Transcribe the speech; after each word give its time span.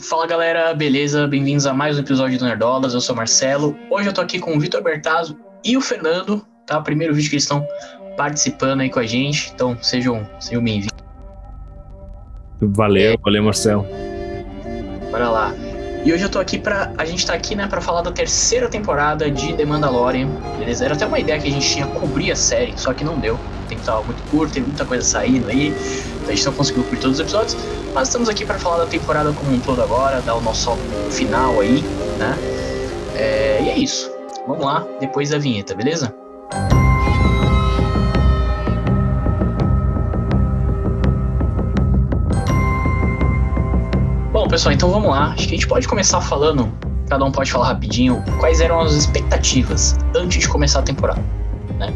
Fala 0.00 0.26
galera, 0.26 0.72
beleza? 0.72 1.26
Bem-vindos 1.26 1.66
a 1.66 1.74
mais 1.74 1.98
um 1.98 2.00
episódio 2.00 2.38
do 2.38 2.44
Nerdolas. 2.46 2.94
Eu 2.94 3.02
sou 3.02 3.14
o 3.14 3.16
Marcelo. 3.16 3.76
Hoje 3.90 4.08
eu 4.08 4.12
tô 4.14 4.22
aqui 4.22 4.38
com 4.38 4.56
o 4.56 4.58
Vitor 4.58 4.82
Bertazzo 4.82 5.36
e 5.62 5.76
o 5.76 5.80
Fernando, 5.80 6.44
tá? 6.66 6.80
Primeiro 6.80 7.14
vídeo 7.14 7.28
que 7.28 7.36
eles 7.36 7.44
estão 7.44 7.66
participando 8.16 8.80
aí 8.80 8.88
com 8.88 8.98
a 8.98 9.06
gente. 9.06 9.52
Então 9.54 9.76
sejam, 9.82 10.26
sejam 10.40 10.64
bem-vindos. 10.64 10.96
Valeu, 12.62 13.18
valeu, 13.22 13.42
Marcelo. 13.42 13.86
Bora 15.10 15.28
lá. 15.28 15.54
E 16.02 16.10
hoje 16.14 16.24
eu 16.24 16.30
tô 16.30 16.38
aqui 16.38 16.58
pra. 16.58 16.90
A 16.96 17.04
gente 17.04 17.26
tá 17.26 17.34
aqui, 17.34 17.54
né, 17.54 17.66
pra 17.66 17.82
falar 17.82 18.00
da 18.00 18.10
terceira 18.10 18.70
temporada 18.70 19.30
de 19.30 19.52
The 19.52 19.66
Mandalorian. 19.66 20.28
Beleza? 20.58 20.86
Era 20.86 20.94
até 20.94 21.04
uma 21.04 21.18
ideia 21.18 21.38
que 21.38 21.48
a 21.48 21.50
gente 21.50 21.68
tinha 21.68 21.86
cobrir 21.86 22.32
a 22.32 22.36
série, 22.36 22.72
só 22.76 22.94
que 22.94 23.04
não 23.04 23.18
deu. 23.18 23.34
O 23.34 23.68
tempo 23.68 23.82
tava 23.82 24.02
muito 24.04 24.22
curto, 24.30 24.54
tem 24.54 24.62
muita 24.62 24.86
coisa 24.86 25.04
saindo 25.04 25.48
aí. 25.50 25.74
A 26.26 26.30
gente 26.30 26.46
não 26.46 26.52
conseguiu 26.52 26.84
cobrir 26.84 27.00
todos 27.00 27.16
os 27.16 27.20
episódios. 27.20 27.56
Mas 27.92 28.08
estamos 28.08 28.28
aqui 28.28 28.44
para 28.46 28.58
falar 28.58 28.78
da 28.78 28.86
temporada 28.86 29.32
como 29.32 29.52
um 29.52 29.58
todo 29.58 29.82
agora, 29.82 30.20
dar 30.20 30.36
o 30.36 30.40
nosso 30.40 30.76
final 31.10 31.60
aí, 31.60 31.82
né? 32.18 32.38
É, 33.16 33.62
e 33.62 33.68
é 33.68 33.78
isso. 33.78 34.10
Vamos 34.46 34.64
lá, 34.64 34.86
depois 35.00 35.30
da 35.30 35.38
vinheta, 35.38 35.74
beleza? 35.74 36.14
Bom, 44.32 44.48
pessoal, 44.48 44.72
então 44.72 44.90
vamos 44.90 45.10
lá. 45.10 45.32
Acho 45.32 45.48
que 45.48 45.54
a 45.54 45.58
gente 45.58 45.66
pode 45.66 45.86
começar 45.86 46.20
falando, 46.20 46.72
cada 47.08 47.24
um 47.24 47.32
pode 47.32 47.50
falar 47.50 47.66
rapidinho, 47.66 48.24
quais 48.38 48.60
eram 48.60 48.80
as 48.80 48.92
expectativas 48.92 49.96
antes 50.14 50.40
de 50.40 50.48
começar 50.48 50.78
a 50.78 50.82
temporada, 50.82 51.22
né? 51.76 51.92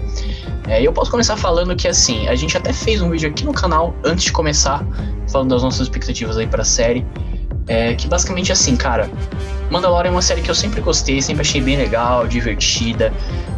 É, 0.66 0.82
eu 0.82 0.92
posso 0.92 1.10
começar 1.10 1.36
falando 1.36 1.76
que 1.76 1.86
assim, 1.86 2.26
a 2.26 2.34
gente 2.34 2.56
até 2.56 2.72
fez 2.72 3.02
um 3.02 3.10
vídeo 3.10 3.28
aqui 3.28 3.44
no 3.44 3.52
canal 3.52 3.94
antes 4.02 4.24
de 4.24 4.32
começar, 4.32 4.84
falando 5.30 5.50
das 5.50 5.62
nossas 5.62 5.82
expectativas 5.82 6.38
aí 6.38 6.46
pra 6.46 6.64
série. 6.64 7.06
É, 7.66 7.94
que 7.94 8.06
basicamente 8.06 8.52
assim, 8.52 8.76
cara, 8.76 9.10
Mandalorian 9.70 10.10
é 10.10 10.12
uma 10.12 10.22
série 10.22 10.42
que 10.42 10.50
eu 10.50 10.54
sempre 10.54 10.80
gostei, 10.80 11.20
sempre 11.22 11.42
achei 11.42 11.60
bem 11.60 11.76
legal, 11.76 12.26
divertida. 12.26 13.12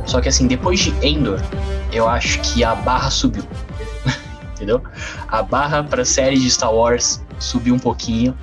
Só 0.05 0.21
que 0.21 0.29
assim, 0.29 0.47
depois 0.47 0.81
de 0.81 0.95
Endor, 1.05 1.41
eu 1.93 2.09
acho 2.09 2.41
que 2.41 2.63
a 2.63 2.75
barra 2.75 3.11
subiu. 3.11 3.45
Entendeu? 4.55 4.83
A 5.29 5.43
barra 5.43 5.83
pra 5.83 6.05
série 6.05 6.39
de 6.39 6.49
Star 6.51 6.73
Wars 6.73 7.23
subiu 7.39 7.75
um 7.75 7.79
pouquinho. 7.79 8.37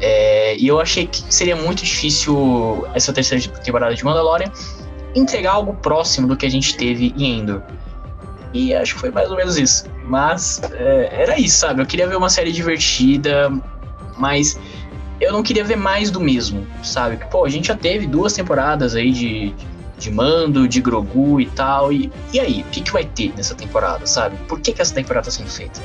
É, 0.00 0.56
e 0.56 0.66
eu 0.66 0.80
achei 0.80 1.06
que 1.06 1.22
seria 1.32 1.56
muito 1.56 1.84
difícil 1.84 2.86
essa 2.94 3.12
terceira 3.12 3.46
temporada 3.62 3.94
de 3.94 4.04
Mandalorian 4.04 4.50
entregar 5.14 5.52
algo 5.52 5.74
próximo 5.74 6.26
do 6.26 6.36
que 6.36 6.44
a 6.44 6.50
gente 6.50 6.76
teve 6.76 7.14
em 7.16 7.38
Endor. 7.38 7.62
E 8.54 8.72
acho 8.72 8.94
que 8.94 9.00
foi 9.00 9.10
mais 9.10 9.28
ou 9.28 9.36
menos 9.36 9.58
isso. 9.58 9.84
Mas 10.04 10.62
é, 10.72 11.22
era 11.22 11.38
isso, 11.38 11.58
sabe? 11.58 11.82
Eu 11.82 11.86
queria 11.86 12.06
ver 12.06 12.16
uma 12.16 12.30
série 12.30 12.52
divertida, 12.52 13.50
mas 14.16 14.58
eu 15.20 15.32
não 15.32 15.42
queria 15.42 15.64
ver 15.64 15.76
mais 15.76 16.08
do 16.10 16.20
mesmo, 16.20 16.64
sabe? 16.82 17.18
Pô, 17.30 17.44
a 17.44 17.48
gente 17.48 17.68
já 17.68 17.76
teve 17.76 18.06
duas 18.06 18.32
temporadas 18.32 18.94
aí 18.94 19.10
de, 19.10 19.52
de 19.98 20.10
Mando, 20.10 20.68
de 20.68 20.80
Grogu 20.80 21.40
e 21.40 21.46
tal. 21.46 21.92
E, 21.92 22.12
e 22.32 22.38
aí, 22.38 22.62
o 22.62 22.70
que, 22.70 22.80
que 22.80 22.92
vai 22.92 23.04
ter 23.04 23.34
nessa 23.36 23.56
temporada, 23.56 24.06
sabe? 24.06 24.36
Por 24.46 24.60
que, 24.60 24.72
que 24.72 24.80
essa 24.80 24.94
temporada 24.94 25.28
está 25.28 25.42
sendo 25.42 25.50
feita? 25.50 25.80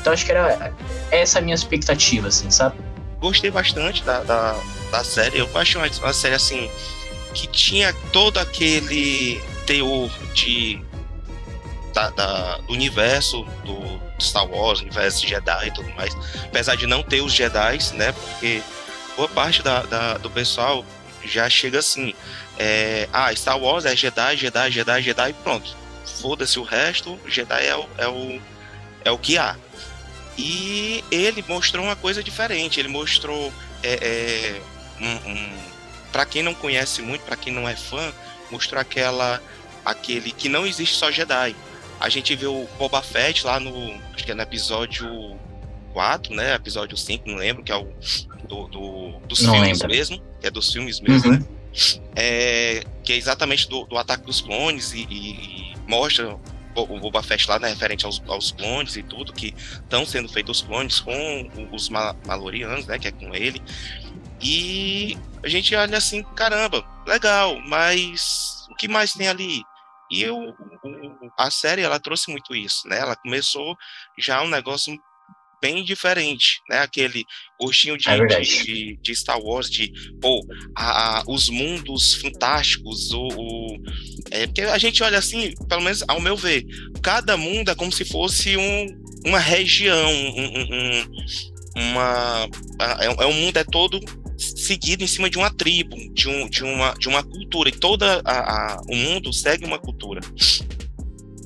Então 0.00 0.12
acho 0.12 0.24
que 0.24 0.30
era 0.30 0.72
essa 1.10 1.40
a 1.40 1.42
minha 1.42 1.54
expectativa, 1.54 2.28
assim, 2.28 2.48
sabe? 2.48 2.76
Gostei 3.20 3.50
bastante 3.50 4.04
da, 4.04 4.22
da, 4.22 4.54
da 4.92 5.02
série. 5.02 5.38
Eu 5.38 5.48
acho 5.54 5.78
uma, 5.78 5.88
uma 6.02 6.12
série 6.12 6.36
assim 6.36 6.70
que 7.32 7.48
tinha 7.48 7.92
todo 8.12 8.38
aquele 8.38 9.40
teor 9.66 10.10
de 10.32 10.80
da, 11.94 12.10
da, 12.10 12.58
do 12.58 12.72
universo 12.72 13.44
do 13.64 14.00
Star 14.20 14.46
Wars, 14.46 14.80
universo 14.80 15.26
Jedi 15.26 15.68
e 15.68 15.70
tudo 15.70 15.88
mais. 15.94 16.14
Apesar 16.44 16.76
de 16.76 16.86
não 16.86 17.02
ter 17.02 17.22
os 17.22 17.32
Jedi, 17.32 17.78
né? 17.94 18.12
Porque 18.12 18.60
boa 19.16 19.28
parte 19.28 19.62
da, 19.62 19.82
da 19.82 20.18
do 20.18 20.28
pessoal 20.28 20.84
já 21.24 21.48
chega 21.48 21.78
assim. 21.78 22.12
É, 22.58 23.08
ah, 23.12 23.34
Star 23.34 23.58
Wars 23.58 23.84
é 23.84 23.96
Jedi, 23.96 24.36
Jedi, 24.36 24.70
Jedi, 24.70 25.02
Jedi, 25.02 25.32
pronto. 25.44 25.74
Foda-se 26.20 26.58
o 26.58 26.62
resto, 26.62 27.18
Jedi 27.26 27.66
é 27.66 27.76
o, 27.76 27.88
é 27.96 28.08
o, 28.08 28.40
é 29.04 29.10
o 29.10 29.18
que 29.18 29.38
há. 29.38 29.56
E 30.36 31.04
ele 31.10 31.44
mostrou 31.48 31.84
uma 31.84 31.96
coisa 31.96 32.22
diferente. 32.22 32.80
Ele 32.80 32.88
mostrou 32.88 33.52
é, 33.82 33.94
é, 33.94 34.60
um, 35.00 35.30
um 35.30 35.58
para 36.10 36.26
quem 36.26 36.42
não 36.42 36.54
conhece 36.54 37.02
muito, 37.02 37.22
para 37.22 37.36
quem 37.36 37.52
não 37.52 37.68
é 37.68 37.74
fã, 37.74 38.12
mostrou 38.50 38.80
aquela 38.80 39.40
aquele 39.84 40.32
que 40.32 40.48
não 40.48 40.66
existe 40.66 40.96
só 40.96 41.10
Jedi. 41.10 41.54
A 42.00 42.08
gente 42.08 42.34
vê 42.34 42.46
o 42.46 42.66
Boba 42.78 43.02
Fett 43.02 43.46
lá 43.46 43.58
no. 43.58 43.94
Acho 44.14 44.24
que 44.24 44.30
é 44.30 44.34
no 44.34 44.42
episódio 44.42 45.38
4, 45.92 46.34
né? 46.34 46.54
Episódio 46.54 46.96
5, 46.96 47.28
não 47.28 47.36
lembro, 47.36 47.62
que 47.62 47.72
é 47.72 47.76
o 47.76 47.88
do, 48.46 48.68
do 48.68 49.20
dos 49.26 49.40
não 49.42 49.54
filmes 49.54 49.80
lembro. 49.80 49.96
mesmo. 49.96 50.22
Que 50.40 50.46
é 50.48 50.50
dos 50.50 50.72
filmes 50.72 51.00
mesmo, 51.00 51.32
uhum. 51.32 51.38
né? 51.38 51.46
É, 52.14 52.84
que 53.02 53.12
é 53.12 53.16
exatamente 53.16 53.68
do, 53.68 53.84
do 53.84 53.96
ataque 53.96 54.24
dos 54.24 54.40
clones 54.40 54.92
e, 54.92 55.06
e, 55.10 55.72
e 55.72 55.74
mostra 55.88 56.38
o 56.76 57.00
Boba 57.00 57.22
Fett 57.22 57.48
lá, 57.48 57.58
né, 57.58 57.68
referente 57.68 58.04
aos, 58.04 58.22
aos 58.26 58.50
clones 58.52 58.96
e 58.96 59.02
tudo, 59.02 59.32
que 59.32 59.54
estão 59.56 60.04
sendo 60.04 60.28
feitos 60.28 60.60
os 60.60 60.66
clones 60.66 61.00
com 61.00 61.50
os 61.72 61.88
Malorianos, 61.88 62.86
né, 62.86 62.98
que 62.98 63.08
é 63.08 63.12
com 63.12 63.34
ele. 63.34 63.62
E 64.40 65.16
a 65.42 65.48
gente 65.48 65.74
olha 65.74 65.98
assim, 65.98 66.22
caramba, 66.34 66.84
legal, 67.06 67.60
mas 67.66 68.66
o 68.70 68.74
que 68.74 68.88
mais 68.88 69.12
tem 69.12 69.28
ali? 69.28 69.62
E 70.10 70.22
eu, 70.22 70.36
a 71.38 71.50
série 71.50 71.82
ela 71.82 71.98
trouxe 71.98 72.30
muito 72.30 72.54
isso, 72.54 72.86
né? 72.88 72.98
Ela 72.98 73.16
começou 73.16 73.76
já 74.18 74.42
um 74.42 74.48
negócio 74.48 74.96
bem 75.64 75.82
diferente, 75.82 76.60
né? 76.68 76.80
Aquele 76.80 77.24
gostinho 77.58 77.96
de, 77.96 78.06
é 78.06 78.40
de, 78.40 78.98
de, 79.00 79.14
Star 79.14 79.40
Wars, 79.40 79.70
de 79.70 79.90
pô, 80.20 80.46
a, 80.76 81.20
a, 81.20 81.24
os 81.26 81.48
mundos 81.48 82.16
fantásticos, 82.16 83.12
o, 83.12 83.28
o, 83.28 83.82
é, 84.30 84.46
porque 84.46 84.60
a 84.60 84.76
gente 84.76 85.02
olha 85.02 85.18
assim, 85.18 85.54
pelo 85.66 85.80
menos 85.80 86.04
ao 86.06 86.20
meu 86.20 86.36
ver, 86.36 86.66
cada 87.02 87.38
mundo 87.38 87.70
é 87.70 87.74
como 87.74 87.90
se 87.90 88.04
fosse 88.04 88.58
um, 88.58 88.86
uma 89.24 89.38
região, 89.38 90.12
um, 90.12 90.60
um, 90.60 91.06
uma 91.76 92.46
é, 93.00 93.06
é 93.06 93.26
um 93.26 93.32
mundo 93.32 93.56
é 93.56 93.64
todo 93.64 93.98
seguido 94.36 95.04
em 95.04 95.06
cima 95.06 95.30
de 95.30 95.38
uma 95.38 95.50
tribo, 95.50 95.96
de, 96.12 96.28
um, 96.28 96.48
de, 96.48 96.64
uma, 96.64 96.94
de 96.94 97.08
uma 97.08 97.22
cultura, 97.22 97.68
e 97.68 97.72
todo 97.72 98.04
o 98.88 98.96
mundo 98.96 99.32
segue 99.32 99.64
uma 99.64 99.78
cultura. 99.78 100.20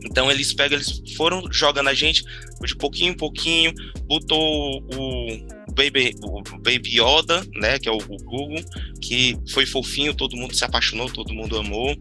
Então 0.04 0.30
eles 0.30 0.52
pegam, 0.52 0.78
eles 0.78 1.02
foram 1.16 1.42
jogando 1.50 1.88
a 1.88 1.94
gente 1.94 2.24
de 2.64 2.76
pouquinho 2.76 3.12
em 3.12 3.16
pouquinho, 3.16 3.72
botou 4.06 4.82
o 4.94 5.57
Baby, 5.78 6.12
o 6.24 6.42
Baby 6.58 7.00
Yoda, 7.00 7.46
né, 7.54 7.78
que 7.78 7.88
é 7.88 7.92
o, 7.92 7.98
o, 7.98 8.16
Google, 8.24 8.60
que 9.00 9.38
foi 9.52 9.64
fofinho, 9.64 10.12
todo 10.12 10.36
mundo 10.36 10.52
se 10.52 10.64
apaixonou, 10.64 11.08
todo 11.08 11.32
mundo 11.32 11.56
amou. 11.56 11.96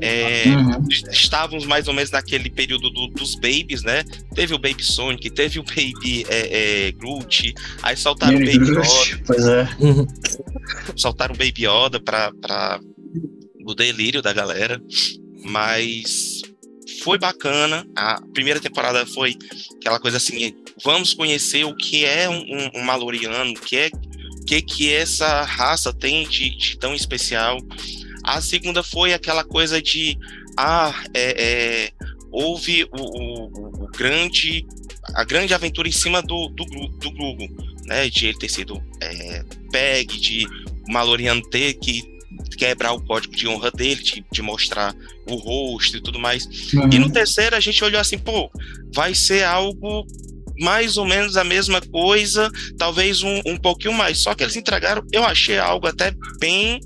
É, 0.00 0.44
uhum. 0.46 0.86
Estávamos 1.10 1.66
mais 1.66 1.88
ou 1.88 1.94
menos 1.94 2.12
naquele 2.12 2.48
período 2.48 2.88
do, 2.88 3.08
dos 3.08 3.34
babies, 3.34 3.82
né? 3.82 4.04
Teve 4.32 4.54
o 4.54 4.58
Baby 4.58 4.84
Sonic, 4.84 5.28
teve 5.30 5.58
o 5.58 5.64
Baby 5.64 6.24
é, 6.28 6.86
é, 6.86 6.92
Groot, 6.92 7.52
aí 7.82 7.96
soltaram 7.96 8.36
o 8.36 8.38
Baby 8.38 8.58
Groot, 8.58 9.12
Yoda. 9.12 9.22
Pois 9.26 9.44
é. 9.44 9.68
soltaram 10.94 11.34
o 11.34 11.38
Baby 11.38 11.66
Yoda 11.66 11.98
para 11.98 12.80
o 13.66 13.74
delírio 13.74 14.22
da 14.22 14.32
galera, 14.32 14.80
mas 15.44 16.42
foi 17.02 17.18
bacana. 17.18 17.86
A 17.94 18.20
primeira 18.32 18.60
temporada 18.60 19.04
foi 19.06 19.36
aquela 19.76 19.98
coisa 19.98 20.16
assim, 20.16 20.54
vamos 20.84 21.14
conhecer 21.14 21.64
o 21.64 21.74
que 21.74 22.04
é 22.04 22.28
um, 22.28 22.38
um, 22.38 22.80
um 22.80 22.82
Maloriano, 22.82 23.52
o 23.52 23.60
que 23.60 23.76
é 23.76 23.90
que 24.46 24.62
que 24.62 24.92
essa 24.92 25.42
raça 25.42 25.92
tem 25.92 26.26
de, 26.28 26.56
de 26.56 26.78
tão 26.78 26.94
especial. 26.94 27.58
A 28.22 28.40
segunda 28.40 28.82
foi 28.82 29.12
aquela 29.12 29.44
coisa 29.44 29.82
de 29.82 30.16
ah, 30.56 31.04
é, 31.12 31.44
é, 31.44 31.92
houve 32.30 32.84
o, 32.84 32.88
o, 32.92 33.84
o, 33.84 33.88
grande 33.88 34.66
a 35.14 35.24
grande 35.24 35.54
aventura 35.54 35.88
em 35.88 35.92
cima 35.92 36.22
do, 36.22 36.48
do, 36.48 36.64
do 36.64 37.36
né? 37.86 38.08
De 38.08 38.26
ele 38.26 38.38
ter 38.38 38.48
sido 38.48 38.82
é, 39.00 39.44
PEG, 39.70 40.20
de 40.20 40.46
Maloriano 40.88 41.42
ter 41.48 41.74
que 41.74 42.15
quebrar 42.56 42.92
o 42.92 43.00
código 43.00 43.34
de 43.34 43.46
honra 43.46 43.70
dele, 43.70 44.02
de, 44.02 44.24
de 44.30 44.42
mostrar 44.42 44.94
o 45.28 45.36
rosto 45.36 45.96
e 45.96 46.00
tudo 46.00 46.18
mais. 46.18 46.46
Uhum. 46.74 46.88
E 46.92 46.98
no 46.98 47.10
terceiro 47.10 47.54
a 47.54 47.60
gente 47.60 47.82
olhou 47.84 48.00
assim, 48.00 48.18
pô, 48.18 48.50
vai 48.94 49.14
ser 49.14 49.44
algo 49.44 50.06
mais 50.58 50.96
ou 50.96 51.04
menos 51.04 51.36
a 51.36 51.44
mesma 51.44 51.80
coisa, 51.80 52.50
talvez 52.78 53.22
um, 53.22 53.40
um 53.46 53.56
pouquinho 53.56 53.92
mais. 53.92 54.18
Só 54.18 54.34
que 54.34 54.42
eles 54.42 54.56
entregaram, 54.56 55.04
eu 55.12 55.24
achei 55.24 55.58
algo 55.58 55.86
até 55.86 56.14
bem 56.40 56.80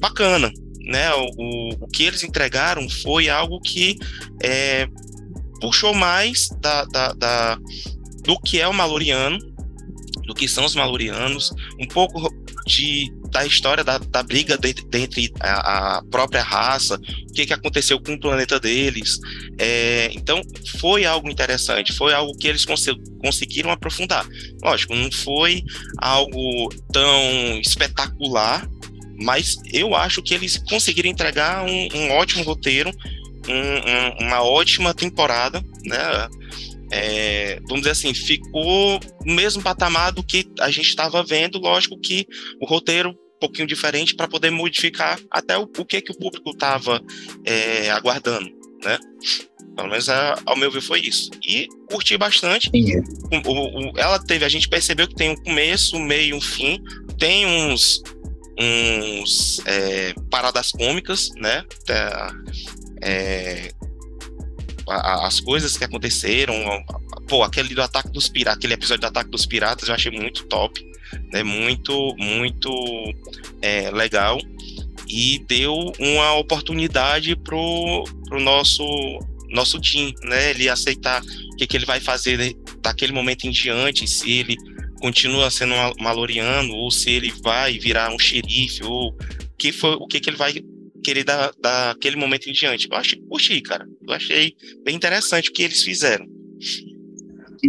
bacana. 0.00 0.52
Né? 0.80 1.10
O, 1.14 1.84
o 1.84 1.88
que 1.88 2.02
eles 2.02 2.22
entregaram 2.22 2.88
foi 2.88 3.28
algo 3.28 3.60
que 3.60 3.96
é, 4.42 4.86
puxou 5.60 5.94
mais 5.94 6.48
da, 6.60 6.84
da, 6.84 7.12
da, 7.12 7.58
do 8.22 8.38
que 8.40 8.60
é 8.60 8.68
o 8.68 8.74
Maloriano, 8.74 9.38
do 10.26 10.34
que 10.34 10.48
são 10.48 10.64
os 10.64 10.74
Malorianos, 10.74 11.52
um 11.78 11.86
pouco 11.86 12.32
de, 12.66 13.12
da 13.30 13.46
história 13.46 13.84
da, 13.84 13.98
da 13.98 14.22
briga 14.22 14.56
dentre 14.56 15.32
a, 15.40 15.98
a, 15.98 16.02
própria 16.04 16.42
raça, 16.42 16.98
o 17.28 17.32
que, 17.32 17.46
que 17.46 17.52
aconteceu 17.52 18.00
com 18.00 18.14
o 18.14 18.20
planeta 18.20 18.58
deles. 18.58 19.18
É, 19.58 20.10
então, 20.12 20.40
foi 20.78 21.04
algo 21.04 21.30
interessante, 21.30 21.92
foi 21.92 22.14
algo 22.14 22.36
que 22.36 22.48
eles 22.48 22.64
cons 22.64 22.86
conseguiram 23.18 23.70
aprofundar. 23.70 24.26
Lógico, 24.62 24.94
não 24.94 25.10
foi 25.10 25.62
algo 25.98 26.68
tão 26.92 27.60
espetacular, 27.60 28.68
mas 29.20 29.58
eu 29.72 29.94
acho 29.94 30.22
que 30.22 30.34
eles 30.34 30.56
conseguiram 30.68 31.08
entregar 31.08 31.64
um, 31.64 31.88
um 31.94 32.12
ótimo 32.12 32.44
roteiro, 32.44 32.90
um, 33.48 34.22
um, 34.24 34.26
uma 34.26 34.42
ótima 34.42 34.94
temporada, 34.94 35.62
né? 35.84 36.28
É, 36.90 37.58
vamos 37.62 37.80
dizer 37.80 37.90
assim, 37.90 38.14
ficou 38.14 39.00
no 39.24 39.34
mesmo 39.34 39.62
patamar 39.62 40.12
do 40.12 40.22
que 40.22 40.46
a 40.60 40.70
gente 40.70 40.88
estava 40.88 41.22
vendo, 41.22 41.58
lógico 41.58 41.98
que 41.98 42.26
o 42.60 42.66
roteiro 42.66 43.10
um 43.10 43.38
pouquinho 43.40 43.66
diferente 43.66 44.14
para 44.14 44.28
poder 44.28 44.50
modificar 44.50 45.18
até 45.30 45.56
o, 45.58 45.62
o 45.62 45.84
que 45.84 46.00
que 46.00 46.12
o 46.12 46.18
público 46.18 46.50
estava 46.50 47.02
é, 47.44 47.90
aguardando, 47.90 48.50
né? 48.82 48.98
Pelo 49.76 49.88
menos 49.88 50.08
a, 50.08 50.40
ao 50.46 50.56
meu 50.56 50.70
ver 50.70 50.80
foi 50.80 51.00
isso. 51.00 51.30
E 51.42 51.68
curti 51.90 52.16
bastante. 52.16 52.70
O, 52.72 53.50
o, 53.50 53.90
o, 53.90 53.98
ela 53.98 54.18
teve, 54.18 54.44
a 54.44 54.48
gente 54.48 54.68
percebeu 54.68 55.08
que 55.08 55.16
tem 55.16 55.30
um 55.30 55.36
começo, 55.36 55.96
um 55.96 56.04
meio, 56.04 56.36
um 56.36 56.40
fim. 56.40 56.80
Tem 57.18 57.44
uns, 57.44 58.02
uns 58.58 59.60
é, 59.66 60.14
paradas 60.30 60.70
cômicas, 60.70 61.30
né? 61.36 61.64
É, 63.02 63.72
as 64.88 65.40
coisas 65.40 65.76
que 65.76 65.84
aconteceram. 65.84 66.54
Pô, 67.28 67.42
aquele 67.42 67.74
do 67.74 67.82
ataque 67.82 68.10
dos 68.10 68.28
piratas, 68.28 68.58
aquele 68.58 68.74
episódio 68.74 69.02
do 69.02 69.06
ataque 69.06 69.30
dos 69.30 69.46
piratas 69.46 69.88
eu 69.88 69.94
achei 69.94 70.12
muito 70.12 70.44
top, 70.44 70.84
né? 71.32 71.42
Muito, 71.42 72.14
muito 72.18 72.70
é, 73.62 73.90
legal. 73.90 74.38
E 75.08 75.44
deu 75.46 75.74
uma 75.98 76.34
oportunidade 76.34 77.36
pro, 77.36 78.04
pro 78.26 78.40
nosso 78.40 78.84
nosso 79.50 79.80
team, 79.80 80.12
né? 80.24 80.50
Ele 80.50 80.68
aceitar 80.68 81.22
o 81.22 81.56
que, 81.56 81.66
que 81.66 81.76
ele 81.76 81.86
vai 81.86 82.00
fazer 82.00 82.56
daquele 82.82 83.12
momento 83.12 83.44
em 83.44 83.50
diante, 83.50 84.06
se 84.06 84.30
ele 84.32 84.56
continua 85.00 85.50
sendo 85.50 85.74
um 85.74 86.02
maloriano, 86.02 86.74
ou 86.74 86.90
se 86.90 87.10
ele 87.10 87.32
vai 87.42 87.78
virar 87.78 88.12
um 88.12 88.18
xerife, 88.18 88.82
ou 88.82 89.16
que 89.56 89.70
foi, 89.70 89.94
o 89.94 90.06
que, 90.06 90.18
que 90.18 90.30
ele 90.30 90.36
vai 90.36 90.54
querer 91.04 91.24
dar 91.24 91.52
daquele 91.60 92.16
momento 92.16 92.48
em 92.48 92.52
diante. 92.52 92.88
Eu 92.90 92.96
achei, 92.96 93.20
curti, 93.20 93.60
cara. 93.60 93.86
Eu 94.06 94.14
achei 94.14 94.54
bem 94.84 94.96
interessante 94.96 95.50
o 95.50 95.52
que 95.52 95.62
eles 95.62 95.82
fizeram. 95.82 96.26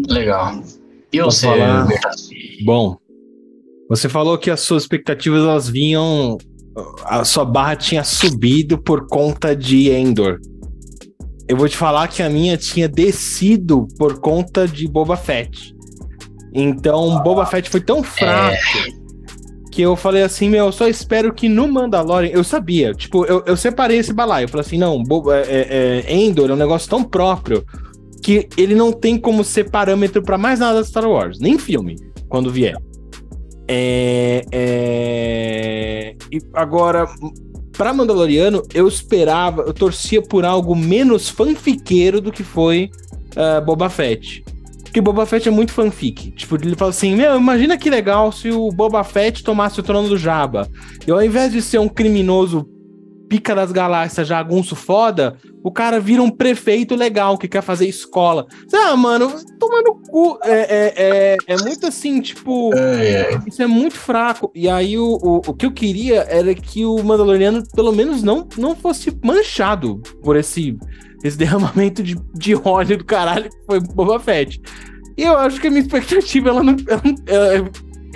Legal. 0.10 0.64
E 1.12 1.22
você, 1.22 1.46
falar... 1.46 1.88
Bom, 2.64 2.98
você 3.88 4.10
falou 4.10 4.38
que 4.38 4.50
as 4.50 4.62
suas 4.62 4.84
expectativas 4.84 5.42
elas 5.42 5.70
vinham. 5.70 6.38
A 7.06 7.24
sua 7.24 7.46
barra 7.46 7.76
tinha 7.76 8.04
subido 8.04 8.78
por 8.78 9.08
conta 9.08 9.56
de 9.56 9.90
Endor. 9.92 10.40
Eu 11.48 11.56
vou 11.56 11.70
te 11.70 11.78
falar 11.78 12.08
que 12.08 12.22
a 12.24 12.30
minha 12.30 12.58
tinha 12.58 12.90
descido 12.90 13.88
por 13.98 14.20
conta 14.20 14.68
de 14.68 14.88
Boba 14.88 15.16
Fett. 15.16 15.74
Então, 16.54 17.22
Boba 17.22 17.46
Fett 17.46 17.70
foi 17.70 17.80
tão 17.80 18.04
fraco. 18.04 18.56
É 18.56 19.05
que 19.76 19.82
eu 19.82 19.94
falei 19.98 20.24
assim, 20.24 20.48
meu, 20.48 20.68
eu 20.68 20.72
só 20.72 20.88
espero 20.88 21.34
que 21.34 21.50
no 21.50 21.68
Mandalorian. 21.68 22.30
Eu 22.32 22.46
sabia, 22.46 22.94
tipo, 22.94 23.26
eu, 23.26 23.44
eu 23.46 23.58
separei 23.58 23.98
esse 23.98 24.14
balaio. 24.14 24.46
Eu 24.46 24.48
falei 24.48 24.66
assim, 24.66 24.78
não, 24.78 25.04
é, 25.34 25.42
é, 25.42 26.06
é, 26.08 26.16
Endor 26.16 26.50
é 26.50 26.54
um 26.54 26.56
negócio 26.56 26.90
tão 26.90 27.04
próprio 27.04 27.66
que 28.24 28.48
ele 28.56 28.74
não 28.74 28.94
tem 28.94 29.18
como 29.18 29.44
ser 29.44 29.70
parâmetro 29.70 30.24
para 30.24 30.38
mais 30.38 30.62
nada 30.62 30.82
de 30.82 30.88
Star 30.88 31.06
Wars, 31.06 31.40
nem 31.42 31.60
filme, 31.60 31.98
quando 32.30 32.50
vier. 32.50 32.78
É, 33.68 34.46
é... 34.50 36.16
E 36.32 36.40
agora, 36.54 37.06
para 37.78 37.94
Mandaloriano, 37.94 38.64
eu 38.74 38.88
esperava, 38.88 39.64
eu 39.64 39.74
torcia 39.74 40.22
por 40.22 40.46
algo 40.46 40.74
menos 40.74 41.28
fanfiqueiro 41.28 42.22
do 42.22 42.32
que 42.32 42.46
foi 42.46 42.90
uh, 43.36 43.64
Boba 43.66 43.90
Fett. 43.90 44.42
Porque 44.96 45.02
Boba 45.02 45.26
Fett 45.26 45.46
é 45.46 45.52
muito 45.52 45.74
fanfic. 45.74 46.32
Tipo, 46.32 46.56
ele 46.56 46.74
fala 46.74 46.92
assim: 46.92 47.18
Meu, 47.18 47.36
imagina 47.36 47.78
que 47.78 47.90
legal 47.90 48.32
se 48.32 48.50
o 48.50 48.72
Boba 48.72 49.04
Fett 49.04 49.44
tomasse 49.44 49.78
o 49.78 49.84
trono 49.84 50.08
do 50.08 50.18
Jabba. 50.18 50.70
E 51.06 51.12
ao 51.12 51.22
invés 51.22 51.52
de 51.52 51.62
ser 51.62 51.80
um 51.80 51.90
criminoso 51.90 52.66
pica 53.28 53.56
das 53.56 53.72
galáxias, 53.72 54.28
jagunço 54.28 54.76
foda, 54.76 55.38
o 55.64 55.72
cara 55.72 56.00
vira 56.00 56.22
um 56.22 56.30
prefeito 56.30 56.96
legal 56.96 57.38
que 57.38 57.48
quer 57.48 57.62
fazer 57.62 57.88
escola. 57.88 58.46
Ah, 58.74 58.96
mano, 58.96 59.34
toma 59.60 59.82
no 59.82 59.96
cu. 59.96 60.38
É, 60.44 60.54
é, 60.54 60.94
é, 60.98 61.38
é 61.48 61.58
muito 61.64 61.88
assim, 61.88 62.22
tipo. 62.22 62.72
Isso 63.48 63.62
é 63.62 63.68
muito 63.68 63.96
fraco. 63.96 64.52
E 64.54 64.70
aí 64.70 64.98
o, 64.98 65.18
o, 65.22 65.38
o 65.48 65.54
que 65.54 65.66
eu 65.66 65.72
queria 65.72 66.22
era 66.30 66.54
que 66.54 66.86
o 66.86 67.04
Mandaloriano, 67.04 67.64
pelo 67.76 67.92
menos, 67.92 68.22
não, 68.22 68.48
não 68.58 68.76
fosse 68.76 69.18
manchado 69.24 70.02
por 70.24 70.36
esse 70.36 70.78
esse 71.24 71.38
derramamento 71.38 72.04
de, 72.04 72.16
de 72.36 72.56
ódio 72.56 72.98
do 72.98 73.04
caralho 73.04 73.50
que 73.50 73.66
foi 73.66 73.80
Boba 73.80 74.20
Fett. 74.20 74.62
E 75.18 75.24
eu 75.24 75.36
acho 75.38 75.60
que 75.60 75.68
a 75.68 75.70
minha 75.72 75.82
expectativa, 75.82 76.50
ela 76.50 76.62
não. 76.62 76.76
Ela, 76.88 77.02
ela, 77.26 77.70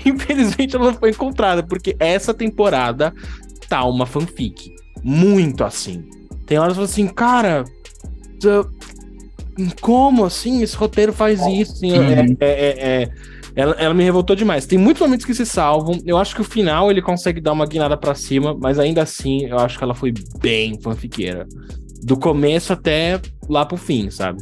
infelizmente, 0.06 0.76
ela 0.76 0.92
não 0.92 0.94
foi 0.94 1.10
encontrada, 1.10 1.64
porque 1.64 1.96
essa 2.00 2.34
temporada 2.34 3.14
tá 3.68 3.84
uma 3.86 4.06
fanfic. 4.06 4.76
Muito 5.04 5.64
assim. 5.64 6.04
Tem 6.46 6.58
horas 6.58 6.78
que 6.78 6.84
assim, 6.84 7.08
cara. 7.08 7.64
Como 9.82 10.26
assim? 10.26 10.62
Esse 10.62 10.76
roteiro 10.76 11.14
faz 11.14 11.46
isso? 11.46 11.86
É, 11.86 11.90
é, 11.90 12.48
é, 12.48 13.02
é, 13.04 13.10
ela, 13.56 13.76
ela, 13.78 13.94
me 13.94 14.04
revoltou 14.04 14.36
demais. 14.36 14.66
Tem 14.66 14.78
muitos 14.78 15.02
momentos 15.02 15.26
que 15.26 15.34
se 15.34 15.46
salvam. 15.46 16.00
Eu 16.06 16.18
acho 16.18 16.34
que 16.34 16.42
o 16.42 16.46
final 16.46 16.90
ele 16.90 17.02
consegue 17.02 17.42
dar 17.42 17.52
uma 17.52 17.66
guinada 17.66 17.98
para 17.98 18.16
cima, 18.16 18.58
mas 18.58 18.80
ainda 18.80 19.02
assim, 19.02 19.46
eu 19.46 19.60
acho 19.60 19.78
que 19.78 19.84
ela 19.84 19.94
foi 19.94 20.14
bem 20.40 20.80
fanfiqueira 20.82 21.48
do 22.02 22.18
começo 22.18 22.72
até 22.72 23.20
lá 23.48 23.66
pro 23.66 23.78
fim, 23.78 24.10
sabe? 24.10 24.42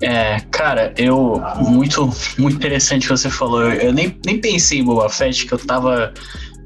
É, 0.00 0.38
cara, 0.50 0.94
eu. 0.96 1.42
Muito, 1.58 2.08
muito 2.38 2.56
interessante 2.56 3.06
o 3.06 3.08
que 3.08 3.18
você 3.18 3.30
falou. 3.30 3.62
Eu, 3.62 3.72
eu 3.72 3.92
nem, 3.92 4.16
nem 4.24 4.40
pensei 4.40 4.78
em 4.78 4.84
Boba 4.84 5.08
Fett, 5.08 5.44
que 5.44 5.52
eu 5.52 5.58
tava 5.58 6.12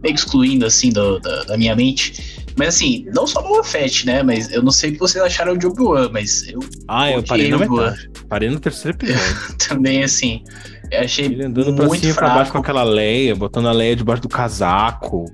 meio 0.03 0.15
excluindo, 0.15 0.67
assim, 0.67 0.91
do, 0.91 1.19
da, 1.21 1.45
da, 1.45 1.57
minha 1.57 1.75
mente. 1.77 2.43
Mas, 2.57 2.69
assim, 2.69 3.07
não 3.15 3.27
só 3.27 3.41
Boba 3.41 3.65
Fett, 3.65 4.05
né? 4.05 4.23
Mas 4.23 4.51
eu 4.51 4.63
não 4.63 4.73
sei 4.73 4.91
o 4.91 4.93
que 4.95 4.99
vocês 4.99 5.23
acharam 5.23 5.57
de 5.57 5.67
Obi-Wan, 5.67 6.11
mas 6.13 6.47
eu. 6.49 6.61
Ah, 6.89 7.11
eu 7.11 7.23
parei 7.23 7.51
no 7.51 7.59
metade. 7.59 8.11
Parei 8.29 8.51
no 8.51 8.61
terceiro 8.61 8.97
episódio. 8.97 9.57
Também, 9.69 10.03
assim. 10.03 10.43
Eu 10.91 11.01
achei 11.01 11.25
Ele 11.25 11.45
andando 11.45 11.75
pra 11.75 11.87
muito 11.87 12.03
cima 12.03 12.15
fraco. 12.15 12.31
pra 12.31 12.39
baixo 12.39 12.53
com 12.53 12.59
aquela 12.59 12.83
Leia, 12.83 13.35
botando 13.35 13.69
a 13.69 13.73
Leia 13.73 13.97
debaixo 13.97 14.21
do 14.21 14.29
casaco. 14.29 15.25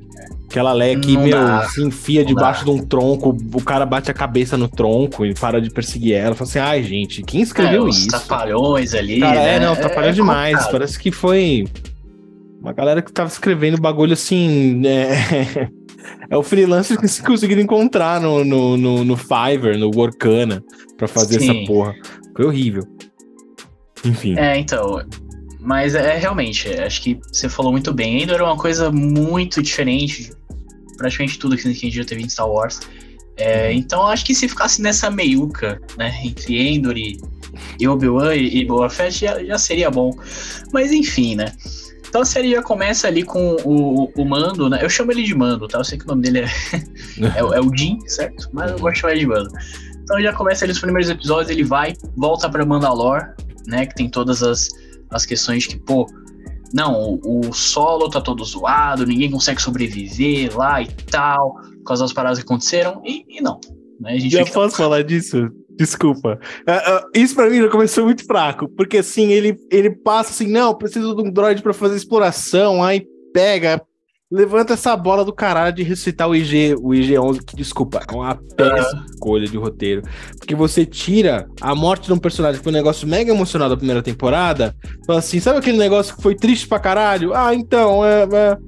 Aquela 0.49 0.73
Leia 0.73 0.99
que, 0.99 1.13
não 1.13 1.25
meu, 1.25 1.37
dá. 1.37 1.69
se 1.69 1.83
enfia 1.83 2.21
não 2.21 2.29
debaixo 2.29 2.65
dá. 2.65 2.73
de 2.73 2.79
um 2.79 2.87
tronco, 2.87 3.37
o 3.53 3.63
cara 3.63 3.85
bate 3.85 4.11
a 4.11 4.15
cabeça 4.15 4.57
no 4.57 4.69
tronco 4.69 5.27
e 5.27 5.35
para 5.35 5.61
de 5.61 5.69
perseguir 5.69 6.15
ela. 6.15 6.35
Fala 6.35 6.49
assim, 6.49 6.59
ai, 6.59 6.83
gente, 6.85 7.23
quem 7.23 7.43
escreveu 7.43 7.87
é, 7.87 7.91
isso? 7.91 8.09
Trapalhões 8.09 8.95
ali. 8.95 9.21
Cara, 9.21 9.35
né? 9.35 9.57
É, 9.57 9.61
não, 9.61 9.75
trapalhões 9.75 10.13
é 10.13 10.15
demais. 10.15 10.53
Complicado. 10.53 10.73
Parece 10.73 10.99
que 10.99 11.11
foi 11.11 11.67
uma 12.69 12.75
galera 12.75 13.03
que 13.03 13.13
tava 13.13 13.29
escrevendo 13.29 13.81
bagulho 13.81 14.13
assim. 14.13 14.83
É, 14.87 15.71
é 16.31 16.37
o 16.37 16.43
freelancer 16.43 16.99
que 16.99 17.09
se 17.09 17.23
conseguiram 17.23 17.63
encontrar 17.63 18.21
no, 18.21 18.45
no, 18.45 18.77
no, 18.77 19.05
no 19.05 19.17
Fiverr, 19.17 19.79
no 19.79 19.91
Workana, 19.95 20.63
pra 20.97 21.09
fazer 21.09 21.41
Sim. 21.41 21.51
essa 21.51 21.67
porra. 21.67 21.95
Foi 22.37 22.45
horrível. 22.45 22.83
Enfim. 24.05 24.39
É, 24.39 24.59
então. 24.59 25.03
Mas 25.61 25.95
é 25.95 26.17
realmente, 26.17 26.69
acho 26.69 27.03
que 27.03 27.19
você 27.33 27.49
falou 27.49 27.73
muito 27.73 27.93
bem. 27.93 28.23
Endor 28.23 28.41
é 28.41 28.45
uma 28.45 28.57
coisa 28.57 28.91
muito 28.91 29.63
diferente 29.63 30.31
praticamente 30.97 31.39
tudo 31.39 31.57
que 31.57 31.67
a 31.67 31.73
gente 31.73 31.91
já 31.91 32.05
teve 32.05 32.23
em 32.23 32.29
Star 32.29 32.49
Wars. 32.49 32.81
É, 33.37 33.73
então 33.73 34.07
acho 34.07 34.25
que 34.25 34.35
se 34.35 34.49
ficasse 34.49 34.83
nessa 34.83 35.11
meiuca, 35.11 35.81
né, 35.97 36.13
entre 36.25 36.61
Endor 36.61 36.97
e, 36.97 37.17
e 37.79 37.87
Obi-Wan 37.87 38.35
e, 38.35 38.59
e 38.59 38.65
Boba 38.65 38.91
Fett 38.91 39.21
já, 39.21 39.43
já 39.45 39.57
seria 39.57 39.91
bom. 39.91 40.11
Mas 40.73 40.93
enfim, 40.93 41.37
né. 41.37 41.53
Então 42.09 42.23
a 42.23 42.25
série 42.25 42.51
já 42.53 42.63
começa 42.63 43.07
ali 43.07 43.23
com 43.23 43.57
o, 43.65 44.11
o 44.17 44.25
Mando, 44.25 44.69
né? 44.69 44.79
Eu 44.83 44.89
chamo 44.89 45.13
ele 45.13 45.23
de 45.23 45.35
Mando, 45.35 45.69
tá? 45.69 45.79
Eu 45.79 45.85
sei 45.85 45.99
que 45.99 46.05
o 46.05 46.09
nome 46.09 46.23
dele 46.23 46.41
é, 46.41 46.45
é, 46.45 47.39
é 47.57 47.61
o 47.61 47.77
Jim, 47.77 47.99
certo? 48.07 48.49
Mas 48.53 48.71
eu 48.71 48.79
gosto 48.79 48.95
de 48.95 49.01
chamar 49.01 49.13
ele 49.13 49.21
de 49.21 49.27
Mando. 49.27 49.51
Então 50.03 50.21
já 50.21 50.33
começa 50.33 50.65
ali 50.65 50.73
os 50.73 50.81
primeiros 50.81 51.11
episódios, 51.11 51.51
ele 51.51 51.65
vai, 51.65 51.95
volta 52.17 52.49
pra 52.49 52.65
Mandalore, 52.65 53.27
né? 53.67 53.85
Que 53.87 53.95
tem 53.95 54.09
todas 54.09 54.43
as, 54.43 54.69
as 55.11 55.27
questões 55.27 55.67
que, 55.67 55.77
pô, 55.77 56.07
não, 56.73 57.19
o, 57.23 57.53
solo 57.53 58.09
tá 58.09 58.21
todo 58.21 58.45
zoado, 58.45 59.07
ninguém 59.07 59.31
consegue 59.31 59.61
sobreviver 59.61 60.57
lá 60.57 60.81
e 60.83 60.89
tal, 61.11 61.55
por 61.55 61.85
causa 61.85 62.05
das 62.05 62.13
paradas 62.13 62.39
que 62.39 62.45
aconteceram, 62.45 63.03
e, 63.05 63.25
e 63.29 63.41
não. 63.41 63.61
Né? 64.01 64.13
A 64.13 64.19
gente 64.19 64.33
já 64.33 64.47
posso 64.47 64.77
falar 64.77 65.03
disso? 65.03 65.51
Desculpa. 65.79 66.41
Uh, 66.69 66.97
uh, 66.97 67.11
isso 67.15 67.37
pra 67.37 67.49
mim 67.49 67.59
já 67.59 67.69
começou 67.69 68.05
muito 68.05 68.27
fraco, 68.27 68.69
porque 68.69 68.99
assim, 68.99 69.31
ele, 69.31 69.57
ele 69.71 69.91
passa 69.91 70.31
assim, 70.31 70.49
não, 70.49 70.75
preciso 70.75 71.15
de 71.15 71.23
um 71.23 71.31
droid 71.31 71.63
para 71.63 71.73
fazer 71.73 71.95
exploração, 71.97 72.83
aí 72.83 73.07
pega, 73.33 73.81
levanta 74.29 74.75
essa 74.75 74.97
bola 74.97 75.25
do 75.25 75.33
caralho 75.33 75.77
de 75.77 75.85
recitar 75.85 76.29
o 76.29 76.35
IG, 76.35 76.75
o 76.81 76.89
IG11, 76.89 77.45
que 77.45 77.55
desculpa, 77.55 78.01
é 78.07 78.13
uma 78.13 78.35
péssima 78.35 79.07
escolha 79.09 79.47
de 79.47 79.57
roteiro. 79.57 80.03
Porque 80.37 80.57
você 80.57 80.85
tira 80.85 81.49
a 81.61 81.77
morte 81.77 82.07
de 82.07 82.13
um 82.13 82.19
personagem 82.19 82.59
que 82.59 82.65
foi 82.65 82.73
um 82.73 82.77
negócio 82.77 83.07
mega 83.07 83.33
emocional 83.33 83.69
da 83.69 83.77
primeira 83.77 84.03
temporada, 84.03 84.75
fala 85.07 85.21
assim, 85.21 85.39
sabe 85.39 85.59
aquele 85.59 85.79
negócio 85.79 86.17
que 86.17 86.23
foi 86.23 86.35
triste 86.35 86.67
pra 86.67 86.81
caralho? 86.81 87.33
Ah, 87.35 87.55
então, 87.55 88.05
é. 88.05 88.23
é... 88.25 88.59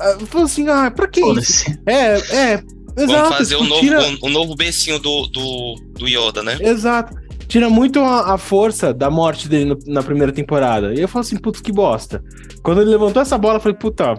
é 0.00 0.18
fala 0.26 0.44
assim, 0.44 0.66
ah, 0.68 0.90
pra 0.90 1.06
que 1.06 1.20
isso? 1.20 1.70
É, 1.86 2.16
é. 2.34 2.62
Exato, 2.96 3.12
Vamos 3.22 3.36
fazer 3.38 3.56
o 3.56 3.64
novo, 3.64 3.80
tira- 3.80 4.02
o, 4.22 4.26
o 4.26 4.28
novo 4.30 4.54
becinho 4.54 4.98
do, 4.98 5.26
do, 5.28 5.74
do 5.98 6.06
Yoda, 6.08 6.42
né? 6.42 6.58
Exato. 6.60 7.14
Tira 7.48 7.68
muito 7.68 8.00
a, 8.00 8.34
a 8.34 8.38
força 8.38 8.92
da 8.94 9.10
morte 9.10 9.48
dele 9.48 9.64
no- 9.66 9.78
na 9.86 10.02
primeira 10.02 10.32
temporada. 10.32 10.94
E 10.94 11.00
eu 11.00 11.08
falo 11.08 11.22
assim, 11.22 11.36
putz, 11.36 11.60
que 11.60 11.72
bosta. 11.72 12.22
Quando 12.62 12.80
ele 12.80 12.90
levantou 12.90 13.20
essa 13.22 13.36
bola, 13.38 13.56
eu 13.56 13.60
falei, 13.60 13.76
puta, 13.76 14.14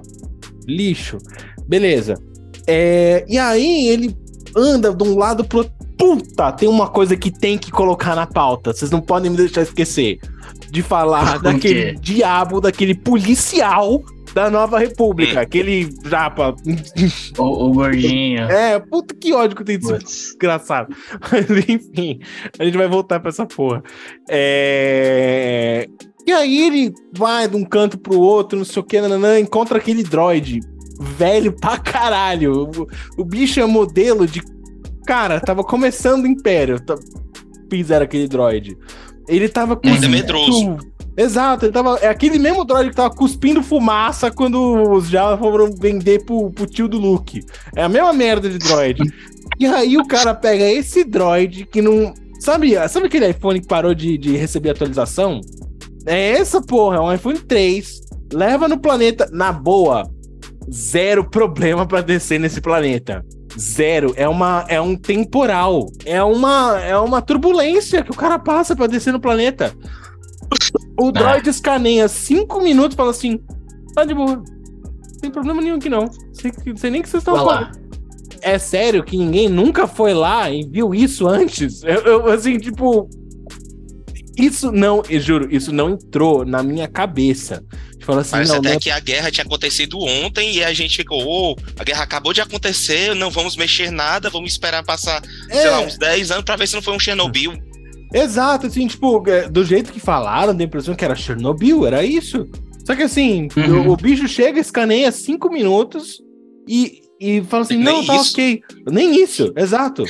lixo. 0.68 1.18
Beleza. 1.68 2.16
É, 2.68 3.26
e 3.28 3.38
aí 3.38 3.88
ele 3.88 4.16
anda 4.56 4.94
de 4.94 5.04
um 5.04 5.18
lado 5.18 5.44
pro 5.46 5.60
outro. 5.60 5.74
Puta, 5.98 6.52
tem 6.52 6.68
uma 6.68 6.88
coisa 6.90 7.16
que 7.16 7.32
tem 7.32 7.58
que 7.58 7.72
colocar 7.72 8.16
na 8.16 8.26
pauta. 8.26 8.74
Vocês 8.74 8.92
não 8.92 9.00
podem 9.02 9.32
me 9.32 9.38
deixar 9.38 9.62
esquecer. 9.62 10.20
De 10.70 10.82
falar 10.82 11.38
daquele 11.42 11.94
diabo, 11.94 12.60
daquele 12.60 12.96
policial 12.96 14.02
da 14.34 14.50
Nova 14.50 14.80
República. 14.80 15.42
Aquele 15.42 15.90
japa. 16.06 16.56
O, 17.38 17.68
o 17.68 17.74
gordinho. 17.74 18.44
É, 18.54 18.80
puta 18.80 19.14
que 19.14 19.34
ódio 19.34 19.56
que 19.56 19.62
eu 19.62 19.66
tenho 19.66 19.80
disso 19.80 19.94
Putz. 19.94 20.36
engraçado. 20.36 20.96
Mas 21.32 21.50
enfim, 21.70 22.20
a 22.60 22.66
gente 22.66 22.78
vai 22.78 22.88
voltar 22.88 23.20
pra 23.20 23.30
essa 23.30 23.46
porra. 23.46 23.84
É... 24.30 25.88
E 26.26 26.32
aí 26.32 26.62
ele 26.62 26.94
vai 27.12 27.48
de 27.48 27.56
um 27.56 27.64
canto 27.64 27.98
pro 27.98 28.20
outro, 28.20 28.58
não 28.58 28.66
sei 28.66 28.82
o 28.82 28.86
que, 28.86 29.00
nananã, 29.02 29.40
encontra 29.40 29.78
aquele 29.78 30.04
droid 30.04 30.62
velho 31.00 31.52
pra 31.52 31.78
caralho. 31.78 32.70
O, 33.18 33.22
o 33.22 33.26
bicho 33.26 33.60
é 33.60 33.66
modelo 33.66 34.26
de. 34.28 34.42
Cara, 35.06 35.40
tava 35.40 35.64
começando 35.64 36.24
o 36.24 36.28
Império. 36.28 36.80
Tá... 36.80 36.96
Fizeram 37.70 38.06
aquele 38.06 38.28
droid. 38.28 38.78
Ele 39.28 39.50
tava 39.50 39.76
com. 39.76 39.90
Medroso. 40.10 40.78
Exato, 41.16 41.66
ele 41.66 41.72
tava. 41.72 41.98
É 42.00 42.08
aquele 42.08 42.40
mesmo 42.40 42.66
droid 42.66 42.90
que 42.90 42.96
tava 42.96 43.14
cuspindo 43.14 43.62
fumaça 43.62 44.32
quando 44.32 44.92
os 44.92 45.08
Java 45.08 45.38
foram 45.38 45.72
vender 45.72 46.26
pro, 46.26 46.52
pro 46.52 46.66
tio 46.66 46.88
do 46.88 46.98
Luke. 46.98 47.46
É 47.76 47.84
a 47.84 47.90
mesma 47.90 48.12
merda 48.14 48.50
de 48.50 48.58
droid. 48.58 49.02
e 49.60 49.66
aí 49.66 49.98
o 49.98 50.08
cara 50.08 50.34
pega 50.34 50.64
esse 50.64 51.04
droid 51.04 51.66
que 51.66 51.82
não. 51.82 52.14
Sabe, 52.40 52.76
sabe 52.90 53.06
aquele 53.06 53.30
iPhone 53.30 53.62
que 53.62 53.68
parou 53.68 53.94
de, 53.94 54.18
de 54.18 54.36
receber 54.36 54.72
atualização? 54.72 55.40
É 56.06 56.32
essa 56.32 56.62
porra, 56.62 56.98
é 56.98 57.00
um 57.00 57.14
iPhone 57.14 57.40
3. 57.40 58.02
Leva 58.34 58.68
no 58.68 58.80
planeta, 58.80 59.30
na 59.32 59.52
boa. 59.52 60.10
Zero 60.72 61.30
problema 61.30 61.86
pra 61.86 62.02
descer 62.02 62.40
nesse 62.40 62.60
planeta. 62.60 63.24
Zero. 63.58 64.14
É, 64.16 64.28
uma, 64.28 64.66
é 64.68 64.82
um 64.82 64.96
temporal. 64.96 65.88
É 66.06 66.22
uma, 66.24 66.82
é 66.82 66.98
uma 66.98 67.22
turbulência 67.22 68.04
que 68.04 68.12
o 68.12 68.16
cara 68.16 68.40
passa 68.40 68.76
pra 68.76 68.88
descer 68.88 69.14
no 69.14 69.20
planeta. 69.20 69.74
O 71.00 71.12
droid 71.12 71.50
escaneia 71.50 72.08
cinco 72.08 72.62
minutos 72.62 72.94
e 72.94 72.98
fala 72.98 73.12
assim: 73.12 73.40
tá 73.96 74.06
de 74.06 74.14
boa. 74.14 74.36
Não 74.38 75.20
tem 75.22 75.32
problema 75.32 75.62
nenhum 75.62 75.76
aqui, 75.76 75.90
não. 75.90 76.10
Sei, 76.34 76.52
que- 76.52 76.78
sei 76.78 76.90
nem 76.92 77.02
que 77.02 77.10
vocês 77.10 77.22
estão 77.22 77.36
falando. 77.36 77.82
É 78.42 78.60
sério 78.60 79.04
que 79.04 79.16
ninguém 79.18 79.48
nunca 79.48 79.88
foi 79.88 80.14
lá 80.14 80.52
e 80.52 80.64
viu 80.68 80.94
isso 80.94 81.28
antes? 81.28 81.82
Eu, 81.84 82.02
eu, 82.02 82.28
assim, 82.28 82.58
tipo. 82.58 83.10
Isso 84.36 84.72
não, 84.72 85.04
eu 85.10 85.20
juro, 85.20 85.48
isso 85.56 85.72
não 85.72 85.92
entrou 85.92 86.44
na 86.44 86.64
minha 86.64 86.88
cabeça. 86.88 87.64
De 87.98 88.04
falar 88.04 88.22
assim, 88.22 88.32
Parece 88.32 88.52
não, 88.52 88.58
até 88.60 88.70
não 88.70 88.76
é 88.76 88.80
que 88.80 88.90
a 88.90 89.00
guerra 89.00 89.30
tinha 89.32 89.46
acontecido 89.46 89.98
ontem 90.00 90.56
e 90.56 90.64
a 90.64 90.74
gente 90.74 90.98
ficou, 90.98 91.24
ô, 91.24 91.56
a 91.78 91.84
guerra 91.84 92.04
acabou 92.04 92.34
de 92.34 92.42
acontecer, 92.42 93.16
não 93.16 93.30
vamos 93.30 93.56
mexer 93.56 93.92
nada, 93.92 94.30
vamos 94.32 94.52
esperar 94.52 94.84
passar, 94.84 95.22
sei 95.50 95.70
lá, 95.70 95.82
É. 95.82 95.86
uns 95.86 95.98
10 96.00 96.32
anos 96.32 96.44
pra 96.44 96.56
ver 96.56 96.68
se 96.68 96.74
não 96.76 96.82
foi 96.82 96.96
um 96.96 97.00
Chernobyl. 97.00 97.54
Exato, 98.14 98.68
assim, 98.68 98.88
tipo, 98.88 99.24
é, 99.28 99.50
do 99.50 99.66
jeito 99.66 99.92
que 99.92 100.00
falaram, 100.00 100.54
deu 100.54 100.66
a 100.66 100.68
impressão 100.68 100.96
que 100.96 101.04
era 101.04 101.16
Chernobyl, 101.16 101.86
era 101.86 102.04
isso. 102.06 102.48
Só 102.86 102.96
que 102.96 103.02
assim, 103.04 103.48
Uhum. 103.58 103.90
o, 103.90 103.92
o 103.94 103.98
bicho 103.98 104.28
chega, 104.28 104.60
escaneia 104.60 105.12
cinco 105.12 105.50
minutos 105.50 106.22
e, 106.68 107.02
e 107.20 107.42
fala 107.44 107.64
assim, 107.64 107.78
Nem 107.78 107.86
não, 107.86 108.06
tá 108.06 108.16
isso. 108.18 108.32
ok. 108.34 108.62
Nem 108.92 109.24
isso, 109.24 109.54
exato. 109.56 110.04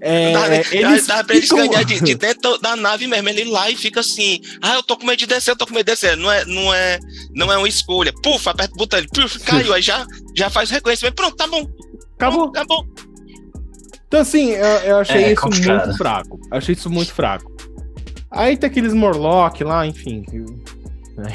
É, 0.00 0.32
dá, 0.32 0.56
eles 0.72 1.06
dá 1.06 1.24
pra 1.24 1.34
ele 1.34 1.42
ficam- 1.42 1.58
escanear 1.58 1.84
de, 1.84 2.00
de 2.00 2.14
dentro 2.16 2.56
da 2.58 2.76
nave 2.76 3.06
mesmo, 3.08 3.28
ele 3.28 3.44
lá 3.44 3.68
e 3.68 3.76
fica 3.76 3.98
assim, 4.00 4.40
ah, 4.62 4.76
eu 4.76 4.82
tô 4.82 4.96
com 4.96 5.04
medo 5.06 5.18
de 5.18 5.26
descer, 5.26 5.50
eu 5.50 5.56
tô 5.56 5.66
com 5.66 5.74
medo 5.74 5.86
de 5.86 5.92
descer. 5.92 6.16
Não 6.16 6.30
é, 6.30 6.44
não 6.44 6.72
é, 6.72 6.98
não 7.34 7.52
é 7.52 7.58
uma 7.58 7.68
escolha. 7.68 8.12
Puf, 8.22 8.48
aperta 8.48 8.72
o 8.74 8.78
botão, 8.78 9.02
puf, 9.12 9.38
caiu, 9.40 9.74
aí 9.74 9.82
já, 9.82 10.06
já 10.36 10.48
faz 10.48 10.70
o 10.70 10.74
reconhecimento. 10.74 11.14
Pronto, 11.16 11.34
tá 11.36 11.46
bom. 11.48 11.66
Acabou. 12.14 12.50
Pronto, 12.52 12.56
acabou. 12.56 12.86
Então, 14.10 14.20
assim, 14.22 14.50
eu, 14.50 14.64
eu 14.64 14.96
achei 14.98 15.22
É 15.22 15.32
isso 15.32 15.40
complicado. 15.42 15.84
muito 15.86 15.96
fraco. 15.98 16.40
Achei 16.50 16.74
isso 16.74 16.90
muito 16.90 17.14
fraco. 17.14 17.48
Aí 18.28 18.56
tem 18.56 18.68
aqueles 18.68 18.92
Morlock 18.92 19.62
lá, 19.62 19.86
enfim. 19.86 20.24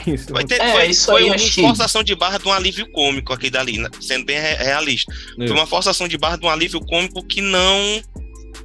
É 0.06 0.10
isso. 0.12 0.28
Foi, 0.30 0.44
ter- 0.44 0.60
É, 0.62 0.72
foi, 0.74 0.86
isso 0.88 1.06
foi 1.06 1.22
aí 1.22 1.28
uma 1.30 1.36
que- 1.38 1.62
forçação 1.62 2.04
de 2.04 2.14
barra 2.16 2.38
de 2.38 2.48
um 2.48 2.52
alívio 2.52 2.92
cômico 2.92 3.32
aqui 3.32 3.50
dali, 3.50 3.78
né? 3.78 3.88
sendo 4.02 4.26
bem 4.26 4.40
re- 4.40 4.56
realista. 4.56 5.10
É. 5.40 5.48
Foi 5.48 5.56
uma 5.56 5.66
forçação 5.68 6.06
de 6.08 6.18
barra 6.18 6.36
de 6.38 6.46
um 6.46 6.50
alívio 6.50 6.82
cômico 6.82 7.24
que 7.26 7.40
não 7.42 8.02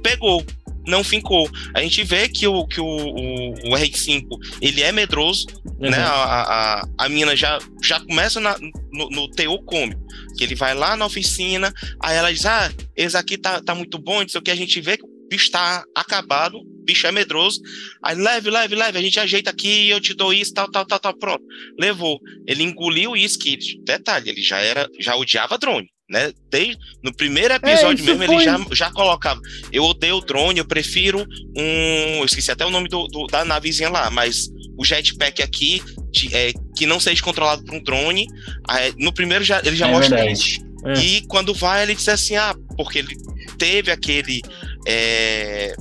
pegou, 0.03 0.43
não 0.87 1.03
fincou. 1.03 1.49
A 1.73 1.81
gente 1.81 2.03
vê 2.03 2.27
que 2.27 2.47
o, 2.47 2.65
que 2.65 2.79
o, 2.79 2.85
o, 2.85 3.49
o 3.53 3.75
R5 3.75 4.25
ele 4.61 4.81
é 4.81 4.91
medroso, 4.91 5.45
né? 5.79 5.97
Uhum. 5.97 6.03
A, 6.03 6.81
a, 6.81 6.87
a 6.97 7.09
mina 7.09 7.35
já, 7.35 7.59
já 7.83 7.99
começa 7.99 8.39
na- 8.39 8.57
no, 8.91 9.09
no 9.09 9.63
cômico. 9.63 10.01
Que 10.37 10.43
ele 10.43 10.55
vai 10.55 10.73
lá 10.73 10.95
na 10.95 11.05
oficina, 11.05 11.73
aí 12.01 12.15
ela 12.15 12.33
diz: 12.33 12.45
Ah, 12.45 12.71
esse 12.95 13.17
aqui 13.17 13.37
tá, 13.37 13.61
tá 13.61 13.75
muito 13.75 13.97
bom, 13.99 14.21
não 14.21 14.29
sei 14.29 14.39
o 14.39 14.43
que. 14.43 14.51
A 14.51 14.55
gente 14.55 14.79
vê 14.81 14.97
que 14.97 15.03
o 15.03 15.27
bicho 15.29 15.51
tá 15.51 15.83
acabado, 15.95 16.57
o 16.57 16.83
bicho 16.85 17.05
é 17.05 17.11
medroso. 17.11 17.61
Aí 18.03 18.15
leve, 18.15 18.49
leve, 18.49 18.75
leve, 18.75 18.97
a 18.97 19.01
gente 19.01 19.19
ajeita 19.19 19.49
aqui, 19.49 19.89
eu 19.89 19.99
te 19.99 20.13
dou 20.13 20.33
isso, 20.33 20.53
tal, 20.53 20.69
tal, 20.71 20.85
tal, 20.85 20.99
tal. 20.99 21.13
Pronto. 21.17 21.43
Levou. 21.79 22.19
Ele 22.47 22.63
engoliu 22.63 23.15
isso, 23.15 23.37
que 23.37 23.57
detalhe, 23.83 24.29
ele 24.29 24.41
já 24.41 24.59
era, 24.59 24.87
já 24.99 25.15
odiava 25.15 25.57
drone. 25.57 25.89
Né? 26.11 26.33
Desde, 26.49 26.77
no 27.01 27.13
primeiro 27.13 27.53
episódio 27.53 28.03
isso 28.03 28.17
mesmo, 28.17 28.25
foi- 28.25 28.35
ele 28.35 28.43
já, 28.43 28.65
já 28.73 28.91
colocava. 28.91 29.39
Eu 29.71 29.85
odeio 29.85 30.17
o 30.17 30.21
drone, 30.21 30.59
eu 30.59 30.65
prefiro 30.65 31.25
um. 31.55 32.17
Eu 32.19 32.25
esqueci 32.25 32.51
até 32.51 32.65
o 32.65 32.69
nome 32.69 32.89
do, 32.89 33.07
do- 33.07 33.27
da 33.27 33.45
navezinha 33.45 33.89
lá, 33.89 34.09
mas 34.09 34.49
o 34.77 34.83
jetpack 34.83 35.41
aqui, 35.41 35.81
de- 36.11 36.35
é, 36.35 36.51
que 36.75 36.85
não 36.85 36.99
seja 36.99 37.23
controlado 37.23 37.63
por 37.63 37.73
um 37.75 37.81
drone. 37.81 38.27
aí, 38.67 38.93
no 38.97 39.13
primeiro 39.13 39.41
já, 39.43 39.61
ele 39.63 39.77
já 39.77 39.87
É 39.87 39.91
mostra 39.91 40.17
verdade. 40.17 40.37
isso. 40.37 40.59
É. 40.85 40.93
E 40.99 41.21
quando 41.27 41.53
vai, 41.53 41.83
ele 41.83 41.95
diz 41.95 42.09
assim: 42.09 42.35
ah, 42.35 42.53
porque 42.75 42.99
ele 42.99 43.15
teve 43.57 43.89
aquele. 43.89 44.41
É, 44.85 45.73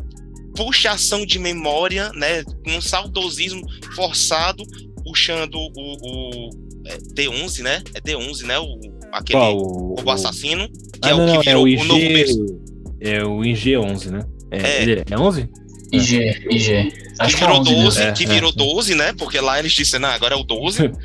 puxação 0.55 1.25
de 1.25 1.39
memória, 1.39 2.11
né? 2.15 2.45
Um 2.67 2.81
saudosismo 2.81 3.63
forçado, 3.95 4.63
puxando 5.11 5.55
o, 5.55 5.71
o 5.77 6.51
é, 6.87 6.97
D11, 6.99 7.63
né? 7.63 7.83
É 7.95 8.01
D11, 8.01 8.43
né? 8.45 8.59
O, 8.59 8.79
aquele 9.13 9.39
Qual, 9.39 9.57
o, 9.59 9.95
robô 9.97 10.11
assassino, 10.11 10.69
que 10.69 11.01
Ah, 11.03 11.11
é 11.11 11.15
o 11.15 11.27
não, 11.27 11.41
que 11.41 11.49
virou 11.49 11.53
é 11.53 11.57
o, 11.57 11.63
o, 11.63 11.69
IG, 11.69 11.85
novo 11.89 12.01
berço. 12.01 12.61
É 13.01 13.25
o 13.25 13.39
IG-11, 13.41 14.11
né? 14.11 14.21
É, 14.51 14.59
É. 14.63 14.83
ele- 14.83 15.05
é 15.11 15.19
11? 15.19 15.49
IG, 15.93 16.17
IG. 16.51 16.91
que 16.93 16.99
Acho 17.19 17.37
que 17.37 17.43
é 17.43 17.47
virou 17.47 17.61
11 17.61 17.71
mesmo. 17.71 17.85
12, 17.85 18.03
É, 18.03 18.13
que 18.13 18.25
é, 18.25 18.27
virou 18.29 18.51
é. 18.51 18.53
12, 18.55 18.95
né? 18.95 19.13
Porque 19.15 19.41
lá 19.41 19.59
eles 19.59 19.73
disseram, 19.73 20.03
não, 20.09 20.15
agora 20.15 20.35
é 20.35 20.39
o 20.39 20.45
12. 20.45 20.91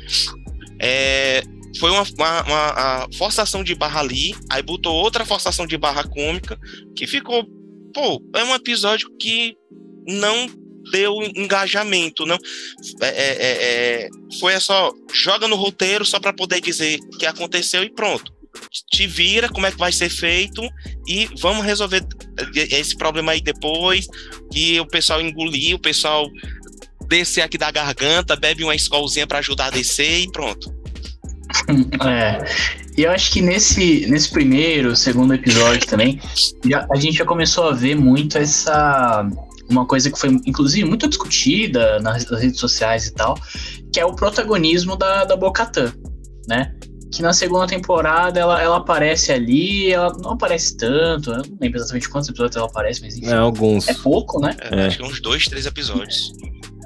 É, 0.78 1.42
foi 1.80 1.90
uma, 1.90 2.02
uma- 2.18 2.42
uma- 2.42 3.08
forçação 3.16 3.64
de 3.64 3.74
barra 3.74 4.00
ali, 4.00 4.34
aí 4.50 4.62
botou 4.62 4.94
outra 4.94 5.24
forçação 5.24 5.66
de 5.66 5.76
barra 5.78 6.04
cômica, 6.04 6.58
que 6.94 7.06
ficou, 7.06 7.44
pô, 7.94 8.22
é 8.34 8.44
um 8.44 8.54
episódio 8.54 9.08
que 9.18 9.54
não 10.06 10.46
deu 10.92 11.14
engajamento, 11.34 12.24
não. 12.26 12.38
É, 13.02 13.06
é- 13.06 13.36
é- 13.40 14.04
é, 14.04 14.08
foi 14.40 14.58
só, 14.60 14.92
joga 15.12 15.46
no 15.48 15.56
roteiro 15.56 16.04
só 16.04 16.18
para 16.20 16.32
poder 16.32 16.60
dizer 16.60 16.98
que 17.18 17.26
aconteceu 17.26 17.82
e 17.82 17.90
pronto. 17.90 18.32
Te 18.90 19.06
vira 19.06 19.48
como 19.50 19.66
é 19.66 19.70
que 19.72 19.76
vai 19.78 19.92
ser 19.92 20.08
feito 20.08 20.62
e 21.06 21.28
vamos 21.40 21.64
resolver 21.64 22.02
esse 22.54 22.96
problema 22.96 23.32
aí 23.32 23.40
depois. 23.42 24.06
Que 24.50 24.80
o 24.80 24.86
pessoal 24.86 25.20
engolir, 25.20 25.74
o 25.74 25.78
pessoal 25.78 26.26
descer 27.08 27.42
aqui 27.42 27.58
da 27.58 27.70
garganta, 27.70 28.34
bebe 28.34 28.64
uma 28.64 28.74
escolzinha 28.74 29.26
para 29.26 29.38
ajudar 29.40 29.66
a 29.66 29.70
descer 29.70 30.20
e 30.20 30.30
pronto. 30.32 30.74
É. 32.04 32.38
E 32.98 33.02
eu 33.02 33.10
acho 33.10 33.30
que 33.30 33.40
nesse, 33.42 34.06
nesse 34.06 34.30
primeiro, 34.30 34.96
segundo 34.96 35.32
episódio 35.34 35.86
também, 35.86 36.18
já- 36.68 36.86
a 36.90 36.96
gente 36.96 37.18
já 37.18 37.24
começou 37.26 37.68
a 37.68 37.72
ver 37.72 37.94
muito 37.94 38.36
essa. 38.38 39.28
Uma 39.68 39.86
coisa 39.86 40.10
que 40.10 40.18
foi, 40.18 40.30
inclusive, 40.46 40.86
muito 40.86 41.08
discutida 41.08 41.98
nas, 42.00 42.24
nas 42.30 42.40
redes 42.40 42.60
sociais 42.60 43.06
e 43.06 43.12
tal, 43.14 43.36
que 43.92 43.98
é 44.00 44.04
o 44.04 44.14
protagonismo 44.14 44.96
da, 44.96 45.24
da 45.24 45.36
Bocatã, 45.36 45.92
né? 46.48 46.74
Que 47.12 47.22
na 47.22 47.32
segunda 47.32 47.66
temporada 47.66 48.38
ela, 48.38 48.60
ela 48.60 48.76
aparece 48.78 49.32
ali, 49.32 49.92
ela 49.92 50.12
não 50.22 50.32
aparece 50.32 50.76
tanto, 50.76 51.30
eu 51.30 51.36
não 51.38 51.58
lembro 51.60 51.78
exatamente 51.78 52.08
quantos 52.08 52.28
episódios 52.28 52.56
ela 52.56 52.66
aparece, 52.66 53.00
mas 53.00 53.16
enfim. 53.16 53.28
É, 53.28 53.34
alguns. 53.34 53.88
É 53.88 53.94
pouco, 53.94 54.40
né? 54.40 54.54
É, 54.60 54.82
É. 54.82 54.86
Acho 54.86 54.98
que 54.98 55.02
uns 55.04 55.20
dois, 55.20 55.46
três 55.46 55.66
episódios. 55.66 56.32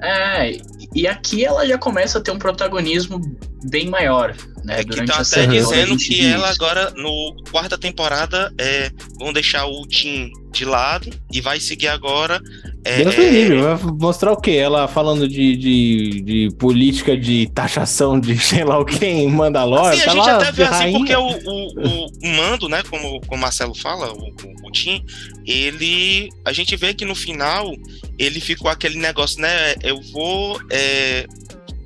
É, 0.03 0.51
e- 0.53 0.63
e 0.95 1.07
aqui 1.07 1.45
ela 1.45 1.67
já 1.67 1.77
começa 1.79 2.19
a 2.19 2.21
ter 2.21 2.31
um 2.31 2.39
protagonismo 2.39 3.21
bem 3.65 3.89
maior. 3.89 4.35
Né, 4.65 4.81
é 4.81 4.85
que 4.85 5.05
tá 5.07 5.21
até 5.21 5.47
dizendo 5.47 5.97
que 5.97 6.27
ela 6.27 6.51
agora, 6.51 6.91
no 6.91 7.35
quarta 7.51 7.79
temporada, 7.79 8.53
é, 8.59 8.91
vão 9.19 9.33
deixar 9.33 9.65
o 9.67 9.87
Tim 9.87 10.31
de 10.53 10.65
lado 10.65 11.09
e 11.33 11.41
vai 11.41 11.59
seguir 11.61 11.89
agora. 11.89 12.41
É, 12.85 13.03
Deus 13.03 13.17
me 13.17 13.31
livre, 13.31 13.61
vai 13.61 13.79
mostrar 13.99 14.33
o 14.33 14.37
quê? 14.37 14.53
Ela 14.53 14.89
falando 14.89 15.29
de, 15.29 15.57
de, 15.57 16.21
de, 16.23 16.57
política 16.59 17.17
de 17.17 17.49
taxação 17.55 18.19
de 18.19 18.37
sei 18.41 18.65
lá 18.65 18.79
o 18.79 18.85
que 18.85 19.05
em 19.05 19.29
Mandalorian. 19.29 19.91
Assim, 19.91 20.05
tá 20.05 20.11
a 20.11 20.15
gente 20.15 20.31
até 20.31 20.53
vê 20.53 20.63
assim, 20.65 20.93
porque 20.93 21.15
o, 21.15 21.27
o, 21.27 22.07
o, 22.07 22.37
mando, 22.37 22.69
né, 22.69 22.83
como, 22.91 23.21
como 23.21 23.37
o 23.37 23.39
Marcelo 23.39 23.75
fala, 23.75 24.13
o, 24.13 24.33
o 24.65 24.71
Tim, 24.73 25.03
ele. 25.47 26.29
A 26.45 26.53
gente 26.53 26.77
vê 26.77 26.93
que 26.93 27.05
no 27.05 27.15
final 27.15 27.73
ele 28.19 28.41
ficou 28.41 28.71
aquele 28.71 28.99
negócio, 28.99 29.41
né? 29.41 29.75
Eu 29.83 30.01
vou. 30.13 30.61
É, 30.71 31.27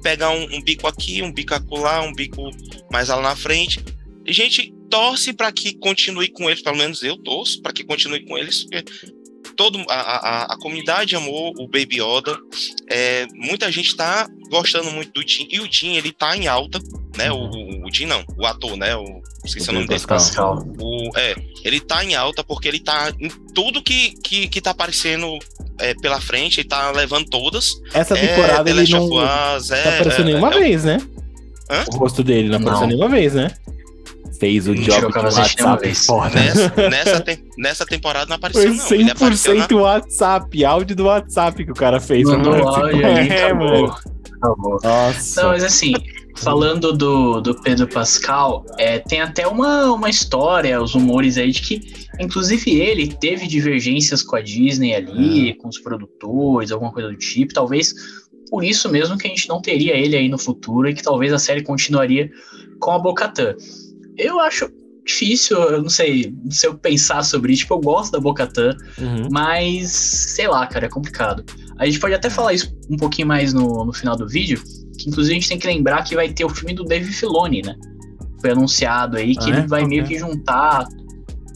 pegar 0.05 0.31
um, 0.31 0.45
um 0.55 0.63
bico 0.63 0.87
aqui, 0.87 1.23
um 1.23 1.33
bico 1.33 1.55
acolá, 1.55 2.03
um 2.03 2.13
bico 2.13 2.51
mais 2.93 3.09
lá 3.09 3.21
na 3.23 3.35
frente. 3.35 3.83
A 4.29 4.33
gente 4.33 4.73
torce 4.91 5.33
para 5.33 5.51
que 5.51 5.75
continue 5.79 6.29
com 6.29 6.49
eles, 6.49 6.63
pelo 6.63 6.77
menos 6.77 7.03
eu 7.03 7.17
torço 7.17 7.63
para 7.63 7.73
que 7.73 7.83
continue 7.83 8.25
com 8.27 8.37
eles, 8.37 8.65
porque 8.65 8.85
todo 9.55 9.79
a, 9.89 9.95
a, 9.95 10.43
a 10.55 10.59
comunidade 10.59 11.17
amou 11.17 11.53
o 11.59 11.67
Baby 11.67 12.01
Yoda. 12.01 12.37
É, 12.89 13.27
muita 13.35 13.71
gente 13.71 13.89
está 13.89 14.29
gostando 14.51 14.91
muito 14.91 15.13
do 15.13 15.25
Tim 15.25 15.49
e 15.51 15.61
o 15.61 15.69
Tim 15.69 15.95
ele 15.95 16.13
tá 16.13 16.37
em 16.37 16.47
alta, 16.47 16.79
né? 17.17 17.31
O, 17.31 17.37
o, 17.37 17.87
o 17.87 17.91
Tim 17.91 18.07
não, 18.07 18.25
o 18.37 18.47
ator, 18.47 18.77
né? 18.77 18.95
O 18.97 19.23
esqueci 19.45 19.71
o 19.71 19.73
nome 19.73 19.87
dele. 19.87 20.01
Pascal. 20.07 20.65
O, 20.79 21.11
é, 21.17 21.35
ele 21.65 21.81
tá 21.81 22.05
em 22.05 22.15
alta 22.15 22.43
porque 22.43 22.69
ele 22.69 22.81
tá 22.81 23.13
em 23.19 23.29
tudo 23.55 23.83
que 23.83 24.15
que, 24.23 24.49
que 24.49 24.61
tá 24.61 24.71
aparecendo 24.71 25.39
é, 25.79 25.95
pela 25.95 26.21
frente, 26.21 26.61
ele 26.61 26.69
tá 26.69 26.91
levando 26.91 27.29
todas. 27.29 27.81
Essa 27.93 28.17
é, 28.17 28.27
temporada 28.27 28.69
é, 28.69 28.73
ele 28.73 28.91
não 28.91 29.07
Us, 29.07 29.69
tá 29.69 29.77
é, 29.77 29.99
apareceu 30.01 30.25
nenhuma 30.25 30.55
é, 30.55 30.59
vez, 30.59 30.85
né? 30.85 30.99
Hã? 31.71 31.85
O 31.93 31.97
rosto 31.97 32.23
dele 32.23 32.49
não, 32.49 32.59
não. 32.59 32.67
apareceu 32.67 32.87
nenhuma 32.87 33.09
vez, 33.09 33.35
né? 33.35 33.55
Fez 34.45 34.69
o 34.69 34.75
job 34.75 35.11
de 35.11 35.19
WhatsApp 35.19 35.95
foda. 35.95 36.35
Nessa, 36.35 36.75
nessa, 36.91 37.21
te, 37.21 37.45
nessa, 37.57 37.87
temporada 37.87 38.27
não 38.27 38.37
apareceu, 38.37 38.75
Foi 38.75 38.99
100% 38.99 39.05
não. 39.05 39.13
apareceu 39.13 39.55
na... 39.55 39.83
WhatsApp, 39.83 40.65
áudio 40.65 40.97
do 40.97 41.05
WhatsApp 41.05 41.65
que 41.65 41.71
o 41.71 41.75
cara 41.75 41.99
fez. 41.99 42.25
Mandou 42.25 42.69
áudio 42.69 43.07
ali, 43.07 43.29
é, 43.31 43.47
acabou. 43.47 43.97
acabou. 44.37 44.79
Nossa. 44.83 45.43
Não, 45.43 45.49
mas 45.49 45.65
assim, 45.65 45.95
falando 46.37 46.93
do, 46.93 47.41
do 47.41 47.55
Pedro 47.63 47.89
Pascal, 47.89 48.67
é, 48.79 48.99
tem 48.99 49.23
até 49.23 49.47
uma, 49.47 49.91
uma 49.93 50.11
história, 50.11 50.81
os 50.83 50.93
rumores 50.93 51.39
aí 51.39 51.51
de 51.51 51.63
que, 51.63 51.81
inclusive, 52.21 52.79
ele 52.79 53.09
teve 53.15 53.47
divergências 53.47 54.23
com 54.23 54.37
a 54.37 54.43
Disney 54.43 54.95
ali, 54.95 55.51
é. 55.51 55.55
com 55.55 55.69
os 55.69 55.79
produtores, 55.79 56.71
alguma 56.71 56.93
coisa 56.93 57.09
do 57.09 57.17
tipo. 57.17 57.55
Talvez 57.55 57.95
por 58.51 58.63
isso 58.63 58.91
mesmo 58.91 59.17
que 59.17 59.27
a 59.27 59.31
gente 59.31 59.49
não 59.49 59.61
teria 59.61 59.97
ele 59.97 60.15
aí 60.15 60.29
no 60.29 60.39
futuro 60.39 60.87
e 60.87 60.95
que 60.95 61.03
talvez 61.03 61.33
a 61.33 61.39
série 61.39 61.63
continuaria 61.63 62.31
com 62.79 62.91
a 62.91 62.99
Bocatã. 62.99 63.55
Eu 64.17 64.41
acho 64.41 64.71
difícil, 65.05 65.59
eu 65.59 65.83
não 65.83 65.89
sei, 65.89 66.35
se 66.49 66.67
eu 66.67 66.75
pensar 66.75 67.23
sobre 67.23 67.53
isso, 67.53 67.63
tipo, 67.63 67.75
eu 67.75 67.81
gosto 67.81 68.13
da 68.13 68.21
Bocatã, 68.21 68.75
uhum. 68.99 69.29
mas 69.31 69.91
sei 69.91 70.49
lá, 70.49 70.67
cara, 70.67 70.87
é 70.87 70.89
complicado. 70.89 71.45
A 71.79 71.85
gente 71.85 72.01
pode 72.01 72.15
até 72.15 72.31
falar 72.31 72.55
isso 72.55 72.75
um 72.89 72.97
pouquinho 72.97 73.29
mais 73.29 73.53
no, 73.53 73.85
no 73.85 73.93
final 73.93 74.17
do 74.17 74.27
vídeo, 74.27 74.63
que 74.99 75.09
inclusive 75.09 75.37
a 75.37 75.41
gente 75.41 75.49
tem 75.49 75.59
que 75.59 75.67
lembrar 75.67 76.03
que 76.05 76.15
vai 76.15 76.33
ter 76.33 76.45
o 76.45 76.49
filme 76.49 76.75
do 76.75 76.85
Dave 76.85 77.13
Filoni, 77.13 77.61
né? 77.63 77.75
Foi 78.41 78.51
anunciado 78.51 79.17
aí 79.19 79.37
que 79.37 79.45
ah, 79.45 79.49
ele 79.49 79.59
é? 79.59 79.67
vai 79.67 79.83
okay. 79.83 79.97
meio 79.97 80.09
que 80.09 80.19
juntar 80.19 80.87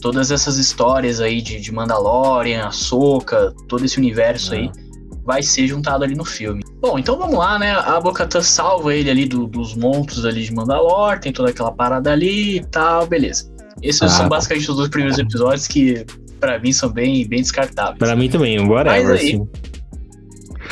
todas 0.01 0.29
essas 0.29 0.57
histórias 0.57 1.19
aí 1.19 1.41
de, 1.41 1.59
de 1.59 1.71
Mandalorian, 1.71 2.65
Ahsoka, 2.65 3.53
todo 3.67 3.83
esse 3.83 3.97
universo 3.97 4.53
aí 4.53 4.69
ah 4.69 4.88
vai 5.29 5.43
ser 5.43 5.67
juntado 5.67 6.03
ali 6.03 6.15
no 6.15 6.25
filme. 6.25 6.63
Bom, 6.81 6.97
então 6.97 7.15
vamos 7.15 7.37
lá, 7.37 7.59
né? 7.59 7.71
A 7.71 7.99
Bocatan 7.99 8.41
salva 8.41 8.95
ele 8.95 9.11
ali 9.11 9.27
do, 9.27 9.45
dos 9.45 9.75
monstros 9.75 10.25
ali 10.25 10.41
de 10.41 10.51
Mandalor, 10.51 11.19
tem 11.19 11.31
toda 11.31 11.51
aquela 11.51 11.71
parada 11.71 12.11
ali 12.11 12.55
e 12.55 12.65
tal, 12.65 13.05
beleza. 13.05 13.47
Esses 13.79 14.01
ah, 14.01 14.09
são 14.09 14.27
basicamente 14.27 14.71
os 14.71 14.75
dois 14.75 14.89
primeiros 14.89 15.19
episódios 15.19 15.67
que, 15.67 16.03
para 16.39 16.57
mim, 16.57 16.73
são 16.73 16.89
bem, 16.89 17.27
bem 17.27 17.41
descartáveis. 17.41 17.99
Para 17.99 18.15
mim 18.15 18.27
também, 18.27 18.59
whatever, 18.59 19.03
Mas 19.03 19.09
aí, 19.11 19.15
assim. 19.17 19.47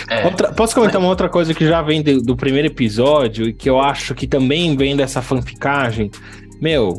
É, 0.10 0.26
outra, 0.26 0.52
posso 0.52 0.74
comentar 0.74 0.96
mas... 0.96 1.04
uma 1.04 1.10
outra 1.10 1.30
coisa 1.30 1.54
que 1.54 1.68
já 1.68 1.84
vem 1.84 2.02
do, 2.02 2.20
do 2.20 2.36
primeiro 2.36 2.68
episódio 2.68 3.50
e 3.50 3.54
que 3.54 3.70
eu 3.70 3.80
acho 3.80 4.16
que 4.16 4.26
também 4.26 4.76
vem 4.76 4.96
dessa 4.96 5.22
fanficagem? 5.22 6.10
Meu, 6.60 6.98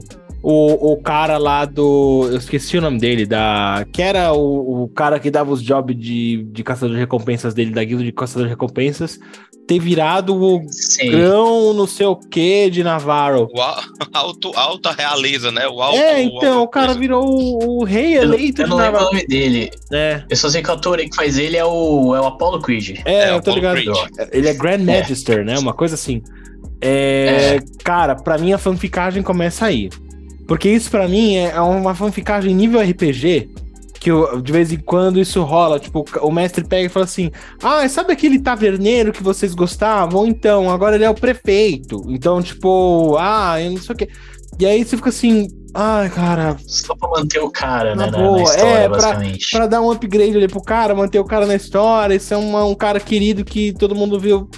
o, 0.50 0.92
o 0.92 0.96
cara 0.96 1.36
lá 1.36 1.66
do. 1.66 2.26
Eu 2.30 2.38
esqueci 2.38 2.78
o 2.78 2.80
nome 2.80 2.98
dele, 2.98 3.26
da. 3.26 3.84
Que 3.92 4.00
era 4.00 4.32
o, 4.32 4.84
o 4.84 4.88
cara 4.88 5.20
que 5.20 5.30
dava 5.30 5.52
os 5.52 5.62
jobs 5.62 5.94
de, 5.94 6.42
de 6.44 6.64
caçador 6.64 6.94
de 6.94 7.00
recompensas 7.00 7.52
dele, 7.52 7.70
da 7.70 7.84
guilda 7.84 8.02
de 8.02 8.10
caçador 8.10 8.44
de 8.44 8.48
recompensas, 8.48 9.20
ter 9.66 9.78
virado 9.78 10.34
o 10.34 10.62
Sim. 10.70 11.10
grão 11.10 11.74
não 11.74 11.86
sei 11.86 12.06
o 12.06 12.16
que 12.16 12.70
de 12.70 12.82
Navarro. 12.82 13.46
O 13.52 13.60
alto, 14.16 14.50
alta 14.56 14.92
realeza, 14.92 15.52
né? 15.52 15.68
O 15.68 15.82
alto, 15.82 15.98
é, 15.98 16.22
então, 16.22 16.60
o, 16.60 16.62
o 16.62 16.66
coisa. 16.66 16.88
cara 16.88 16.94
virou 16.98 17.26
o, 17.26 17.80
o 17.80 17.84
rei 17.84 18.16
eleito 18.16 18.62
eu, 18.62 18.64
eu 18.64 18.70
não 18.70 18.78
lembro 18.78 19.00
o 19.00 19.04
nome 19.04 19.26
dele. 19.26 19.70
É. 19.92 20.24
Eu 20.30 20.36
só 20.36 20.48
sei 20.48 20.62
que 20.62 20.70
o 20.70 20.72
ator 20.72 20.96
que 20.96 21.14
faz 21.14 21.36
ele 21.36 21.58
é 21.58 21.64
o, 21.66 22.16
é 22.16 22.22
o 22.22 22.24
Apollo 22.24 22.62
Creed. 22.62 23.00
É, 23.04 23.24
é 23.28 23.34
eu 23.34 23.42
tô 23.42 23.52
ligado. 23.52 23.74
Creed. 23.74 23.94
Ele 24.32 24.48
é 24.48 24.54
Grand 24.54 24.78
Magister, 24.78 25.40
é. 25.40 25.44
né? 25.44 25.58
Uma 25.58 25.74
coisa 25.74 25.94
assim. 25.94 26.22
É, 26.80 27.56
é. 27.56 27.58
Cara, 27.84 28.16
pra 28.16 28.38
mim 28.38 28.54
a 28.54 28.58
fanficagem 28.58 29.22
começa 29.22 29.66
aí. 29.66 29.90
Porque 30.48 30.70
isso 30.70 30.90
para 30.90 31.06
mim 31.06 31.36
é, 31.36 31.50
é 31.50 31.60
uma 31.60 31.94
fanficagem 31.94 32.54
nível 32.54 32.80
RPG, 32.80 33.50
que 34.00 34.10
eu, 34.10 34.40
de 34.40 34.50
vez 34.50 34.72
em 34.72 34.78
quando 34.78 35.20
isso 35.20 35.42
rola. 35.42 35.78
Tipo, 35.78 36.06
o 36.22 36.32
mestre 36.32 36.64
pega 36.64 36.86
e 36.86 36.88
fala 36.88 37.04
assim: 37.04 37.30
Ah, 37.62 37.86
sabe 37.86 38.14
aquele 38.14 38.38
taverneiro 38.38 39.12
que 39.12 39.22
vocês 39.22 39.54
gostavam? 39.54 40.26
Então, 40.26 40.70
agora 40.70 40.96
ele 40.96 41.04
é 41.04 41.10
o 41.10 41.14
prefeito. 41.14 42.02
Então, 42.08 42.42
tipo, 42.42 43.14
ah, 43.18 43.60
eu 43.60 43.72
não 43.72 43.78
sei 43.78 43.94
o 43.94 43.98
quê. 43.98 44.08
E 44.58 44.64
aí 44.64 44.82
você 44.82 44.96
fica 44.96 45.10
assim, 45.10 45.48
ai, 45.74 46.08
cara. 46.08 46.56
Só 46.66 46.96
pra 46.96 47.10
manter 47.10 47.40
o 47.40 47.50
cara, 47.50 47.94
né? 47.94 48.10
Boa. 48.10 48.38
Na, 48.38 48.42
história, 48.42 48.70
é, 48.70 48.88
pra, 48.88 49.20
pra, 49.52 49.66
dar 49.66 49.82
um 49.82 49.90
upgrade 49.90 50.34
ali 50.34 50.48
pro 50.48 50.62
cara, 50.62 50.94
manter 50.94 51.18
o 51.18 51.24
cara 51.24 51.44
na 51.44 51.54
história. 51.54 52.14
Isso 52.14 52.32
é 52.32 52.36
uma, 52.38 52.64
um 52.64 52.74
cara 52.74 52.98
querido 52.98 53.44
que 53.44 53.74
todo 53.74 53.94
mundo 53.94 54.18
viu, 54.18 54.48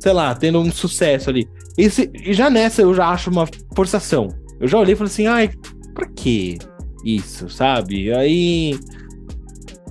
sei 0.00 0.12
lá, 0.14 0.34
tendo 0.34 0.58
um 0.58 0.72
sucesso 0.72 1.28
ali. 1.28 1.46
Esse, 1.76 2.10
e 2.14 2.32
já 2.32 2.48
nessa 2.48 2.80
eu 2.80 2.94
já 2.94 3.10
acho 3.10 3.30
uma 3.30 3.46
forçação. 3.76 4.28
Eu 4.64 4.68
já 4.68 4.78
olhei 4.78 4.94
e 4.94 4.96
falei 4.96 5.12
assim, 5.12 5.26
ai, 5.26 5.50
pra 5.92 6.08
que 6.08 6.56
isso, 7.04 7.50
sabe? 7.50 8.10
Aí. 8.14 8.80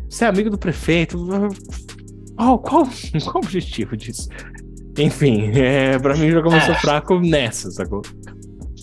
Você 0.09 0.25
é 0.25 0.27
amigo 0.27 0.49
do 0.49 0.57
prefeito. 0.57 1.15
Oh, 2.39 2.57
qual, 2.57 2.87
qual 3.23 3.35
o 3.35 3.37
objetivo 3.37 3.95
disso? 3.95 4.29
Enfim, 4.97 5.51
é, 5.53 5.99
pra 5.99 6.15
mim 6.15 6.31
já 6.31 6.41
começou 6.41 6.73
é. 6.73 6.79
fraco 6.79 7.19
nessa, 7.19 7.69
sacou? 7.69 8.01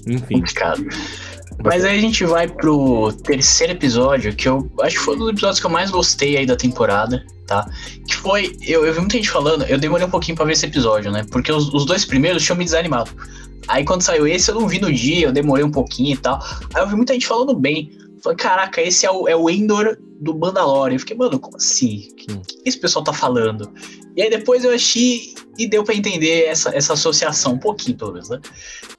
Enfim. 0.07 0.37
Complicado. 0.37 0.87
Mas 1.65 1.85
aí 1.85 1.99
a 1.99 2.01
gente 2.01 2.25
vai 2.25 2.47
pro 2.47 3.13
terceiro 3.25 3.73
episódio, 3.73 4.33
que 4.33 4.49
eu 4.49 4.71
acho 4.83 4.97
que 4.97 5.05
foi 5.05 5.17
um 5.17 5.19
dos 5.19 5.29
episódios 5.31 5.59
que 5.59 5.67
eu 5.67 5.71
mais 5.71 5.91
gostei 5.91 6.37
aí 6.37 6.47
da 6.47 6.55
temporada, 6.55 7.27
tá? 7.49 7.69
Que 8.07 8.15
foi. 8.15 8.57
Eu, 8.63 8.87
eu 8.87 8.93
vi 8.95 9.01
muita 9.01 9.17
gente 9.17 9.29
falando, 9.29 9.65
eu 9.65 9.77
demorei 9.77 10.07
um 10.07 10.11
pouquinho 10.11 10.37
pra 10.37 10.47
ver 10.47 10.53
esse 10.53 10.67
episódio, 10.67 11.11
né? 11.11 11.27
Porque 11.33 11.51
os, 11.51 11.75
os 11.75 11.85
dois 11.85 12.05
primeiros 12.05 12.45
tinham 12.45 12.57
me 12.57 12.65
desanimado. 12.65 13.11
Aí 13.69 13.85
quando 13.85 14.03
saiu 14.03 14.27
esse, 14.27 14.51
eu 14.51 14.55
não 14.55 14.69
vi 14.69 14.81
no 14.81 14.93
dia, 14.93 15.27
eu 15.27 15.33
demorei 15.33 15.65
um 15.65 15.71
pouquinho 15.71 16.15
e 16.15 16.17
tal. 16.17 16.39
Aí 16.75 16.83
eu 16.83 16.89
vi 16.89 16.97
muita 16.97 17.13
gente 17.13 17.27
falando 17.27 17.55
bem. 17.55 17.91
Falei, 18.23 18.37
caraca, 18.37 18.83
esse 18.83 19.07
é 19.07 19.11
o, 19.11 19.29
é 19.29 19.35
o 19.35 19.49
Endor 19.49 19.97
do 20.21 20.37
Mandalorian. 20.37 20.95
Eu 20.95 21.01
fiquei, 21.01 21.17
mano, 21.17 21.39
como 21.39 21.57
assim? 21.57 22.09
O 22.11 22.15
que, 22.15 22.27
que, 22.27 22.63
esse 22.67 22.79
pessoal 22.79 23.05
tá 23.05 23.13
falando? 23.13 23.73
E 24.17 24.23
aí 24.23 24.31
depois 24.31 24.65
eu 24.65 24.75
achei 24.75 25.35
e 25.59 25.67
deu 25.67 25.83
para 25.83 25.95
entender 25.95 26.45
essa, 26.45 26.75
essa 26.77 26.93
associação, 26.93 27.55
um 27.55 27.59
pouquinho 27.59 27.97
pelo 27.97 28.13
menos, 28.13 28.29
né? 28.29 28.41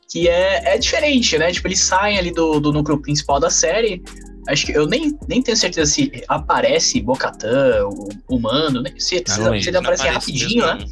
Que 0.09 0.27
é, 0.27 0.73
é 0.73 0.77
diferente, 0.77 1.37
né? 1.37 1.51
Tipo, 1.51 1.67
eles 1.67 1.79
saem 1.79 2.17
ali 2.17 2.31
do, 2.31 2.59
do 2.59 2.73
núcleo 2.73 2.99
principal 2.99 3.39
da 3.39 3.49
série. 3.49 4.01
Acho 4.47 4.65
que 4.65 4.71
eu 4.71 4.87
nem, 4.87 5.17
nem 5.27 5.41
tenho 5.41 5.55
certeza 5.55 5.91
se 5.91 6.11
aparece 6.27 6.99
Bocatã, 7.01 7.85
o, 7.85 8.09
o 8.35 8.39
Mando, 8.39 8.81
né? 8.81 8.91
Se, 8.97 9.23
se, 9.25 9.61
se 9.61 9.69
ele 9.69 9.77
aparece 9.77 10.07
rapidinho, 10.07 10.65
mesmo. 10.65 10.79
né? 10.79 10.85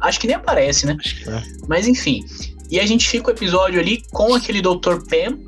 Acho 0.00 0.20
que 0.20 0.26
nem 0.26 0.36
aparece, 0.36 0.86
né? 0.86 0.96
Mas 1.68 1.88
enfim. 1.88 2.24
E 2.70 2.80
a 2.80 2.86
gente 2.86 3.08
fica 3.08 3.28
o 3.28 3.30
episódio 3.30 3.80
ali 3.80 4.02
com 4.10 4.34
aquele 4.34 4.60
Dr. 4.60 4.98
Pam 5.08 5.38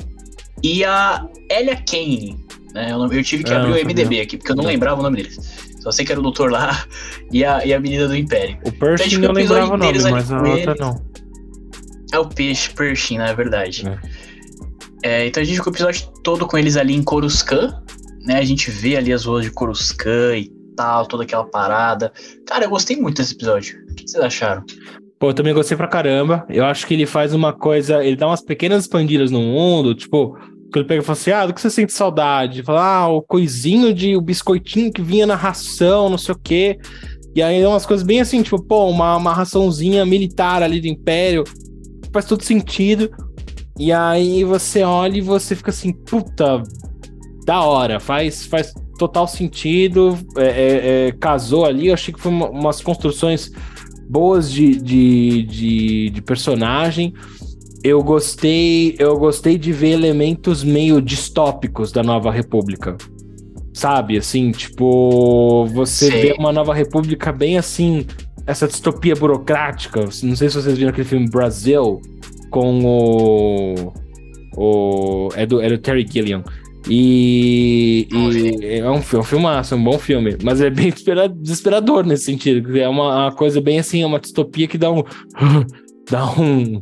e 0.63 0.85
a 0.85 1.27
Elia 1.51 1.77
Kane. 1.77 2.37
Né? 2.73 2.93
Eu, 2.93 3.13
eu 3.13 3.23
tive 3.23 3.43
que 3.45 3.53
é, 3.53 3.57
abrir 3.57 3.73
o 3.73 3.87
MDB 3.87 4.21
aqui, 4.21 4.37
porque 4.37 4.53
eu 4.53 4.57
não 4.57 4.65
lembrava 4.65 5.01
o 5.01 5.03
nome 5.03 5.17
deles. 5.17 5.39
Só 5.81 5.91
sei 5.91 6.05
que 6.05 6.13
era 6.13 6.21
o 6.21 6.23
doutor 6.23 6.51
lá 6.51 6.85
e 7.33 7.45
a, 7.45 7.65
e 7.65 7.73
a 7.73 7.81
menina 7.81 8.07
do 8.09 8.17
Império. 8.17 8.59
O 8.65 8.73
Pershing 8.73 9.17
então, 9.17 9.31
eu 9.31 9.33
lembrava 9.33 9.75
o 9.75 9.77
nome, 9.77 9.99
mas 10.11 10.33
a 10.33 10.43
outra 10.43 10.75
não. 10.79 11.05
É 12.13 12.19
o 12.19 12.27
peixe 12.27 12.71
Pershing, 12.71 13.19
na 13.19 13.29
é 13.29 13.35
verdade. 13.35 13.87
É. 13.87 14.27
É, 15.03 15.27
então 15.27 15.43
a 15.43 15.47
gente 15.47 15.57
fica 15.57 15.71
o 15.71 15.73
episódio 15.73 16.09
todo 16.25 16.47
com 16.47 16.59
eles 16.59 16.77
ali 16.77 16.95
em 16.95 17.03
Coruscant, 17.03 17.73
né? 18.23 18.39
A 18.39 18.45
gente 18.45 18.71
vê 18.71 18.97
ali 18.97 19.13
as 19.13 19.25
ruas 19.25 19.45
de 19.45 19.51
Coruscant 19.51 20.39
e 20.39 20.51
tal, 20.77 21.07
toda 21.07 21.23
aquela 21.23 21.45
parada. 21.45 22.13
Cara, 22.47 22.65
eu 22.65 22.71
gostei 22.71 22.97
muito 22.97 23.19
desse 23.19 23.35
episódio. 23.35 23.79
O 23.89 23.95
que 23.95 24.09
vocês 24.09 24.23
acharam? 24.23 24.65
Pô, 25.19 25.31
eu 25.31 25.35
também 25.35 25.55
gostei 25.55 25.77
pra 25.77 25.89
caramba. 25.89 26.45
Eu 26.49 26.65
acho 26.65 26.87
que 26.87 26.95
ele 26.95 27.07
faz 27.07 27.33
uma 27.33 27.53
coisa, 27.53 28.05
ele 28.05 28.17
dá 28.17 28.27
umas 28.27 28.43
pequenas 28.43 28.83
expandidas 28.83 29.31
no 29.31 29.41
mundo, 29.41 29.95
tipo, 29.95 30.37
que 30.73 30.79
ele 30.79 30.87
pega 30.87 31.03
e 31.03 31.05
fala 31.05 31.19
assim: 31.19 31.31
ah, 31.31 31.47
do 31.47 31.55
que 31.55 31.61
você 31.61 31.71
sente 31.71 31.93
saudade? 31.93 32.63
Fala, 32.63 32.85
ah, 32.85 33.09
o 33.09 33.23
coisinho 33.23 33.95
de 33.95 34.15
o 34.15 34.21
biscoitinho 34.21 34.93
que 34.93 35.01
vinha 35.01 35.27
na 35.27 35.35
ração, 35.35 36.11
não 36.11 36.19
sei 36.19 36.35
o 36.35 36.39
quê. 36.39 36.79
E 37.35 37.43
aí 37.43 37.61
é 37.61 37.69
umas 37.69 37.87
coisas 37.87 38.07
bem 38.07 38.21
assim, 38.21 38.43
tipo, 38.43 38.63
pô, 38.63 38.89
uma, 38.89 39.17
uma 39.17 39.33
raçãozinha 39.33 40.05
militar 40.05 40.63
ali 40.63 40.81
do 40.81 40.87
Império. 40.87 41.45
Faz 42.13 42.27
todo 42.27 42.43
sentido. 42.43 43.11
E 43.79 43.93
aí 43.93 44.43
você 44.45 44.83
olha 44.83 45.19
e 45.19 45.21
você 45.21 45.55
fica 45.55 45.71
assim, 45.71 45.93
puta, 45.93 46.63
da 47.45 47.61
hora, 47.63 48.01
faz, 48.01 48.47
faz 48.47 48.73
total 48.99 49.29
sentido. 49.29 50.19
É, 50.37 50.47
é, 50.47 51.09
é, 51.09 51.13
casou 51.13 51.67
ali, 51.67 51.89
eu 51.89 51.95
achei 51.95 52.13
que 52.13 52.21
foi 52.21 52.33
uma, 52.33 52.49
umas 52.49 52.81
construções 52.81 53.51
boas 54.09 54.51
de, 54.51 54.77
de, 54.77 55.43
de, 55.43 56.11
de 56.11 56.23
personagem 56.23 57.13
eu 57.87 58.03
gostei, 58.03 58.97
eu 58.99 59.17
gostei 59.17 59.57
de 59.57 59.73
ver 59.73 59.91
elementos 59.91 60.65
meio 60.65 61.01
distópicos 61.01 61.93
da 61.93 62.03
Nova 62.03 62.33
República. 62.33 62.97
Sabe, 63.73 64.17
assim, 64.17 64.51
tipo, 64.51 65.67
você 65.67 66.07
Sim. 66.07 66.21
vê 66.21 66.35
uma 66.37 66.53
Nova 66.53 66.75
República 66.75 67.31
bem 67.31 67.57
assim, 67.57 68.05
essa 68.45 68.67
distopia 68.67 69.15
burocrática. 69.15 70.01
Não 70.01 70.35
sei 70.35 70.49
se 70.49 70.61
vocês 70.61 70.77
viram 70.77 70.91
aquele 70.91 71.07
filme 71.07 71.29
Brasil 71.29 72.01
com 72.51 72.85
o 72.85 73.93
o 74.57 75.29
é 75.37 75.47
do, 75.47 75.61
é 75.61 75.69
do 75.69 75.79
Terry 75.79 76.07
Gilliam. 76.11 76.43
E, 76.89 78.09
e 78.13 78.65
é, 78.65 78.89
um, 78.89 78.97
é 78.97 79.19
um 79.19 79.25
filmaço, 79.25 79.75
é 79.75 79.77
um 79.77 79.83
bom 79.83 79.99
filme, 79.99 80.37
mas 80.43 80.61
é 80.61 80.71
bem 80.71 80.93
desesperador 81.41 82.07
nesse 82.07 82.25
sentido. 82.25 82.77
É 82.77 82.89
uma, 82.89 83.25
uma 83.25 83.33
coisa 83.33 83.61
bem 83.61 83.79
assim, 83.79 84.03
é 84.03 84.07
uma 84.07 84.21
distopia 84.21 84.69
que 84.69 84.79
dá 84.79 84.91
um. 84.91 85.03
dá 86.11 86.31
um 86.39 86.81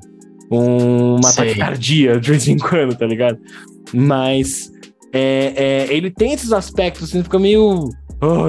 uma 0.51 1.33
taquicardia 1.33 2.21
de 2.21 2.31
vez 2.31 2.47
em 2.47 2.59
quando, 2.59 2.97
tá 2.97 3.07
ligado? 3.07 3.39
Mas 3.93 4.71
é, 5.13 5.53
é, 5.57 5.95
ele 5.95 6.11
tem 6.11 6.33
esses 6.33 6.53
aspectos, 6.53 7.05
assim, 7.05 7.23
fica 7.23 7.39
meio. 7.39 7.89
Oh, 8.21 8.47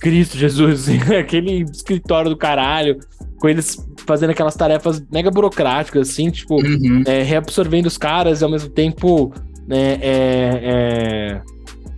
Cristo 0.00 0.36
Jesus, 0.36 0.88
assim, 0.88 0.98
aquele 1.14 1.62
escritório 1.62 2.30
do 2.30 2.36
caralho, 2.36 2.98
com 3.38 3.48
eles 3.48 3.76
fazendo 4.06 4.30
aquelas 4.30 4.56
tarefas 4.56 5.02
mega 5.12 5.30
burocráticas, 5.30 6.10
assim, 6.10 6.30
tipo, 6.30 6.56
uhum. 6.56 7.04
é, 7.06 7.22
reabsorvendo 7.22 7.86
os 7.86 7.96
caras 7.96 8.40
e 8.40 8.44
ao 8.44 8.50
mesmo 8.50 8.68
tempo 8.70 9.32
né, 9.66 9.98
é, 10.00 10.60
é, 10.62 11.42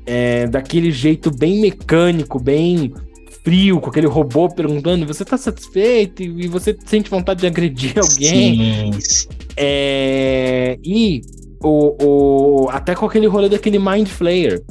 é, 0.06 0.46
daquele 0.46 0.90
jeito 0.90 1.30
bem 1.30 1.60
mecânico, 1.60 2.38
bem 2.38 2.92
frio, 3.42 3.80
com 3.80 3.90
aquele 3.90 4.06
robô 4.06 4.48
perguntando: 4.48 5.06
você 5.06 5.24
tá 5.24 5.36
satisfeito? 5.36 6.22
E 6.22 6.48
você 6.48 6.76
sente 6.84 7.10
vontade 7.10 7.40
de 7.40 7.46
agredir 7.46 7.98
alguém. 7.98 8.92
Sim. 8.92 9.30
É, 9.56 10.78
e 10.84 11.22
o, 11.62 11.96
o, 12.64 12.68
até 12.70 12.94
com 12.94 13.06
aquele 13.06 13.26
rolê 13.26 13.48
daquele 13.48 13.78
Mind 13.78 14.08
Flayer. 14.08 14.62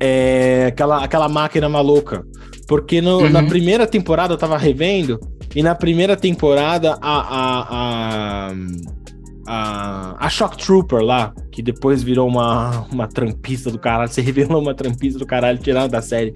É, 0.00 0.66
aquela, 0.68 1.02
aquela 1.02 1.28
máquina 1.28 1.68
maluca. 1.68 2.24
Porque 2.66 3.00
no, 3.00 3.18
uhum. 3.18 3.30
na 3.30 3.42
primeira 3.42 3.86
temporada 3.86 4.34
eu 4.34 4.38
tava 4.38 4.56
revendo, 4.56 5.20
e 5.54 5.62
na 5.62 5.74
primeira 5.74 6.16
temporada 6.16 6.98
a, 7.00 7.20
a, 7.20 8.48
a 8.48 8.54
a, 9.46 10.16
a 10.18 10.28
Shock 10.28 10.56
Trooper 10.56 11.00
lá, 11.00 11.32
que 11.50 11.62
depois 11.62 12.02
virou 12.02 12.28
uma, 12.28 12.86
uma 12.90 13.06
trampista 13.06 13.70
do 13.70 13.78
caralho, 13.78 14.10
se 14.10 14.20
revelou 14.20 14.60
uma 14.60 14.74
trampista 14.74 15.18
do 15.18 15.26
caralho 15.26 15.58
tirada 15.58 15.88
da 15.88 16.02
série. 16.02 16.34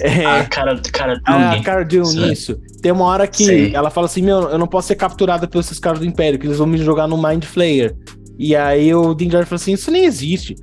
É, 0.00 0.24
a 0.24 0.44
cara, 0.44 0.80
cara 0.92 1.20
A 1.24 1.62
cara 1.62 1.84
de 1.84 1.98
isso. 1.98 2.60
Tem 2.80 2.92
uma 2.92 3.04
hora 3.04 3.26
que 3.26 3.44
Sim. 3.44 3.74
ela 3.74 3.90
fala 3.90 4.06
assim: 4.06 4.22
Meu, 4.22 4.48
eu 4.50 4.58
não 4.58 4.66
posso 4.66 4.88
ser 4.88 4.94
capturada 4.94 5.46
pelos 5.46 5.66
esses 5.66 5.78
caras 5.78 5.98
do 5.98 6.06
Império, 6.06 6.38
que 6.38 6.46
eles 6.46 6.58
vão 6.58 6.66
me 6.66 6.78
jogar 6.78 7.06
no 7.06 7.20
Mind 7.20 7.44
Flayer. 7.44 7.94
E 8.38 8.54
aí 8.54 8.94
o 8.94 9.14
Din 9.14 9.28
Djarin 9.28 9.46
fala 9.46 9.56
assim: 9.56 9.72
Isso 9.72 9.90
nem 9.90 10.04
existe. 10.04 10.54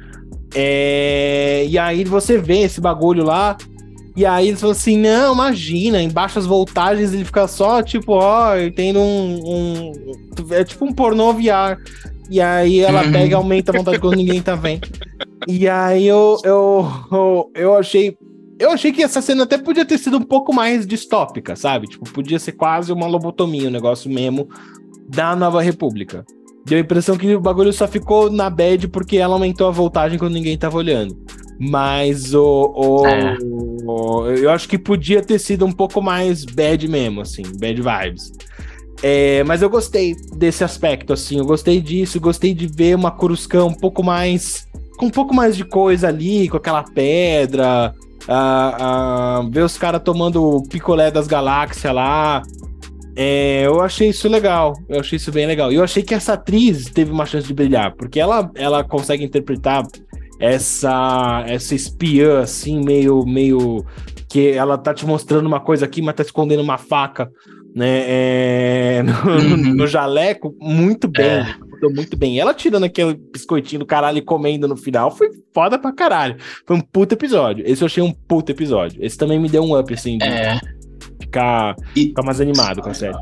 É... 0.54 1.66
E 1.68 1.78
aí 1.78 2.04
você 2.04 2.38
vê 2.38 2.60
esse 2.60 2.80
bagulho 2.80 3.24
lá, 3.24 3.58
e 4.16 4.26
aí 4.26 4.48
eles 4.48 4.62
falam 4.62 4.72
assim: 4.72 4.98
não, 4.98 5.34
imagina, 5.34 6.02
em 6.02 6.10
baixas 6.10 6.46
voltagens 6.46 7.14
ele 7.14 7.26
fica 7.26 7.48
só, 7.48 7.84
tipo, 7.84 8.14
ó, 8.14 8.54
tendo 8.74 9.00
um, 9.00 9.42
um. 9.46 9.94
É 10.52 10.64
tipo 10.64 10.86
um 10.86 10.94
pornô 10.94 11.34
VR. 11.34 11.78
E 12.30 12.42
aí 12.42 12.80
ela 12.80 13.04
uhum. 13.04 13.12
pega 13.12 13.28
e 13.28 13.34
aumenta 13.34 13.72
a 13.72 13.78
vontade 13.78 14.00
quando 14.00 14.16
ninguém 14.16 14.42
tá 14.42 14.56
vendo. 14.56 14.88
E 15.48 15.68
aí 15.68 16.08
eu, 16.08 16.38
eu, 16.44 16.88
eu, 17.12 17.52
eu 17.54 17.76
achei. 17.76 18.18
Eu 18.58 18.72
achei 18.72 18.94
que 18.94 19.04
essa 19.04 19.22
cena 19.22 19.44
até 19.44 19.58
podia 19.58 19.84
ter 19.84 19.98
sido 19.98 20.18
um 20.18 20.22
pouco 20.22 20.54
mais 20.54 20.88
distópica, 20.88 21.58
sabe? 21.58 21.88
Tipo, 21.88 22.10
podia 22.10 22.40
ser 22.40 22.54
quase 22.54 22.92
uma 22.94 23.06
lobotomia, 23.06 23.68
um 23.68 23.72
negócio 23.72 24.10
mesmo 24.10 24.48
da 25.10 25.36
Nova 25.36 25.62
República. 25.62 26.26
Deu 26.66 26.78
a 26.78 26.82
impressão 26.82 27.18
que 27.18 27.36
o 27.36 27.42
bagulho 27.42 27.74
só 27.74 27.86
ficou 27.86 28.32
na 28.32 28.50
bad 28.50 28.88
porque 28.88 29.18
ela 29.18 29.34
aumentou 29.34 29.68
a 29.68 29.72
voltagem 29.72 30.18
quando 30.18 30.34
ninguém 30.34 30.58
tava 30.58 30.78
olhando. 30.78 31.16
Mas 31.60 32.34
o, 32.34 32.74
o, 32.76 33.08
é. 33.08 33.38
o, 33.42 34.28
eu 34.28 34.50
acho 34.52 34.68
que 34.68 34.78
podia 34.78 35.22
ter 35.22 35.40
sido 35.40 35.66
um 35.66 35.72
pouco 35.72 36.02
mais 36.02 36.44
bad 36.44 36.88
mesmo, 36.88 37.22
assim, 37.22 37.44
bad 37.58 37.82
vibes. 37.82 38.32
É, 39.02 39.44
mas 39.44 39.62
eu 39.62 39.70
gostei 39.70 40.16
desse 40.36 40.64
aspecto, 40.64 41.14
assim, 41.14 41.38
eu 41.38 41.46
gostei 41.46 41.82
disso, 41.82 42.20
gostei 42.20 42.54
de 42.54 42.68
ver 42.68 42.96
uma 42.96 43.12
Coruscant 43.12 43.66
um 43.68 43.74
pouco 43.74 44.04
mais. 44.04 44.68
com 44.98 45.08
um 45.08 45.10
pouco 45.10 45.34
mais 45.34 45.56
de 45.56 45.64
coisa 45.64 46.08
ali, 46.08 46.50
com 46.50 46.58
aquela 46.58 46.84
pedra, 46.84 47.94
a, 48.28 49.38
a, 49.38 49.50
ver 49.50 49.62
os 49.62 49.78
caras 49.78 50.02
tomando 50.04 50.44
o 50.44 50.64
picolé 50.68 51.12
das 51.12 51.28
galáxias 51.28 51.94
lá. 51.94 52.42
É, 53.18 53.64
eu 53.66 53.80
achei 53.82 54.10
isso 54.10 54.28
legal, 54.28 54.74
eu 54.90 55.00
achei 55.00 55.16
isso 55.16 55.32
bem 55.32 55.46
legal. 55.46 55.72
E 55.72 55.76
eu 55.76 55.84
achei 55.84 56.04
que 56.04 56.14
essa 56.14 56.34
atriz 56.34 56.86
teve 56.86 57.12
uma 57.12 57.26
chance 57.26 57.48
de 57.48 57.54
brilhar, 57.54 57.96
porque 57.96 58.20
ela, 58.20 58.52
ela 58.56 58.84
consegue 58.84 59.24
interpretar 59.24 59.84
essa 60.40 61.44
essa 61.48 61.74
espiã 61.74 62.40
assim 62.40 62.84
meio 62.84 63.26
meio 63.26 63.86
que 64.36 64.50
ela 64.50 64.78
tá 64.78 64.94
te 64.94 65.06
mostrando 65.06 65.46
uma 65.46 65.62
coisa 65.62 65.86
aqui, 65.86 66.02
mas 66.02 66.16
tá 66.16 66.22
escondendo 66.22 66.62
uma 66.62 66.78
faca, 66.78 67.32
né? 67.74 68.04
É, 68.06 69.04
no, 69.24 69.32
uhum. 69.32 69.76
no, 69.76 69.88
jaleco, 69.88 70.54
muito 70.60 71.08
bem, 71.08 71.26
é. 71.26 71.56
muito 71.94 72.18
bem. 72.18 72.38
Ela 72.38 72.54
tirando 72.54 72.84
aquele 72.84 73.14
biscoitinho 73.14 73.80
do 73.80 73.86
caralho 73.86 74.18
e 74.18 74.22
comendo 74.22 74.68
no 74.68 74.76
final, 74.76 75.10
foi 75.10 75.30
foda 75.54 75.80
pra 75.80 75.94
caralho. 75.94 76.36
Foi 76.68 76.76
um 76.76 76.82
puto 76.82 77.16
episódio. 77.16 77.64
Esse 77.66 77.82
eu 77.82 77.86
achei 77.86 78.04
um 78.04 78.12
puto 78.12 78.52
episódio. 78.52 79.02
Esse 79.02 79.18
também 79.18 79.40
me 79.40 79.48
deu 79.48 79.64
um 79.64 79.80
up 79.80 79.94
assim, 79.94 80.18
de 80.18 80.26
é. 80.26 80.60
ficar, 81.22 81.74
e... 81.96 82.08
ficar 82.08 82.24
mais 82.24 82.42
animado 82.42 82.82
com 82.82 82.90
a 82.90 82.94
série. 82.94 83.16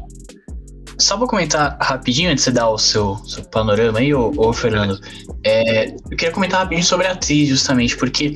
Só 1.04 1.18
vou 1.18 1.28
comentar 1.28 1.78
rapidinho 1.82 2.32
antes 2.32 2.46
de 2.46 2.52
você 2.52 2.52
dar 2.52 2.70
o 2.70 2.78
seu, 2.78 3.18
seu 3.28 3.44
panorama 3.44 4.00
aí, 4.00 4.14
ô, 4.14 4.32
ô 4.38 4.54
Fernando. 4.54 4.98
É, 5.44 5.90
eu 5.90 6.18
queria 6.18 6.32
comentar 6.32 6.62
rapidinho 6.62 6.86
sobre 6.86 7.08
a 7.08 7.12
atriz, 7.12 7.50
justamente, 7.50 7.98
porque, 7.98 8.34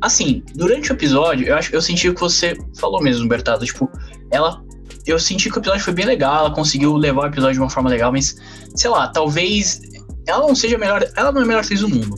assim, 0.00 0.42
durante 0.56 0.90
o 0.90 0.94
episódio, 0.94 1.46
eu 1.46 1.54
acho 1.54 1.72
eu 1.72 1.80
senti 1.80 2.08
o 2.08 2.14
que 2.14 2.20
você 2.20 2.58
falou 2.76 3.00
mesmo, 3.00 3.28
Bertado. 3.28 3.64
Tipo, 3.64 3.88
ela. 4.32 4.60
Eu 5.06 5.18
senti 5.18 5.48
que 5.48 5.56
o 5.56 5.60
episódio 5.60 5.82
foi 5.82 5.94
bem 5.94 6.04
legal, 6.04 6.46
ela 6.46 6.54
conseguiu 6.54 6.96
levar 6.96 7.22
o 7.22 7.26
episódio 7.26 7.54
de 7.54 7.60
uma 7.60 7.70
forma 7.70 7.88
legal, 7.88 8.10
mas, 8.10 8.36
sei 8.74 8.90
lá, 8.90 9.08
talvez 9.08 9.80
ela 10.26 10.46
não 10.46 10.56
seja 10.56 10.74
a 10.74 10.78
melhor. 10.78 11.08
Ela 11.16 11.30
não 11.30 11.40
é 11.40 11.44
a 11.44 11.46
melhor 11.46 11.62
atriz 11.62 11.80
do 11.80 11.88
mundo. 11.88 12.16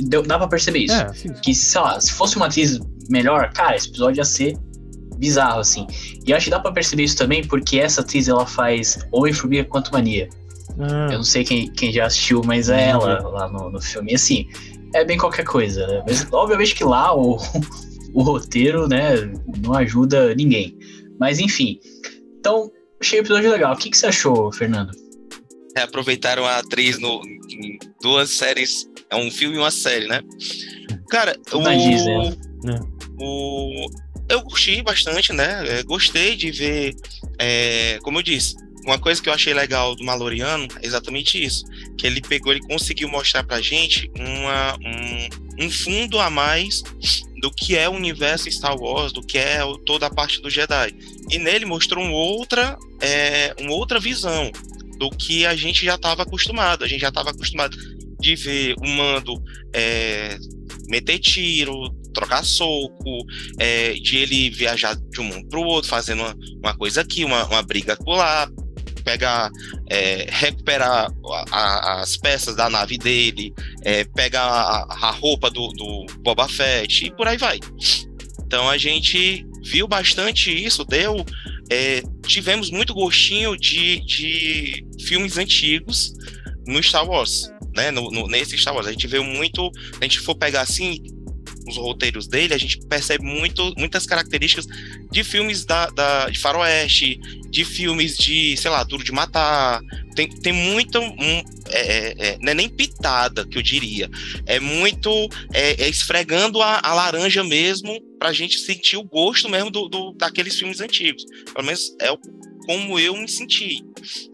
Deu, 0.00 0.22
dá 0.22 0.38
pra 0.38 0.46
perceber 0.46 0.80
isso. 0.80 0.94
É, 0.94 1.10
que, 1.42 1.54
sei 1.54 1.80
lá, 1.80 1.98
se 1.98 2.12
fosse 2.12 2.36
uma 2.36 2.46
atriz 2.46 2.78
melhor, 3.08 3.50
cara, 3.54 3.76
esse 3.76 3.88
episódio 3.88 4.20
ia 4.20 4.24
ser 4.24 4.58
bizarro, 5.22 5.60
assim. 5.60 5.86
E 6.26 6.32
eu 6.32 6.36
acho 6.36 6.46
que 6.46 6.50
dá 6.50 6.58
pra 6.58 6.72
perceber 6.72 7.04
isso 7.04 7.16
também, 7.16 7.46
porque 7.46 7.78
essa 7.78 8.00
atriz, 8.00 8.26
ela 8.26 8.44
faz 8.44 8.98
Homem-Formiga 9.12 9.64
Quanto 9.64 9.92
Mania. 9.92 10.28
Ah. 10.80 11.10
Eu 11.12 11.18
não 11.18 11.24
sei 11.24 11.44
quem, 11.44 11.70
quem 11.70 11.92
já 11.92 12.06
assistiu, 12.06 12.42
mas 12.44 12.68
é 12.68 12.88
ela 12.88 13.20
lá 13.28 13.48
no, 13.48 13.70
no 13.70 13.80
filme. 13.80 14.10
E 14.10 14.14
assim, 14.16 14.48
é 14.92 15.04
bem 15.04 15.16
qualquer 15.16 15.44
coisa, 15.44 15.86
né? 15.86 16.02
Mas 16.04 16.26
obviamente 16.32 16.74
que 16.74 16.82
lá 16.82 17.16
o, 17.16 17.38
o 18.12 18.22
roteiro, 18.22 18.88
né, 18.88 19.14
não 19.58 19.74
ajuda 19.74 20.34
ninguém. 20.34 20.76
Mas 21.20 21.38
enfim. 21.38 21.78
Então, 22.40 22.68
achei 23.00 23.20
o 23.20 23.22
episódio 23.22 23.48
legal. 23.48 23.74
O 23.74 23.76
que, 23.76 23.90
que 23.90 23.96
você 23.96 24.06
achou, 24.06 24.50
Fernando? 24.52 24.90
É, 25.76 25.82
aproveitaram 25.82 26.44
a 26.44 26.58
atriz 26.58 26.98
no, 26.98 27.22
em 27.48 27.78
duas 28.02 28.30
séries. 28.30 28.88
É 29.08 29.14
um 29.14 29.30
filme 29.30 29.54
e 29.54 29.58
uma 29.58 29.70
série, 29.70 30.08
né? 30.08 30.20
Cara, 31.08 31.36
o, 31.52 31.62
Disney. 31.62 32.36
Né? 32.64 32.80
o, 33.20 33.86
eu 34.34 34.42
curti 34.42 34.82
bastante, 34.82 35.32
né? 35.32 35.64
É, 35.68 35.82
gostei 35.82 36.36
de 36.36 36.50
ver, 36.50 36.94
é, 37.38 37.98
como 38.02 38.18
eu 38.18 38.22
disse, 38.22 38.56
uma 38.84 38.98
coisa 38.98 39.22
que 39.22 39.28
eu 39.28 39.32
achei 39.32 39.54
legal 39.54 39.94
do 39.94 40.04
Maloriano 40.04 40.66
é 40.80 40.86
exatamente 40.86 41.42
isso, 41.42 41.64
que 41.96 42.06
ele 42.06 42.20
pegou, 42.20 42.52
ele 42.52 42.66
conseguiu 42.66 43.08
mostrar 43.08 43.44
pra 43.44 43.60
gente 43.60 44.10
uma, 44.18 44.76
um, 44.76 45.64
um 45.66 45.70
fundo 45.70 46.18
a 46.18 46.28
mais 46.28 46.82
do 47.40 47.50
que 47.50 47.76
é 47.76 47.88
o 47.88 47.92
universo 47.92 48.50
Star 48.50 48.76
Wars, 48.76 49.12
do 49.12 49.22
que 49.22 49.38
é 49.38 49.58
toda 49.84 50.06
a 50.06 50.10
parte 50.10 50.40
do 50.40 50.50
Jedi. 50.50 50.94
E 51.30 51.38
nele 51.38 51.64
mostrou 51.64 52.04
uma 52.04 52.14
outra, 52.14 52.78
é, 53.00 53.54
uma 53.60 53.72
outra 53.72 53.98
visão 53.98 54.50
do 54.98 55.10
que 55.10 55.44
a 55.44 55.54
gente 55.56 55.84
já 55.84 55.96
estava 55.96 56.22
acostumado. 56.22 56.84
A 56.84 56.88
gente 56.88 57.00
já 57.00 57.08
estava 57.08 57.30
acostumado 57.30 57.76
de 58.20 58.36
ver 58.36 58.74
o 58.80 58.86
mando 58.86 59.42
é, 59.72 60.38
meter 60.88 61.18
tiro, 61.18 61.92
trocar 62.12 62.44
soco, 62.44 63.24
é, 63.58 63.94
de 63.94 64.18
ele 64.18 64.50
viajar 64.50 64.94
de 64.96 65.20
um 65.20 65.24
mundo 65.24 65.48
para 65.48 65.58
o 65.58 65.64
outro, 65.64 65.90
fazendo 65.90 66.22
uma, 66.22 66.36
uma, 66.62 66.76
coisa 66.76 67.00
aqui, 67.00 67.24
uma, 67.24 67.44
uma 67.46 67.62
briga 67.62 67.96
por 67.96 68.16
lá, 68.16 68.48
pegar, 69.02 69.50
é, 69.90 70.26
recuperar 70.30 71.08
a, 71.30 71.44
a, 71.50 72.00
as 72.00 72.16
peças 72.16 72.56
da 72.56 72.70
nave 72.70 72.96
dele, 72.96 73.52
é, 73.82 74.04
pegar 74.04 74.44
a, 74.44 75.08
a 75.08 75.10
roupa 75.10 75.50
do, 75.50 75.68
do, 75.68 76.06
Boba 76.20 76.48
Fett 76.48 77.06
e 77.06 77.10
por 77.10 77.26
aí 77.26 77.36
vai. 77.36 77.58
Então 78.46 78.68
a 78.68 78.78
gente 78.78 79.46
viu 79.62 79.86
bastante 79.86 80.50
isso, 80.52 80.84
deu. 80.84 81.24
É, 81.70 82.02
tivemos 82.26 82.70
muito 82.70 82.92
gostinho 82.92 83.56
de, 83.56 84.00
de 84.04 84.84
filmes 85.00 85.38
antigos 85.38 86.12
no 86.66 86.82
Star 86.82 87.08
Wars, 87.08 87.50
né? 87.74 87.90
No, 87.90 88.10
no, 88.10 88.26
nesse 88.26 88.56
Star 88.58 88.74
Wars. 88.74 88.86
A 88.86 88.92
gente 88.92 89.06
viu 89.06 89.24
muito. 89.24 89.70
A 90.00 90.04
gente 90.04 90.20
for 90.20 90.34
pegar 90.34 90.62
assim, 90.62 91.02
os 91.66 91.76
roteiros 91.76 92.26
dele, 92.26 92.54
a 92.54 92.58
gente 92.58 92.78
percebe 92.86 93.24
muito, 93.24 93.72
muitas 93.76 94.06
características 94.06 94.66
de 95.10 95.24
filmes 95.24 95.64
da, 95.64 95.86
da, 95.86 96.28
de 96.28 96.38
faroeste, 96.38 97.20
de 97.50 97.64
filmes 97.64 98.16
de, 98.16 98.56
sei 98.56 98.70
lá, 98.70 98.82
Duro 98.82 99.04
de 99.04 99.12
Matar. 99.12 99.80
Tem, 100.14 100.28
tem 100.28 100.52
muito. 100.52 100.98
Um, 100.98 101.42
é, 101.70 101.80
é, 101.80 102.14
é 102.18 102.38
não 102.40 102.52
é 102.52 102.54
nem 102.54 102.68
pitada, 102.68 103.46
que 103.46 103.58
eu 103.58 103.62
diria. 103.62 104.10
É 104.46 104.58
muito. 104.58 105.10
É, 105.52 105.84
é 105.84 105.88
esfregando 105.88 106.60
a, 106.60 106.80
a, 106.82 106.94
laranja 106.94 107.44
mesmo, 107.44 108.00
pra 108.18 108.32
gente 108.32 108.58
sentir 108.58 108.96
o 108.96 109.04
gosto 109.04 109.48
mesmo 109.48 109.70
do, 109.70 109.88
do, 109.88 110.12
daqueles 110.12 110.58
filmes 110.58 110.80
antigos. 110.80 111.24
Pelo 111.52 111.66
menos 111.66 111.94
é 112.00 112.10
o, 112.10 112.18
como 112.66 112.98
eu 112.98 113.16
me 113.16 113.28
senti. 113.28 113.84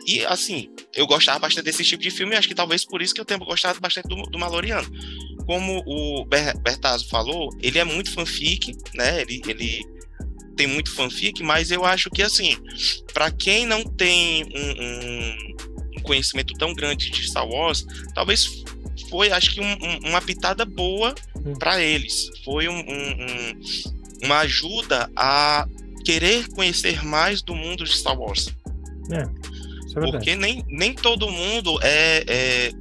E, 0.06 0.24
assim, 0.26 0.70
eu 0.94 1.06
gostava 1.06 1.40
bastante 1.40 1.64
desse 1.64 1.84
tipo 1.84 2.02
de 2.02 2.10
filme, 2.10 2.36
acho 2.36 2.48
que 2.48 2.54
talvez 2.54 2.84
por 2.84 3.02
isso 3.02 3.14
que 3.14 3.20
eu 3.20 3.24
tenha 3.24 3.38
gostado 3.38 3.80
bastante 3.80 4.08
do, 4.08 4.22
do 4.22 4.38
Maloriano 4.38 4.88
como 5.48 5.82
o 5.86 6.26
Bertazzo 6.26 7.08
falou, 7.08 7.48
ele 7.58 7.78
é 7.78 7.84
muito 7.84 8.12
fanfic, 8.12 8.76
né? 8.92 9.22
Ele, 9.22 9.40
ele 9.48 9.82
tem 10.54 10.66
muito 10.66 10.92
fanfic, 10.94 11.42
mas 11.42 11.70
eu 11.70 11.86
acho 11.86 12.10
que 12.10 12.22
assim, 12.22 12.54
para 13.14 13.30
quem 13.30 13.64
não 13.64 13.82
tem 13.82 14.44
um, 14.44 15.96
um, 15.96 16.02
conhecimento 16.02 16.52
tão 16.52 16.74
grande 16.74 17.10
de 17.10 17.26
Star 17.26 17.48
Wars, 17.48 17.86
talvez 18.14 18.62
foi, 19.08 19.30
acho 19.30 19.54
que 19.54 19.60
um, 19.62 19.72
um, 19.72 20.10
uma 20.10 20.20
pitada 20.20 20.66
boa 20.66 21.14
hum. 21.34 21.54
para 21.54 21.80
eles. 21.80 22.28
Foi 22.44 22.68
uma 24.22 24.40
ajuda 24.40 25.10
a 25.16 25.66
querer 26.04 26.48
conhecer 26.48 27.04
mais 27.04 27.42
do 27.42 27.54
mundo 27.54 27.84
de 27.84 27.96
Star 27.96 28.18
Wars. 28.18 28.54
É, 29.10 29.22
é 29.22 30.10
Porque 30.10 30.36
nem, 30.36 30.64
nem 30.68 30.94
todo 30.94 31.30
mundo 31.30 31.78
é, 31.82 32.24
é 32.26 32.72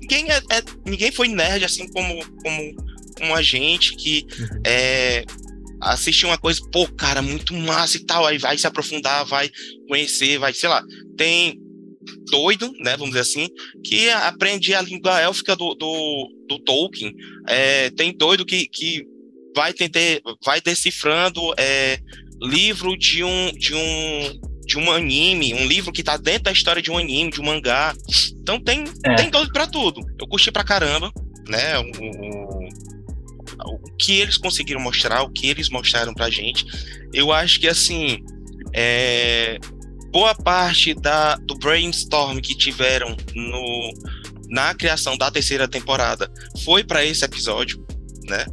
ninguém 0.00 0.30
é, 0.30 0.36
é, 0.36 0.62
ninguém 0.84 1.12
foi 1.12 1.28
nerd 1.28 1.64
assim 1.64 1.88
como 1.88 2.24
como, 2.42 2.76
como 3.16 3.34
a 3.34 3.42
gente 3.42 3.94
que 3.96 4.26
uhum. 4.38 4.60
é, 4.66 5.24
assiste 5.80 6.26
uma 6.26 6.36
coisa, 6.36 6.60
pô, 6.70 6.86
cara, 6.88 7.22
muito 7.22 7.54
massa 7.54 7.96
e 7.96 8.04
tal, 8.04 8.26
aí 8.26 8.38
vai 8.38 8.58
se 8.58 8.66
aprofundar, 8.66 9.24
vai 9.24 9.50
conhecer, 9.88 10.38
vai, 10.38 10.52
sei 10.52 10.68
lá, 10.68 10.84
tem 11.16 11.58
doido, 12.30 12.72
né, 12.80 12.92
vamos 12.92 13.10
dizer 13.10 13.20
assim, 13.20 13.48
que 13.84 14.10
aprende 14.10 14.74
a 14.74 14.82
língua 14.82 15.20
élfica 15.20 15.56
do, 15.56 15.74
do, 15.74 16.28
do 16.48 16.58
Tolkien, 16.60 17.14
é, 17.48 17.90
tem 17.90 18.16
doido 18.16 18.44
que, 18.44 18.66
que 18.68 19.04
vai 19.54 19.72
tentar, 19.72 20.00
vai 20.44 20.60
decifrando 20.60 21.40
é, 21.58 21.98
livro 22.40 22.96
de 22.96 23.22
um, 23.24 23.52
de 23.52 23.74
um 23.74 24.40
de 24.70 24.78
um 24.78 24.92
anime, 24.92 25.52
um 25.52 25.66
livro 25.66 25.90
que 25.90 26.02
tá 26.02 26.16
dentro 26.16 26.44
da 26.44 26.52
história 26.52 26.80
de 26.80 26.92
um 26.92 26.96
anime, 26.96 27.32
de 27.32 27.40
um 27.40 27.44
mangá. 27.44 27.92
Então 28.40 28.60
tem, 28.60 28.84
é. 29.04 29.14
tem 29.16 29.28
doido 29.28 29.52
pra 29.52 29.66
tudo. 29.66 30.00
Eu 30.18 30.28
curti 30.28 30.52
pra 30.52 30.62
caramba, 30.62 31.12
né? 31.48 31.76
O, 31.78 31.82
o, 31.82 32.68
o, 33.74 33.96
que 33.98 34.20
eles 34.20 34.36
conseguiram 34.36 34.80
mostrar, 34.80 35.22
o 35.22 35.30
que 35.30 35.48
eles 35.48 35.68
mostraram 35.68 36.14
pra 36.14 36.30
gente. 36.30 36.64
Eu 37.12 37.32
acho 37.32 37.58
que 37.58 37.66
assim. 37.66 38.22
É, 38.72 39.58
boa 40.12 40.34
parte 40.34 40.94
da, 40.94 41.34
do 41.36 41.56
brainstorm 41.56 42.38
que 42.38 42.56
tiveram 42.56 43.16
no, 43.34 43.94
na 44.48 44.74
criação 44.74 45.16
da 45.16 45.30
terceira 45.30 45.66
temporada 45.66 46.30
foi 46.64 46.84
para 46.84 47.04
esse 47.04 47.24
episódio, 47.24 47.84
né? 48.28 48.44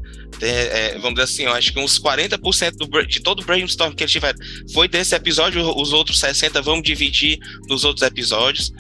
É, 0.42 0.94
vamos 1.00 1.16
dizer 1.16 1.24
assim, 1.24 1.44
eu 1.44 1.54
acho 1.54 1.74
que 1.74 1.80
uns 1.80 2.00
40% 2.00 2.72
do, 2.72 3.06
de 3.06 3.20
todo 3.22 3.42
o 3.42 3.46
brainstorm 3.46 3.94
que 3.94 4.04
eles 4.04 4.12
tiveram 4.12 4.40
foi 4.74 4.88
desse 4.88 5.16
episódio, 5.16 5.62
os 5.80 5.94
outros 5.94 6.20
60% 6.22 6.62
vamos 6.62 6.84
dividir 6.84 7.40
nos 7.68 7.84
outros 7.84 8.06
episódios. 8.06 8.72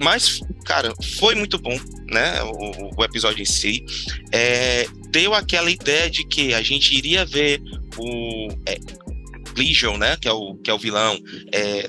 Mas, 0.00 0.40
cara, 0.64 0.92
foi 1.18 1.34
muito 1.34 1.58
bom, 1.58 1.78
né? 2.10 2.42
O, 2.42 3.00
o 3.00 3.04
episódio 3.04 3.42
em 3.42 3.46
si. 3.46 3.84
É, 4.32 4.86
deu 5.10 5.34
aquela 5.34 5.70
ideia 5.70 6.10
de 6.10 6.26
que 6.26 6.52
a 6.52 6.62
gente 6.62 6.94
iria 6.96 7.24
ver 7.24 7.62
o 7.96 8.48
é, 8.66 8.78
Legion, 9.56 9.96
né? 9.96 10.16
Que 10.20 10.28
é 10.28 10.32
o, 10.32 10.56
que 10.56 10.70
é 10.70 10.74
o 10.74 10.78
vilão. 10.78 11.18
É, 11.52 11.88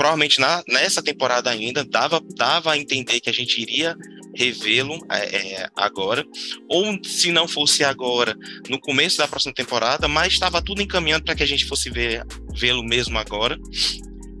provavelmente 0.00 0.40
na, 0.40 0.64
nessa 0.66 1.02
temporada 1.02 1.50
ainda 1.50 1.84
dava, 1.84 2.22
dava 2.34 2.72
a 2.72 2.78
entender 2.78 3.20
que 3.20 3.28
a 3.28 3.32
gente 3.34 3.60
iria 3.60 3.94
revê-lo 4.34 4.98
é, 5.10 5.36
é, 5.36 5.70
agora, 5.76 6.24
ou 6.70 6.98
se 7.04 7.30
não 7.30 7.46
fosse 7.46 7.84
agora, 7.84 8.34
no 8.70 8.80
começo 8.80 9.18
da 9.18 9.28
próxima 9.28 9.52
temporada, 9.52 10.08
mas 10.08 10.32
estava 10.32 10.62
tudo 10.62 10.80
encaminhando 10.80 11.24
para 11.24 11.34
que 11.34 11.42
a 11.42 11.46
gente 11.46 11.66
fosse 11.66 11.90
vê-lo 11.90 12.82
mesmo 12.82 13.18
agora. 13.18 13.60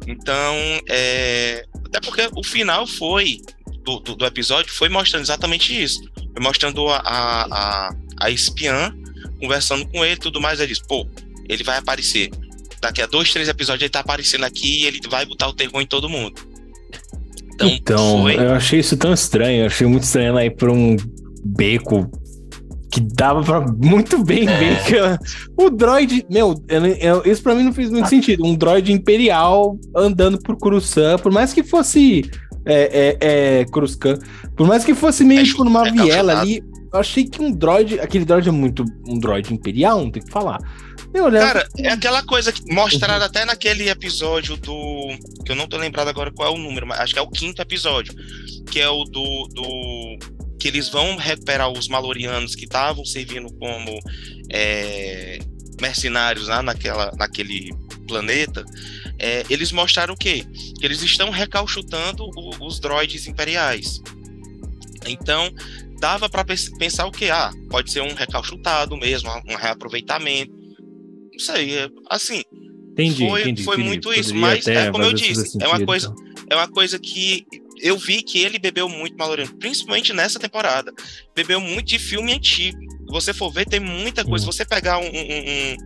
Então, 0.08 0.56
é, 0.88 1.66
até 1.84 2.00
porque 2.00 2.26
o 2.34 2.42
final 2.42 2.86
foi 2.86 3.42
do, 3.84 4.00
do, 4.00 4.16
do, 4.16 4.24
episódio 4.24 4.72
foi 4.72 4.88
mostrando 4.88 5.24
exatamente 5.24 5.78
isso, 5.78 6.00
foi 6.32 6.42
mostrando 6.42 6.88
a, 6.88 7.02
a, 7.04 7.90
a 8.18 8.30
espiã 8.30 8.96
conversando 9.38 9.86
com 9.88 10.02
ele, 10.02 10.16
tudo 10.16 10.40
mais, 10.40 10.58
ele 10.58 10.72
disse, 10.72 10.88
pô, 10.88 11.06
ele 11.46 11.62
vai 11.62 11.76
aparecer. 11.76 12.30
Daqui 12.80 13.02
a 13.02 13.06
dois, 13.06 13.32
três 13.32 13.48
episódios 13.48 13.82
ele 13.82 13.90
tá 13.90 14.00
aparecendo 14.00 14.44
aqui 14.44 14.82
e 14.82 14.86
ele 14.86 15.00
vai 15.08 15.26
botar 15.26 15.48
o 15.48 15.52
terror 15.52 15.80
em 15.80 15.86
todo 15.86 16.08
mundo. 16.08 16.40
Então, 17.54 17.68
então 17.68 18.22
foi... 18.22 18.36
eu 18.36 18.52
achei 18.52 18.80
isso 18.80 18.96
tão 18.96 19.12
estranho. 19.12 19.62
Eu 19.62 19.66
achei 19.66 19.86
muito 19.86 20.04
estranho 20.04 20.28
ela 20.28 20.44
ir 20.44 20.50
pra 20.50 20.72
um 20.72 20.96
beco 21.44 22.10
que 22.90 23.00
dava 23.00 23.42
pra 23.42 23.60
muito 23.60 24.22
bem 24.24 24.46
ver 24.58 24.84
que 24.84 24.96
o 25.56 25.70
droid, 25.70 26.26
meu, 26.28 26.54
eu, 26.68 26.86
eu, 26.86 27.22
isso 27.24 27.42
pra 27.42 27.54
mim 27.54 27.62
não 27.62 27.72
fez 27.72 27.90
muito 27.90 28.08
sentido. 28.08 28.44
Um 28.44 28.54
droid 28.54 28.92
imperial 28.92 29.78
andando 29.94 30.38
por 30.38 30.56
Coruscant, 30.56 31.20
por 31.20 31.30
mais 31.30 31.52
que 31.52 31.62
fosse 31.62 32.28
é, 32.64 33.16
é, 33.20 33.60
é 33.60 33.64
Coruscant, 33.66 34.18
por 34.56 34.66
mais 34.66 34.84
que 34.84 34.94
fosse 34.94 35.22
meio 35.22 35.40
é, 35.40 35.44
tipo 35.44 35.64
numa 35.64 35.86
é 35.86 35.92
viela 35.92 36.40
ali, 36.40 36.62
eu 36.92 36.98
achei 36.98 37.24
que 37.24 37.40
um 37.40 37.52
droid, 37.52 38.00
aquele 38.00 38.24
droid 38.24 38.48
é 38.48 38.52
muito 38.52 38.84
um 39.06 39.18
droid 39.18 39.52
imperial, 39.52 40.00
não 40.00 40.10
tem 40.10 40.22
que 40.22 40.30
falar. 40.30 40.58
Cara, 41.12 41.68
é 41.78 41.88
aquela 41.88 42.22
coisa 42.22 42.52
que 42.52 42.72
mostraram 42.72 43.18
uhum. 43.18 43.26
até 43.26 43.44
naquele 43.44 43.88
episódio 43.88 44.56
do. 44.56 45.08
Que 45.44 45.52
eu 45.52 45.56
não 45.56 45.66
tô 45.66 45.76
lembrado 45.76 46.08
agora 46.08 46.30
qual 46.30 46.52
é 46.52 46.54
o 46.54 46.58
número, 46.58 46.86
mas 46.86 47.00
acho 47.00 47.12
que 47.12 47.18
é 47.18 47.22
o 47.22 47.28
quinto 47.28 47.60
episódio. 47.60 48.14
Que 48.70 48.80
é 48.80 48.88
o 48.88 49.04
do. 49.04 49.48
do 49.48 50.18
que 50.58 50.68
eles 50.68 50.88
vão 50.88 51.16
recuperar 51.16 51.70
os 51.70 51.88
Malorianos 51.88 52.54
que 52.54 52.64
estavam 52.64 53.04
servindo 53.04 53.50
como 53.54 53.98
é, 54.52 55.38
mercenários 55.80 56.48
lá 56.48 56.62
naquela, 56.62 57.10
naquele 57.16 57.74
planeta. 58.06 58.64
É, 59.18 59.44
eles 59.50 59.72
mostraram 59.72 60.14
o 60.14 60.16
quê? 60.16 60.44
Que 60.78 60.84
eles 60.84 61.02
estão 61.02 61.30
recalchutando 61.30 62.24
o, 62.36 62.66
os 62.66 62.78
droids 62.78 63.26
imperiais. 63.26 64.00
Então, 65.06 65.50
dava 66.00 66.28
para 66.28 66.44
pensar 66.44 67.06
o 67.06 67.12
que? 67.12 67.30
Ah, 67.30 67.52
pode 67.68 67.92
ser 67.92 68.00
um 68.00 68.14
recalchutado 68.14 68.96
mesmo, 68.96 69.30
um 69.48 69.54
reaproveitamento 69.54 70.60
isso 71.40 71.52
aí. 71.52 71.74
É, 71.76 71.88
assim, 72.08 72.42
entendi, 72.92 73.26
foi, 73.26 73.40
entendi, 73.42 73.64
foi 73.64 73.74
entendi. 73.76 73.88
muito 73.88 74.12
isso, 74.12 74.34
mas 74.34 74.66
é 74.66 74.90
como 74.90 75.04
eu 75.04 75.12
disse, 75.12 75.46
sentido, 75.46 75.64
é 75.64 75.68
uma 75.68 75.84
coisa, 75.84 76.06
então. 76.08 76.44
é 76.50 76.56
uma 76.56 76.68
coisa 76.68 76.98
que 76.98 77.46
eu 77.80 77.96
vi 77.96 78.22
que 78.22 78.38
ele 78.38 78.58
bebeu 78.58 78.88
muito 78.88 79.16
Maloriano, 79.16 79.54
principalmente 79.56 80.12
nessa 80.12 80.38
temporada. 80.38 80.92
Bebeu 81.34 81.60
muito 81.60 81.86
de 81.86 81.98
filme 81.98 82.32
antigo. 82.32 82.78
Você 83.08 83.32
for 83.32 83.50
ver, 83.50 83.66
tem 83.66 83.80
muita 83.80 84.22
coisa. 84.22 84.44
Hum. 84.44 84.52
Você 84.52 84.64
pegar 84.66 84.98
um, 84.98 85.06
um, 85.06 85.08
um, 85.08 85.76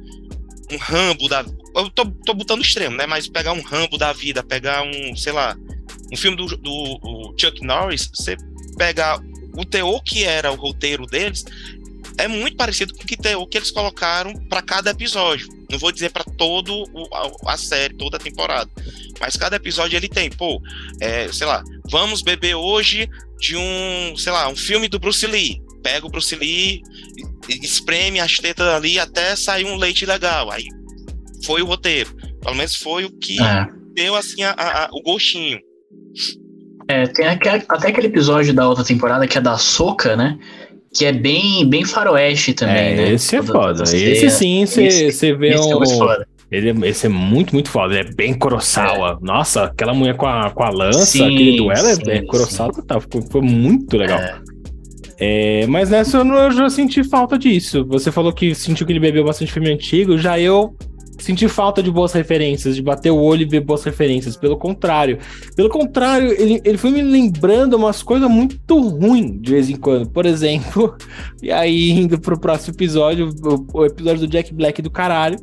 um 0.73 0.77
Rambo 0.77 1.29
da. 1.29 1.45
Eu 1.77 1.89
tô, 1.91 2.05
tô 2.05 2.35
botando 2.35 2.63
extremo, 2.63 2.97
né? 2.97 3.07
Mas 3.07 3.29
pegar 3.29 3.53
um 3.53 3.63
Rambo 3.63 3.97
da 3.97 4.13
vida, 4.13 4.43
pegar 4.43 4.83
um, 4.83 5.15
sei 5.17 5.33
lá, 5.33 5.57
um 6.13 6.17
filme 6.17 6.37
do, 6.37 6.57
do 6.57 7.35
Chuck 7.39 7.65
Norris, 7.65 8.11
você 8.13 8.37
pegar 8.77 9.21
o 9.57 9.65
teor 9.65 10.03
que 10.03 10.25
era 10.25 10.51
o 10.53 10.57
roteiro 10.57 11.07
deles, 11.07 11.45
é 12.17 12.29
muito 12.29 12.57
parecido 12.57 12.95
com 12.95 13.03
o 13.03 13.07
que, 13.07 13.17
o 13.35 13.47
que 13.47 13.59
eles 13.59 13.71
colocaram 13.71 14.33
para 14.49 14.63
cada 14.63 14.91
episódio. 14.91 15.49
Não 15.71 15.79
vou 15.79 15.91
dizer 15.91 16.11
para 16.11 16.25
todo 16.25 16.85
o, 16.93 17.15
a, 17.15 17.55
a, 17.55 17.57
série, 17.57 17.95
toda 17.95 18.17
a 18.17 18.21
temporada, 18.21 18.71
mas 19.21 19.37
cada 19.37 19.57
episódio 19.57 19.97
ele 19.97 20.09
tem, 20.09 20.31
pô, 20.31 20.63
é, 21.01 21.31
sei 21.33 21.47
lá, 21.47 21.63
vamos 21.91 22.23
beber 22.23 22.55
hoje 22.55 23.09
de 23.39 23.57
um, 23.57 24.17
sei 24.17 24.33
lá, 24.33 24.49
um 24.49 24.57
filme 24.57 24.89
do 24.89 24.99
Bruce 24.99 25.27
Lee. 25.27 25.61
Pega 25.83 26.07
o 26.07 26.11
Bruce 26.11 26.35
Lee, 26.35 26.83
espreme 27.49 28.21
as 28.21 28.37
tetas 28.37 28.67
ali 28.69 28.99
até 28.99 29.37
sair 29.37 29.67
um 29.67 29.77
leite 29.77 30.07
legal. 30.07 30.51
Aí 30.51 30.67
foi 31.45 31.61
o 31.61 31.67
roteiro. 31.67 32.15
Pelo 32.41 32.55
menos 32.55 32.77
foi 32.77 33.05
o 33.05 33.11
que 33.11 33.43
é. 33.43 33.67
deu 33.93 34.15
assim 34.15 34.43
a, 34.43 34.53
a, 34.53 34.89
o 34.93 35.03
gostinho. 35.03 35.61
É, 36.87 37.07
tem 37.07 37.27
até 37.27 37.89
aquele 37.89 38.09
episódio 38.09 38.53
da 38.53 38.69
outra 38.69 38.85
temporada 38.85 39.27
que 39.27 39.39
é 39.39 39.41
da 39.41 39.57
Soca, 39.57 40.17
né? 40.17 40.39
que 40.95 41.05
é 41.05 41.13
bem, 41.13 41.69
bem 41.69 41.85
faroeste 41.85 42.55
também, 42.55 42.93
é, 42.93 42.97
né? 42.97 43.13
Esse 43.13 43.37
é 43.37 43.43
foda. 43.43 43.83
Esse 43.83 44.31
sim, 44.31 44.65
você 44.65 45.35
vê 45.35 45.49
esse 45.49 45.71
é 45.71 45.77
um. 45.77 45.83
É 45.83 46.25
ele, 46.53 46.71
é, 46.71 46.89
esse 46.89 47.07
é 47.07 47.09
muito, 47.09 47.53
muito 47.53 47.69
foda. 47.69 47.99
Ele 47.99 48.09
é 48.09 48.13
bem 48.13 48.33
Kurosawa. 48.33 49.19
É. 49.21 49.27
Nossa, 49.27 49.65
aquela 49.65 49.93
mulher 49.93 50.17
com 50.17 50.27
a, 50.27 50.51
com 50.51 50.63
a 50.63 50.71
lança, 50.71 51.05
sim, 51.05 51.25
aquele 51.25 51.57
duelo 51.57 51.89
é, 51.89 51.95
sim, 51.97 52.03
é 52.07 52.23
Kurosawa 52.23 52.73
total. 52.73 53.01
Ficou, 53.01 53.23
foi 53.23 53.41
muito 53.41 53.97
legal. 53.97 54.21
É. 54.21 54.39
É, 55.19 55.67
mas 55.67 55.91
nessa 55.91 56.19
eu, 56.19 56.27
eu, 56.27 56.51
já 56.53 56.71
senti 56.71 57.03
falta 57.03 57.37
disso. 57.37 57.85
Você 57.89 58.13
falou 58.13 58.33
que 58.33 58.55
sentiu 58.55 58.87
que 58.87 58.93
ele 58.93 59.01
bebeu 59.01 59.25
bastante 59.25 59.53
filme 59.53 59.73
antigo, 59.73 60.17
já 60.17 60.39
eu 60.39 60.77
sentir 61.19 61.49
falta 61.49 61.83
de 61.83 61.91
boas 61.91 62.13
referências, 62.13 62.75
de 62.75 62.83
bater 62.83 63.11
o 63.11 63.17
olho 63.17 63.43
e 63.43 63.49
ver 63.49 63.61
boas 63.61 63.85
referências. 63.85 64.37
Pelo 64.37 64.57
contrário. 64.57 65.19
Pelo 65.57 65.69
contrário, 65.69 66.33
ele, 66.33 66.61
ele 66.65 66.79
foi 66.79 66.91
me 66.91 67.03
lembrando 67.03 67.75
umas 67.75 68.03
coisas 68.03 68.29
muito 68.31 68.79
ruins 68.79 69.41
de 69.41 69.53
vez 69.53 69.71
em 69.71 69.77
quando. 69.77 70.09
Por 70.11 70.27
exemplo, 70.27 70.97
e 71.43 71.51
aí 71.51 71.91
indo 71.91 72.19
pro 72.19 72.39
próximo 72.39 72.75
episódio, 72.75 73.31
o, 73.43 73.79
o 73.79 73.87
episódio 73.87 74.21
do 74.21 74.29
Jack 74.29 74.53
Black 74.53 74.83
do 74.83 74.91
caralho, 74.91 75.39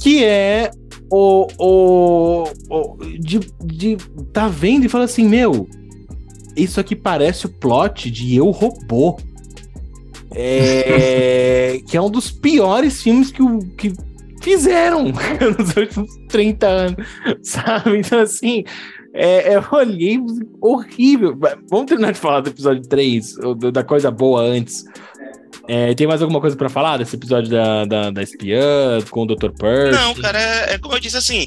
que 0.00 0.24
é 0.24 0.70
o, 1.10 1.46
o, 1.58 2.44
o 2.70 2.96
de, 3.18 3.40
de 3.64 3.96
tá 4.32 4.48
vendo 4.48 4.86
e 4.86 4.88
fala 4.88 5.04
assim, 5.04 5.28
meu, 5.28 5.68
isso 6.56 6.80
aqui 6.80 6.94
parece 6.94 7.46
o 7.46 7.48
plot 7.48 8.10
de 8.10 8.36
Eu 8.36 8.50
Robô. 8.50 9.18
É, 10.32 11.80
que 11.88 11.96
é 11.96 12.00
um 12.00 12.10
dos 12.10 12.30
piores 12.30 13.02
filmes 13.02 13.32
que, 13.32 13.42
que 13.76 13.92
fizeram 14.40 15.04
nos 15.58 15.76
últimos 15.76 16.10
30 16.28 16.66
anos, 16.66 17.06
sabe? 17.42 17.98
Então, 17.98 18.20
assim, 18.20 18.64
é, 19.12 19.56
eu 19.56 19.64
olhei 19.72 20.18
horrível. 20.60 21.38
Vamos 21.68 21.86
terminar 21.86 22.12
de 22.12 22.18
falar 22.18 22.40
do 22.40 22.50
episódio 22.50 22.82
3, 22.82 23.36
da 23.72 23.84
coisa 23.84 24.10
boa 24.10 24.42
antes. 24.42 24.84
É, 25.68 25.94
tem 25.94 26.06
mais 26.06 26.20
alguma 26.20 26.40
coisa 26.40 26.56
para 26.56 26.68
falar 26.68 26.96
desse 26.96 27.14
episódio 27.14 27.50
da, 27.50 27.84
da, 27.84 28.10
da 28.10 28.22
espiã 28.22 29.00
com 29.08 29.22
o 29.22 29.26
Dr. 29.26 29.50
Percy? 29.50 30.00
Não, 30.00 30.14
cara, 30.14 30.40
é, 30.40 30.74
é, 30.74 30.78
como 30.78 30.94
eu 30.94 31.00
disse 31.00 31.16
assim. 31.16 31.46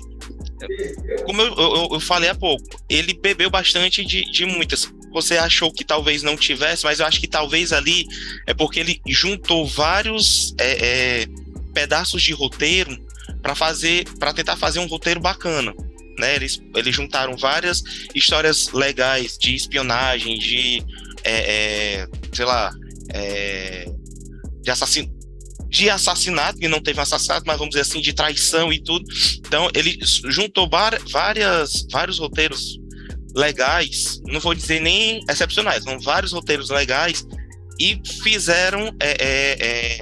Como 1.26 1.42
eu, 1.42 1.54
eu, 1.56 1.90
eu, 1.92 2.00
falei 2.00 2.30
há 2.30 2.36
pouco, 2.36 2.64
ele 2.88 3.14
bebeu 3.14 3.50
bastante 3.50 4.06
de, 4.06 4.24
de 4.32 4.46
muitas. 4.46 4.90
Você 5.12 5.38
achou 5.38 5.74
que 5.74 5.84
talvez 5.84 6.24
não 6.24 6.38
tivesse, 6.38 6.86
mas 6.86 7.00
eu 7.00 7.06
acho 7.06 7.20
que 7.20 7.28
talvez 7.28 7.74
ali 7.74 8.06
é 8.48 8.54
porque 8.54 8.80
ele 8.80 9.02
juntou 9.08 9.66
vários 9.66 10.56
é, 10.58 11.22
é 11.22 11.28
pedaços 11.74 12.22
de 12.22 12.34
roteiro 12.34 12.98
para 13.42 13.56
fazer, 13.56 14.06
para 14.20 14.34
tentar 14.34 14.56
fazer 14.56 14.80
um 14.80 14.88
roteiro 14.88 15.20
bacana. 15.20 15.74
Né? 16.18 16.36
Eles, 16.36 16.62
eles 16.76 16.96
juntaram 16.96 17.36
várias 17.36 17.82
histórias 18.14 18.72
legais 18.72 19.38
de 19.38 19.56
espionagem, 19.56 20.38
de 20.38 20.84
é, 21.24 22.04
é, 22.04 22.08
sei 22.32 22.46
lá, 22.46 22.72
é, 23.10 23.86
de 24.62 24.72
assassino 24.72 25.24
de 25.74 25.90
assassinato, 25.90 26.60
que 26.60 26.68
não 26.68 26.80
teve 26.80 27.02
assassinato, 27.02 27.46
mas 27.48 27.58
vamos 27.58 27.72
dizer 27.72 27.82
assim, 27.82 28.00
de 28.00 28.14
traição 28.14 28.72
e 28.72 28.80
tudo. 28.80 29.04
Então, 29.40 29.68
ele 29.74 29.98
juntou 30.04 30.70
várias, 31.10 31.88
vários 31.92 32.20
roteiros 32.20 32.80
legais, 33.36 34.22
não 34.28 34.40
vou 34.40 34.54
dizer 34.54 34.80
nem 34.80 35.20
excepcionais, 35.28 35.84
são 35.84 36.00
vários 36.00 36.32
roteiros 36.32 36.70
legais 36.70 37.26
e 37.80 38.00
fizeram, 38.22 38.96
é, 39.00 39.18
é, 39.20 39.68
é, 39.68 39.98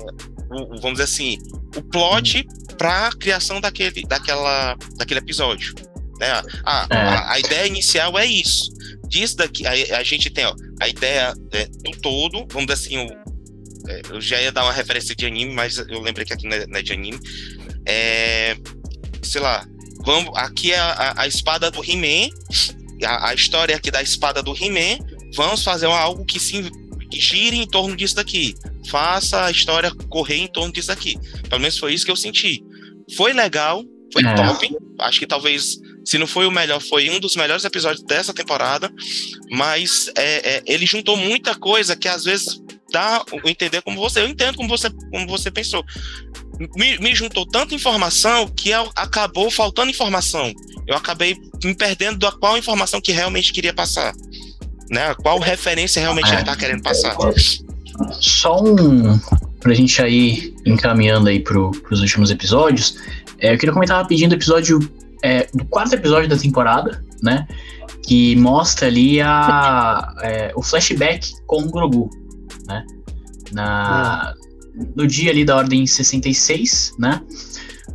vamos 0.50 0.92
dizer 0.92 1.04
assim, 1.04 1.38
o 1.76 1.82
plot 1.82 2.46
para 2.78 3.08
a 3.08 3.12
criação 3.12 3.62
daquele, 3.62 4.04
daquela, 4.04 4.76
daquele 4.98 5.20
episódio. 5.20 5.74
Né? 6.20 6.28
Ah, 6.64 6.88
a, 6.90 7.34
a, 7.34 7.40
ideia 7.40 7.68
inicial 7.68 8.18
é 8.18 8.26
isso. 8.26 8.72
Disso 9.08 9.38
daqui, 9.38 9.66
a, 9.66 9.72
a 9.98 10.04
gente 10.04 10.30
tem 10.30 10.46
ó, 10.46 10.56
a 10.80 10.88
ideia 10.88 11.34
é, 11.52 11.66
do 11.66 11.92
todo, 12.02 12.46
vamos 12.52 12.68
dizer 12.68 12.74
assim, 12.74 12.98
o, 12.98 13.90
é, 13.90 14.02
eu 14.10 14.22
já 14.22 14.42
ia 14.42 14.52
dar 14.52 14.64
uma 14.64 14.74
referência 14.74 15.16
de 15.16 15.26
anime, 15.26 15.54
mas 15.54 15.78
eu 15.78 16.00
lembrei 16.02 16.26
que 16.26 16.34
aqui 16.34 16.48
não 16.48 16.56
é, 16.56 16.68
não 16.68 16.80
é 16.80 16.82
de 16.82 16.94
anime. 16.94 17.20
É, 17.86 18.56
sei 19.24 19.42
lá, 19.42 19.66
vamos, 20.06 20.32
aqui 20.38 20.72
é 20.72 20.80
a, 20.80 21.14
a 21.18 21.28
espada 21.28 21.72
do 21.72 21.84
He-Man, 21.84 22.30
a, 23.04 23.30
a, 23.30 23.34
história 23.34 23.76
aqui 23.76 23.90
da 23.90 24.02
espada 24.02 24.44
do 24.44 24.56
He-Man, 24.56 25.04
vamos 25.36 25.64
fazer 25.64 25.88
algo 25.88 26.26
que 26.26 26.40
se 26.40 26.70
que 27.10 27.20
gire 27.20 27.58
em 27.58 27.68
torno 27.68 27.96
disso 27.96 28.16
daqui. 28.16 28.56
Faça 28.89 29.46
a 29.46 29.52
história 29.52 29.91
correr 30.10 30.38
em 30.38 30.48
torno 30.48 30.74
disso 30.74 30.91
aqui. 30.91 31.17
Pelo 31.50 31.62
menos 31.62 31.78
foi 31.78 31.94
isso 31.94 32.06
que 32.06 32.12
eu 32.12 32.15
senti. 32.15 32.63
Foi 33.15 33.34
legal, 33.34 33.84
foi 34.12 34.26
é. 34.26 34.34
top. 34.34 34.76
Acho 35.00 35.20
que 35.20 35.28
talvez, 35.28 35.80
se 36.06 36.17
não 36.17 36.28
foi 36.28 36.46
o 36.46 36.52
melhor, 36.52 36.82
foi 36.82 37.10
um 37.10 37.20
dos 37.20 37.36
melhores 37.36 37.65
episódios 37.65 38.04
dessa 38.04 38.34
temporada. 38.34 38.91
Mas 39.52 40.12
é, 40.15 40.58
é, 40.58 40.63
ele 40.65 40.86
juntou 40.86 41.15
muita 41.15 41.56
coisa 41.56 41.96
que 41.96 42.08
às 42.08 42.24
vezes 42.24 42.62
dá 42.91 43.24
o 43.32 43.50
entender 43.50 43.82
como 43.82 44.00
você. 44.00 44.20
Eu 44.22 44.28
entendo 44.28 44.58
como 44.58 44.70
você, 44.70 44.89
como 44.89 45.28
você 45.28 45.50
pensou. 45.50 45.84
Me, 46.76 46.98
me 47.00 47.15
juntou 47.15 47.46
tanta 47.46 47.74
informação 47.74 48.48
que 48.48 48.70
eu, 48.70 48.91
acabou 48.96 49.50
faltando 49.50 49.89
informação. 49.89 50.54
Eu 50.88 50.96
acabei 50.96 51.36
me 51.63 51.74
perdendo 51.74 52.20
da 52.20 52.32
qual 52.32 52.58
informação 52.58 53.02
que 53.02 53.12
realmente 53.12 53.54
queria 53.54 53.74
passar. 53.74 54.13
Né? 54.89 55.15
Qual 55.15 55.39
referência 55.39 56.02
realmente 56.02 56.30
é. 56.30 56.34
ele 56.34 56.41
está 56.41 56.56
querendo 56.56 56.84
passar. 56.84 57.15
Só 58.20 58.64
um. 58.64 59.20
Pra 59.60 59.74
gente 59.74 60.02
aí 60.02 60.56
encaminhando 60.66 61.30
aí 61.30 61.40
pro, 61.40 61.72
pros 61.72 62.02
últimos 62.02 62.32
episódios, 62.32 62.98
é, 63.40 63.54
eu 63.54 63.58
queria 63.58 63.74
comentar 63.74 63.98
rapidinho 63.98 64.30
do 64.30 64.36
episódio. 64.36 64.80
É, 65.24 65.48
do 65.54 65.64
quarto 65.66 65.94
episódio 65.94 66.28
da 66.28 66.36
temporada, 66.36 67.04
né? 67.22 67.48
Que 68.04 68.36
mostra 68.38 68.88
ali 68.88 69.22
a, 69.22 70.16
é, 70.22 70.52
o 70.56 70.64
flashback 70.64 71.32
com 71.46 71.62
o 71.62 71.70
Grogu 71.70 72.10
né? 72.68 72.86
Na, 73.52 74.34
no 74.96 75.06
dia 75.06 75.32
ali 75.32 75.44
da 75.44 75.58
Ordem 75.58 75.86
66, 75.86 76.96
né? 76.98 77.22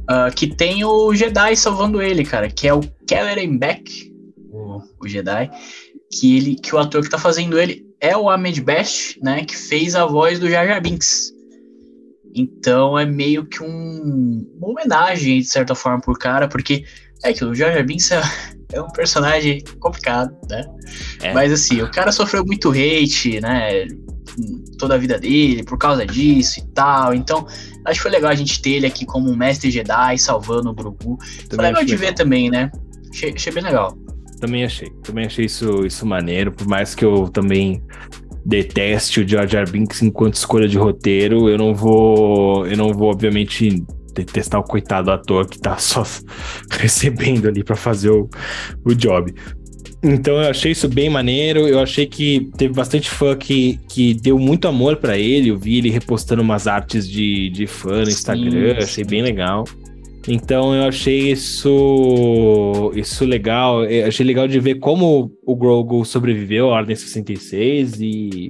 Uh, 0.02 0.32
que 0.34 0.46
tem 0.46 0.84
o 0.84 1.14
Jedi 1.14 1.56
salvando 1.56 2.00
ele, 2.00 2.24
cara, 2.24 2.48
que 2.48 2.68
é 2.68 2.74
o 2.74 2.80
Kelleran 3.06 3.56
Beck, 3.56 4.12
o, 4.50 4.80
o 5.00 5.08
Jedi, 5.08 5.50
que 6.12 6.36
ele, 6.36 6.54
que 6.56 6.74
o 6.74 6.78
ator 6.78 7.02
que 7.02 7.10
tá 7.10 7.18
fazendo 7.18 7.58
ele 7.58 7.85
é 8.00 8.16
o 8.16 8.28
Ahmed 8.28 8.60
Best, 8.60 9.18
né? 9.22 9.44
Que 9.44 9.56
fez 9.56 9.94
a 9.94 10.04
voz 10.06 10.38
do 10.38 10.48
Jar 10.48 10.66
Jar 10.66 10.80
Binks. 10.80 11.32
Então 12.34 12.98
é 12.98 13.06
meio 13.06 13.46
que 13.46 13.62
um, 13.62 14.46
uma 14.58 14.68
homenagem, 14.68 15.40
de 15.40 15.46
certa 15.46 15.74
forma, 15.74 16.00
por 16.00 16.18
cara, 16.18 16.48
porque 16.48 16.84
é 17.24 17.32
que 17.32 17.44
o 17.44 17.54
Jar 17.54 17.72
Jar 17.72 17.84
Binks 17.84 18.10
é, 18.10 18.22
é 18.72 18.80
um 18.80 18.88
personagem 18.88 19.62
complicado, 19.80 20.36
né? 20.48 20.64
É. 21.22 21.32
Mas 21.32 21.52
assim, 21.52 21.80
o 21.82 21.90
cara 21.90 22.12
sofreu 22.12 22.44
muito 22.44 22.70
hate, 22.70 23.40
né? 23.40 23.86
toda 24.78 24.94
a 24.94 24.98
vida 24.98 25.18
dele 25.18 25.64
por 25.64 25.78
causa 25.78 26.06
disso 26.06 26.60
e 26.60 26.62
tal. 26.72 27.14
Então, 27.14 27.46
acho 27.84 27.98
que 27.98 28.02
foi 28.02 28.10
legal 28.10 28.30
a 28.30 28.34
gente 28.34 28.60
ter 28.60 28.72
ele 28.72 28.86
aqui 28.86 29.04
como 29.06 29.30
um 29.30 29.36
mestre 29.36 29.70
Jedi 29.70 30.18
salvando 30.18 30.70
o 30.70 30.74
Grogu. 30.74 31.18
Foi 31.48 31.64
legal 31.64 31.84
de 31.84 31.96
ver 31.96 32.12
também, 32.14 32.50
né? 32.50 32.70
Achei, 33.10 33.32
achei, 33.32 33.52
bem 33.52 33.62
legal. 33.62 33.96
Também 34.40 34.64
achei. 34.64 34.90
Também 35.02 35.26
achei 35.26 35.46
isso, 35.46 35.86
isso 35.86 36.06
maneiro, 36.06 36.52
por 36.52 36.66
mais 36.66 36.94
que 36.94 37.04
eu 37.04 37.28
também 37.28 37.82
deteste 38.44 39.20
o 39.20 39.28
George 39.28 39.56
R. 39.56 39.70
Binks 39.70 40.02
enquanto 40.02 40.34
escolha 40.34 40.68
de 40.68 40.78
roteiro, 40.78 41.48
eu 41.48 41.58
não 41.58 41.74
vou, 41.74 42.64
eu 42.66 42.76
não 42.76 42.92
vou 42.92 43.10
obviamente 43.10 43.82
detestar 44.14 44.60
o 44.60 44.64
coitado 44.64 45.10
ator 45.10 45.48
que 45.48 45.58
tá 45.58 45.76
só 45.76 46.04
recebendo 46.70 47.48
ali 47.48 47.64
para 47.64 47.76
fazer 47.76 48.10
o, 48.10 48.28
o 48.84 48.94
job. 48.94 49.34
Então 50.02 50.34
eu 50.40 50.48
achei 50.48 50.72
isso 50.72 50.88
bem 50.88 51.10
maneiro. 51.10 51.66
Eu 51.66 51.80
achei 51.80 52.06
que 52.06 52.48
teve 52.56 52.72
bastante 52.72 53.10
fã 53.10 53.36
que, 53.36 53.80
que 53.88 54.14
deu 54.14 54.38
muito 54.38 54.68
amor 54.68 54.96
para 54.96 55.18
ele. 55.18 55.48
Eu 55.48 55.58
vi 55.58 55.78
ele 55.78 55.90
repostando 55.90 56.42
umas 56.42 56.66
artes 56.66 57.08
de, 57.08 57.50
de 57.50 57.66
fã 57.66 58.02
no 58.02 58.08
Instagram. 58.08 58.74
Sim, 58.74 58.84
achei 58.84 59.04
bem 59.04 59.22
legal. 59.22 59.64
Então 60.28 60.74
eu 60.74 60.88
achei 60.88 61.30
isso 61.30 62.92
isso 62.94 63.24
legal. 63.24 63.84
Eu 63.84 64.08
achei 64.08 64.26
legal 64.26 64.48
de 64.48 64.58
ver 64.58 64.76
como 64.76 65.30
o 65.44 65.56
Grogu 65.56 66.04
sobreviveu 66.04 66.70
à 66.70 66.76
Ordem 66.76 66.96
66 66.96 68.00
e 68.00 68.48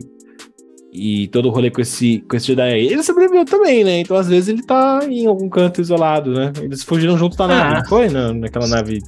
e 0.99 1.29
todo 1.29 1.49
o 1.49 1.51
rolê 1.51 1.71
com 1.71 1.83
esse, 1.83 2.25
com 2.27 2.37
esse 2.37 2.47
Jedi 2.47 2.73
aí. 2.73 2.87
Ele 2.87 3.03
sobreviveu 3.03 3.45
também, 3.45 3.85
né? 3.85 4.01
Então 4.01 4.17
às 4.17 4.29
vezes 4.29 4.49
ele 4.49 4.62
tá 4.62 5.01
em 5.07 5.27
algum 5.27 5.47
canto 5.49 5.83
isolado, 5.83 6.33
né? 6.33 6.51
Eles 6.62 6.83
fugiram 6.83 7.19
junto 7.19 7.37
da 7.37 7.47
nave, 7.47 7.75
ah. 7.75 7.79
não 7.81 7.85
foi? 7.87 8.09
Na, 8.09 8.33
naquela 8.33 8.67
nave 8.67 9.03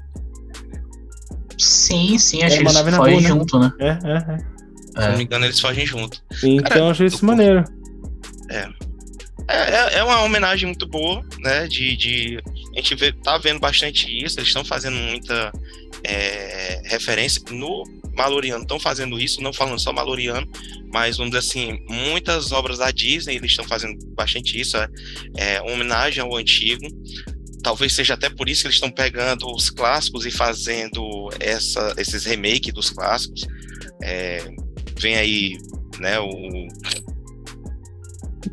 Sim, 1.59 2.16
sim, 2.18 2.42
acho 2.44 2.54
é, 2.54 2.59
que 2.59 2.64
eles 2.64 2.96
fogem 2.96 3.20
né? 3.20 3.28
junto, 3.28 3.59
né? 3.59 3.72
É, 3.81 3.88
é, 3.88 4.37
é. 4.96 5.02
Se 5.02 5.09
não 5.09 5.16
me 5.16 5.24
engano, 5.24 5.44
eles 5.44 5.59
fogem 5.59 5.85
junto. 5.85 6.22
Então, 6.44 6.68
Cara, 6.68 6.81
eu 6.81 6.90
achei 6.90 7.07
isso 7.07 7.26
maneiro. 7.26 7.64
É. 8.48 8.68
é. 9.48 9.94
É, 9.94 9.98
é 9.98 10.04
uma 10.04 10.22
homenagem 10.22 10.66
muito 10.66 10.87
boa, 10.87 11.24
né? 11.40 11.66
De, 11.66 11.96
de 11.96 12.38
a 12.74 12.80
gente 12.80 12.94
vê, 12.94 13.12
tá 13.12 13.38
vendo 13.38 13.58
bastante 13.58 14.06
isso. 14.06 14.38
Eles 14.38 14.48
estão 14.48 14.64
fazendo 14.64 14.96
muita 14.96 15.52
é, 16.04 16.82
referência 16.84 17.42
no 17.50 17.82
Maloriano. 18.14 18.62
Estão 18.62 18.78
fazendo 18.78 19.20
isso, 19.20 19.40
não 19.40 19.52
falando 19.52 19.78
só 19.78 19.92
Maloriano, 19.92 20.46
mas 20.92 21.16
vamos 21.16 21.32
dizer 21.32 21.46
assim, 21.46 21.78
muitas 21.88 22.52
obras 22.52 22.78
da 22.78 22.90
Disney 22.90 23.37
eles 23.37 23.50
estão 23.50 23.64
fazendo 23.64 23.98
bastante 24.14 24.61
isso. 24.61 24.76
É, 24.76 24.88
é 25.37 25.62
homenagem 25.62 26.22
ao 26.22 26.37
antigo 26.37 26.87
talvez 27.62 27.92
seja 27.92 28.14
até 28.14 28.30
por 28.30 28.48
isso 28.48 28.62
que 28.62 28.68
eles 28.68 28.76
estão 28.76 28.90
pegando 28.90 29.46
os 29.54 29.70
clássicos 29.70 30.24
e 30.24 30.30
fazendo 30.30 31.28
essa, 31.40 31.94
esses 31.96 32.24
remakes 32.24 32.72
dos 32.72 32.90
clássicos. 32.90 33.46
É, 34.02 34.42
vem 34.98 35.16
aí, 35.16 35.58
né, 35.98 36.18
o... 36.20 36.28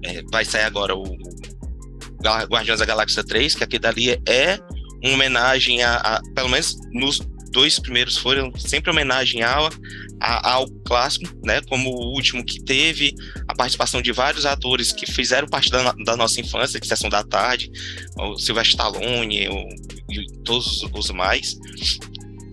É, 0.03 0.21
vai 0.31 0.45
sair 0.45 0.63
agora 0.63 0.95
o 0.95 1.03
Guardiões 2.49 2.79
da 2.79 2.86
Galáxia 2.86 3.23
3, 3.23 3.55
que 3.55 3.63
aqui 3.63 3.77
dali 3.77 4.12
é 4.27 4.60
uma 5.03 5.13
homenagem 5.13 5.84
a, 5.84 5.96
a, 5.98 6.21
pelo 6.33 6.50
menos 6.50 6.75
nos 6.91 7.19
dois 7.52 7.79
primeiros 7.79 8.17
foram 8.17 8.52
sempre 8.58 8.91
homenagem 8.91 9.41
ao, 9.41 9.69
ao 10.19 10.67
clássico, 10.85 11.25
né? 11.46 11.62
Como 11.69 11.89
o 11.89 12.13
último 12.13 12.43
que 12.43 12.62
teve 12.62 13.15
a 13.48 13.56
participação 13.56 14.02
de 14.02 14.12
vários 14.12 14.46
atores 14.46 14.91
que 14.91 15.10
fizeram 15.10 15.48
parte 15.48 15.69
da, 15.69 15.93
da 16.04 16.17
nossa 16.17 16.41
infância, 16.41 16.79
que 16.81 16.87
Sessão 16.87 17.10
da 17.10 17.23
Tarde, 17.23 17.71
o 18.17 18.37
Sylvester 18.37 18.71
Stallone 18.71 19.48
o, 19.48 19.69
e 20.12 20.25
todos 20.43 20.83
os 20.93 21.10
mais. 21.12 21.58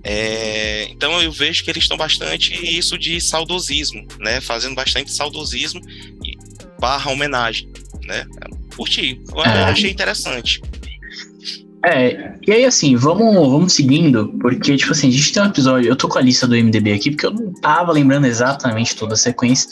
É, 0.04 0.84
então 0.90 1.20
eu 1.20 1.32
vejo 1.32 1.64
que 1.64 1.70
eles 1.70 1.84
estão 1.84 1.96
bastante 1.96 2.52
isso 2.54 2.96
de 2.96 3.20
saudosismo, 3.20 4.06
né? 4.20 4.40
Fazendo 4.40 4.76
bastante 4.76 5.12
saudosismo 5.12 5.80
barra 6.82 7.12
homenagem, 7.12 7.70
né? 8.04 8.26
Curti, 8.76 9.22
eu 9.32 9.44
é. 9.44 9.64
achei 9.64 9.92
interessante. 9.92 10.60
É, 11.84 12.34
e 12.46 12.52
aí 12.52 12.64
assim, 12.64 12.96
vamos, 12.96 13.34
vamos 13.34 13.72
seguindo, 13.72 14.36
porque, 14.40 14.76
tipo 14.76 14.90
assim, 14.90 15.08
a 15.08 15.10
gente 15.12 15.32
tem 15.32 15.42
um 15.42 15.46
episódio, 15.46 15.88
eu 15.88 15.96
tô 15.96 16.08
com 16.08 16.18
a 16.18 16.22
lista 16.22 16.46
do 16.46 16.56
MDB 16.56 16.92
aqui, 16.92 17.10
porque 17.10 17.26
eu 17.26 17.32
não 17.32 17.52
tava 17.54 17.92
lembrando 17.92 18.26
exatamente 18.26 18.96
toda 18.96 19.14
a 19.14 19.16
sequência, 19.16 19.68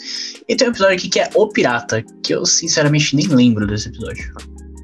e 0.47 0.55
tem 0.55 0.67
um 0.67 0.71
episódio 0.71 0.95
aqui 0.95 1.09
que 1.09 1.19
é 1.19 1.29
O 1.35 1.47
Pirata, 1.47 2.03
que 2.23 2.33
eu 2.33 2.45
sinceramente 2.45 3.15
nem 3.15 3.27
lembro 3.27 3.67
desse 3.67 3.89
episódio. 3.89 4.33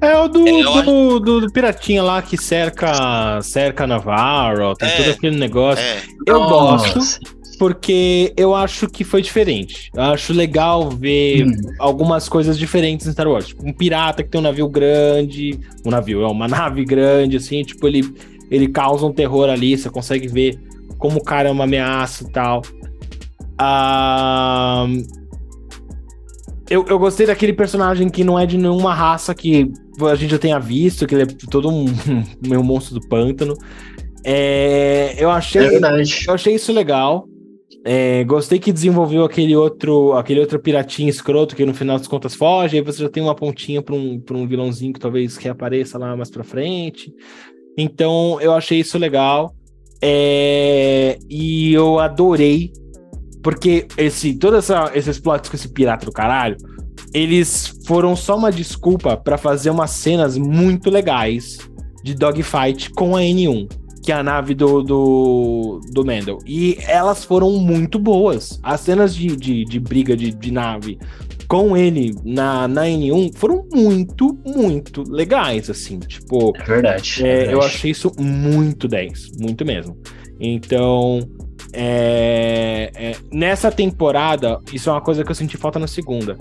É 0.00 0.16
o 0.16 0.28
do, 0.28 0.46
é, 0.46 0.62
do, 0.62 1.20
do, 1.20 1.40
do, 1.40 1.52
piratinha 1.52 2.02
lá 2.02 2.22
que 2.22 2.36
cerca, 2.36 3.40
cerca 3.42 3.86
Navarro, 3.86 4.74
tem 4.76 4.88
é, 4.88 4.96
todo 4.96 5.10
aquele 5.10 5.36
negócio. 5.36 5.82
É. 5.82 6.02
Eu 6.26 6.40
Nossa. 6.40 6.94
gosto, 6.94 7.37
porque 7.58 8.32
eu 8.36 8.54
acho 8.54 8.88
que 8.88 9.04
foi 9.04 9.20
diferente. 9.20 9.90
Eu 9.94 10.02
acho 10.02 10.32
legal 10.32 10.90
ver 10.90 11.44
hum. 11.44 11.52
algumas 11.78 12.28
coisas 12.28 12.58
diferentes 12.58 13.06
em 13.06 13.12
Star 13.12 13.28
Wars. 13.28 13.48
Tipo, 13.48 13.66
um 13.68 13.72
pirata 13.72 14.22
que 14.22 14.30
tem 14.30 14.40
um 14.40 14.44
navio 14.44 14.68
grande. 14.68 15.58
Um 15.84 15.90
navio, 15.90 16.22
é 16.22 16.28
uma 16.28 16.46
nave 16.48 16.84
grande, 16.84 17.36
assim, 17.36 17.62
tipo, 17.62 17.86
ele, 17.86 18.08
ele 18.50 18.68
causa 18.68 19.04
um 19.04 19.12
terror 19.12 19.48
ali, 19.48 19.76
você 19.76 19.90
consegue 19.90 20.28
ver 20.28 20.58
como 20.98 21.18
o 21.18 21.24
cara 21.24 21.48
é 21.48 21.52
uma 21.52 21.64
ameaça 21.64 22.24
e 22.24 22.30
tal. 22.30 22.62
Ah, 23.58 24.86
eu, 26.70 26.84
eu 26.86 26.98
gostei 26.98 27.26
daquele 27.26 27.52
personagem 27.52 28.08
que 28.08 28.22
não 28.22 28.38
é 28.38 28.46
de 28.46 28.56
nenhuma 28.56 28.94
raça 28.94 29.34
que 29.34 29.70
a 30.00 30.14
gente 30.14 30.30
já 30.30 30.38
tenha 30.38 30.58
visto, 30.60 31.06
que 31.06 31.14
ele 31.14 31.22
é 31.22 31.26
todo 31.50 31.68
um 31.68 31.86
meio 32.46 32.62
monstro 32.62 33.00
do 33.00 33.08
pântano. 33.08 33.54
É, 34.24 35.14
eu 35.18 35.30
achei, 35.30 35.62
é 35.62 36.02
eu 36.26 36.34
achei 36.34 36.54
isso 36.54 36.72
legal. 36.72 37.26
É, 37.84 38.24
gostei 38.24 38.58
que 38.58 38.72
desenvolveu 38.72 39.24
aquele 39.24 39.54
outro, 39.54 40.12
aquele 40.14 40.40
outro 40.40 40.58
piratinho 40.58 41.08
escroto 41.08 41.54
que 41.54 41.64
no 41.64 41.72
final 41.72 41.96
das 41.96 42.08
contas 42.08 42.34
foge, 42.34 42.76
aí 42.76 42.82
você 42.82 43.02
já 43.02 43.08
tem 43.08 43.22
uma 43.22 43.34
pontinha 43.34 43.80
para 43.80 43.94
um, 43.94 44.22
um 44.32 44.46
vilãozinho 44.46 44.92
que 44.92 45.00
talvez 45.00 45.36
reapareça 45.36 45.96
lá 45.98 46.16
mais 46.16 46.30
para 46.30 46.44
frente. 46.44 47.12
Então 47.76 48.40
eu 48.40 48.52
achei 48.52 48.80
isso 48.80 48.98
legal. 48.98 49.54
É, 50.02 51.18
e 51.28 51.72
eu 51.72 51.98
adorei, 51.98 52.72
porque 53.42 53.86
esse, 53.96 54.34
todos 54.34 54.68
esses 54.94 55.18
plots 55.18 55.48
com 55.48 55.56
esse 55.56 55.68
pirata 55.68 56.06
do 56.06 56.12
caralho, 56.12 56.56
eles 57.14 57.80
foram 57.86 58.14
só 58.14 58.36
uma 58.36 58.52
desculpa 58.52 59.16
para 59.16 59.38
fazer 59.38 59.70
umas 59.70 59.90
cenas 59.92 60.36
muito 60.36 60.90
legais 60.90 61.58
de 62.04 62.14
dogfight 62.14 62.90
com 62.90 63.16
a 63.16 63.20
N1 63.20 63.68
que 64.08 64.12
é 64.12 64.14
a 64.14 64.22
nave 64.22 64.54
do, 64.54 64.82
do, 64.82 65.80
do 65.92 66.02
Mendel. 66.02 66.38
E 66.46 66.78
elas 66.86 67.24
foram 67.24 67.52
muito 67.58 67.98
boas. 67.98 68.58
As 68.62 68.80
cenas 68.80 69.14
de, 69.14 69.36
de, 69.36 69.66
de 69.66 69.78
briga 69.78 70.16
de, 70.16 70.30
de 70.30 70.50
nave 70.50 70.98
com 71.46 71.76
ele 71.76 72.16
na, 72.24 72.66
na 72.66 72.84
N1 72.84 73.36
foram 73.36 73.66
muito, 73.70 74.34
muito 74.46 75.04
legais, 75.06 75.68
assim. 75.68 75.98
Tipo. 75.98 76.56
É 76.56 76.64
verdade. 76.64 77.22
É, 77.22 77.28
é 77.28 77.36
verdade. 77.36 77.52
Eu 77.52 77.60
achei 77.60 77.90
isso 77.90 78.10
muito 78.18 78.88
10, 78.88 79.32
muito 79.38 79.62
mesmo. 79.66 79.94
Então. 80.40 81.20
É, 81.74 82.90
é, 82.94 83.16
nessa 83.30 83.70
temporada, 83.70 84.58
isso 84.72 84.88
é 84.88 84.92
uma 84.94 85.02
coisa 85.02 85.22
que 85.22 85.30
eu 85.30 85.34
senti 85.34 85.58
falta 85.58 85.78
na 85.78 85.86
segunda. 85.86 86.38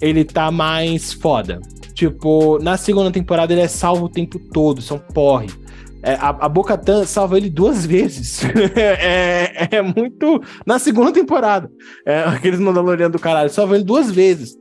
Ele 0.00 0.24
tá 0.24 0.50
mais 0.50 1.12
foda. 1.12 1.60
Tipo, 1.92 2.58
na 2.62 2.78
segunda 2.78 3.10
temporada 3.10 3.52
ele 3.52 3.60
é 3.60 3.68
salvo 3.68 4.06
o 4.06 4.08
tempo 4.08 4.38
todo, 4.38 4.80
são 4.80 4.98
porre. 4.98 5.48
É, 6.02 6.14
a, 6.14 6.28
a 6.28 6.48
Bocatan 6.48 7.04
salva 7.04 7.36
ele 7.36 7.50
duas 7.50 7.84
vezes. 7.84 8.42
é, 8.76 9.68
é, 9.70 9.82
muito. 9.82 10.42
Na 10.66 10.78
segunda 10.78 11.12
temporada. 11.12 11.70
É, 12.06 12.20
aqueles 12.28 12.60
Mandalorianos 12.60 13.12
do 13.12 13.22
caralho, 13.22 13.50
salva 13.50 13.74
ele 13.74 13.84
duas 13.84 14.10
vezes. 14.10 14.56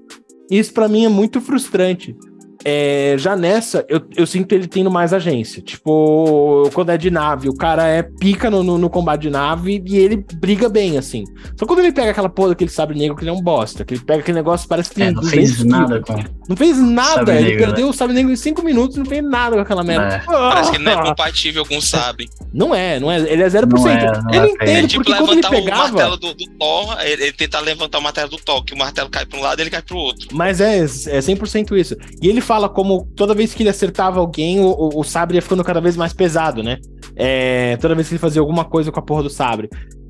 Isso 0.49 0.73
para 0.73 0.87
mim 0.87 1.05
é 1.05 1.09
muito 1.09 1.39
frustrante. 1.39 2.15
É, 2.63 3.15
já 3.17 3.35
nessa, 3.35 3.85
eu, 3.87 4.01
eu 4.15 4.27
sinto 4.27 4.51
ele 4.53 4.67
tendo 4.67 4.91
mais 4.91 5.13
agência. 5.13 5.61
Tipo, 5.61 6.69
quando 6.73 6.89
é 6.89 6.97
de 6.97 7.09
nave, 7.09 7.47
o 7.47 7.55
cara 7.55 7.87
é 7.87 8.03
pica 8.03 8.49
no, 8.49 8.61
no, 8.61 8.77
no, 8.77 8.89
combate 8.89 9.21
de 9.21 9.29
nave 9.29 9.81
e 9.85 9.97
ele 9.97 10.25
briga 10.35 10.67
bem, 10.67 10.97
assim. 10.97 11.23
Só 11.57 11.65
quando 11.65 11.79
ele 11.79 11.91
pega 11.91 12.11
aquela 12.11 12.29
porra 12.29 12.49
daquele 12.49 12.69
sabre 12.69 12.97
negro 12.97 13.15
que 13.15 13.23
ele 13.23 13.29
é 13.29 13.33
um 13.33 13.41
bosta, 13.41 13.85
que 13.85 13.93
ele 13.93 14.01
pega 14.01 14.19
aquele 14.19 14.37
negócio 14.37 14.67
parece 14.67 14.89
que 14.91 15.01
é, 15.01 15.11
não 15.11 15.23
fez 15.23 15.63
nada 15.63 16.01
com 16.01 16.15
Não 16.49 16.55
fez 16.57 16.77
nada, 16.77 17.33
ele 17.33 17.51
negro, 17.51 17.65
perdeu 17.67 17.85
né? 17.85 17.91
o 17.91 17.93
sabre 17.93 18.15
negro 18.15 18.31
em 18.31 18.35
cinco 18.35 18.61
minutos 18.61 18.97
não 18.97 19.05
fez 19.05 19.23
nada 19.23 19.55
com 19.55 19.61
aquela 19.61 19.83
merda. 19.83 20.15
É. 20.15 20.25
Parece 20.25 20.71
que 20.71 20.77
ele 20.77 20.83
não 20.83 20.91
é 20.91 21.03
compatível 21.03 21.65
com 21.65 21.77
o 21.77 21.81
sabre. 21.81 22.29
Não 22.53 22.75
é, 22.75 22.99
não 22.99 23.11
é. 23.11 23.19
Ele 23.19 23.43
é 23.43 23.47
0%. 23.47 23.67
Não 23.69 23.87
é, 23.87 24.05
não 24.05 24.21
não 24.23 24.43
é 24.43 24.49
entendo, 24.49 24.87
tipo, 24.87 25.03
porque 25.03 25.17
quando 25.17 25.33
ele 25.33 25.41
pegava... 25.41 25.89
o 25.89 25.93
martelo 25.93 26.17
do, 26.17 26.33
do 26.33 26.45
Thor, 26.57 26.97
ele, 27.01 27.23
ele 27.23 27.31
tenta 27.33 27.59
levantar 27.59 27.99
o 27.99 28.01
martelo 28.01 28.29
do 28.29 28.37
Thor, 28.37 28.63
que 28.63 28.73
o 28.73 28.77
martelo 28.77 29.09
cai 29.09 29.25
pra 29.25 29.39
um 29.39 29.41
lado 29.41 29.59
e 29.59 29.63
ele 29.63 29.69
cai 29.69 29.81
pro 29.81 29.97
outro. 29.97 30.27
Mas 30.33 30.59
é, 30.59 30.79
é 30.79 30.85
100% 30.85 31.77
isso. 31.77 31.95
E 32.21 32.27
ele 32.27 32.41
fala 32.49 32.67
como 32.67 33.05
toda 33.15 33.35
vez 33.35 33.53
que 33.53 33.61
ele 33.61 33.69
acertava 33.69 34.19
alguém, 34.19 34.59
o, 34.59 34.89
o, 34.95 35.03
sabre 35.03 35.37
ia 35.37 35.41
ficando 35.41 35.63
cada 35.63 35.79
vez 35.79 35.95
mais 35.95 36.13
pesado, 36.13 36.63
né? 36.63 36.79
É, 37.15 37.77
toda 37.77 37.93
vez 37.93 38.07
que 38.07 38.15
ele 38.15 38.19
fazia 38.19 38.41
alguma 38.41 38.65
coisa 38.65 38.91
com 38.91 38.99
a 38.99 39.03
porra 39.03 39.21
do 39.21 39.29
sabre. 39.29 39.69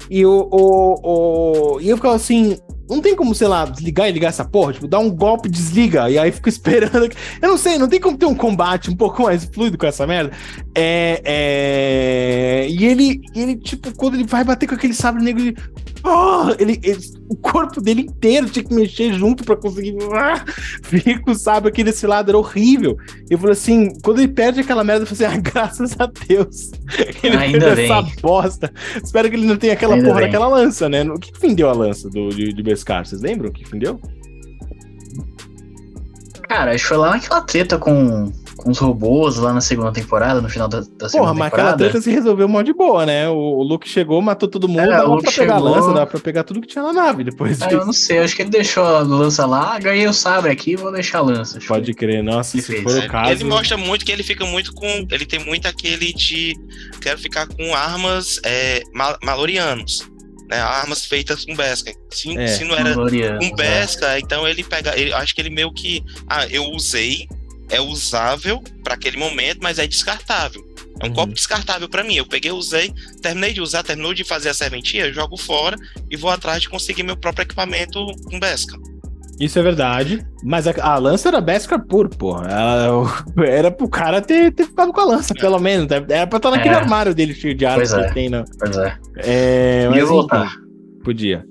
E, 0.10 0.26
o, 0.26 0.48
o, 0.52 1.76
o, 1.76 1.82
e 1.82 1.90
eu 1.90 1.98
ficava 1.98 2.16
assim, 2.16 2.58
não 2.90 3.02
tem 3.02 3.16
como, 3.16 3.36
sei 3.36 3.48
lá, 3.48 3.66
desligar 3.66 4.10
e 4.10 4.12
ligar 4.12 4.30
essa 4.30 4.44
porra, 4.44 4.74
tipo, 4.74 4.88
dar 4.88 4.98
um 4.98 5.12
golpe, 5.12 5.48
desliga, 5.48 6.10
e 6.10 6.18
aí 6.18 6.32
fica 6.32 6.50
esperando. 6.50 7.10
Eu 7.42 7.50
não 7.50 7.58
sei, 7.58 7.78
não 7.78 7.88
tem 7.88 8.00
como 8.00 8.18
ter 8.18 8.26
um 8.26 8.34
combate 8.34 8.90
um 8.90 8.96
pouco 8.96 9.24
mais 9.24 9.46
fluido 9.46 9.78
com 9.78 9.86
essa 9.86 10.08
merda. 10.08 10.32
É. 10.76 11.22
é... 11.24 12.68
E 12.70 12.86
ele, 12.86 13.22
ele, 13.36 13.56
tipo, 13.56 13.96
quando 13.96 14.16
ele 14.16 14.26
vai 14.26 14.44
bater 14.44 14.68
com 14.68 14.76
aquele 14.76 14.94
sabre 14.94 15.24
negro, 15.24 15.44
ele. 15.44 15.56
Oh, 16.02 16.56
ele, 16.58 16.80
ele, 16.82 17.00
o 17.28 17.36
corpo 17.36 17.82
dele 17.82 18.04
inteiro 18.04 18.50
tinha 18.50 18.64
que 18.64 18.74
mexer 18.74 19.14
junto 19.14 19.44
para 19.44 19.58
conseguir. 19.58 19.98
Ah, 20.14 20.46
o 21.28 21.36
sabre 21.36 21.70
aqui 21.70 21.84
desse 21.84 22.08
lado, 22.08 22.32
era 22.32 22.38
horrível. 22.38 22.98
Eu 23.30 23.38
falei 23.38 23.54
assim, 23.54 23.90
quando 24.02 24.20
ele 24.20 24.30
perde 24.30 24.62
aquela 24.62 24.84
merda, 24.84 25.04
eu 25.04 25.08
falei 25.08 25.28
assim, 25.28 25.38
ah, 25.38 25.42
graças 25.52 25.96
a 26.00 26.06
Deus. 26.28 26.72
Ele 27.22 27.36
Ainda 27.36 27.76
fez 27.76 27.90
essa 27.90 28.02
bosta. 28.22 28.74
Espero 29.04 29.30
que 29.30 29.36
ele 29.36 29.46
não 29.46 29.58
tenha 29.58 29.74
aquela 29.74 29.89
Ainda 29.96 30.08
porra 30.08 30.20
bem. 30.22 30.28
daquela 30.28 30.48
lança, 30.48 30.90
né? 30.90 31.04
O 31.04 31.20
que, 31.20 31.32
que 31.32 31.40
fendeu 31.40 31.70
a 31.70 31.74
lança 31.74 32.10
do, 32.10 32.30
de, 32.30 32.54
de 32.54 32.64
Beskar? 32.64 33.06
Vocês 33.06 33.22
lembram 33.22 33.50
o 33.50 33.54
que 33.54 33.68
fendeu? 33.68 34.00
Cara, 36.48 36.74
acho 36.74 36.84
que 36.84 36.88
foi 36.88 36.98
lá 36.98 37.12
naquela 37.12 37.42
treta 37.42 37.78
com 37.78 38.32
com 38.60 38.70
os 38.72 38.78
robôs 38.78 39.38
lá 39.38 39.54
na 39.54 39.62
segunda 39.62 39.92
temporada, 39.92 40.42
no 40.42 40.50
final 40.50 40.68
da, 40.68 40.80
da 40.80 40.86
segunda 40.86 41.10
Porra, 41.10 41.10
temporada. 41.10 41.34
Porra, 41.34 41.38
mas 41.38 41.54
aquela 41.54 41.78
treta 41.78 42.02
se 42.02 42.12
resolveu 42.12 42.48
mó 42.48 42.62
de 42.62 42.74
boa, 42.74 43.06
né? 43.06 43.30
O, 43.30 43.36
o 43.36 43.64
Luke 43.64 43.88
chegou, 43.88 44.22
matou 44.22 44.50
todo 44.50 44.68
mundo, 44.68 44.82
é, 44.82 44.88
dava 44.88 45.18
pra 45.18 45.32
pegar 45.32 45.32
chegou... 45.32 45.56
a 45.56 45.60
lança, 45.60 45.94
dava 45.94 46.08
pra 46.08 46.20
pegar 46.20 46.44
tudo 46.44 46.62
que 46.62 46.68
tinha 46.68 46.84
na 46.84 46.94
nave 46.94 47.24
depois 47.24 47.58
disso. 47.58 47.70
É, 47.70 47.74
eu 47.74 47.86
não 47.86 47.94
sei, 47.94 48.20
acho 48.20 48.36
que 48.36 48.42
ele 48.42 48.50
deixou 48.50 48.84
a 48.84 49.00
lança 49.00 49.46
lá, 49.46 49.80
ganhei 49.80 50.08
o 50.08 50.14
sabre 50.14 50.52
aqui, 50.52 50.76
vou 50.76 50.92
deixar 50.92 51.20
a 51.20 51.22
lança. 51.22 51.60
Pode 51.68 51.94
crer, 51.94 52.24
nossa, 52.24 52.52
se 52.52 52.62
fez. 52.62 52.84
for 52.84 52.98
o 52.98 53.08
caso... 53.08 53.32
Ele 53.32 53.44
mostra 53.46 53.78
muito 53.78 54.06
que 54.06 54.12
ele 54.12 54.24
fica 54.24 54.46
muito 54.46 54.74
com... 54.74 54.86
Ele 55.10 55.26
tem 55.26 55.40
muito 55.46 55.68
aquele 55.68 56.14
de... 56.14 56.56
Quero 57.02 57.18
ficar 57.18 57.48
com 57.48 57.74
armas 57.74 58.40
é, 58.44 58.84
mal 58.94 59.18
malorianos. 59.24 60.10
Né, 60.50 60.60
armas 60.60 61.06
feitas 61.06 61.46
com 61.46 61.56
Beskar. 61.56 61.94
Se, 62.10 62.36
é, 62.36 62.48
se 62.48 62.64
não 62.64 62.76
era 62.76 62.96
com 62.96 63.56
Beskar, 63.56 64.16
é. 64.16 64.20
então 64.20 64.48
ele 64.48 64.64
pega. 64.64 65.00
Ele, 65.00 65.14
acho 65.14 65.36
que 65.36 65.42
ele 65.42 65.52
meio 65.52 65.72
que. 65.72 66.04
Ah, 66.28 66.48
eu 66.48 66.64
usei, 66.72 67.28
é 67.70 67.80
usável 67.80 68.62
para 68.84 68.96
aquele 68.96 69.18
momento, 69.18 69.60
mas 69.62 69.80
é 69.80 69.88
descartável. 69.88 70.64
É 71.02 71.06
um 71.06 71.10
uhum. 71.10 71.14
copo 71.14 71.34
descartável 71.34 71.88
para 71.88 72.04
mim. 72.04 72.16
Eu 72.16 72.26
peguei, 72.26 72.52
usei, 72.52 72.94
terminei 73.22 73.54
de 73.54 73.62
usar, 73.62 73.84
terminou 73.84 74.14
de 74.14 74.24
fazer 74.24 74.50
a 74.50 74.54
serventia, 74.54 75.14
jogo 75.14 75.38
fora 75.38 75.78
e 76.10 76.18
vou 76.18 76.30
atrás 76.30 76.62
de 76.62 76.70
conseguir 76.70 77.04
meu 77.04 77.16
próprio 77.16 77.44
equipamento 77.44 78.06
com 78.30 78.40
Beskar. 78.40 78.80
Isso 79.40 79.58
é 79.58 79.62
verdade. 79.64 80.26
Mas 80.44 80.68
a, 80.68 80.74
a 80.82 80.98
lança 80.98 81.30
era 81.30 81.40
Beskar 81.40 81.82
puro, 81.86 82.10
porra. 82.10 82.50
era 83.46 83.72
pro 83.72 83.88
cara 83.88 84.22
ter, 84.22 84.52
ter 84.52 84.66
ficado 84.66 84.92
com 84.92 85.00
a 85.00 85.06
lança, 85.06 85.34
é. 85.36 85.40
pelo 85.40 85.60
menos. 85.60 85.90
Era 85.90 86.28
pra 86.28 86.38
estar 86.38 86.52
naquele 86.52 86.76
é. 86.76 86.78
armário 86.78 87.16
dele 87.16 87.34
cheio 87.34 87.56
de 87.56 87.66
armas 87.66 87.94
que 87.94 88.00
é. 88.00 88.12
tem, 88.12 88.30
não. 88.30 88.44
Pois 88.60 88.76
é. 88.76 88.98
é 89.18 89.88
mas, 89.90 90.08
voltar. 90.10 90.54
Podia. 91.06 91.46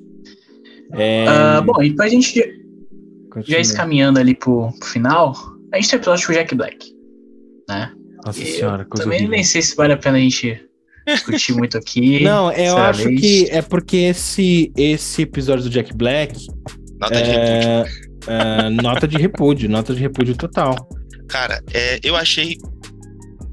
É... 0.92 1.24
Uh, 1.58 1.62
bom, 1.62 1.82
e 1.82 1.94
pra 1.94 2.08
gente 2.08 2.42
Continua. 3.32 3.64
já 3.64 3.74
caminhando 3.74 4.18
ali 4.18 4.34
pro, 4.34 4.70
pro 4.78 4.88
final, 4.88 5.34
a 5.72 5.76
gente 5.76 5.90
tem 5.90 5.96
episódio 5.98 6.26
com 6.26 6.32
o 6.32 6.34
Jack 6.34 6.54
Black, 6.54 6.94
né? 7.68 7.92
Nossa 8.24 8.42
e 8.42 8.46
senhora, 8.46 8.84
coisa 8.84 9.04
Também 9.04 9.18
horrível. 9.18 9.36
nem 9.36 9.44
sei 9.44 9.62
se 9.62 9.76
vale 9.76 9.92
a 9.92 9.96
pena 9.96 10.16
a 10.16 10.20
gente 10.20 10.68
discutir 11.06 11.54
muito 11.54 11.76
aqui. 11.78 12.22
Não, 12.24 12.52
eu 12.52 12.76
acho 12.76 13.08
que 13.08 13.48
é 13.50 13.62
porque 13.62 13.96
esse, 13.96 14.72
esse 14.76 15.22
episódio 15.22 15.64
do 15.64 15.70
Jack 15.70 15.94
Black. 15.94 16.46
Nota 16.98 17.14
é, 17.14 17.22
de 17.22 17.30
repúdio. 17.30 18.08
É, 18.26 18.70
nota 18.70 19.08
de 19.08 19.16
repúdio, 19.16 19.68
nota 19.68 19.94
de 19.94 20.00
repúdio 20.00 20.36
total. 20.36 20.88
Cara, 21.28 21.62
é, 21.72 22.00
eu 22.02 22.16
achei. 22.16 22.58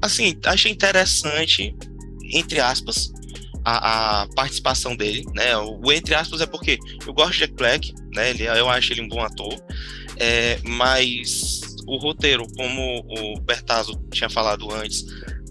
Assim, 0.02 0.36
achei 0.44 0.70
interessante, 0.70 1.74
entre 2.32 2.60
aspas, 2.60 3.10
a, 3.64 4.22
a, 4.22 4.28
participação 4.34 4.94
dele, 4.94 5.24
né? 5.34 5.56
O 5.56 5.90
entre 5.92 6.14
aspas 6.14 6.40
é 6.40 6.46
porque 6.46 6.78
eu 7.06 7.14
gosto 7.14 7.32
de 7.32 7.38
Jack 7.40 7.54
Black, 7.54 7.94
né? 8.14 8.30
Ele, 8.30 8.44
eu 8.44 8.68
acho 8.68 8.92
ele 8.92 9.02
um 9.02 9.08
bom 9.08 9.22
ator, 9.22 9.54
é, 10.18 10.58
mas 10.64 11.60
o 11.86 11.96
roteiro, 11.98 12.46
como 12.56 13.04
o 13.08 13.40
Bertazzo 13.40 13.92
tinha 14.10 14.28
falado 14.28 14.72
antes, 14.72 15.04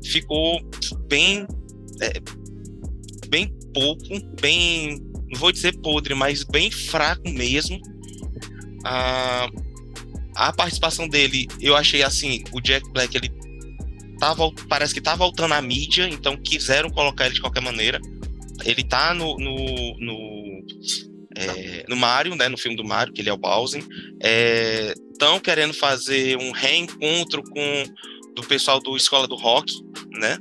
ficou 0.04 0.62
bem, 1.08 1.48
é, 2.02 2.14
bem 3.30 3.54
pouco, 3.74 4.04
bem, 4.42 5.00
não 5.32 5.40
vou 5.40 5.52
dizer 5.52 5.78
podre, 5.80 6.14
mas 6.14 6.44
bem 6.44 6.70
fraco 6.70 7.30
mesmo. 7.30 7.80
A, 8.84 9.50
a 10.36 10.54
participação 10.54 11.08
dele, 11.08 11.48
eu 11.62 11.76
achei 11.76 12.04
assim, 12.04 12.44
o 12.52 12.62
Jack 12.62 12.88
Black 12.92 13.16
ele 13.16 13.32
tá, 14.20 14.36
parece 14.68 14.94
que 14.94 15.02
tá 15.02 15.16
voltando 15.16 15.54
à 15.54 15.62
mídia, 15.62 16.08
então 16.08 16.38
quiseram 16.38 16.90
colocar 16.90 17.26
ele 17.26 17.36
de 17.36 17.42
qualquer 17.42 17.62
maneira. 17.62 18.00
Ele 18.64 18.84
tá 18.84 19.14
no, 19.14 19.38
no, 19.38 19.98
no, 20.00 20.66
é, 21.38 21.86
no 21.88 21.96
Mario, 21.96 22.36
né, 22.36 22.48
no 22.50 22.58
filme 22.58 22.76
do 22.76 22.84
Mario, 22.84 23.14
que 23.14 23.22
ele 23.22 23.30
é 23.30 23.34
o 23.34 23.38
Bowser. 23.38 23.84
Estão 25.16 25.40
querendo 25.40 25.74
fazer 25.74 26.38
um 26.38 26.52
reencontro 26.52 27.42
com 27.42 27.84
do 28.36 28.44
pessoal 28.44 28.82
do 28.82 28.98
Escola 28.98 29.26
do 29.26 29.38
Rock, 29.38 29.74
né? 30.12 30.38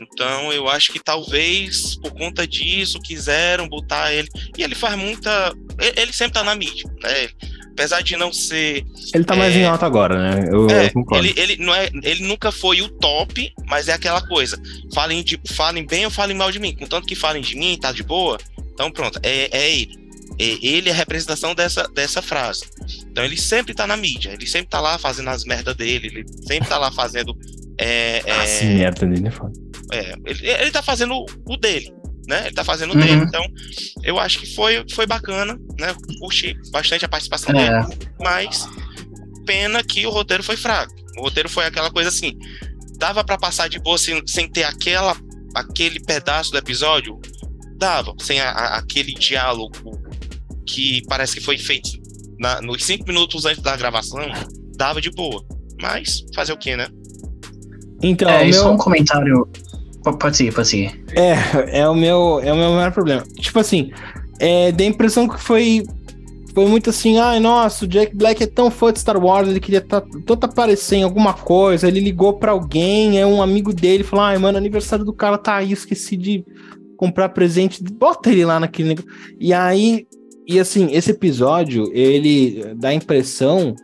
Então 0.00 0.50
eu 0.54 0.66
acho 0.68 0.90
que 0.90 0.98
talvez 0.98 1.94
por 1.96 2.10
conta 2.12 2.46
disso 2.46 2.98
quiseram 2.98 3.68
botar 3.68 4.10
ele. 4.10 4.28
E 4.56 4.62
ele 4.62 4.74
faz 4.74 4.96
muita. 4.96 5.54
Ele 5.96 6.14
sempre 6.14 6.32
tá 6.32 6.42
na 6.42 6.54
mídia, 6.54 6.90
né? 7.02 7.28
apesar 7.76 8.00
de 8.00 8.16
não 8.16 8.32
ser. 8.32 8.86
Ele 9.12 9.24
tá 9.24 9.36
mais 9.36 9.54
é, 9.54 9.58
em 9.58 9.64
alta 9.66 9.84
agora, 9.84 10.18
né? 10.18 10.48
Eu, 10.50 10.68
é, 10.70 10.86
eu 10.86 10.92
concordo. 10.92 11.26
Ele, 11.26 11.38
ele, 11.38 11.56
não 11.62 11.74
é, 11.74 11.90
ele 12.02 12.26
nunca 12.26 12.50
foi 12.50 12.80
o 12.80 12.88
top, 12.88 13.52
mas 13.68 13.86
é 13.86 13.92
aquela 13.92 14.26
coisa. 14.26 14.58
Falem, 14.94 15.22
de, 15.22 15.38
falem 15.52 15.86
bem 15.86 16.06
ou 16.06 16.10
falem 16.10 16.34
mal 16.34 16.50
de 16.50 16.58
mim. 16.58 16.74
Contanto 16.74 17.06
que 17.06 17.14
falem 17.14 17.42
de 17.42 17.54
mim, 17.54 17.78
tá 17.78 17.92
de 17.92 18.02
boa. 18.02 18.38
Então 18.72 18.90
pronto, 18.90 19.20
é, 19.22 19.50
é 19.52 19.70
ele. 19.70 20.05
Ele 20.38 20.90
é 20.90 20.92
a 20.92 20.96
representação 20.96 21.54
dessa, 21.54 21.84
dessa 21.88 22.20
frase. 22.20 22.64
Então 23.10 23.24
ele 23.24 23.36
sempre 23.36 23.74
tá 23.74 23.86
na 23.86 23.96
mídia, 23.96 24.30
ele 24.32 24.46
sempre 24.46 24.68
tá 24.68 24.80
lá 24.80 24.98
fazendo 24.98 25.30
as 25.30 25.44
merdas 25.44 25.74
dele, 25.74 26.08
ele 26.08 26.24
sempre 26.46 26.68
tá 26.68 26.78
lá 26.78 26.90
fazendo. 26.90 27.36
É, 27.78 28.22
é, 28.24 28.32
ah, 28.32 28.46
sim, 28.46 28.74
merda 28.74 29.06
dele 29.06 29.28
é. 29.92 29.96
É, 29.96 30.14
ele, 30.24 30.46
ele 30.46 30.70
tá 30.70 30.82
fazendo 30.82 31.24
o 31.46 31.56
dele 31.56 31.92
né? 32.26 32.46
Ele 32.46 32.54
tá 32.54 32.64
fazendo 32.64 32.92
uhum. 32.94 33.00
dele. 33.00 33.22
Então, 33.22 33.44
eu 34.02 34.18
acho 34.18 34.40
que 34.40 34.54
foi, 34.54 34.84
foi 34.90 35.06
bacana, 35.06 35.58
né? 35.78 35.94
Curti 36.18 36.56
bastante 36.70 37.04
a 37.04 37.08
participação 37.08 37.54
é. 37.54 37.82
dele, 37.82 37.98
mas 38.20 38.68
pena 39.44 39.82
que 39.82 40.06
o 40.06 40.10
roteiro 40.10 40.42
foi 40.42 40.56
fraco. 40.56 40.92
O 41.18 41.22
roteiro 41.22 41.48
foi 41.48 41.64
aquela 41.64 41.90
coisa 41.90 42.08
assim, 42.08 42.36
dava 42.98 43.24
para 43.24 43.38
passar 43.38 43.68
de 43.68 43.78
boa 43.78 43.96
sem, 43.96 44.20
sem 44.26 44.48
ter 44.48 44.64
aquela 44.64 45.16
aquele 45.54 46.00
pedaço 46.00 46.50
do 46.50 46.58
episódio? 46.58 47.18
Dava, 47.78 48.14
sem 48.20 48.40
a, 48.40 48.50
a, 48.50 48.78
aquele 48.78 49.12
diálogo 49.14 50.00
que 50.66 51.02
parece 51.08 51.34
que 51.34 51.40
foi 51.40 51.56
feito 51.58 51.90
na, 52.38 52.60
nos 52.60 52.84
cinco 52.84 53.06
minutos 53.06 53.44
antes 53.44 53.62
da 53.62 53.76
gravação, 53.76 54.20
dava 54.76 55.00
de 55.00 55.10
boa. 55.10 55.44
Mas 55.80 56.24
fazer 56.34 56.52
o 56.52 56.56
que, 56.56 56.76
né? 56.76 56.88
Então, 58.02 58.28
é, 58.28 58.40
meu... 58.40 58.48
isso 58.48 58.64
é 58.64 58.68
um 58.68 58.76
comentário 58.76 59.48
Pode 60.12 60.36
seguir, 60.36 60.54
pode 60.54 60.68
seguir. 60.68 61.04
É, 61.14 61.80
é 61.80 61.88
o 61.88 61.94
meu, 61.94 62.40
é 62.42 62.52
o 62.52 62.56
meu 62.56 62.70
maior 62.70 62.92
problema. 62.92 63.24
Tipo 63.40 63.58
assim, 63.58 63.90
é, 64.38 64.70
dá 64.70 64.84
a 64.84 64.86
impressão 64.86 65.26
que 65.26 65.40
foi 65.40 65.84
foi 66.54 66.64
muito 66.64 66.88
assim, 66.88 67.18
ai, 67.18 67.38
nossa, 67.38 67.84
o 67.84 67.88
Jack 67.88 68.16
Black 68.16 68.42
é 68.42 68.46
tão 68.46 68.70
fã 68.70 68.90
de 68.90 68.98
Star 68.98 69.22
Wars, 69.22 69.46
ele 69.46 69.60
queria 69.60 69.82
tá, 69.82 70.00
tanto 70.00 70.44
aparecer 70.44 70.96
em 70.96 71.02
alguma 71.02 71.34
coisa, 71.34 71.86
ele 71.86 72.00
ligou 72.00 72.32
para 72.32 72.52
alguém, 72.52 73.20
é 73.20 73.26
um 73.26 73.42
amigo 73.42 73.74
dele, 73.74 74.02
falou, 74.02 74.24
ai, 74.24 74.38
mano, 74.38 74.56
aniversário 74.56 75.04
do 75.04 75.12
cara 75.12 75.36
tá 75.36 75.56
aí, 75.56 75.72
esqueci 75.72 76.16
de 76.16 76.42
comprar 76.96 77.28
presente, 77.28 77.82
bota 77.82 78.30
ele 78.30 78.42
lá 78.46 78.58
naquele 78.58 78.88
negócio. 78.88 79.10
E 79.38 79.52
aí, 79.52 80.06
e 80.46 80.58
assim, 80.60 80.88
esse 80.92 81.10
episódio, 81.10 81.90
ele 81.92 82.74
dá 82.76 82.88
a 82.88 82.94
impressão 82.94 83.74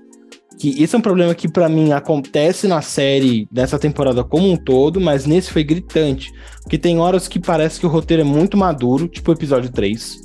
que 0.58 0.80
esse 0.82 0.94
é 0.94 0.98
um 0.98 1.02
problema 1.02 1.34
que 1.34 1.48
para 1.48 1.68
mim 1.68 1.92
acontece 1.92 2.68
na 2.68 2.80
série 2.80 3.48
dessa 3.50 3.78
temporada 3.78 4.22
como 4.22 4.50
um 4.50 4.56
todo, 4.56 5.00
mas 5.00 5.26
nesse 5.26 5.50
foi 5.50 5.64
gritante, 5.64 6.32
porque 6.62 6.78
tem 6.78 7.00
horas 7.00 7.26
que 7.26 7.40
parece 7.40 7.80
que 7.80 7.86
o 7.86 7.88
roteiro 7.88 8.22
é 8.22 8.24
muito 8.24 8.56
maduro, 8.56 9.08
tipo 9.08 9.30
o 9.30 9.34
episódio 9.34 9.72
3, 9.72 10.20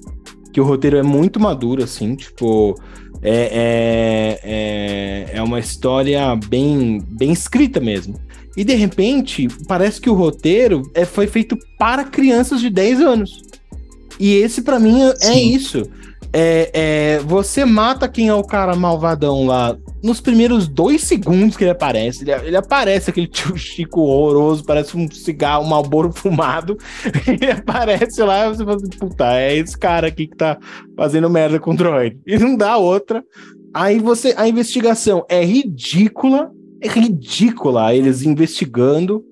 que 0.54 0.62
o 0.62 0.64
roteiro 0.64 0.98
é 0.98 1.04
muito 1.04 1.40
maduro, 1.40 1.84
assim, 1.84 2.16
tipo, 2.16 2.76
é, 3.22 4.40
é, 4.44 5.32
é, 5.34 5.38
é 5.38 5.42
uma 5.42 5.60
história 5.60 6.36
bem, 6.36 7.02
bem 7.10 7.32
escrita 7.32 7.80
mesmo. 7.80 8.20
E 8.56 8.64
de 8.64 8.74
repente, 8.74 9.48
parece 9.68 10.02
que 10.02 10.10
o 10.10 10.14
roteiro 10.14 10.82
é, 10.94 11.06
foi 11.06 11.28
feito 11.28 11.58
para 11.78 12.04
crianças 12.04 12.60
de 12.60 12.70
10 12.70 13.02
anos. 13.02 13.42
E 14.20 14.34
esse, 14.36 14.64
para 14.64 14.80
mim, 14.80 15.02
é 15.04 15.16
Sim. 15.16 15.54
isso. 15.54 15.84
É, 16.40 16.70
é, 16.72 17.20
você 17.22 17.66
mata 17.66 18.08
quem 18.08 18.28
é 18.28 18.34
o 18.34 18.44
cara 18.44 18.76
malvadão 18.76 19.48
lá 19.48 19.76
nos 20.04 20.22
primeiros 20.22 20.68
dois 20.68 21.02
segundos 21.02 21.58
que 21.58 21.64
ele 21.64 21.72
aparece. 21.72 22.24
Ele, 22.24 22.32
ele 22.50 22.56
aparece 22.56 23.10
aquele 23.10 23.26
tio 23.26 23.58
Chico 23.58 24.02
horroroso, 24.02 24.64
parece 24.64 24.96
um 24.96 25.10
cigarro, 25.10 25.66
um 25.66 25.68
malboro 25.68 26.12
fumado. 26.12 26.78
ele 27.26 27.50
aparece 27.50 28.22
lá 28.22 28.46
e 28.46 28.50
você 28.50 28.64
fala 28.64 28.78
assim, 28.78 28.90
puta, 29.00 29.34
é 29.36 29.58
esse 29.58 29.76
cara 29.76 30.10
aqui 30.10 30.28
que 30.28 30.38
tá 30.38 30.60
fazendo 30.96 31.28
merda 31.28 31.60
com 31.60 31.72
o 31.72 31.76
droid. 31.76 32.20
E 32.28 32.38
não 32.38 32.56
dá 32.56 32.78
outra. 32.78 33.24
Aí 33.74 33.98
você. 33.98 34.36
A 34.38 34.48
investigação 34.48 35.26
é 35.28 35.44
ridícula. 35.44 36.52
É 36.84 36.88
ridícula 36.88 37.96
eles 37.96 38.22
investigando 38.22 39.26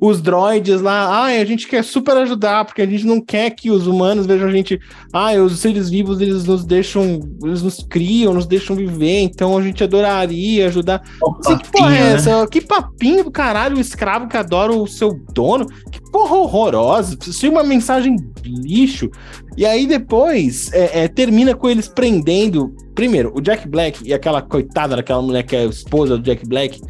os 0.00 0.22
droids 0.22 0.80
lá, 0.80 1.08
ah, 1.08 1.24
a 1.26 1.44
gente 1.44 1.66
quer 1.66 1.82
super 1.82 2.16
ajudar, 2.18 2.64
porque 2.64 2.82
a 2.82 2.86
gente 2.86 3.04
não 3.04 3.20
quer 3.20 3.50
que 3.50 3.70
os 3.70 3.86
humanos 3.86 4.26
vejam 4.26 4.48
a 4.48 4.52
gente, 4.52 4.78
ah, 5.12 5.32
os 5.34 5.58
seres 5.58 5.90
vivos, 5.90 6.20
eles 6.20 6.44
nos 6.44 6.64
deixam, 6.64 7.20
eles 7.42 7.62
nos 7.62 7.84
criam, 7.88 8.32
nos 8.32 8.46
deixam 8.46 8.76
viver, 8.76 9.22
então 9.22 9.56
a 9.56 9.62
gente 9.62 9.82
adoraria 9.82 10.66
ajudar. 10.66 11.02
Assim, 11.40 11.58
que 11.58 11.70
porra 11.72 11.96
é 11.96 12.00
né? 12.00 12.12
essa? 12.12 12.46
Que 12.46 12.60
papinho 12.60 13.24
do 13.24 13.30
caralho, 13.30 13.76
o 13.76 13.80
escravo 13.80 14.28
que 14.28 14.36
adora 14.36 14.72
o 14.72 14.86
seu 14.86 15.18
dono? 15.32 15.66
Que 15.90 16.00
porra 16.12 16.36
horrorosa, 16.36 17.16
tinha 17.16 17.50
uma 17.50 17.64
mensagem 17.64 18.16
lixo. 18.44 19.10
E 19.56 19.66
aí 19.66 19.86
depois 19.86 20.72
é, 20.72 21.04
é, 21.04 21.08
termina 21.08 21.54
com 21.54 21.68
eles 21.68 21.88
prendendo. 21.88 22.72
Primeiro, 22.94 23.32
o 23.34 23.40
Jack 23.40 23.68
Black 23.68 24.00
e 24.04 24.14
aquela 24.14 24.42
coitada 24.42 24.96
daquela 24.96 25.22
mulher 25.22 25.42
que 25.42 25.56
é 25.56 25.60
a 25.60 25.66
esposa 25.66 26.16
do 26.16 26.22
Jack 26.22 26.46
Black, 26.46 26.80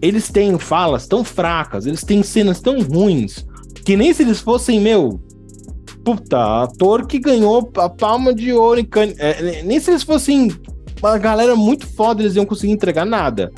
eles 0.00 0.28
têm 0.28 0.58
falas 0.58 1.06
tão 1.06 1.24
fracas, 1.24 1.86
eles 1.86 2.02
têm 2.02 2.22
cenas 2.22 2.60
tão 2.60 2.80
ruins, 2.80 3.46
que 3.84 3.96
nem 3.96 4.12
se 4.12 4.22
eles 4.22 4.40
fossem, 4.40 4.80
meu, 4.80 5.20
puta, 6.04 6.62
ator 6.62 7.06
que 7.06 7.18
ganhou 7.18 7.70
a 7.76 7.88
palma 7.88 8.34
de 8.34 8.52
ouro 8.52 8.80
em 8.80 8.88
é, 9.18 9.62
nem 9.62 9.80
se 9.80 9.90
eles 9.90 10.02
fossem 10.02 10.50
uma 11.00 11.18
galera 11.18 11.54
muito 11.54 11.86
foda, 11.86 12.22
eles 12.22 12.36
iam 12.36 12.46
conseguir 12.46 12.72
entregar 12.72 13.04
nada. 13.04 13.50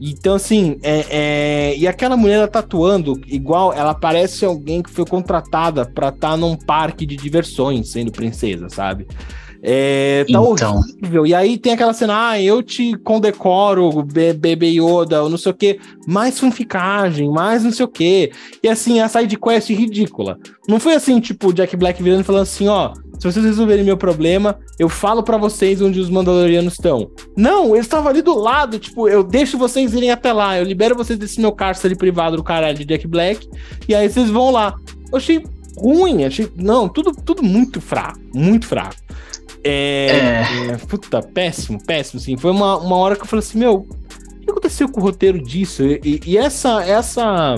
Então, 0.00 0.34
assim, 0.34 0.78
é, 0.82 1.04
é... 1.10 1.76
e 1.76 1.86
aquela 1.86 2.16
mulher 2.16 2.36
ela 2.36 2.48
tatuando 2.48 3.20
tá 3.20 3.26
igual, 3.28 3.70
ela 3.72 3.94
parece 3.94 4.46
alguém 4.46 4.82
que 4.82 4.90
foi 4.90 5.04
contratada 5.04 5.84
para 5.84 6.08
estar 6.08 6.30
tá 6.30 6.36
num 6.38 6.56
parque 6.56 7.04
de 7.04 7.16
diversões 7.16 7.90
sendo 7.90 8.10
princesa, 8.10 8.70
sabe? 8.70 9.06
É, 9.62 10.24
tá 10.24 10.40
então. 10.40 10.76
horrível. 10.76 11.26
E 11.26 11.34
aí 11.34 11.58
tem 11.58 11.72
aquela 11.72 11.92
cena, 11.92 12.30
ah, 12.30 12.40
eu 12.40 12.62
te 12.62 12.96
condecoro, 12.98 14.02
bebê 14.02 14.68
Yoda, 14.68 15.22
ou 15.22 15.28
não 15.28 15.36
sei 15.36 15.52
o 15.52 15.54
que, 15.54 15.78
mais 16.06 16.38
fanficagem, 16.38 17.30
mais 17.30 17.62
não 17.62 17.70
sei 17.70 17.84
o 17.84 17.88
que. 17.88 18.32
E 18.62 18.68
assim, 18.68 19.00
a 19.00 19.08
side 19.08 19.36
quest 19.36 19.70
ridícula. 19.70 20.38
Não 20.68 20.80
foi 20.80 20.94
assim, 20.94 21.20
tipo, 21.20 21.48
o 21.48 21.52
Jack 21.52 21.76
Black 21.76 22.02
virando 22.02 22.20
e 22.20 22.24
falando 22.24 22.42
assim, 22.42 22.68
ó, 22.68 22.92
se 23.18 23.30
vocês 23.30 23.44
resolverem 23.44 23.84
meu 23.84 23.98
problema, 23.98 24.58
eu 24.78 24.88
falo 24.88 25.22
para 25.22 25.36
vocês 25.36 25.82
onde 25.82 26.00
os 26.00 26.08
Mandalorianos 26.08 26.72
estão. 26.74 27.10
Não, 27.36 27.74
eles 27.74 27.84
estavam 27.84 28.08
ali 28.08 28.22
do 28.22 28.34
lado, 28.34 28.78
tipo, 28.78 29.08
eu 29.08 29.22
deixo 29.22 29.58
vocês 29.58 29.92
irem 29.92 30.10
até 30.10 30.32
lá, 30.32 30.58
eu 30.58 30.64
libero 30.64 30.96
vocês 30.96 31.18
desse 31.18 31.38
meu 31.38 31.52
cárcere 31.52 31.94
privado 31.94 32.36
do 32.36 32.42
caralho 32.42 32.78
de 32.78 32.86
Jack 32.86 33.06
Black, 33.06 33.46
e 33.86 33.94
aí 33.94 34.08
vocês 34.08 34.30
vão 34.30 34.50
lá. 34.50 34.74
Eu 35.12 35.18
achei 35.18 35.44
ruim, 35.76 36.24
achei. 36.24 36.48
Não, 36.56 36.88
tudo, 36.88 37.12
tudo 37.12 37.42
muito 37.42 37.78
fraco, 37.80 38.18
muito 38.34 38.66
fraco. 38.66 38.96
É, 39.64 40.06
é. 40.06 40.66
é, 40.72 40.76
Puta, 40.88 41.22
péssimo, 41.22 41.78
péssimo, 41.84 42.20
assim. 42.20 42.36
Foi 42.36 42.50
uma, 42.50 42.78
uma 42.78 42.96
hora 42.96 43.16
que 43.16 43.22
eu 43.22 43.26
falei 43.26 43.44
assim, 43.44 43.58
meu, 43.58 43.86
o 43.86 44.40
que 44.40 44.50
aconteceu 44.50 44.88
com 44.88 45.00
o 45.00 45.02
roteiro 45.02 45.42
disso? 45.42 45.82
E, 45.84 46.20
e 46.26 46.38
essa, 46.38 46.82
essa 46.82 47.56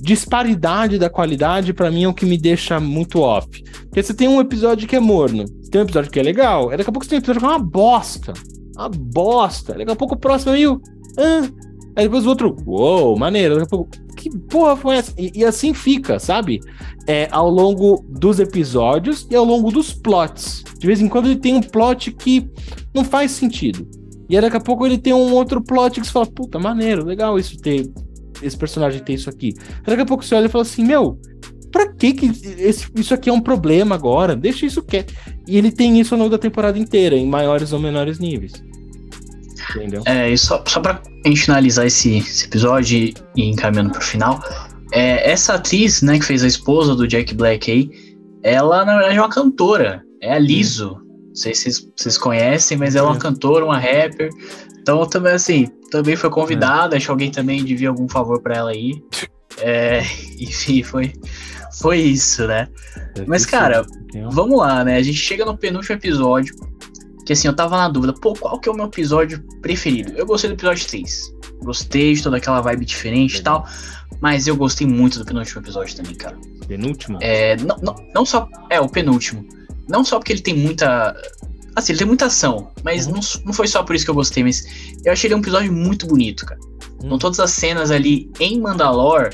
disparidade 0.00 0.98
da 0.98 1.08
qualidade, 1.08 1.72
para 1.72 1.90
mim, 1.90 2.04
é 2.04 2.08
o 2.08 2.14
que 2.14 2.26
me 2.26 2.36
deixa 2.36 2.78
muito 2.78 3.20
off. 3.20 3.48
Porque 3.84 4.02
você 4.02 4.12
tem 4.12 4.28
um 4.28 4.40
episódio 4.40 4.86
que 4.86 4.96
é 4.96 5.00
morno, 5.00 5.44
você 5.46 5.70
tem 5.70 5.80
um 5.80 5.84
episódio 5.84 6.10
que 6.10 6.20
é 6.20 6.22
legal, 6.22 6.70
daqui 6.70 6.82
a 6.82 6.92
pouco 6.92 7.04
você 7.04 7.10
tem 7.10 7.18
um 7.18 7.22
episódio 7.22 7.40
que 7.40 7.46
é 7.46 7.48
uma 7.50 7.58
bosta. 7.58 8.32
Uma 8.76 8.88
bosta. 8.88 9.74
Daqui 9.74 9.90
a 9.90 9.96
pouco 9.96 10.14
o 10.14 10.18
próximo 10.18 10.52
é 10.52 10.54
meio. 10.56 10.80
Ah. 11.16 11.48
Aí 11.96 12.04
depois 12.04 12.26
o 12.26 12.28
outro, 12.28 12.56
uou, 12.66 13.16
maneiro. 13.16 13.54
Daqui 13.54 13.66
a 13.66 13.68
pouco, 13.68 13.90
que 14.16 14.30
porra 14.30 14.76
foi 14.76 14.96
essa? 14.96 15.12
E, 15.16 15.32
e 15.34 15.44
assim 15.44 15.72
fica, 15.72 16.18
sabe? 16.18 16.60
É, 17.06 17.28
ao 17.30 17.48
longo 17.48 18.04
dos 18.08 18.40
episódios 18.40 19.26
e 19.30 19.36
ao 19.36 19.44
longo 19.44 19.70
dos 19.70 19.92
plots. 19.92 20.64
De 20.78 20.86
vez 20.86 21.00
em 21.00 21.08
quando 21.08 21.26
ele 21.26 21.36
tem 21.36 21.54
um 21.54 21.62
plot 21.62 22.12
que 22.12 22.48
não 22.92 23.04
faz 23.04 23.30
sentido. 23.30 23.86
E 24.28 24.36
aí 24.36 24.42
daqui 24.42 24.56
a 24.56 24.60
pouco 24.60 24.86
ele 24.86 24.98
tem 24.98 25.12
um 25.12 25.32
outro 25.34 25.62
plot 25.62 26.00
que 26.00 26.06
você 26.06 26.12
fala, 26.12 26.26
puta, 26.26 26.58
maneiro, 26.58 27.04
legal 27.04 27.38
isso 27.38 27.56
ter. 27.58 27.90
Esse 28.42 28.56
personagem 28.56 29.02
ter 29.02 29.14
isso 29.14 29.30
aqui. 29.30 29.54
Aí 29.78 29.86
daqui 29.86 30.02
a 30.02 30.06
pouco 30.06 30.24
você 30.24 30.34
olha 30.34 30.46
e 30.46 30.50
fala 30.50 30.62
assim, 30.62 30.84
meu, 30.84 31.18
pra 31.70 31.92
que, 31.92 32.12
que 32.12 32.26
esse, 32.58 32.88
isso 32.96 33.14
aqui 33.14 33.30
é 33.30 33.32
um 33.32 33.40
problema 33.40 33.94
agora? 33.94 34.34
Deixa 34.34 34.66
isso 34.66 34.82
que 34.82 35.04
E 35.46 35.56
ele 35.56 35.70
tem 35.70 36.00
isso 36.00 36.14
ao 36.14 36.18
longo 36.18 36.30
da 36.30 36.38
temporada 36.38 36.78
inteira, 36.78 37.16
em 37.16 37.26
maiores 37.26 37.72
ou 37.72 37.78
menores 37.78 38.18
níveis. 38.18 38.52
Entendeu? 39.70 40.02
É, 40.06 40.30
e 40.30 40.38
só, 40.38 40.62
só 40.66 40.80
pra 40.80 41.00
gente 41.24 41.42
finalizar 41.42 41.86
esse, 41.86 42.18
esse 42.18 42.46
episódio 42.46 42.98
e 42.98 43.14
ir 43.36 43.50
encaminhando 43.50 43.90
pro 43.90 44.00
final, 44.00 44.42
é, 44.92 45.30
essa 45.30 45.54
atriz, 45.54 46.02
né, 46.02 46.18
que 46.18 46.24
fez 46.24 46.44
a 46.44 46.46
esposa 46.46 46.94
do 46.94 47.06
Jack 47.06 47.34
Black 47.34 47.70
aí, 47.70 47.90
ela 48.42 48.84
na 48.84 48.96
verdade 48.96 49.16
é 49.16 49.20
uma 49.20 49.30
cantora, 49.30 50.02
é 50.20 50.32
a 50.32 50.38
Liso. 50.38 51.00
Hum. 51.00 51.04
Não 51.28 51.34
sei 51.34 51.54
se 51.54 51.62
vocês, 51.62 51.92
vocês 51.96 52.18
conhecem, 52.18 52.78
mas 52.78 52.94
ela 52.94 53.08
é 53.08 53.10
uma 53.10 53.18
cantora, 53.18 53.64
uma 53.64 53.78
rapper. 53.78 54.30
Então 54.80 55.04
também 55.06 55.32
assim, 55.32 55.66
também 55.90 56.14
foi 56.14 56.30
convidada, 56.30 56.94
é. 56.94 56.96
acho 56.96 57.06
que 57.06 57.10
alguém 57.10 57.30
também 57.30 57.64
devia 57.64 57.88
algum 57.88 58.08
favor 58.08 58.40
para 58.40 58.56
ela 58.56 58.70
aí. 58.70 59.02
É, 59.58 60.00
enfim, 60.38 60.82
foi, 60.82 61.12
foi 61.80 61.98
isso, 61.98 62.46
né? 62.46 62.68
Mas, 63.26 63.46
cara, 63.46 63.84
vamos 64.30 64.58
lá, 64.58 64.84
né? 64.84 64.96
A 64.96 65.02
gente 65.02 65.18
chega 65.18 65.44
no 65.44 65.56
penúltimo 65.56 65.96
episódio. 65.96 66.54
Que 67.24 67.32
assim, 67.32 67.48
eu 67.48 67.56
tava 67.56 67.76
na 67.76 67.88
dúvida, 67.88 68.12
pô, 68.12 68.34
qual 68.34 68.58
que 68.58 68.68
é 68.68 68.72
o 68.72 68.74
meu 68.74 68.86
episódio 68.86 69.42
preferido? 69.62 70.12
Eu 70.12 70.26
gostei 70.26 70.50
do 70.50 70.54
episódio 70.54 70.86
3. 70.86 71.34
Gostei 71.62 72.14
de 72.14 72.22
toda 72.22 72.36
aquela 72.36 72.60
vibe 72.60 72.84
diferente 72.84 73.38
e 73.38 73.42
tal. 73.42 73.66
Mas 74.20 74.46
eu 74.46 74.56
gostei 74.56 74.86
muito 74.86 75.18
do 75.18 75.24
penúltimo 75.24 75.62
episódio 75.62 75.96
também, 75.96 76.14
cara. 76.14 76.36
Penúltimo? 76.66 77.18
É, 77.20 77.56
não, 77.56 77.76
não, 77.82 77.94
não 78.14 78.26
só. 78.26 78.48
É, 78.70 78.80
o 78.80 78.88
penúltimo. 78.88 79.46
Não 79.88 80.04
só 80.04 80.18
porque 80.18 80.32
ele 80.32 80.40
tem 80.40 80.56
muita. 80.56 81.16
Assim, 81.76 81.92
ele 81.92 81.98
tem 81.98 82.06
muita 82.06 82.26
ação, 82.26 82.70
mas 82.84 83.06
uhum. 83.06 83.14
não, 83.14 83.20
não 83.46 83.52
foi 83.52 83.66
só 83.66 83.82
por 83.82 83.96
isso 83.96 84.04
que 84.04 84.10
eu 84.10 84.14
gostei, 84.14 84.44
mas 84.44 84.64
eu 85.04 85.12
achei 85.12 85.28
ele 85.28 85.34
um 85.34 85.40
episódio 85.40 85.72
muito 85.72 86.06
bonito, 86.06 86.46
cara. 86.46 86.60
Uhum. 87.02 87.10
Com 87.10 87.18
todas 87.18 87.40
as 87.40 87.50
cenas 87.50 87.90
ali 87.90 88.30
em 88.38 88.60
Mandalor, 88.60 89.30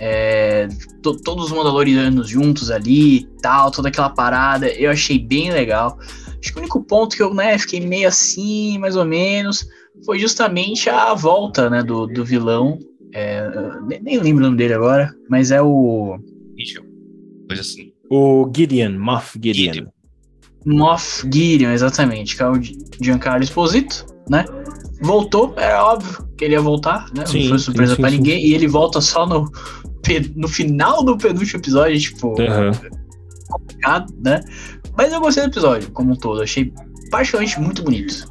é, 0.00 0.68
to, 1.02 1.16
todos 1.22 1.46
os 1.46 1.52
Mandalorianos 1.52 2.28
juntos 2.28 2.70
ali 2.70 3.18
e 3.18 3.28
tal, 3.40 3.70
toda 3.70 3.88
aquela 3.88 4.10
parada, 4.10 4.68
eu 4.68 4.90
achei 4.90 5.18
bem 5.18 5.50
legal. 5.52 5.98
Acho 6.40 6.52
que 6.52 6.58
o 6.58 6.60
único 6.60 6.82
ponto 6.84 7.16
que 7.16 7.22
eu 7.22 7.34
né, 7.34 7.58
fiquei 7.58 7.80
meio 7.80 8.08
assim, 8.08 8.78
mais 8.78 8.96
ou 8.96 9.04
menos, 9.04 9.66
foi 10.04 10.18
justamente 10.18 10.88
a 10.88 11.14
volta 11.14 11.68
né, 11.68 11.82
do, 11.82 12.06
do 12.06 12.24
vilão. 12.24 12.78
É, 13.12 13.48
nem, 13.86 14.02
nem 14.02 14.18
lembro 14.18 14.42
o 14.42 14.46
nome 14.46 14.56
dele 14.56 14.74
agora, 14.74 15.12
mas 15.28 15.50
é 15.50 15.60
o. 15.60 16.18
Coisa 17.48 17.62
assim. 17.62 17.92
O 18.10 18.50
Gideon, 18.54 18.98
Moff 18.98 19.38
Gideon. 19.42 19.72
Gideon. 19.74 19.88
Moff 20.66 21.26
Gideon, 21.32 21.70
exatamente, 21.70 22.36
que 22.36 22.42
é 22.42 22.48
o 22.48 22.60
Giancarlo 23.00 23.42
Esposito, 23.42 24.06
né? 24.28 24.44
Voltou, 25.00 25.54
era 25.56 25.84
óbvio 25.84 26.28
que 26.36 26.44
ele 26.44 26.54
ia 26.54 26.60
voltar, 26.60 27.06
né? 27.14 27.24
Sim, 27.26 27.42
não 27.42 27.48
foi 27.50 27.58
surpresa 27.58 27.96
para 27.96 28.10
ninguém. 28.10 28.44
E 28.44 28.54
ele 28.54 28.66
volta 28.66 29.00
só 29.00 29.26
no, 29.26 29.50
no 30.34 30.48
final 30.48 31.04
do 31.04 31.16
penúltimo 31.16 31.60
episódio, 31.60 31.98
tipo, 31.98 32.28
uhum. 32.28 32.72
complicado, 33.48 34.12
né? 34.24 34.40
Mas 34.98 35.12
eu 35.12 35.20
gostei 35.20 35.44
do 35.44 35.50
episódio 35.50 35.92
como 35.92 36.12
um 36.12 36.16
todo, 36.16 36.42
achei 36.42 36.72
particularmente 37.08 37.60
muito 37.60 37.84
bonito. 37.84 38.28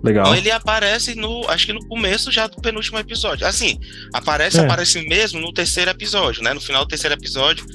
Legal. 0.00 0.26
Então 0.26 0.36
ele 0.36 0.48
aparece 0.48 1.16
no, 1.16 1.44
acho 1.48 1.66
que 1.66 1.72
no 1.72 1.84
começo 1.88 2.30
já 2.30 2.46
do 2.46 2.62
penúltimo 2.62 3.00
episódio. 3.00 3.44
Assim, 3.44 3.80
aparece, 4.14 4.60
é. 4.60 4.64
aparece 4.64 5.02
mesmo 5.08 5.40
no 5.40 5.52
terceiro 5.52 5.90
episódio, 5.90 6.40
né? 6.40 6.54
No 6.54 6.60
final 6.60 6.84
do 6.84 6.88
terceiro 6.88 7.16
episódio, 7.16 7.66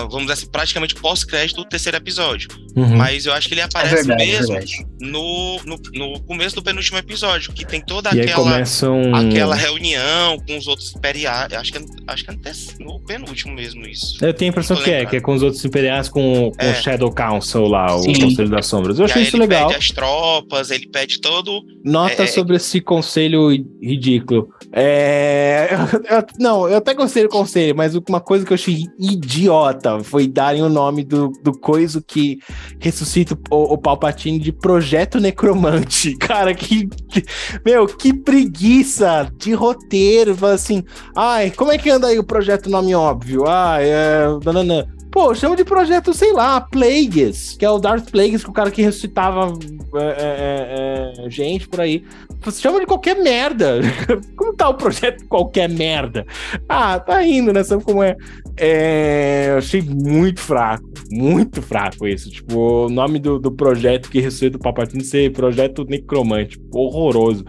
vamos 0.00 0.22
dizer 0.22 0.32
assim, 0.32 0.46
praticamente 0.46 0.94
pós-crédito 0.94 1.56
do 1.56 1.64
terceiro 1.64 1.98
episódio. 1.98 2.48
Uhum. 2.74 2.96
Mas 2.96 3.26
eu 3.26 3.32
acho 3.32 3.46
que 3.46 3.54
ele 3.54 3.60
aparece 3.60 3.94
é 3.94 3.96
verdade, 4.02 4.24
mesmo 4.24 4.56
é 4.56 4.64
no, 5.00 5.60
no, 5.64 5.80
no, 5.92 6.20
começo 6.20 6.54
do 6.54 6.62
penúltimo 6.62 6.96
episódio, 6.96 7.52
que 7.52 7.66
tem 7.66 7.80
toda 7.80 8.14
e 8.14 8.20
aquela, 8.20 8.62
um... 8.88 9.14
aquela 9.14 9.54
reunião 9.54 10.38
com 10.46 10.56
os 10.56 10.66
outros 10.66 10.94
imperiais. 10.94 11.52
Acho 11.52 11.72
que, 11.72 11.78
é, 11.78 11.82
acho 12.06 12.24
que 12.24 12.30
é 12.30 12.34
no 12.82 13.00
penúltimo 13.00 13.54
mesmo 13.54 13.86
isso. 13.86 14.24
Eu 14.24 14.32
tenho 14.32 14.50
a 14.50 14.52
impressão 14.52 14.76
que 14.76 14.90
é, 14.90 15.04
que 15.04 15.16
é 15.16 15.20
com 15.20 15.34
os 15.34 15.42
outros 15.42 15.62
imperiais, 15.64 16.08
com, 16.08 16.50
com 16.50 16.64
é. 16.64 16.70
o 16.70 16.74
Shadow 16.82 17.12
Council 17.12 17.66
lá, 17.66 17.88
Sim. 17.98 18.12
o 18.12 18.20
Conselho 18.20 18.48
das 18.48 18.66
Sombras. 18.66 18.98
Eu 18.98 19.04
achei 19.04 19.22
isso 19.22 19.36
ele 19.36 19.42
legal. 19.42 19.64
Ele 19.64 19.74
pede 19.74 19.84
as 19.84 19.90
tropas, 19.90 20.70
ele 20.70 20.88
pede 20.88 21.20
todo. 21.20 21.62
Nota 21.84 22.22
é, 22.22 22.26
sobre 22.26 22.56
esse 22.56 22.80
conselho 22.80 23.50
ridículo. 23.82 24.48
É... 24.72 25.68
Eu, 26.08 26.24
não, 26.38 26.68
eu 26.68 26.76
até 26.76 26.94
gostei 26.94 27.22
do 27.22 27.28
conselho, 27.28 27.74
mas 27.76 27.94
uma 27.94 28.20
coisa 28.20 28.44
que 28.44 28.52
eu 28.52 28.54
achei 28.54 28.84
idiota 28.98 29.81
foi 30.02 30.26
darem 30.26 30.62
o 30.62 30.68
nome 30.68 31.04
do, 31.04 31.28
do 31.42 31.52
coiso 31.52 32.02
que 32.02 32.38
ressuscita 32.78 33.38
o, 33.50 33.74
o 33.74 33.78
Palpatine 33.78 34.38
de 34.38 34.52
Projeto 34.52 35.20
Necromante. 35.20 36.16
Cara, 36.20 36.54
que, 36.54 36.86
que. 36.86 37.24
Meu, 37.64 37.86
que 37.86 38.12
preguiça 38.12 39.30
de 39.36 39.52
roteiro. 39.52 40.36
Assim, 40.46 40.82
ai, 41.16 41.50
como 41.50 41.72
é 41.72 41.78
que 41.78 41.90
anda 41.90 42.08
aí 42.08 42.18
o 42.18 42.24
projeto 42.24 42.70
nome 42.70 42.94
óbvio? 42.94 43.46
Ah, 43.46 43.78
é. 43.80 44.26
Dananã. 44.42 44.86
Pô, 45.12 45.34
chama 45.34 45.54
de 45.54 45.62
projeto, 45.62 46.14
sei 46.14 46.32
lá, 46.32 46.58
Plagues, 46.58 47.54
que 47.58 47.66
é 47.66 47.70
o 47.70 47.78
Darth 47.78 48.10
Plagues, 48.10 48.42
que 48.42 48.48
é 48.48 48.50
o 48.50 48.54
cara 48.54 48.70
que 48.70 48.80
ressuscitava 48.80 49.52
é, 49.94 51.12
é, 51.18 51.22
é, 51.22 51.26
é 51.26 51.30
gente 51.30 51.68
por 51.68 51.82
aí. 51.82 52.02
Você 52.44 52.60
chama 52.60 52.80
de 52.80 52.86
qualquer 52.86 53.16
merda. 53.16 53.80
Como 54.36 54.54
tá 54.54 54.68
o 54.68 54.74
projeto 54.74 55.24
qualquer 55.26 55.68
merda? 55.68 56.26
Ah, 56.68 56.98
tá 56.98 57.24
indo, 57.24 57.52
né? 57.52 57.62
Sabe 57.62 57.84
como 57.84 58.02
é? 58.02 58.16
é 58.56 59.48
eu 59.50 59.58
achei 59.58 59.82
muito 59.82 60.40
fraco, 60.40 60.84
muito 61.10 61.62
fraco 61.62 62.06
isso. 62.06 62.30
Tipo, 62.30 62.86
o 62.86 62.88
nome 62.88 63.18
do, 63.18 63.38
do 63.38 63.52
projeto 63.52 64.10
que 64.10 64.20
ressuscita 64.20 64.56
o 64.56 64.60
Papatino 64.60 65.02
ser 65.04 65.32
Projeto 65.32 65.84
Necromante. 65.84 66.60
Horroroso. 66.72 67.44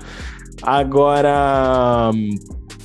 Agora. 0.62 2.12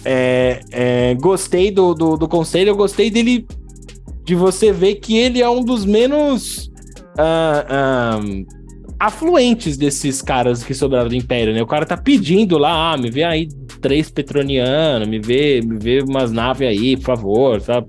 É, 0.04 0.60
é, 0.70 1.14
gostei 1.16 1.72
do, 1.72 1.92
do, 1.92 2.16
do, 2.16 2.28
conselho, 2.28 2.70
eu 2.70 2.76
gostei 2.76 3.10
dele 3.10 3.46
de 4.24 4.34
você 4.34 4.72
ver 4.72 4.94
que 4.96 5.18
ele 5.18 5.42
é 5.42 5.50
um 5.50 5.62
dos 5.62 5.84
menos 5.84 6.70
uh, 7.18 8.46
afluentes 8.98 9.76
desses 9.76 10.20
caras 10.20 10.64
que 10.64 10.74
sobraram 10.74 11.08
do 11.08 11.14
Império, 11.14 11.54
né? 11.54 11.62
O 11.62 11.66
cara 11.66 11.86
tá 11.86 11.96
pedindo 11.96 12.58
lá, 12.58 12.92
ah, 12.92 12.96
me 12.96 13.10
vê 13.10 13.24
aí 13.24 13.48
três 13.80 14.10
petronianos, 14.10 15.06
me 15.06 15.18
vê, 15.18 15.60
me 15.60 15.78
vê 15.78 16.02
umas 16.02 16.32
naves 16.32 16.68
aí, 16.68 16.96
por 16.96 17.04
favor, 17.04 17.60
tá? 17.60 17.84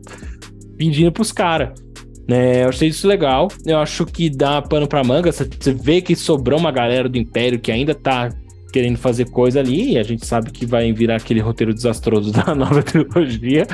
Pedindo 0.77 1.11
pros 1.11 1.31
caras. 1.31 1.79
Né, 2.27 2.63
eu 2.63 2.69
achei 2.69 2.89
isso 2.89 3.07
legal. 3.07 3.47
Eu 3.65 3.79
acho 3.79 4.05
que 4.05 4.29
dá 4.29 4.61
pano 4.61 4.87
pra 4.87 5.03
manga. 5.03 5.31
Você 5.31 5.73
vê 5.73 5.99
que 5.99 6.15
sobrou 6.15 6.59
uma 6.59 6.71
galera 6.71 7.09
do 7.09 7.17
Império 7.17 7.59
que 7.59 7.71
ainda 7.71 7.95
tá 7.95 8.29
querendo 8.71 8.97
fazer 8.97 9.27
coisa 9.31 9.59
ali, 9.59 9.93
e 9.93 9.97
a 9.97 10.03
gente 10.03 10.25
sabe 10.27 10.51
que 10.51 10.63
vai 10.63 10.93
virar 10.93 11.15
aquele 11.15 11.39
roteiro 11.39 11.73
desastroso 11.73 12.31
da 12.33 12.53
nova 12.53 12.83
trilogia. 12.83 13.65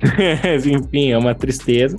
Enfim, 0.66 1.10
é 1.10 1.18
uma 1.18 1.34
tristeza. 1.34 1.96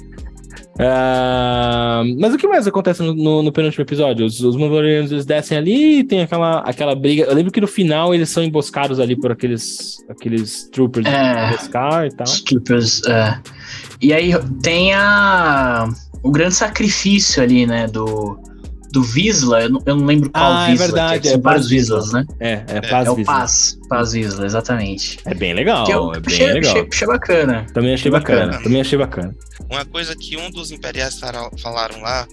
Uh, 0.80 2.16
mas 2.18 2.34
o 2.34 2.38
que 2.38 2.48
mais 2.48 2.66
acontece 2.66 3.04
no, 3.04 3.14
no, 3.14 3.44
no 3.44 3.52
penúltimo 3.52 3.84
episódio? 3.84 4.26
Os, 4.26 4.40
os 4.40 4.56
Mandalorianos 4.56 5.12
eles 5.12 5.26
descem 5.26 5.58
ali 5.58 6.06
tem 6.06 6.22
aquela, 6.22 6.60
aquela 6.60 6.96
briga. 6.96 7.24
Eu 7.24 7.36
lembro 7.36 7.52
que 7.52 7.60
no 7.60 7.68
final 7.68 8.16
eles 8.16 8.30
são 8.30 8.42
emboscados 8.42 8.98
ali 8.98 9.14
por 9.14 9.30
aqueles, 9.30 9.98
aqueles 10.08 10.70
troopers 10.72 11.06
é, 11.06 11.50
pescar 11.52 12.06
e 12.06 12.12
tal. 12.12 12.26
Os 12.26 12.42
troopers, 12.42 13.04
é. 13.04 13.38
E 14.02 14.14
aí 14.14 14.32
tem 14.64 14.94
a, 14.94 15.90
o 16.24 16.32
grande 16.32 16.56
sacrifício 16.56 17.44
ali, 17.44 17.66
né? 17.66 17.86
Do, 17.86 18.40
do 18.92 19.04
Visla, 19.04 19.62
eu 19.64 19.70
não, 19.70 19.84
eu 19.86 19.96
não 19.96 20.06
lembro 20.06 20.30
qual 20.30 20.52
ah, 20.52 20.68
Visla. 20.68 20.86
É 20.86 20.88
verdade, 20.88 21.28
é, 21.30 21.34
é 21.34 21.38
Paz 21.38 21.68
Vislas, 21.68 22.12
né? 22.12 22.26
É, 22.40 22.64
é 22.68 22.82
Paz 22.82 23.06
É, 23.06 23.10
é 23.10 23.12
o 23.12 23.24
Paz, 23.24 23.80
Paz 23.88 24.14
Visla, 24.14 24.46
exatamente. 24.46 25.20
É 25.26 25.34
bem 25.34 25.54
legal, 25.54 25.90
eu, 25.90 26.14
é 26.14 26.20
bem 26.20 26.34
achei, 26.34 26.54
legal. 26.54 26.72
Achei, 26.72 26.88
achei, 26.92 27.08
bacana. 27.08 27.68
Também 27.74 27.94
achei 27.94 28.12
bacana, 28.12 28.46
bacana, 28.46 28.64
também 28.64 28.82
achei 28.82 28.98
bacana. 28.98 29.36
Uma 29.70 29.86
coisa 29.86 30.16
que 30.16 30.36
um 30.38 30.50
dos 30.50 30.72
imperiais 30.72 31.20
falaram 31.62 32.02
lá, 32.02 32.28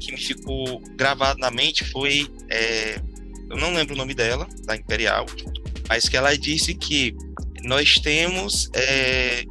que 0.00 0.12
me 0.12 0.18
ficou 0.18 0.82
gravado 0.96 1.38
na 1.38 1.50
mente, 1.50 1.84
foi. 1.84 2.28
É, 2.48 3.00
eu 3.48 3.56
não 3.56 3.74
lembro 3.74 3.94
o 3.94 3.98
nome 3.98 4.14
dela, 4.14 4.48
da 4.64 4.76
Imperial, 4.76 5.26
mas 5.88 6.08
que 6.08 6.16
ela 6.16 6.36
disse 6.36 6.74
que 6.74 7.14
nós 7.64 7.94
temos 7.94 8.70
é, 8.74 9.44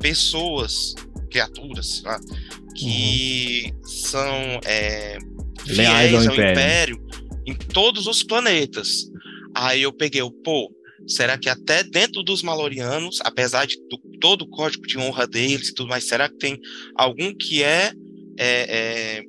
pessoas, 0.00 0.94
criaturas, 1.30 2.02
lá, 2.04 2.18
que 2.74 3.72
uhum. 3.76 3.84
são 3.84 4.60
é, 4.64 5.18
fiéis 5.66 6.14
ao, 6.14 6.20
ao 6.20 6.34
império. 6.34 6.52
império. 6.52 7.06
em 7.46 7.54
todos 7.54 8.06
os 8.06 8.22
planetas. 8.22 9.10
Aí 9.54 9.82
eu 9.82 9.92
peguei 9.92 10.22
o, 10.22 10.30
pô, 10.30 10.70
será 11.06 11.38
que 11.38 11.48
até 11.48 11.82
dentro 11.84 12.22
dos 12.22 12.42
Malorianos, 12.42 13.18
apesar 13.22 13.66
de 13.66 13.76
do, 13.88 13.98
todo 14.20 14.42
o 14.42 14.48
código 14.48 14.86
de 14.86 14.98
honra 14.98 15.26
deles 15.26 15.68
e 15.68 15.74
tudo 15.74 15.88
mais, 15.88 16.08
será 16.08 16.28
que 16.28 16.36
tem 16.36 16.58
algum 16.96 17.34
que 17.34 17.62
é, 17.62 17.92
é, 18.38 19.22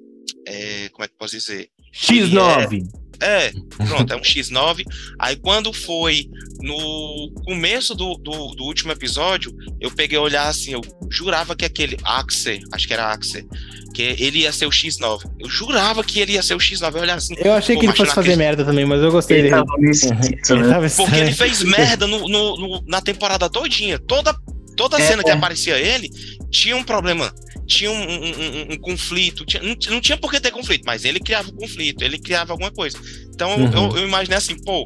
é, 0.47 0.83
é 0.85 0.89
como 0.89 1.03
é 1.03 1.07
que 1.07 1.15
posso 1.17 1.37
dizer? 1.37 1.69
X9. 1.93 2.83
É, 3.19 3.51
pronto, 3.87 4.11
é 4.13 4.15
um 4.15 4.21
X9. 4.21 4.83
Aí 5.19 5.35
quando 5.35 5.73
foi 5.73 6.27
no 6.61 7.31
começo 7.45 7.93
do, 7.93 8.15
do, 8.15 8.55
do, 8.55 8.63
último 8.63 8.91
episódio, 8.91 9.55
eu 9.79 9.91
peguei 9.91 10.17
olhar 10.17 10.47
assim, 10.47 10.73
eu 10.73 10.81
jurava 11.09 11.55
que 11.55 11.65
aquele 11.65 11.97
Axe, 12.03 12.61
acho 12.71 12.87
que 12.87 12.93
era 12.93 13.11
Axe, 13.11 13.47
que 13.93 14.01
ele 14.01 14.39
ia 14.39 14.51
ser 14.51 14.65
o 14.65 14.69
X9. 14.69 15.21
Eu 15.39 15.49
jurava 15.49 16.03
que 16.03 16.19
ele 16.19 16.33
ia 16.33 16.43
ser 16.43 16.53
o 16.53 16.57
X9. 16.57 16.95
Eu 16.95 17.01
olhava 17.01 17.17
assim. 17.17 17.35
Eu 17.37 17.53
achei 17.53 17.77
que 17.77 17.85
ele 17.85 17.95
fosse 17.95 18.13
fazer 18.13 18.35
merda 18.35 18.65
também, 18.65 18.85
mas 18.85 19.01
eu 19.01 19.11
gostei 19.11 19.39
ele 19.39 19.49
dele. 19.49 19.61
Tava 19.61 19.71
uhum. 19.77 20.81
né? 20.81 20.89
Porque 20.89 21.15
ele 21.15 21.31
fez 21.31 21.63
merda 21.63 22.05
no, 22.05 22.27
no, 22.27 22.57
no, 22.57 22.83
na 22.85 23.01
temporada 23.01 23.49
todinha. 23.49 23.97
Toda, 23.97 24.35
toda 24.75 24.99
é, 24.99 25.07
cena 25.07 25.23
que 25.23 25.29
é. 25.29 25.33
aparecia 25.33 25.79
ele 25.79 26.09
tinha 26.55 26.75
um 26.75 26.83
problema. 26.83 27.33
Tinha 27.65 27.91
um, 27.91 27.95
um, 27.95 28.25
um, 28.25 28.73
um 28.73 28.77
conflito, 28.77 29.45
tinha, 29.45 29.61
não, 29.61 29.75
não, 29.89 30.01
tinha 30.01 30.17
por 30.17 30.31
que 30.31 30.39
ter 30.39 30.51
conflito, 30.51 30.83
mas 30.85 31.03
ele 31.05 31.19
criava 31.19 31.49
um 31.49 31.55
conflito, 31.55 32.03
ele 32.03 32.19
criava 32.19 32.53
alguma 32.53 32.71
coisa. 32.71 32.97
Então 33.33 33.55
uhum. 33.55 33.91
eu, 33.91 33.97
eu, 33.97 34.07
imaginei 34.07 34.37
assim, 34.37 34.57
pô, 34.63 34.85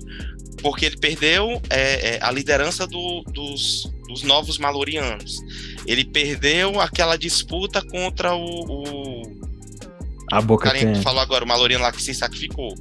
porque 0.62 0.86
ele 0.86 0.98
perdeu 0.98 1.62
é, 1.70 2.16
é, 2.16 2.20
a 2.22 2.32
liderança 2.32 2.88
do, 2.88 3.24
dos, 3.34 3.90
dos 4.08 4.24
novos 4.24 4.58
Malorianos. 4.58 5.38
Ele 5.86 6.06
perdeu 6.06 6.80
aquela 6.80 7.18
disputa 7.18 7.82
contra 7.82 8.34
o. 8.36 8.44
o 8.44 9.40
a 10.32 10.42
boca 10.42 10.72
que 10.72 11.02
falou 11.02 11.22
agora, 11.22 11.44
o 11.44 11.48
Maloriano 11.48 11.84
lá 11.84 11.92
que 11.92 12.02
se 12.02 12.14
sacrificou. 12.14 12.76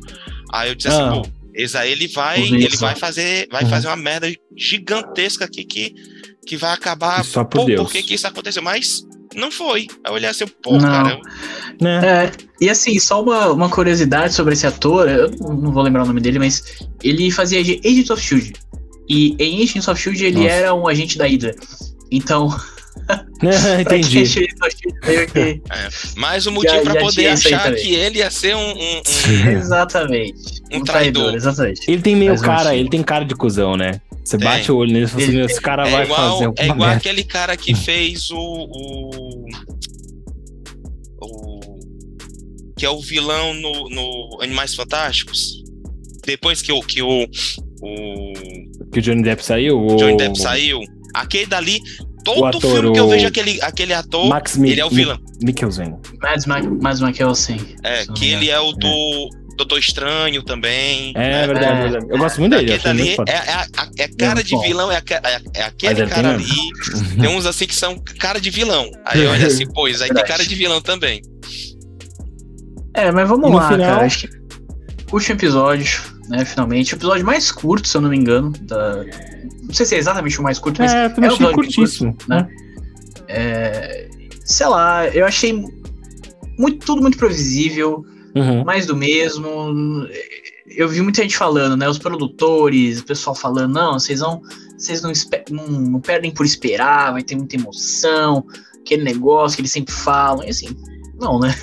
Aí 0.53 0.68
eu 0.68 0.74
disse 0.74 0.88
assim, 0.88 1.01
ah. 1.01 1.11
pô, 1.12 1.28
Exa, 1.55 1.86
ele 1.86 2.07
vai, 2.07 2.40
ele 2.40 2.76
vai 2.76 2.94
fazer, 2.94 3.49
vai 3.51 3.64
uhum. 3.64 3.70
fazer 3.70 3.88
uma 3.88 3.96
merda 3.96 4.32
gigantesca 4.57 5.44
aqui 5.44 5.64
que, 5.64 5.94
que 6.46 6.57
vai 6.57 6.72
acabar. 6.72 7.24
Só 7.24 7.42
por 7.42 7.61
pô, 7.61 7.64
Deus. 7.64 7.80
por 7.80 7.90
que, 7.90 8.03
que 8.03 8.14
isso 8.14 8.26
aconteceu? 8.26 8.62
Mas 8.62 9.03
não 9.34 9.50
foi. 9.50 9.86
Aí 10.04 10.12
olhei 10.12 10.28
assim, 10.28 10.46
pô, 10.62 10.72
não. 10.72 10.80
cara. 10.80 11.20
Né? 11.80 12.00
É, 12.04 12.32
e 12.60 12.68
assim, 12.68 12.98
só 12.98 13.22
uma, 13.22 13.50
uma 13.50 13.68
curiosidade 13.68 14.34
sobre 14.34 14.54
esse 14.54 14.66
ator, 14.66 15.08
eu 15.08 15.30
não 15.30 15.72
vou 15.72 15.82
lembrar 15.82 16.02
o 16.02 16.06
nome 16.06 16.20
dele, 16.20 16.38
mas 16.38 16.86
ele 17.02 17.30
fazia 17.30 17.60
Agents 17.60 18.10
of 18.10 18.22
Shield. 18.22 18.52
E 19.08 19.34
em 19.38 19.62
Agents 19.62 19.88
of 19.88 20.00
Shield 20.00 20.24
ele 20.24 20.40
Nossa. 20.40 20.48
era 20.48 20.74
um 20.74 20.86
agente 20.86 21.16
da 21.16 21.26
Hydra. 21.26 21.54
Então. 22.10 22.48
Entendi. 23.80 24.24
é, 25.06 25.88
mais 26.16 26.46
um 26.46 26.52
motivo 26.52 26.82
para 26.82 27.00
poder 27.00 27.28
achar 27.28 27.72
que 27.74 27.94
ele 27.94 28.18
ia 28.18 28.30
ser 28.30 28.54
um. 28.56 28.60
um, 28.60 29.02
um 29.02 29.50
exatamente. 29.56 30.62
Um, 30.72 30.78
um 30.78 30.84
traidor. 30.84 31.22
traidor. 31.22 31.34
Exatamente. 31.34 31.90
Ele 31.90 32.02
tem 32.02 32.16
meio 32.16 32.38
cara, 32.40 32.74
ele 32.74 32.90
tem 32.90 33.02
cara 33.02 33.24
de 33.24 33.34
cuzão, 33.34 33.76
né? 33.76 34.00
Você 34.28 34.36
tem. 34.36 34.46
bate 34.46 34.70
o 34.70 34.76
olho 34.76 34.92
nele 34.92 35.06
e 35.06 35.08
fala 35.08 35.22
assim, 35.24 35.40
esse 35.40 35.60
cara 35.60 35.88
é 35.88 35.90
vai 35.90 36.04
igual, 36.04 36.38
fazer 36.38 36.52
É 36.58 36.64
igual 36.64 36.78
merda. 36.80 36.96
aquele 36.96 37.24
cara 37.24 37.56
que 37.56 37.72
fez 37.74 38.30
o, 38.30 38.36
o, 38.36 39.46
o. 41.22 41.78
que 42.76 42.84
é 42.84 42.90
o 42.90 43.00
vilão 43.00 43.54
no, 43.54 43.88
no 43.88 44.38
Animais 44.42 44.74
Fantásticos. 44.74 45.62
Depois 46.26 46.60
que 46.60 46.70
o. 46.70 46.82
Que 46.82 47.00
o, 47.00 47.22
o 47.80 48.32
que 48.92 48.98
o 48.98 49.02
Johnny 49.02 49.22
Depp 49.22 49.42
saiu? 49.42 49.86
Johnny 49.96 50.18
Depp 50.18 50.38
saiu. 50.38 50.80
Aquele 51.14 51.46
dali, 51.46 51.80
todo 52.22 52.44
ator, 52.44 52.60
filme 52.60 52.92
que 52.92 53.00
eu 53.00 53.08
vejo 53.08 53.26
aquele, 53.26 53.58
aquele 53.62 53.94
ator, 53.94 54.28
Max 54.28 54.58
ele 54.58 54.78
é 54.78 54.84
o 54.84 54.90
vilão. 54.90 55.18
Mikkelsen. 55.42 55.96
Mads, 56.20 56.44
Mads 56.44 57.00
Mikkelsen. 57.00 57.58
É, 57.82 58.04
que 58.14 58.26
ele 58.26 58.50
é 58.50 58.60
o 58.60 58.72
do 58.72 58.86
é. 58.86 59.38
Doutor 59.59 59.78
Estranho 59.78 60.42
também. 60.42 61.12
É, 61.14 61.30
né? 61.30 61.46
verdade, 61.46 61.66
é. 61.66 61.82
verdade. 61.82 62.06
Eu 62.09 62.18
gosto 62.18 62.40
muito 62.40 62.56
dele. 62.56 62.80
Ali 62.84 63.16
é, 63.26 63.32
é, 63.32 64.04
é, 64.04 64.09
cara 64.09 64.42
de 64.42 64.56
vilão, 64.59 64.90
é, 64.90 64.96
é, 64.96 65.40
é 65.54 65.62
aquele 65.64 66.06
cara 66.06 66.34
ali. 66.34 66.46
Tem 67.20 67.28
uns 67.28 67.44
assim 67.44 67.66
que 67.66 67.74
são 67.74 67.98
cara 68.18 68.40
de 68.40 68.50
vilão. 68.50 68.90
Aí 69.04 69.26
olha 69.26 69.46
assim, 69.46 69.66
pois, 69.74 70.00
aí 70.00 70.09
tem 70.09 70.24
cara 70.24 70.44
de 70.44 70.54
vilão 70.54 70.80
também. 70.80 71.20
É, 72.94 73.11
mas 73.11 73.28
vamos 73.28 73.52
lá, 73.52 73.68
final... 73.68 73.86
cara. 73.86 74.06
Acho 74.06 74.28
que 74.28 74.38
último 75.12 75.36
episódio, 75.36 76.00
né? 76.28 76.44
Finalmente. 76.44 76.94
O 76.94 76.96
episódio 76.96 77.26
mais 77.26 77.50
curto, 77.50 77.88
se 77.88 77.96
eu 77.96 78.00
não 78.00 78.11
me 78.11 78.16
engano, 78.16 78.52
da, 78.62 79.04
não 79.62 79.74
sei 79.74 79.84
se 79.84 79.94
é 79.94 79.98
exatamente 79.98 80.38
o 80.38 80.42
mais 80.42 80.59
curto, 80.59 80.80
mas. 80.80 80.92
É, 80.92 81.06
eu 81.06 81.14
também 81.14 81.30
é 81.30 81.32
achei 81.32 81.52
curtíssimo. 81.52 82.12
Curto, 82.14 82.28
né? 82.30 82.48
É, 83.28 84.09
sei 84.44 84.66
lá, 84.66 85.06
eu 85.09 85.26
achei 85.26 85.52
muito, 86.59 86.86
tudo 86.86 87.02
muito 87.02 87.18
previsível, 87.18 88.04
uhum. 88.34 88.64
mais 88.64 88.86
do 88.86 88.96
mesmo. 88.96 90.08
Eu 90.66 90.88
vi 90.88 91.00
muita 91.00 91.22
gente 91.22 91.36
falando, 91.36 91.76
né? 91.76 91.88
Os 91.88 91.98
produtores, 91.98 93.00
o 93.00 93.04
pessoal 93.04 93.34
falando, 93.34 93.72
não, 93.72 93.98
vocês 93.98 94.20
não. 94.20 94.42
Vocês 94.76 95.02
não, 95.02 95.12
não, 95.50 95.66
não 95.66 96.00
perdem 96.00 96.30
por 96.30 96.46
esperar, 96.46 97.12
vai 97.12 97.22
ter 97.22 97.34
muita 97.34 97.56
emoção, 97.56 98.46
aquele 98.80 99.02
negócio 99.02 99.56
que 99.56 99.62
eles 99.62 99.72
sempre 99.72 99.92
falam, 99.92 100.44
e 100.44 100.50
assim, 100.50 100.68
não, 101.20 101.40
né? 101.40 101.54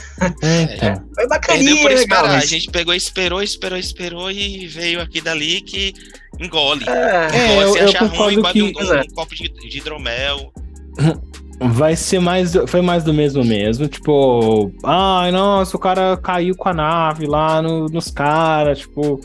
É, 0.42 0.64
então. 0.76 1.10
Foi 1.16 1.28
bacaninha, 1.28 1.82
por 1.82 1.92
esperar. 1.92 2.24
Legal, 2.24 2.36
mas... 2.36 2.44
A 2.44 2.48
gente 2.48 2.70
pegou, 2.70 2.94
esperou, 2.94 3.42
esperou, 3.42 3.80
esperou 3.80 4.32
e 4.32 4.68
veio 4.68 5.02
aqui 5.02 5.22
dali 5.22 5.62
que 5.62 5.94
engole. 6.40 6.84
É, 6.88 7.28
engole, 7.28 7.80
é, 7.80 7.84
eu, 7.84 7.92
eu 7.92 8.08
ruim, 8.10 8.42
que... 8.52 8.62
Um, 8.62 8.66
um, 8.66 9.00
um, 9.00 9.08
copo 9.16 9.34
de, 9.34 9.48
de 9.48 9.78
hidromel. 9.78 10.52
Vai 11.60 11.96
ser 11.96 12.20
mais. 12.20 12.54
Foi 12.68 12.82
mais 12.82 13.04
do 13.04 13.14
mesmo 13.14 13.44
mesmo. 13.44 13.88
Tipo, 13.88 14.72
ai, 14.84 15.32
nossa, 15.32 15.78
o 15.78 15.80
cara 15.80 16.18
caiu 16.18 16.56
com 16.56 16.70
a 16.70 16.74
nave 16.74 17.26
lá 17.26 17.62
no, 17.62 17.88
nos 17.88 18.12
caras, 18.12 18.80
tipo. 18.80 19.22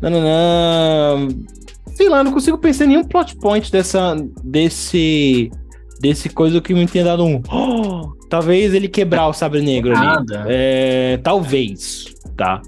Não, 0.00 0.10
não, 0.10 0.20
não. 0.20 1.28
Sei 1.94 2.08
lá, 2.08 2.24
não 2.24 2.32
consigo 2.32 2.58
pensar 2.58 2.84
em 2.84 2.88
nenhum 2.88 3.04
plot 3.04 3.36
point 3.36 3.70
dessa. 3.70 4.16
desse. 4.42 5.50
desse 6.00 6.28
coisa 6.28 6.60
que 6.60 6.74
me 6.74 6.86
tenha 6.86 7.04
dado 7.04 7.24
um. 7.24 7.40
Oh, 7.48 8.12
talvez 8.28 8.74
ele 8.74 8.88
quebrar 8.88 9.28
o 9.28 9.32
sabre 9.32 9.62
negro 9.62 9.92
Nada. 9.92 10.40
ali. 10.40 10.48
É, 10.48 11.20
talvez, 11.22 12.06
tá? 12.36 12.60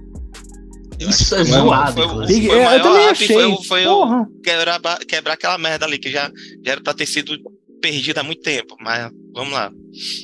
Isso 1.00 1.34
é 1.34 1.42
zoado. 1.42 1.94
Foi, 1.94 2.08
foi, 2.08 2.26
foi, 2.26 2.48
foi 2.48 2.76
eu 2.76 2.82
também 2.82 3.08
achei. 3.08 3.56
Foi, 3.56 3.64
foi 3.64 3.84
quebrar, 4.44 4.80
quebrar 5.08 5.34
aquela 5.34 5.58
merda 5.58 5.86
ali, 5.86 5.98
que 5.98 6.10
já, 6.10 6.30
já 6.64 6.72
era 6.72 6.80
pra 6.80 6.94
ter 6.94 7.06
sido 7.06 7.36
perdida 7.82 8.20
há 8.20 8.24
muito 8.24 8.40
tempo, 8.40 8.76
mas 8.80 9.10
vamos 9.34 9.52
lá. 9.52 9.70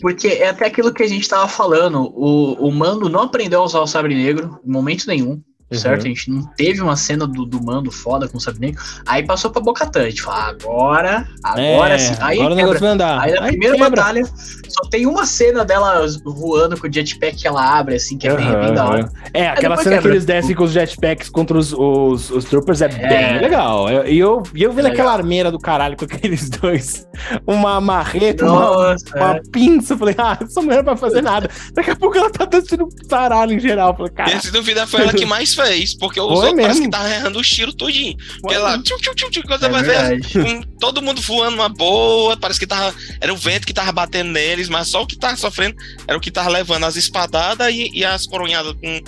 Porque 0.01 0.29
é 0.29 0.49
até 0.49 0.67
aquilo 0.67 0.95
que 0.95 1.03
a 1.03 1.07
gente 1.07 1.29
tava 1.29 1.49
falando, 1.49 2.11
o, 2.15 2.69
o 2.69 2.73
Mando 2.73 3.09
não 3.09 3.23
aprendeu 3.23 3.61
a 3.61 3.65
usar 3.65 3.81
o 3.81 3.87
sabre 3.87 4.15
negro 4.15 4.59
em 4.65 4.71
momento 4.71 5.07
nenhum. 5.07 5.43
Uhum. 5.71 5.79
Certo? 5.79 6.07
A 6.07 6.09
gente 6.09 6.31
não 6.31 6.43
teve 6.57 6.81
uma 6.81 6.97
cena 6.97 7.27
do, 7.27 7.45
do 7.45 7.62
mando 7.62 7.91
foda 7.91 8.27
com 8.27 8.39
o 8.39 8.41
Sabre 8.41 8.61
Negro. 8.61 8.83
Aí 9.05 9.23
passou 9.23 9.51
pra 9.51 9.61
Bocatan. 9.61 10.01
A 10.01 10.11
gente 10.11 10.23
falou, 10.23 10.41
agora, 10.41 11.29
agora 11.45 11.95
é, 11.95 11.99
sim. 11.99 12.14
Aí, 12.21 12.39
agora 12.39 12.55
o 12.55 12.57
negócio 12.57 12.81
vai 12.81 12.91
andar. 12.91 13.21
Aí 13.21 13.33
na 13.33 13.43
aí 13.43 13.51
primeira 13.51 13.75
quebra. 13.77 13.91
batalha, 13.91 14.25
só 14.25 14.89
tem 14.89 15.07
uma 15.07 15.27
cena 15.27 15.66
dela 15.66 16.07
voando 16.25 16.79
com 16.81 16.87
o 16.87 16.93
jetpack 16.93 17.37
que 17.37 17.47
ela 17.47 17.79
abre, 17.79 17.97
assim, 17.97 18.16
que 18.16 18.27
é 18.27 18.35
bem, 18.35 18.47
bem 18.47 18.73
da 18.73 18.87
hora. 18.87 19.12
É, 19.35 19.49
aquela 19.49 19.77
cena 19.77 19.97
quebra. 19.97 20.03
que 20.03 20.09
eles 20.09 20.25
descem 20.25 20.57
com 20.57 20.64
os 20.64 20.73
jetpacks 20.73 21.29
contra 21.29 21.59
os, 21.59 21.75
os, 21.75 22.31
os 22.31 22.45
troopers 22.47 22.81
é, 22.81 22.87
é, 22.87 23.09
bem 23.09 23.41
legal. 23.41 23.91
E 23.91 24.19
eu, 24.19 24.43
eu, 24.55 24.69
eu 24.69 24.73
vendo 24.73 24.89
é 24.89 24.91
aquela 24.91 25.12
armeira 25.12 25.51
do 25.51 25.59
caralho 25.59 25.99
com 25.99 26.07
aqueles 26.07 26.49
dois, 26.61 27.07
uma 27.47 27.79
marreta, 27.79 28.47
Nossa, 28.47 29.05
uma, 29.14 29.27
uma 29.27 29.37
é. 29.37 29.43
pinça. 29.53 29.93
Eu 29.93 29.99
falei, 29.99 30.14
ah, 30.16 30.39
essa 30.41 30.62
mulher 30.62 30.79
não 30.79 30.85
vai 30.85 30.97
fazer 30.97 31.21
nada. 31.21 31.51
Daqui 31.75 31.91
a 31.91 31.97
pouco 31.97 32.16
ela 32.16 32.31
tá 32.31 32.47
dançando 32.47 32.85
um 32.85 33.09
caralho 33.09 33.53
em 33.53 33.61
geral. 33.61 33.91
Eu 33.91 33.97
falei, 33.97 34.12
cara. 34.12 34.33
Esse 34.33 34.51
dúvida 34.51 34.87
foi 34.87 35.03
ela 35.03 35.12
que 35.12 35.27
mais 35.27 35.58
fez, 35.67 35.95
porque 35.95 36.21
os 36.21 36.27
outros 36.27 36.55
parece 36.55 36.81
que 36.81 36.91
tá 36.91 37.09
errando 37.09 37.39
o 37.39 37.43
tiro 37.43 37.73
todinho. 37.73 38.17
Porque 38.41 38.55
ela, 38.55 38.79
tchum, 38.83 38.97
tchum, 38.99 39.15
tchum, 39.15 39.31
tchum, 39.31 39.43
coisa 39.43 39.67
é 39.67 40.15
um, 40.39 40.63
todo 40.79 41.03
mundo 41.03 41.21
voando 41.21 41.57
uma 41.57 41.69
boa, 41.69 42.37
parece 42.37 42.61
que 42.61 42.67
tava, 42.67 42.95
era 43.21 43.33
o 43.33 43.37
vento 43.37 43.67
que 43.67 43.73
tava 43.73 43.93
batendo 43.93 44.31
neles, 44.31 44.69
mas 44.69 44.89
só 44.89 45.03
o 45.03 45.07
que 45.07 45.19
tava 45.19 45.37
sofrendo 45.37 45.77
era 46.07 46.17
o 46.17 46.21
que 46.21 46.31
tava 46.31 46.49
levando 46.49 46.85
as 46.85 46.97
espadadas 46.97 47.73
e, 47.73 47.91
e 47.93 48.05
as 48.05 48.27
coronhadas 48.27 48.75
com 48.75 49.01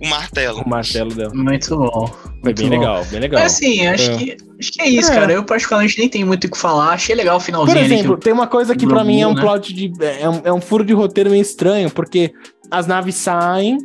o 0.00 0.08
martelo. 0.08 0.62
O 0.62 0.68
martelo 0.68 1.12
dela. 1.12 1.34
Muito 1.34 1.76
bom. 1.76 2.06
Foi 2.42 2.54
bem 2.54 2.68
bom. 2.68 2.78
legal, 2.78 3.04
bem 3.06 3.20
legal. 3.20 3.42
Mas 3.42 3.54
assim, 3.54 3.86
acho, 3.86 4.10
é. 4.10 4.16
que, 4.16 4.36
acho 4.60 4.72
que 4.72 4.82
é 4.82 4.88
isso, 4.88 5.10
é. 5.10 5.14
cara. 5.14 5.32
Eu 5.32 5.44
particularmente 5.44 5.98
nem 5.98 6.08
tenho 6.08 6.26
muito 6.26 6.46
o 6.46 6.50
que 6.50 6.56
falar. 6.56 6.92
Achei 6.92 7.14
legal 7.14 7.36
o 7.36 7.40
finalzinho. 7.40 7.76
Por 7.76 7.84
exemplo, 7.84 8.16
tem 8.16 8.32
uma 8.32 8.46
coisa 8.46 8.76
que 8.76 8.86
para 8.86 9.02
mim 9.02 9.20
é 9.20 9.26
um 9.26 9.34
né? 9.34 9.40
plot 9.40 9.72
de. 9.72 9.92
É 10.00 10.28
um, 10.28 10.40
é 10.44 10.52
um 10.52 10.60
furo 10.60 10.84
de 10.84 10.92
roteiro 10.92 11.30
meio 11.30 11.42
estranho, 11.42 11.90
porque 11.90 12.32
as 12.70 12.86
naves 12.86 13.16
saem, 13.16 13.78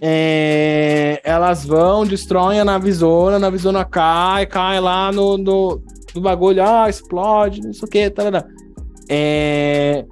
é, 0.00 1.20
elas 1.24 1.64
vão, 1.64 2.04
destroem 2.04 2.60
a 2.60 2.64
navezona, 2.64 3.36
a 3.36 3.40
navezona 3.40 3.84
cai, 3.84 4.46
cai 4.46 4.80
lá 4.80 5.12
no, 5.12 5.38
no, 5.38 5.82
no 6.14 6.20
bagulho, 6.20 6.62
ah, 6.62 6.88
explode, 6.88 7.60
não 7.60 7.72
sei 7.72 7.86
o 7.86 7.90
que, 7.90 8.10
tá, 8.10 8.30
tá, 8.30 8.42
tá. 8.42 8.48
É, 9.08 10.04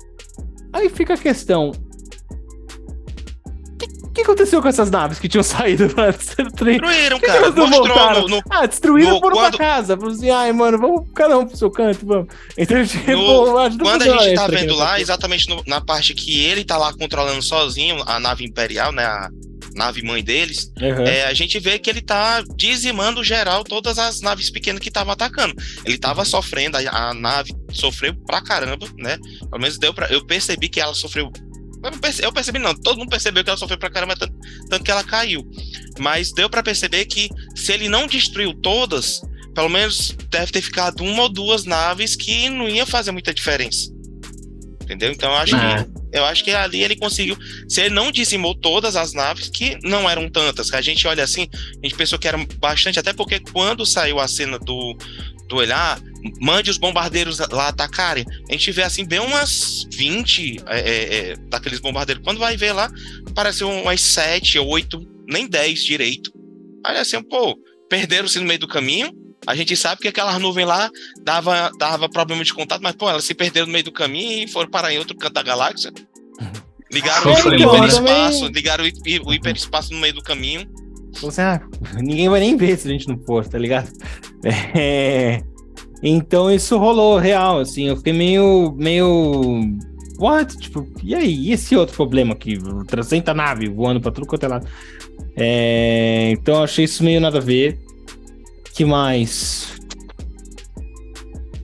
Aí 0.73 0.89
fica 0.89 1.15
a 1.15 1.19
questão. 1.19 1.71
O 1.71 3.77
que, 3.77 3.87
que, 4.15 4.21
aconteceu 4.23 4.63
com 4.63 4.69
essas 4.69 4.91
naves 4.91 5.19
que 5.19 5.29
tinham 5.29 5.43
saído 5.43 5.89
Destruíram, 5.89 7.19
que 7.19 7.27
cara. 7.27 7.53
Que 7.53 7.61
Mostrou 7.61 8.23
no, 8.23 8.29
no, 8.29 8.43
ah, 8.51 8.67
destruíram 8.67 9.21
por 9.21 9.33
uma 9.33 9.51
casa. 9.51 9.97
Falaram 9.97 10.17
assim, 10.17 10.31
ai, 10.31 10.53
mano, 10.53 10.79
vamos 10.79 11.09
cada 11.15 11.39
um 11.39 11.47
pro 11.47 11.57
seu 11.57 11.71
canto, 11.71 12.07
vamos. 12.07 12.29
Então, 12.57 12.85
tipo, 12.85 13.11
no, 13.11 13.79
quando 13.79 14.03
a 14.03 14.09
gente 14.09 14.35
tá 14.35 14.47
vendo 14.47 14.75
lá, 14.75 14.99
exatamente 14.99 15.49
no, 15.49 15.63
na 15.67 15.81
parte 15.81 16.15
que 16.15 16.45
ele 16.45 16.65
tá 16.65 16.79
lá 16.79 16.93
controlando 16.95 17.43
sozinho 17.43 18.03
a 18.07 18.19
nave 18.19 18.45
imperial, 18.45 18.93
né? 18.93 19.05
A 19.05 19.29
nave 19.75 20.03
mãe 20.03 20.23
deles, 20.23 20.73
uhum. 20.81 21.07
é, 21.07 21.25
a 21.25 21.35
gente 21.35 21.59
vê 21.59 21.79
que 21.79 21.89
ele 21.89 22.01
tá 22.01 22.43
dizimando 22.57 23.25
geral 23.25 23.65
todas 23.65 23.99
as 23.99 24.21
naves 24.21 24.51
pequenas 24.51 24.81
que 24.81 24.89
estavam 24.89 25.13
atacando. 25.13 25.55
Ele 25.85 25.99
tava 25.99 26.25
sofrendo, 26.25 26.77
a, 26.77 27.11
a, 27.11 27.15
nave 27.15 27.55
sofreu 27.73 28.15
pra 28.27 28.41
caramba, 28.41 28.87
né? 28.99 29.19
Pelo 29.51 29.61
menos 29.61 29.79
deu 29.79 29.93
pra. 29.93 30.07
Eu 30.07 30.25
percebi 30.25 30.69
que 30.69 30.81
ela 30.81 30.95
sofreu. 30.95 31.31
Eu 31.83 31.91
percebi, 31.99 32.27
eu 32.27 32.33
percebi 32.33 32.59
não, 32.59 32.75
todo 32.75 32.99
mundo 32.99 33.11
percebeu 33.11 33.43
que 33.43 33.51
ela 33.51 33.57
sofreu 33.57 33.79
pra 33.79 33.91
caramba, 33.91 34.15
tanto, 34.15 34.35
tanto 34.69 34.85
que 34.85 34.91
ela 34.91 35.03
caiu. 35.03 35.49
Mas 35.99 36.33
deu 36.33 36.49
para 36.49 36.63
perceber 36.63 37.05
que 37.07 37.29
se 37.57 37.73
ele 37.73 37.89
não 37.89 38.07
destruiu 38.07 38.55
todas, 38.55 39.21
pelo 39.55 39.69
menos 39.69 40.17
deve 40.31 40.53
ter 40.53 40.63
ficado 40.63 41.03
uma 41.03 41.25
ou 41.25 41.29
duas 41.29 41.65
naves 41.65 42.15
que 42.15 42.49
não 42.49 42.69
ia 42.69 42.87
fazer 42.87 43.11
muita 43.11 43.35
diferença. 43.35 43.93
Entendeu? 44.93 45.13
Então 45.13 45.31
eu 45.31 45.37
acho 45.37 45.55
que 45.57 46.03
eu 46.13 46.25
acho 46.27 46.45
que 46.45 46.51
ali 46.51 46.83
ele 46.83 46.95
conseguiu. 46.95 47.37
Se 47.67 47.81
ele 47.81 47.95
não 47.95 48.13
dizimou 48.13 48.55
todas 48.55 48.97
as 48.97 49.15
naves, 49.15 49.49
que 49.49 49.79
não 49.83 50.09
eram 50.09 50.29
tantas, 50.29 50.71
que 50.71 50.77
a 50.77 50.83
gente 50.83 51.07
olha 51.07 51.25
assim, 51.25 51.49
a 51.53 51.87
gente 51.87 51.97
pensou 51.97 52.19
que 52.19 52.29
eram 52.29 52.47
bastante, 52.59 52.99
até 52.99 53.13
porque 53.15 53.41
quando 53.41 53.87
saiu 53.87 54.21
a 54.21 54.29
cena 54.29 54.59
do, 54.59 54.95
do 55.49 55.57
olhar, 55.57 55.99
mande 56.41 56.71
os 56.71 56.77
bombardeiros 56.77 57.39
lá 57.39 57.69
atacarem. 57.69 58.27
A 58.49 58.53
gente 58.53 58.71
vê 58.73 58.83
assim, 58.83 59.07
bem 59.07 59.21
umas 59.21 59.87
20 59.91 60.61
é, 60.67 60.79
é, 60.79 61.15
é, 61.31 61.37
daqueles 61.49 61.81
bombardeiros. 61.81 62.23
Quando 62.23 62.39
vai 62.39 62.59
ver 62.59 62.73
lá, 62.73 62.91
parece 63.35 63.65
umas 63.65 64.01
7 64.03 64.59
ou 64.59 64.69
8, 64.69 65.01
nem 65.27 65.49
10 65.49 65.83
direito. 65.83 66.31
Aí 66.85 66.99
assim, 66.99 67.23
pô, 67.23 67.59
perderam-se 67.89 68.39
no 68.39 68.47
meio 68.47 68.61
do 68.61 68.69
caminho. 68.69 69.13
A 69.47 69.55
gente 69.57 69.77
sabe 69.77 70.01
que 70.01 70.09
aquelas 70.09 70.39
nuvens 70.39 70.67
lá 70.67 70.91
dava, 71.21 71.71
dava 71.79 72.09
problema 72.09 72.45
de 72.45 72.55
contato, 72.55 72.81
mas, 72.81 72.95
pô, 72.95 73.09
elas 73.09 73.25
se 73.25 73.35
perderam 73.35 73.67
no 73.67 73.73
meio 73.73 73.85
do 73.85 73.93
caminho 73.93 74.45
e 74.45 74.49
foram 74.49 74.71
parar 74.71 74.93
em 74.93 74.99
outro 74.99 75.17
canto 75.17 75.35
da 75.35 75.43
galáxia. 75.43 75.93
Ligaram 76.93 77.33
o 77.33 77.55
hiperespaço, 77.55 78.47
ligaram 78.49 78.85
o 79.25 79.35
hiperespaço 79.35 79.93
no 79.93 80.01
meio 80.01 80.15
do 80.15 80.23
caminho. 80.23 80.69
Você, 81.21 81.41
ah, 81.41 81.61
ninguém 81.97 82.29
vai 82.29 82.41
nem 82.41 82.57
ver 82.57 82.79
se 82.79 82.89
a 82.89 82.91
gente 82.91 83.09
não 83.09 83.19
for, 83.19 83.47
tá 83.47 83.59
ligado? 83.59 83.91
É... 84.45 85.41
Então 86.03 86.51
isso 86.51 86.77
rolou 86.77 87.17
real, 87.17 87.61
assim, 87.61 87.87
eu 87.87 87.97
fiquei 87.97 88.13
meio. 88.13 88.75
meio. 88.77 89.61
What? 90.19 90.59
Tipo, 90.59 90.85
e 91.05 91.15
aí? 91.15 91.33
E 91.33 91.53
esse 91.53 91.77
outro 91.77 91.95
problema 91.95 92.33
aqui? 92.33 92.59
300 92.89 93.33
nave 93.37 93.69
voando 93.69 94.01
pra 94.01 94.11
tudo 94.11 94.27
quanto 94.27 94.43
é 94.43 94.49
lado. 94.49 94.67
É... 95.37 96.33
Então 96.33 96.57
eu 96.57 96.65
achei 96.65 96.87
isso 96.87 97.05
meio 97.05 97.21
nada 97.21 97.39
a 97.39 97.41
ver. 97.41 97.79
Que 98.75 98.85
mais? 98.85 99.73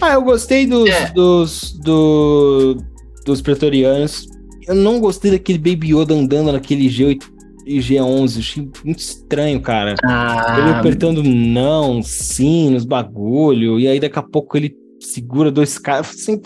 Ah, 0.00 0.12
eu 0.12 0.22
gostei 0.22 0.66
dos, 0.66 0.88
é. 0.88 1.10
dos, 1.10 1.72
do, 1.72 2.76
dos 3.24 3.42
pretorianos. 3.42 4.28
Eu 4.66 4.74
não 4.74 5.00
gostei 5.00 5.30
daquele 5.30 5.58
Baby 5.58 5.94
Yoda 5.94 6.14
andando 6.14 6.52
naquele 6.52 6.88
G8 6.88 7.22
G11. 7.66 8.38
Achei 8.38 8.70
muito 8.84 9.00
estranho, 9.00 9.60
cara. 9.60 9.94
Ah. 10.04 10.56
Ele 10.58 10.70
apertando 10.70 11.22
não, 11.22 12.02
sim, 12.02 12.70
nos 12.70 12.84
bagulho. 12.84 13.78
E 13.80 13.88
aí 13.88 13.98
daqui 13.98 14.18
a 14.18 14.22
pouco 14.22 14.56
ele 14.56 14.74
segura 15.00 15.50
dois 15.50 15.78
caras. 15.78 16.10
Assim, 16.10 16.40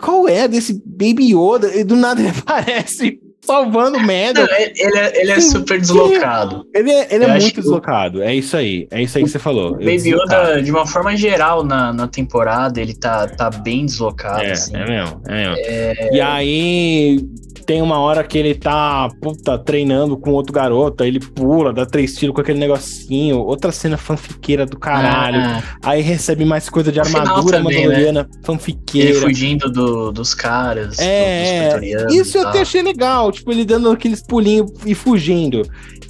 qual 0.00 0.28
é 0.28 0.48
desse 0.48 0.82
Baby 0.84 1.34
Yoda? 1.34 1.74
E 1.74 1.84
do 1.84 1.96
nada 1.96 2.20
ele 2.22 2.30
aparece 2.30 3.20
salvando 3.44 3.98
merda. 4.00 4.48
ele, 4.58 4.98
é, 4.98 5.20
ele 5.20 5.30
é 5.32 5.40
super 5.40 5.80
deslocado. 5.80 6.66
Ele 6.74 6.90
é, 6.90 7.14
ele 7.14 7.24
é 7.24 7.38
muito 7.38 7.60
deslocado. 7.60 8.22
É 8.22 8.34
isso 8.34 8.56
aí. 8.56 8.86
É 8.90 9.02
isso 9.02 9.18
aí 9.18 9.24
que 9.24 9.30
você 9.30 9.38
falou. 9.38 9.72
Baby 9.72 10.14
Yoda, 10.14 10.62
de 10.62 10.70
uma 10.70 10.86
forma 10.86 11.16
geral, 11.16 11.64
na, 11.64 11.92
na 11.92 12.06
temporada, 12.06 12.80
ele 12.80 12.94
tá, 12.94 13.26
tá 13.26 13.50
bem 13.50 13.84
deslocado. 13.84 14.42
É, 14.42 14.52
assim. 14.52 14.76
é 14.76 14.86
mesmo. 14.86 15.22
É 15.26 15.34
mesmo. 15.34 15.56
É... 15.58 16.14
E 16.14 16.20
aí 16.20 17.18
tem 17.62 17.80
uma 17.80 17.98
hora 17.98 18.22
que 18.24 18.36
ele 18.36 18.54
tá, 18.54 19.08
puta, 19.20 19.58
treinando 19.58 20.16
com 20.16 20.30
outro 20.30 20.52
garoto, 20.52 21.02
aí 21.02 21.08
ele 21.08 21.20
pula, 21.20 21.72
dá 21.72 21.86
três 21.86 22.14
tiros 22.14 22.34
com 22.34 22.40
aquele 22.40 22.58
negocinho. 22.58 23.38
Outra 23.38 23.72
cena 23.72 23.96
fanfiqueira 23.96 24.66
do 24.66 24.78
caralho. 24.78 25.40
Ah. 25.40 25.62
Aí 25.82 26.02
recebe 26.02 26.44
mais 26.44 26.68
coisa 26.68 26.92
de 26.92 27.00
armadura 27.00 27.58
também, 27.58 27.86
mandaloriana, 27.86 28.22
né? 28.24 28.28
fanfiqueira. 28.42 29.10
Ele 29.10 29.20
fugindo 29.20 29.70
do, 29.70 30.12
dos 30.12 30.34
caras, 30.34 30.98
é, 30.98 31.78
do, 31.78 32.06
dos 32.06 32.14
Isso 32.14 32.38
eu 32.38 32.48
até 32.48 32.60
achei 32.60 32.82
legal, 32.82 33.31
tipo, 33.32 33.50
ele 33.50 33.64
dando 33.64 33.90
aqueles 33.90 34.22
pulinhos 34.22 34.70
e 34.86 34.94
fugindo. 34.94 35.62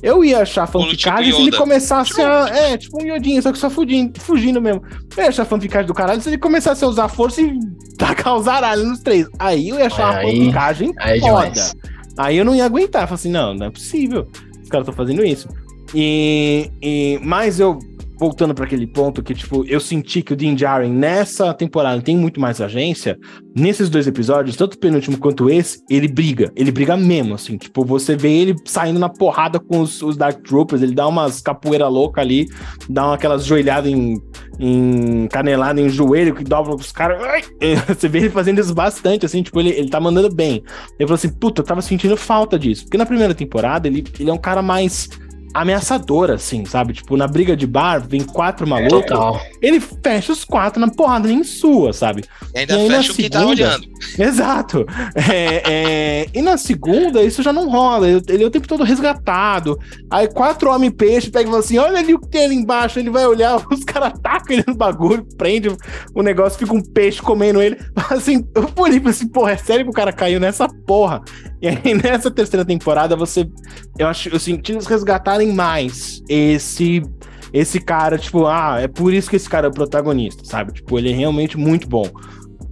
Eu 0.02 0.24
ia 0.24 0.40
achar 0.40 0.66
fanficagem 0.66 1.26
tipo 1.26 1.36
se 1.36 1.42
ele 1.42 1.56
começasse 1.56 2.10
tipo... 2.10 2.22
a. 2.22 2.48
É, 2.50 2.76
tipo 2.76 3.00
um 3.00 3.06
iodinho, 3.06 3.40
só 3.40 3.52
que 3.52 3.58
só 3.58 3.70
fugindo, 3.70 4.20
fugindo 4.20 4.60
mesmo. 4.60 4.82
Eu 5.16 5.22
ia 5.22 5.28
achar 5.28 5.44
fanficagem 5.44 5.86
do 5.86 5.94
caralho 5.94 6.20
se 6.20 6.28
ele 6.28 6.38
começasse 6.38 6.84
a 6.84 6.88
usar 6.88 7.08
força 7.08 7.40
e 7.40 7.58
tacar 7.96 8.36
os 8.36 8.48
aralhos 8.48 8.86
nos 8.86 9.00
três. 9.00 9.28
Aí 9.38 9.68
eu 9.68 9.78
ia 9.78 9.86
achar 9.86 10.02
é, 10.02 10.26
uma 10.26 10.32
fanficagem 10.32 10.92
aí, 10.98 11.20
foda. 11.20 11.70
Aí 12.18 12.36
eu 12.36 12.44
não 12.44 12.54
ia 12.54 12.64
aguentar. 12.64 13.02
Falei 13.02 13.14
assim, 13.14 13.30
não, 13.30 13.54
não 13.54 13.66
é 13.66 13.70
possível. 13.70 14.26
Os 14.62 14.68
caras 14.68 14.88
estão 14.88 14.94
fazendo 14.94 15.24
isso. 15.24 15.48
E, 15.94 16.70
e, 16.82 17.20
mas 17.22 17.60
eu 17.60 17.78
voltando 18.22 18.54
para 18.54 18.66
aquele 18.66 18.86
ponto 18.86 19.20
que, 19.20 19.34
tipo, 19.34 19.64
eu 19.66 19.80
senti 19.80 20.22
que 20.22 20.32
o 20.32 20.36
Dean 20.36 20.56
Jaren 20.56 20.92
nessa 20.92 21.52
temporada 21.52 22.00
tem 22.00 22.16
muito 22.16 22.40
mais 22.40 22.60
agência. 22.60 23.18
Nesses 23.52 23.90
dois 23.90 24.06
episódios, 24.06 24.54
tanto 24.54 24.74
o 24.74 24.78
penúltimo 24.78 25.18
quanto 25.18 25.50
esse, 25.50 25.82
ele 25.90 26.06
briga. 26.06 26.52
Ele 26.54 26.70
briga 26.70 26.96
mesmo, 26.96 27.34
assim. 27.34 27.58
Tipo, 27.58 27.84
você 27.84 28.14
vê 28.14 28.30
ele 28.30 28.54
saindo 28.64 29.00
na 29.00 29.08
porrada 29.08 29.58
com 29.58 29.80
os, 29.80 30.00
os 30.02 30.16
Dark 30.16 30.40
Troopers, 30.44 30.82
ele 30.82 30.94
dá 30.94 31.08
umas 31.08 31.40
capoeira 31.40 31.88
louca 31.88 32.20
ali, 32.20 32.46
dá 32.88 33.12
aquelas 33.12 33.44
joelhadas 33.44 33.90
em, 33.90 34.22
em 34.60 35.26
canelada 35.26 35.80
em 35.80 35.88
joelho 35.88 36.32
que 36.32 36.44
dobra 36.44 36.76
os 36.76 36.92
caras. 36.92 37.20
Você 37.88 38.08
vê 38.08 38.20
ele 38.20 38.30
fazendo 38.30 38.60
isso 38.60 38.72
bastante, 38.72 39.26
assim, 39.26 39.42
tipo, 39.42 39.58
ele, 39.58 39.70
ele 39.70 39.90
tá 39.90 39.98
mandando 39.98 40.32
bem. 40.32 40.62
Ele 40.96 41.08
falou 41.08 41.14
assim, 41.14 41.28
puta, 41.28 41.60
eu 41.60 41.66
tava 41.66 41.82
sentindo 41.82 42.16
falta 42.16 42.56
disso. 42.56 42.84
Porque 42.84 42.96
na 42.96 43.04
primeira 43.04 43.34
temporada, 43.34 43.88
ele, 43.88 44.04
ele 44.20 44.30
é 44.30 44.32
um 44.32 44.38
cara 44.38 44.62
mais 44.62 45.08
ameaçadora, 45.52 46.34
assim, 46.34 46.64
sabe? 46.64 46.92
Tipo, 46.92 47.16
na 47.16 47.26
briga 47.26 47.56
de 47.56 47.66
bar, 47.66 48.02
vem 48.06 48.22
quatro 48.22 48.66
malucos. 48.66 49.10
É, 49.10 49.66
ele 49.66 49.80
fecha 49.80 50.32
os 50.32 50.44
quatro 50.44 50.80
na 50.80 50.88
porrada 50.88 51.30
em 51.30 51.44
sua, 51.44 51.92
sabe? 51.92 52.24
E 52.54 52.60
ainda 52.60 52.78
e 52.78 52.88
fecha 52.88 53.12
o 53.12 53.14
que 53.14 53.30
tá 53.30 53.46
olhando. 53.46 53.86
Exato. 54.18 54.86
É, 55.14 55.62
é, 55.70 56.26
e 56.34 56.42
na 56.42 56.56
segunda, 56.56 57.22
isso 57.22 57.42
já 57.42 57.52
não 57.52 57.68
rola. 57.68 58.08
Ele 58.08 58.44
é 58.44 58.46
o 58.46 58.50
tempo 58.50 58.66
todo 58.66 58.84
resgatado. 58.84 59.78
Aí 60.10 60.28
quatro 60.28 60.70
homens 60.70 60.94
peixe 60.96 61.30
pegam 61.30 61.48
e 61.48 61.52
falam 61.52 61.60
assim: 61.60 61.78
olha 61.78 61.98
ali 61.98 62.14
o 62.14 62.18
que 62.18 62.28
tem 62.28 62.44
ali 62.44 62.54
embaixo. 62.54 62.98
Ele 62.98 63.10
vai 63.10 63.26
olhar, 63.26 63.56
os 63.70 63.84
caras 63.84 64.08
atacam 64.08 64.56
ele 64.56 64.64
no 64.66 64.74
bagulho, 64.74 65.26
prende 65.36 65.68
o 66.14 66.22
negócio, 66.22 66.58
fica 66.58 66.74
um 66.74 66.82
peixe 66.82 67.20
comendo 67.20 67.62
ele. 67.62 67.78
Assim, 68.10 68.46
eu 68.54 68.68
olhei 68.76 69.00
assim, 69.06 69.26
porra, 69.26 69.52
é 69.52 69.56
sério 69.56 69.84
que 69.84 69.90
o 69.90 69.94
cara 69.94 70.12
caiu 70.12 70.38
nessa 70.38 70.68
porra. 70.68 71.22
E 71.62 71.68
aí, 71.68 71.94
nessa 71.94 72.30
terceira 72.30 72.64
temporada, 72.64 73.16
você. 73.16 73.48
Eu 73.98 74.06
acho, 74.08 74.28
eu 74.28 74.38
senti 74.38 74.72
eles 74.72 74.86
resgatarem 74.86 75.41
mais 75.50 76.22
esse. 76.28 77.02
Esse 77.52 77.78
cara, 77.78 78.16
tipo, 78.16 78.46
ah, 78.46 78.78
é 78.80 78.88
por 78.88 79.12
isso 79.12 79.28
que 79.28 79.36
esse 79.36 79.46
cara 79.46 79.66
é 79.66 79.70
o 79.70 79.72
protagonista, 79.72 80.42
sabe? 80.42 80.72
Tipo, 80.72 80.98
ele 80.98 81.12
é 81.12 81.14
realmente 81.14 81.58
muito 81.58 81.86
bom. 81.86 82.10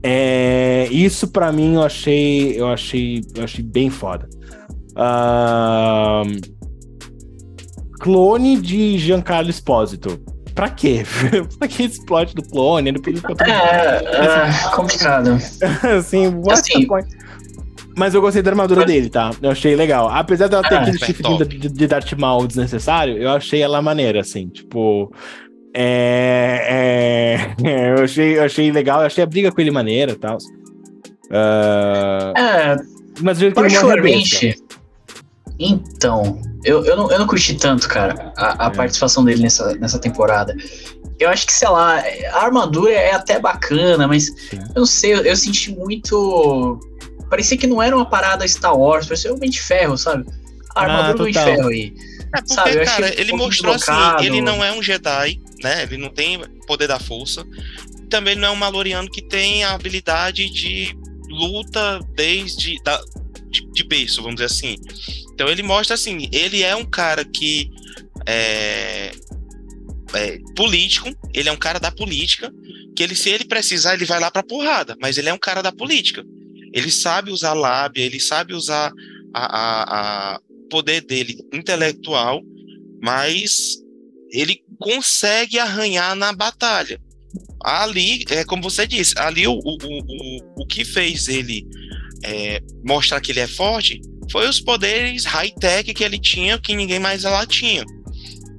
É, 0.02 0.88
isso 0.90 1.28
para 1.28 1.52
mim 1.52 1.74
eu 1.74 1.82
achei, 1.82 2.58
eu 2.58 2.68
achei, 2.68 3.22
eu 3.34 3.44
achei 3.44 3.62
bem 3.62 3.90
foda. 3.90 4.26
Uh, 4.92 6.40
clone 8.00 8.56
de 8.56 8.98
Giancarlo 8.98 9.50
Espósito. 9.50 10.18
Pra 10.54 10.68
quê? 10.68 11.04
pra 11.58 11.68
que 11.68 11.84
esse 11.84 12.04
plot 12.04 12.34
do 12.34 12.42
clone? 12.42 12.90
É, 12.90 12.92
é, 12.92 14.70
complicado. 14.74 15.30
assim, 15.96 16.28
what 16.28 16.52
assim, 16.60 16.80
the 16.80 16.86
point? 16.86 17.08
Mas 17.96 18.14
eu 18.14 18.20
gostei 18.20 18.42
da 18.42 18.50
armadura 18.50 18.84
dele, 18.84 19.10
tá? 19.10 19.30
Eu 19.42 19.50
achei 19.50 19.74
legal. 19.74 20.08
Apesar 20.08 20.48
dela 20.48 20.62
ter 20.62 20.76
ah, 20.76 20.82
aquele 20.82 20.98
chifre 20.98 21.22
de, 21.44 21.68
de 21.68 21.86
Darth 21.86 22.12
Maul 22.12 22.46
desnecessário, 22.46 23.16
eu 23.16 23.30
achei 23.30 23.60
ela 23.60 23.82
maneira, 23.82 24.20
assim. 24.20 24.48
Tipo, 24.48 25.12
é, 25.74 27.56
é, 27.62 27.68
é, 27.68 27.90
eu, 27.98 28.04
achei, 28.04 28.38
eu 28.38 28.44
achei 28.44 28.72
legal, 28.72 29.00
eu 29.00 29.06
achei 29.06 29.22
a 29.22 29.26
briga 29.26 29.52
com 29.52 29.60
ele 29.60 29.70
maneira 29.70 30.12
e 30.12 30.16
tal. 30.16 30.38
Uh, 31.26 32.36
é, 32.36 32.76
mas 33.20 33.40
eu 33.40 33.52
particularmente. 33.52 34.56
Então, 35.58 36.40
eu, 36.64 36.84
eu, 36.84 36.96
não, 36.96 37.10
eu 37.10 37.18
não 37.18 37.26
curti 37.26 37.54
tanto, 37.54 37.86
cara, 37.88 38.32
a, 38.36 38.66
a 38.66 38.68
é. 38.68 38.74
participação 38.74 39.24
dele 39.24 39.42
nessa, 39.42 39.74
nessa 39.74 39.98
temporada. 39.98 40.56
Eu 41.18 41.28
acho 41.28 41.46
que, 41.46 41.52
sei 41.52 41.68
lá, 41.68 42.02
a 42.32 42.44
armadura 42.44 42.92
é 42.92 43.12
até 43.12 43.38
bacana, 43.38 44.08
mas 44.08 44.28
eu 44.52 44.80
não 44.80 44.86
sei, 44.86 45.12
eu, 45.12 45.18
eu 45.18 45.36
senti 45.36 45.70
muito 45.76 46.80
Parecia 47.30 47.56
que 47.56 47.66
não 47.66 47.80
era 47.80 47.96
uma 47.96 48.04
parada 48.04 48.46
Star 48.46 48.76
Wars, 48.76 49.06
parecia 49.06 49.32
um 49.32 49.36
Homem 49.36 49.48
de 49.48 49.62
Ferro, 49.62 49.96
sabe? 49.96 50.26
A 50.74 50.82
armadura 50.82 51.10
ah, 51.10 51.14
do 51.14 51.22
Homem 51.22 51.32
de 51.32 51.38
Ferro 51.38 51.68
aí. 51.68 51.94
É 52.34 52.40
porque, 52.40 52.54
sabe, 52.54 52.84
cara, 52.84 53.20
ele 53.20 53.32
mostrou 53.32 53.74
assim, 53.74 54.24
ele 54.24 54.40
não 54.40 54.62
é 54.62 54.72
um 54.72 54.82
Jedi, 54.82 55.40
né? 55.62 55.84
Ele 55.84 55.96
não 55.96 56.10
tem 56.10 56.40
poder 56.66 56.86
da 56.86 56.98
força. 56.98 57.46
Também 58.08 58.34
não 58.34 58.48
é 58.48 58.50
um 58.50 58.56
Maloriano 58.56 59.08
que 59.08 59.22
tem 59.22 59.64
a 59.64 59.74
habilidade 59.74 60.50
de 60.50 60.96
luta 61.28 62.00
desde 62.14 62.80
da, 62.82 63.00
de, 63.48 63.66
de 63.72 63.84
berço, 63.84 64.22
vamos 64.22 64.36
dizer 64.36 64.46
assim. 64.46 64.76
Então 65.32 65.48
ele 65.48 65.62
mostra 65.62 65.94
assim, 65.94 66.28
ele 66.32 66.62
é 66.62 66.74
um 66.74 66.84
cara 66.84 67.24
que 67.24 67.70
é, 68.26 69.12
é, 70.14 70.38
político, 70.56 71.08
ele 71.32 71.48
é 71.48 71.52
um 71.52 71.56
cara 71.56 71.78
da 71.78 71.90
política, 71.90 72.52
que 72.94 73.02
ele 73.02 73.14
se 73.14 73.30
ele 73.30 73.44
precisar 73.44 73.94
ele 73.94 74.04
vai 74.04 74.20
lá 74.20 74.30
para 74.30 74.42
porrada, 74.42 74.96
mas 75.00 75.18
ele 75.18 75.28
é 75.28 75.32
um 75.32 75.38
cara 75.38 75.62
da 75.62 75.72
política. 75.72 76.24
Ele 76.72 76.90
sabe 76.90 77.30
usar 77.30 77.52
lábia, 77.52 78.04
ele 78.04 78.20
sabe 78.20 78.54
usar 78.54 78.92
a, 79.34 79.58
a, 79.58 80.34
a 80.34 80.40
poder 80.70 81.00
dele 81.02 81.38
intelectual, 81.52 82.42
mas 83.02 83.78
ele 84.30 84.62
consegue 84.78 85.58
arranhar 85.58 86.14
na 86.14 86.32
batalha. 86.32 87.00
Ali, 87.62 88.24
é 88.30 88.44
como 88.44 88.62
você 88.62 88.86
disse, 88.86 89.14
ali 89.18 89.46
o, 89.46 89.52
o, 89.52 89.76
o, 89.82 90.62
o 90.62 90.66
que 90.66 90.84
fez 90.84 91.28
ele 91.28 91.66
é, 92.24 92.60
mostrar 92.84 93.20
que 93.20 93.32
ele 93.32 93.40
é 93.40 93.46
forte 93.46 94.00
foi 94.30 94.48
os 94.48 94.60
poderes 94.60 95.24
high-tech 95.24 95.92
que 95.92 96.04
ele 96.04 96.18
tinha, 96.18 96.58
que 96.58 96.74
ninguém 96.74 96.98
mais 96.98 97.24
lá 97.24 97.44
tinha. 97.44 97.84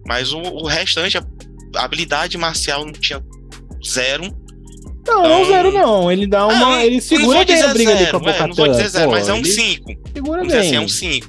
Mas 0.06 0.34
o, 0.34 0.40
o 0.40 0.68
restante, 0.68 1.18
a 1.18 1.26
habilidade 1.76 2.38
marcial 2.38 2.86
não 2.86 2.92
tinha 2.92 3.24
zero. 3.86 4.24
Não, 5.08 5.24
não 5.24 5.46
zero 5.46 5.72
não. 5.72 6.12
Ele 6.12 6.28
dá 6.28 6.46
uma. 6.48 6.78
Ah, 6.78 6.86
ele 6.86 7.02
segura 7.02 7.44
bem 7.44 7.62
a 7.62 7.74
briga 7.74 7.92
zero, 7.92 8.18
ali 8.18 8.24
com 8.24 8.30
a 8.30 8.34
é, 8.34 8.48
Não 8.48 8.56
vou 8.56 8.68
dizer 8.68 8.90
zero, 8.90 9.06
Pô, 9.06 9.12
mas 9.12 9.30
é 9.30 9.34
um 9.34 9.44
5. 9.44 9.92
Segura 10.14 10.46
bem. 10.46 10.58
Assim, 10.58 10.76
é 10.76 10.80
um 10.80 10.88
5. 10.88 11.28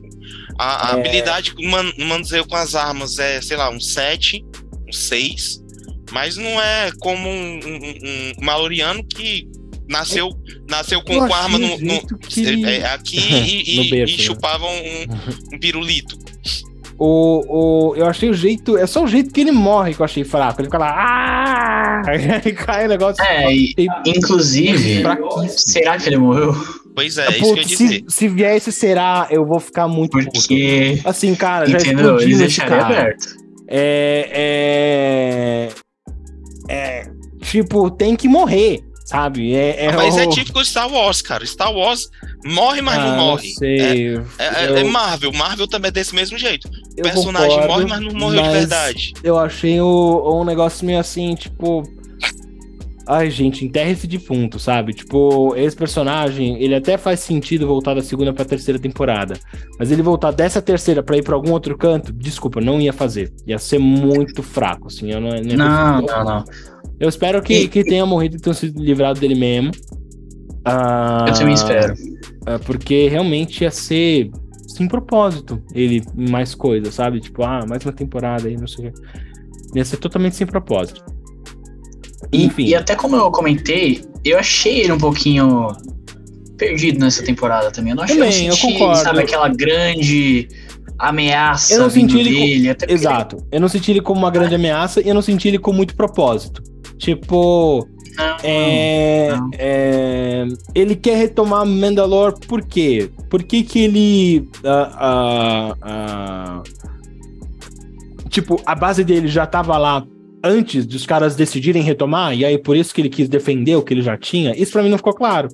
A, 0.59 0.91
a 0.91 0.97
é... 0.97 1.01
habilidade 1.01 1.55
man, 1.59 1.93
manuseio 1.99 2.47
com 2.47 2.57
as 2.57 2.75
armas 2.75 3.19
é, 3.19 3.41
sei 3.41 3.57
lá, 3.57 3.71
um 3.71 3.81
7, 3.81 4.45
um 4.89 4.93
6. 4.93 5.63
Mas 6.11 6.37
não 6.37 6.61
é 6.61 6.91
como 7.01 7.29
um, 7.29 7.61
um, 7.65 8.33
um 8.39 8.45
Maloriano 8.45 9.03
que 9.03 9.49
nasceu, 9.89 10.31
nasceu 10.69 11.03
com, 11.03 11.27
com 11.27 11.35
arma 11.35 11.59
no, 11.59 11.79
no 11.79 12.19
que... 12.19 12.65
é, 12.67 12.87
aqui 12.87 13.19
e, 13.19 13.87
e, 13.87 13.91
berço, 13.91 14.15
e 14.15 14.19
né? 14.19 14.23
chupava 14.23 14.67
um, 14.67 15.55
um 15.55 15.59
pirulito. 15.59 16.19
O, 17.05 17.43
o, 17.49 17.97
eu 17.97 18.07
achei 18.07 18.31
o 18.31 18.35
jeito. 18.35 18.79
É 18.79 18.87
só 18.87 19.03
o 19.03 19.09
jeito 19.09 19.35
que 19.35 19.41
ele 19.41 19.51
morre 19.51 19.93
que 19.93 20.01
eu 20.01 20.05
achei 20.05 20.23
fraco. 20.23 20.61
Ele 20.61 20.69
fica 20.69 20.79
lá. 20.79 20.95
Ah! 20.97 22.03
Aí 22.07 22.53
cai 22.53 22.85
o 22.85 22.89
negócio. 22.89 23.21
É, 23.25 23.53
e, 23.53 23.75
inclusive. 24.07 25.03
será 25.49 25.99
que 25.99 26.09
ele 26.09 26.19
morreu? 26.19 26.55
Pois 26.95 27.19
é, 27.19 27.27
é 27.27 27.39
isso 27.39 27.55
que 27.55 27.61
eu 27.61 27.69
se, 27.69 28.05
se 28.07 28.29
vier 28.29 28.57
esse 28.57 28.71
será, 28.71 29.27
eu 29.31 29.45
vou 29.45 29.59
ficar 29.59 29.89
muito 29.89 30.13
Porque... 30.13 30.99
puto. 30.99 31.09
Assim, 31.09 31.35
cara, 31.35 31.67
já 31.67 31.79
Entendeu? 31.79 32.19
explodiu 32.19 32.47
esse 32.47 32.61
cara. 32.61 32.87
Aberto. 32.87 33.35
É, 33.67 35.69
é, 36.69 36.69
é. 36.69 37.05
Tipo, 37.41 37.91
tem 37.91 38.15
que 38.15 38.29
morrer 38.29 38.81
sabe? 39.05 39.55
É, 39.55 39.87
é 39.87 39.93
mas 39.93 40.15
o... 40.15 40.21
é 40.21 40.27
típico 40.29 40.65
Star 40.65 40.91
Wars, 40.91 41.23
cara. 41.23 41.45
Star 41.45 41.73
Wars 41.73 42.09
morre, 42.45 42.81
mas 42.81 42.99
ah, 42.99 43.07
não 43.07 43.17
morre. 43.17 43.49
Não 43.49 43.55
sei. 43.57 44.17
É, 44.39 44.65
é, 44.65 44.71
eu... 44.71 44.77
é, 44.77 44.85
Marvel. 44.85 45.33
Marvel 45.33 45.69
também 45.69 45.89
é 45.89 45.93
desse 45.93 46.15
mesmo 46.15 46.39
jeito. 46.39 46.69
O 46.99 47.03
personagem 47.03 47.61
concordo, 47.61 47.69
morre, 47.69 47.87
mas 47.87 48.01
não 48.01 48.13
morreu 48.13 48.43
mas 48.43 48.53
de 48.53 48.59
verdade. 48.59 49.15
Eu 49.23 49.39
achei 49.39 49.81
o, 49.81 50.41
um 50.41 50.45
negócio 50.45 50.87
meio 50.87 50.99
assim, 50.99 51.35
tipo. 51.35 51.83
Ai, 53.05 53.31
gente, 53.31 53.65
enterra 53.65 53.91
esse 53.91 54.07
defunto, 54.07 54.61
sabe? 54.61 54.95
Tipo, 54.95 55.57
esse 55.57 55.77
personagem, 55.77 56.63
ele 56.63 56.75
até 56.75 56.97
faz 56.97 57.19
sentido 57.19 57.67
voltar 57.67 57.95
da 57.95 58.03
segunda 58.03 58.33
pra 58.33 58.45
terceira 58.45 58.79
temporada. 58.79 59.35
Mas 59.77 59.91
ele 59.91 60.03
voltar 60.03 60.31
dessa 60.31 60.63
terceira 60.63 61.03
pra 61.03 61.17
ir 61.17 61.23
pra 61.23 61.35
algum 61.35 61.51
outro 61.51 61.77
canto, 61.77 62.13
desculpa, 62.13 62.61
não 62.61 62.81
ia 62.81 62.93
fazer. 62.93 63.33
Ia 63.45 63.59
ser 63.59 63.81
muito 63.81 64.41
fraco, 64.41 64.87
assim. 64.87 65.11
Eu 65.11 65.21
não, 65.21 65.31
não, 65.31 66.03
não, 66.03 66.25
não, 66.25 66.45
eu 67.01 67.09
espero 67.09 67.43
que, 67.43 67.55
e, 67.55 67.69
que 67.69 67.83
tenha 67.85 68.07
morrido 68.07 68.37
e 68.37 68.41
tenha 68.41 68.55
sido 68.55 68.83
livrado 68.83 69.21
dele 69.21 69.35
mesmo. 69.35 69.73
Ah, 70.65 71.25
eu 71.29 71.35
também 71.35 71.55
espero. 71.55 71.95
É, 72.47 72.59
porque 72.59 73.09
realmente 73.09 73.63
ia 73.63 73.71
ser 73.71 74.31
sem 74.67 74.89
propósito 74.89 75.63
ele 75.75 76.03
mais 76.17 76.55
coisa, 76.55 76.91
sabe? 76.91 77.21
Tipo, 77.21 77.43
ah, 77.43 77.65
mais 77.69 77.85
uma 77.85 77.93
temporada 77.93 78.49
aí, 78.49 78.57
não 78.57 78.67
sei 78.67 78.89
o 78.89 78.93
quê. 78.93 79.03
Ia 79.75 79.85
ser 79.85 79.97
totalmente 79.97 80.37
sem 80.37 80.47
propósito. 80.47 81.05
Enfim. 82.33 82.65
E, 82.65 82.71
e 82.71 82.75
até 82.75 82.95
como 82.95 83.17
eu 83.17 83.31
comentei, 83.31 84.03
eu 84.25 84.39
achei 84.39 84.81
ele 84.81 84.93
um 84.93 84.99
pouquinho 84.99 85.69
perdido 86.57 87.01
nessa 87.01 87.25
temporada 87.25 87.71
também. 87.71 87.91
Eu 87.91 87.97
não 87.97 88.05
achei 88.05 88.17
também, 88.17 88.47
eu, 88.47 88.53
senti, 88.55 88.73
eu 88.73 88.79
concordo. 88.79 89.03
sabe, 89.03 89.21
aquela 89.21 89.49
grande 89.49 90.49
ameaça 90.99 91.75
eu 91.75 91.81
não 91.81 91.91
senti 91.91 92.19
ele 92.19 92.31
dele. 92.31 92.75
Com... 92.75 92.93
Exato. 92.93 93.37
Eu 93.51 93.61
não 93.61 93.69
senti 93.69 93.91
ele 93.91 94.01
como 94.01 94.21
uma 94.21 94.31
grande 94.31 94.55
ameaça 94.55 95.01
e 95.01 95.09
eu 95.09 95.15
não 95.15 95.23
senti 95.23 95.49
ele 95.49 95.59
com 95.59 95.73
muito 95.73 95.97
propósito. 95.97 96.63
Tipo. 97.03 97.89
Não, 98.17 98.37
é, 98.45 99.35
não. 99.35 99.51
É, 99.55 100.47
ele 100.73 100.95
quer 100.95 101.17
retomar 101.17 101.67
Mandalore 101.67 102.37
por 102.47 102.63
quê? 102.63 103.11
Por 103.29 103.43
que, 103.43 103.65
que 103.65 103.81
ele. 103.81 104.49
Tipo, 108.29 108.63
a 108.65 108.75
base 108.77 109.03
dele 109.03 109.27
já 109.27 109.45
tava 109.47 109.77
lá 109.77 110.07
antes 110.45 110.87
dos 110.87 111.05
caras 111.05 111.35
decidirem 111.35 111.83
retomar, 111.83 112.37
e 112.37 112.45
aí 112.45 112.57
por 112.57 112.77
isso 112.77 112.95
que 112.95 113.01
ele 113.01 113.09
quis 113.09 113.29
defender 113.29 113.75
o 113.75 113.83
que 113.83 113.95
ele 113.95 114.03
já 114.03 114.17
tinha? 114.17 114.55
Isso 114.57 114.71
pra 114.71 114.83
mim 114.85 114.89
não 114.89 114.99
ficou 114.99 115.13
claro. 115.13 115.49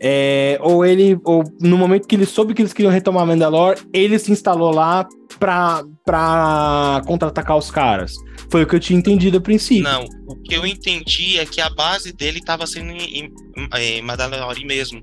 É, 0.00 0.58
ou 0.60 0.84
ele, 0.84 1.18
ou 1.24 1.42
no 1.60 1.78
momento 1.78 2.06
que 2.06 2.14
ele 2.14 2.26
soube 2.26 2.52
que 2.54 2.62
eles 2.62 2.72
queriam 2.72 2.92
retomar 2.92 3.26
Mandalore, 3.26 3.80
ele 3.92 4.18
se 4.18 4.30
instalou 4.30 4.70
lá 4.70 5.08
pra, 5.38 5.82
pra 6.04 7.02
contra-atacar 7.06 7.56
os 7.56 7.70
caras. 7.70 8.14
Foi 8.50 8.62
o 8.62 8.66
que 8.66 8.76
eu 8.76 8.80
tinha 8.80 8.98
entendido 8.98 9.38
a 9.38 9.40
princípio. 9.40 9.84
Não, 9.84 10.04
o 10.26 10.36
que 10.36 10.54
eu 10.54 10.66
entendi 10.66 11.38
é 11.38 11.46
que 11.46 11.60
a 11.60 11.70
base 11.70 12.12
dele 12.12 12.38
estava 12.38 12.66
sendo 12.66 12.92
em, 12.92 13.24
em, 13.24 13.32
em 13.78 14.02
Mandalore 14.02 14.64
mesmo. 14.64 15.02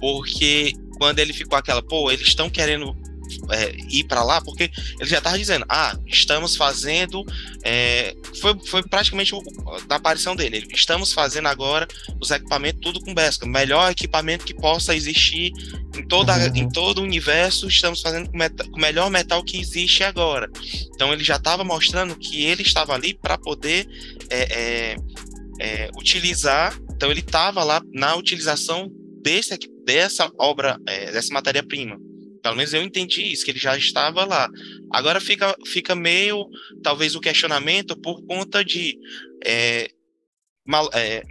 Porque 0.00 0.72
quando 0.98 1.18
ele 1.18 1.32
ficou 1.32 1.58
aquela, 1.58 1.82
pô, 1.82 2.10
eles 2.10 2.28
estão 2.28 2.48
querendo 2.48 2.94
é, 3.50 3.76
ir 3.90 4.04
para 4.04 4.22
lá, 4.22 4.40
porque 4.40 4.70
ele 4.98 5.08
já 5.08 5.18
estava 5.18 5.38
dizendo, 5.38 5.64
ah, 5.68 5.96
estamos 6.06 6.56
fazendo, 6.56 7.24
é, 7.62 8.14
foi, 8.40 8.58
foi 8.66 8.82
praticamente 8.82 9.34
o, 9.34 9.42
da 9.86 9.96
aparição 9.96 10.34
dele, 10.34 10.66
estamos 10.72 11.12
fazendo 11.12 11.48
agora 11.48 11.86
os 12.20 12.30
equipamentos 12.30 12.80
tudo 12.80 13.00
com 13.00 13.14
Beskar, 13.14 13.48
melhor 13.48 13.90
equipamento 13.90 14.44
que 14.44 14.54
possa 14.54 14.94
existir 14.94 15.52
em, 15.96 16.06
toda, 16.06 16.36
uhum. 16.36 16.56
em 16.56 16.68
todo 16.68 16.98
o 16.98 17.02
universo, 17.02 17.68
estamos 17.68 18.00
fazendo 18.00 18.30
com, 18.30 18.38
com 18.38 18.76
o 18.76 18.80
melhor 18.80 19.10
metal 19.10 19.42
que 19.42 19.58
existe 19.58 20.02
agora. 20.02 20.50
Então 20.94 21.12
ele 21.12 21.24
já 21.24 21.36
estava 21.36 21.64
mostrando 21.64 22.16
que 22.16 22.44
ele 22.44 22.62
estava 22.62 22.94
ali 22.94 23.14
para 23.14 23.38
poder 23.38 23.86
é, 24.30 24.42
é, 24.52 24.96
é, 25.60 25.90
utilizar, 25.96 26.76
então 26.92 27.10
ele 27.10 27.20
estava 27.20 27.62
lá 27.62 27.82
na 27.92 28.16
utilização 28.16 28.90
desse, 29.22 29.58
dessa 29.84 30.30
obra, 30.38 30.78
é, 30.86 31.12
dessa 31.12 31.32
matéria-prima. 31.32 31.98
Pelo 32.44 32.56
menos 32.56 32.74
eu 32.74 32.82
entendi 32.82 33.22
isso, 33.22 33.42
que 33.42 33.52
ele 33.52 33.58
já 33.58 33.74
estava 33.74 34.22
lá. 34.26 34.50
Agora 34.92 35.18
fica, 35.18 35.56
fica 35.64 35.94
meio, 35.94 36.46
talvez, 36.82 37.14
o 37.14 37.20
questionamento 37.20 37.96
por 37.96 38.22
conta 38.26 38.62
de. 38.62 38.98
É, 39.42 39.90
Mal, 40.66 40.88
é, 40.94 41.22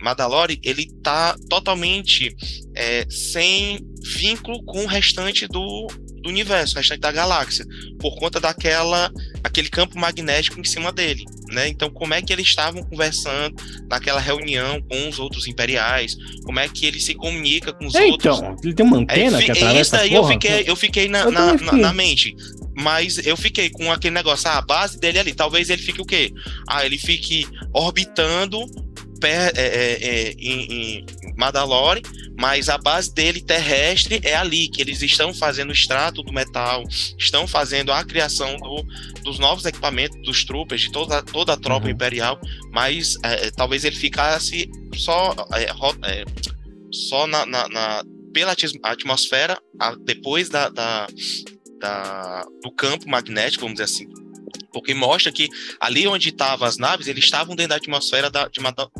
ele 0.61 0.87
tá 1.01 1.35
totalmente 1.49 2.35
é, 2.75 3.03
sem 3.09 3.79
vínculo 4.15 4.63
com 4.63 4.83
o 4.83 4.87
restante 4.87 5.47
do, 5.47 5.87
do 6.21 6.29
universo, 6.29 6.75
o 6.75 6.77
restante 6.77 6.99
da 6.99 7.11
galáxia, 7.11 7.65
por 7.99 8.15
conta 8.19 8.39
daquela 8.39 9.11
aquele 9.43 9.69
campo 9.69 9.97
magnético 9.97 10.59
em 10.59 10.63
cima 10.63 10.91
dele, 10.91 11.25
né? 11.53 11.67
Então, 11.67 11.89
como 11.89 12.13
é 12.13 12.21
que 12.21 12.33
eles 12.33 12.47
estavam 12.47 12.83
conversando 12.83 13.55
naquela 13.89 14.19
reunião 14.19 14.81
com 14.81 15.07
os 15.07 15.19
outros 15.19 15.47
imperiais? 15.47 16.15
Como 16.43 16.59
é 16.59 16.67
que 16.67 16.85
ele 16.85 16.99
se 16.99 17.13
comunica 17.13 17.71
com 17.71 17.85
os 17.85 17.95
é, 17.95 18.05
outros? 18.05 18.37
Então, 18.37 18.55
ele 18.63 18.73
tem 18.73 18.85
uma 18.85 18.97
antena 18.97 19.39
é, 19.39 19.43
que 19.43 19.51
atravessa 19.51 19.81
Isso 19.81 19.91
daí 19.91 20.13
eu 20.13 20.27
fiquei, 20.27 20.63
eu 20.67 20.75
fiquei 20.75 21.07
na, 21.07 21.21
eu 21.21 21.31
na, 21.31 21.53
na, 21.53 21.71
na, 21.73 21.93
mente. 21.93 22.35
Mas 22.75 23.25
eu 23.25 23.37
fiquei 23.37 23.69
com 23.69 23.91
aquele 23.91 24.15
negócio, 24.15 24.49
ah, 24.49 24.57
a 24.57 24.61
base 24.61 24.99
dele 24.99 25.19
é 25.19 25.21
ali. 25.21 25.33
Talvez 25.33 25.69
ele 25.69 25.81
fique 25.81 26.01
o 26.01 26.05
quê? 26.05 26.33
Ah, 26.67 26.85
ele 26.85 26.97
fique 26.97 27.47
orbitando 27.71 28.59
é, 29.23 29.51
é, 29.55 29.97
é, 30.01 30.31
em, 30.37 30.99
em 30.99 31.05
Madalore, 31.43 32.01
mas 32.39 32.69
a 32.69 32.77
base 32.77 33.13
dele 33.13 33.41
terrestre 33.41 34.21
é 34.23 34.35
ali, 34.35 34.69
que 34.69 34.81
eles 34.81 35.01
estão 35.01 35.33
fazendo 35.33 35.69
o 35.69 35.73
extrato 35.73 36.23
do 36.23 36.31
metal, 36.31 36.83
estão 37.17 37.45
fazendo 37.45 37.91
a 37.91 38.03
criação 38.03 38.55
do, 38.57 38.83
dos 39.23 39.39
novos 39.39 39.65
equipamentos 39.65 40.19
dos 40.21 40.45
tropas, 40.45 40.81
de 40.81 40.91
toda, 40.91 41.21
toda 41.21 41.53
a 41.53 41.57
tropa 41.57 41.87
uhum. 41.87 41.91
imperial, 41.91 42.39
mas 42.71 43.17
é, 43.23 43.51
talvez 43.51 43.83
ele 43.83 43.95
ficasse 43.95 44.69
só, 44.95 45.35
é, 45.53 45.63
é, 46.09 46.25
só 46.91 47.27
na, 47.27 47.45
na, 47.45 47.67
na, 47.67 48.03
pela 48.33 48.55
atmosfera, 48.83 49.57
a, 49.79 49.95
depois 49.95 50.47
da, 50.47 50.69
da, 50.69 51.07
da, 51.79 52.45
do 52.63 52.71
campo 52.71 53.09
magnético, 53.09 53.63
vamos 53.63 53.79
dizer 53.79 53.85
assim, 53.85 54.07
porque 54.73 54.93
mostra 54.93 55.31
que 55.31 55.47
ali 55.79 56.07
onde 56.07 56.29
estavam 56.29 56.67
as 56.67 56.77
naves, 56.77 57.07
eles 57.07 57.23
estavam 57.23 57.55
dentro 57.55 57.69
da 57.69 57.75
atmosfera 57.75 58.29
da, 58.29 58.47
de 58.47 58.59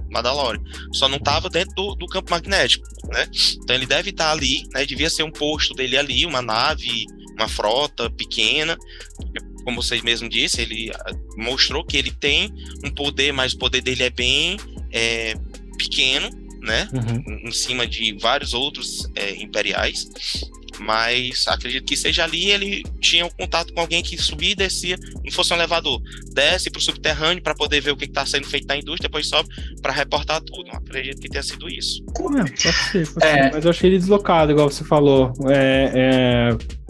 Mandalore, 0.09 0.61
só 0.93 1.09
não 1.09 1.17
estava 1.17 1.49
dentro 1.49 1.73
do, 1.75 1.95
do, 1.95 2.05
campo 2.05 2.31
magnético, 2.31 2.85
né? 3.07 3.27
Então 3.61 3.75
ele 3.75 3.87
deve 3.87 4.11
estar 4.11 4.31
ali, 4.31 4.63
né? 4.73 4.85
Devia 4.85 5.09
ser 5.09 5.23
um 5.23 5.31
posto 5.31 5.73
dele 5.73 5.97
ali, 5.97 6.25
uma 6.25 6.41
nave, 6.41 7.05
uma 7.35 7.49
frota 7.49 8.09
pequena, 8.09 8.77
como 9.63 9.81
vocês 9.81 10.01
mesmo 10.01 10.29
disse, 10.29 10.61
ele 10.61 10.91
ah, 10.93 11.11
mostrou 11.37 11.83
que 11.83 11.97
ele 11.97 12.11
tem 12.11 12.53
um 12.83 12.91
poder, 12.91 13.31
mas 13.31 13.53
o 13.53 13.57
poder 13.57 13.81
dele 13.81 14.03
é 14.03 14.09
bem 14.09 14.57
é, 14.91 15.33
pequeno, 15.77 16.29
né? 16.63 16.87
Uhum. 16.93 17.47
Em 17.47 17.51
cima 17.51 17.85
de 17.85 18.17
vários 18.19 18.53
outros 18.53 19.09
é, 19.15 19.35
imperiais 19.35 20.07
mas 20.79 21.45
acredito 21.47 21.85
que 21.85 21.95
seja 21.95 22.23
ali 22.23 22.51
ele 22.51 22.83
tinha 22.99 23.25
um 23.25 23.29
contato 23.29 23.73
com 23.73 23.79
alguém 23.79 24.03
que 24.03 24.17
subia 24.17 24.51
e 24.51 24.55
descia, 24.55 24.97
não 25.23 25.31
fosse 25.31 25.53
um 25.53 25.55
elevador, 25.55 26.01
desce 26.33 26.69
para 26.69 26.79
o 26.79 26.81
subterrâneo 26.81 27.43
para 27.43 27.55
poder 27.55 27.81
ver 27.81 27.91
o 27.91 27.97
que 27.97 28.05
está 28.05 28.25
sendo 28.25 28.47
feito 28.47 28.67
na 28.67 28.77
indústria, 28.77 29.09
depois 29.09 29.27
sobe 29.27 29.49
para 29.81 29.93
reportar 29.93 30.41
tudo. 30.41 30.71
acredito 30.71 31.21
que 31.21 31.29
tenha 31.29 31.43
sido 31.43 31.69
isso. 31.69 32.03
É, 32.03 32.39
pode 32.39 32.59
ser, 32.59 33.13
pode 33.13 33.25
é. 33.25 33.43
ser. 33.43 33.51
Mas 33.53 33.65
eu 33.65 33.71
achei 33.71 33.89
ele 33.89 33.99
deslocado, 33.99 34.51
igual 34.51 34.69
você 34.69 34.83
falou. 34.83 35.33
É, 35.49 35.91
é... 35.93 36.82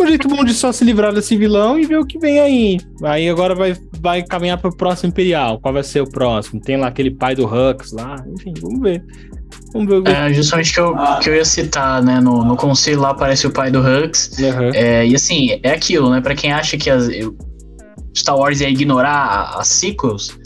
Um 0.00 0.06
jeito 0.06 0.28
bom 0.28 0.44
de 0.44 0.52
só 0.52 0.72
se 0.72 0.84
livrar 0.84 1.12
desse 1.14 1.36
vilão 1.36 1.78
e 1.78 1.86
ver 1.86 1.98
o 1.98 2.06
que 2.06 2.18
vem 2.18 2.38
aí. 2.38 2.78
Aí 3.02 3.28
agora 3.28 3.54
vai, 3.54 3.76
vai 4.00 4.22
caminhar 4.22 4.58
para 4.58 4.70
o 4.70 4.76
próximo 4.76 5.08
Imperial. 5.08 5.58
Qual 5.60 5.72
vai 5.72 5.82
ser 5.82 6.00
o 6.00 6.10
próximo? 6.10 6.60
Tem 6.60 6.76
lá 6.76 6.88
aquele 6.88 7.10
pai 7.10 7.34
do 7.34 7.46
Hux 7.46 7.92
lá. 7.92 8.16
Enfim, 8.34 8.52
vamos 8.60 8.80
ver. 8.80 9.02
Vamos 9.72 9.88
ver. 9.88 10.08
É, 10.08 10.32
justamente 10.32 10.72
que 10.72 10.80
eu, 10.80 10.94
que 11.22 11.30
eu 11.30 11.36
ia 11.36 11.44
citar, 11.44 12.02
né? 12.02 12.20
No, 12.20 12.44
no 12.44 12.56
conselho 12.56 13.00
lá 13.00 13.10
aparece 13.10 13.46
o 13.46 13.50
pai 13.50 13.70
do 13.70 13.80
Hux. 13.80 14.36
Uhum. 14.38 14.70
É, 14.74 15.06
e 15.06 15.14
assim, 15.14 15.58
é 15.62 15.70
aquilo, 15.70 16.10
né? 16.10 16.20
Pra 16.20 16.34
quem 16.34 16.52
acha 16.52 16.76
que 16.76 16.90
as, 16.90 17.08
Star 18.16 18.36
Wars 18.36 18.60
ia 18.60 18.68
ignorar 18.68 19.56
as 19.58 19.68
sequels, 19.68 20.36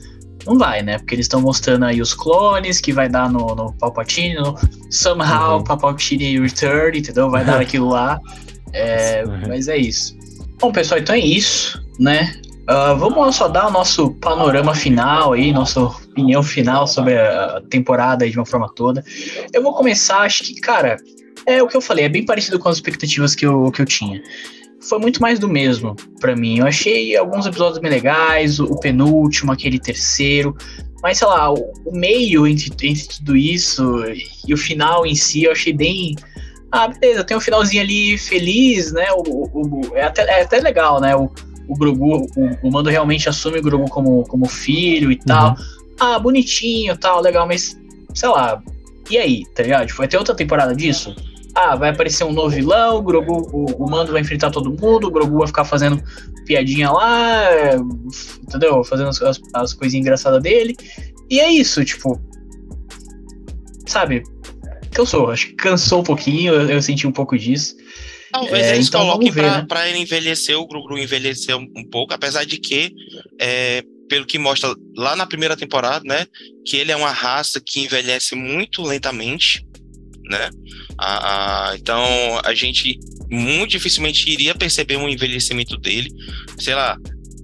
não 0.46 0.58
vai, 0.58 0.82
né? 0.82 0.98
Porque 0.98 1.14
eles 1.14 1.26
estão 1.26 1.40
mostrando 1.40 1.84
aí 1.84 2.00
os 2.00 2.12
clones 2.12 2.80
que 2.80 2.92
vai 2.92 3.08
dar 3.08 3.30
no, 3.30 3.54
no 3.54 3.72
Palpatine, 3.74 4.34
no 4.34 4.54
somehow 4.90 5.58
uhum. 5.58 5.64
Palpatine 5.64 6.40
Return, 6.40 6.98
entendeu? 6.98 7.30
Vai 7.30 7.44
dar 7.44 7.60
aquilo 7.62 7.88
lá. 7.88 8.20
É, 8.72 9.24
uhum. 9.26 9.42
Mas 9.48 9.68
é 9.68 9.76
isso. 9.76 10.16
Bom, 10.58 10.72
pessoal, 10.72 11.00
então 11.00 11.14
é 11.14 11.18
isso, 11.18 11.82
né? 11.98 12.40
Uh, 12.62 12.96
vamos 12.96 13.34
só 13.34 13.48
dar 13.48 13.66
o 13.66 13.70
nosso 13.70 14.12
panorama 14.16 14.74
final 14.74 15.32
aí, 15.32 15.52
nossa 15.52 15.80
opinião 15.80 16.42
final 16.42 16.86
sobre 16.86 17.18
a 17.18 17.60
temporada 17.68 18.28
de 18.28 18.36
uma 18.38 18.46
forma 18.46 18.72
toda. 18.74 19.02
Eu 19.52 19.62
vou 19.62 19.74
começar, 19.74 20.18
acho 20.18 20.44
que, 20.44 20.54
cara, 20.60 20.96
é 21.46 21.62
o 21.62 21.66
que 21.66 21.76
eu 21.76 21.80
falei, 21.80 22.04
é 22.04 22.08
bem 22.08 22.24
parecido 22.24 22.58
com 22.58 22.68
as 22.68 22.76
expectativas 22.76 23.34
que 23.34 23.44
eu, 23.44 23.72
que 23.72 23.82
eu 23.82 23.86
tinha. 23.86 24.22
Foi 24.82 24.98
muito 24.98 25.20
mais 25.20 25.38
do 25.38 25.48
mesmo 25.48 25.96
para 26.20 26.36
mim. 26.36 26.58
Eu 26.58 26.66
achei 26.66 27.16
alguns 27.16 27.44
episódios 27.44 27.78
bem 27.78 27.90
legais, 27.90 28.60
o, 28.60 28.66
o 28.66 28.78
penúltimo, 28.78 29.50
aquele 29.50 29.78
terceiro, 29.78 30.56
mas 31.02 31.18
sei 31.18 31.26
lá, 31.26 31.52
o, 31.52 31.72
o 31.86 31.92
meio 31.92 32.46
entre, 32.46 32.70
entre 32.86 33.08
tudo 33.08 33.36
isso 33.36 34.04
e 34.46 34.54
o 34.54 34.56
final 34.56 35.04
em 35.06 35.14
si 35.14 35.44
eu 35.44 35.52
achei 35.52 35.72
bem 35.72 36.14
ah, 36.72 36.88
beleza, 36.88 37.24
tem 37.24 37.36
um 37.36 37.40
finalzinho 37.40 37.82
ali 37.82 38.16
feliz, 38.16 38.92
né? 38.92 39.06
O, 39.12 39.22
o, 39.22 39.90
o 39.90 39.96
é, 39.96 40.04
até, 40.04 40.22
é 40.22 40.42
até 40.42 40.60
legal, 40.60 41.00
né? 41.00 41.16
O, 41.16 41.30
o 41.68 41.74
Grogu, 41.76 42.26
o, 42.36 42.68
o 42.68 42.70
Mando 42.70 42.90
realmente 42.90 43.28
assume 43.28 43.58
o 43.58 43.62
Grogu 43.62 43.88
como, 43.88 44.22
como 44.24 44.46
filho 44.46 45.10
e 45.10 45.16
tal. 45.16 45.50
Uhum. 45.50 45.56
Ah, 45.98 46.18
bonitinho 46.18 46.96
tal, 46.96 47.20
legal, 47.20 47.46
mas 47.46 47.78
sei 48.14 48.28
lá. 48.28 48.62
E 49.10 49.18
aí, 49.18 49.44
tá 49.54 49.62
ligado? 49.62 49.92
Vai 49.94 50.06
ter 50.06 50.16
outra 50.16 50.34
temporada 50.34 50.74
disso? 50.74 51.14
Ah, 51.54 51.74
vai 51.74 51.90
aparecer 51.90 52.22
um 52.24 52.32
novo 52.32 52.50
vilão, 52.50 52.98
o 52.98 53.02
Grogu, 53.02 53.48
o, 53.52 53.84
o 53.84 53.90
Mando 53.90 54.12
vai 54.12 54.20
enfrentar 54.20 54.50
todo 54.50 54.70
mundo, 54.70 55.08
o 55.08 55.10
Grogu 55.10 55.38
vai 55.38 55.48
ficar 55.48 55.64
fazendo 55.64 56.00
piadinha 56.46 56.90
lá, 56.90 57.48
entendeu? 58.42 58.84
Fazendo 58.84 59.08
as, 59.08 59.20
as, 59.20 59.40
as 59.52 59.74
coisinhas 59.74 60.02
engraçadas 60.02 60.40
dele. 60.40 60.76
E 61.28 61.40
é 61.40 61.50
isso, 61.50 61.84
tipo. 61.84 62.20
Sabe? 63.86 64.22
Cansou, 64.92 65.30
acho 65.30 65.46
que 65.48 65.54
cansou 65.54 66.00
um 66.00 66.04
pouquinho, 66.04 66.52
eu, 66.52 66.68
eu 66.68 66.82
senti 66.82 67.06
um 67.06 67.12
pouco 67.12 67.38
disso. 67.38 67.76
Talvez 68.32 68.66
é, 68.66 68.74
eles 68.74 68.88
então 68.88 69.00
coloquem 69.00 69.32
para 69.32 69.64
né? 69.80 69.90
ele 69.90 69.98
envelhecer, 69.98 70.56
o 70.56 70.66
Gru 70.66 70.96
envelhecer 70.98 71.56
um, 71.56 71.66
um, 71.76 71.84
pouco, 71.84 72.14
apesar 72.14 72.44
de 72.44 72.58
que, 72.58 72.92
é, 73.40 73.82
pelo 74.08 74.24
que 74.24 74.38
mostra 74.38 74.72
lá 74.96 75.16
na 75.16 75.26
primeira 75.26 75.56
temporada, 75.56 76.04
né, 76.04 76.26
que 76.64 76.76
ele 76.76 76.92
é 76.92 76.96
uma 76.96 77.10
raça 77.10 77.60
que 77.60 77.80
envelhece 77.80 78.36
muito 78.36 78.82
lentamente, 78.82 79.66
né? 80.24 80.48
A, 80.96 81.70
a, 81.70 81.76
então 81.76 82.04
a 82.44 82.54
gente 82.54 83.00
muito 83.28 83.70
dificilmente 83.70 84.30
iria 84.30 84.54
perceber 84.54 84.96
um 84.96 85.08
envelhecimento 85.08 85.76
dele, 85.76 86.10
sei 86.58 86.74
lá. 86.74 86.96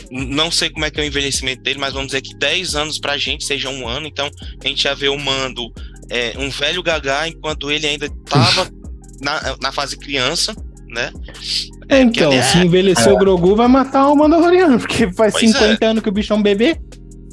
Não 0.09 0.53
sei 0.53 0.70
como 0.70 0.84
é 0.84 0.90
que 0.90 1.01
é 1.01 1.03
o 1.03 1.07
envelhecimento 1.07 1.62
dele, 1.62 1.80
mas 1.80 1.92
vamos 1.92 2.09
dizer 2.09 2.20
que 2.20 2.36
10 2.36 2.76
anos 2.76 2.99
pra 2.99 3.18
gente 3.18 3.44
seja 3.44 3.68
um 3.68 3.88
ano, 3.88 4.07
então 4.07 4.30
a 4.62 4.68
gente 4.68 4.84
já 4.84 4.94
vê 4.94 5.09
o 5.09 5.18
Mando 5.18 5.72
é, 6.11 6.35
um 6.39 6.49
velho 6.51 6.83
gagá 6.83 7.29
enquanto 7.29 7.71
ele 7.71 7.87
ainda 7.87 8.07
estava 8.07 8.69
na, 9.21 9.57
na 9.61 9.73
fase 9.73 9.97
criança, 9.97 10.55
né? 10.89 11.13
É, 11.89 12.01
então, 12.01 12.33
é... 12.33 12.43
se 12.43 12.59
envelhecer 12.59 13.13
o 13.13 13.19
Grogu, 13.19 13.55
vai 13.55 13.69
matar 13.69 14.09
o 14.09 14.17
Mandaloriano, 14.17 14.79
porque 14.81 15.13
faz 15.13 15.33
pois 15.33 15.51
50 15.51 15.85
é. 15.85 15.89
anos 15.89 16.03
que 16.03 16.09
o 16.09 16.13
bicho 16.13 16.33
é 16.33 16.37
um 16.37 16.43
bebê. 16.43 16.79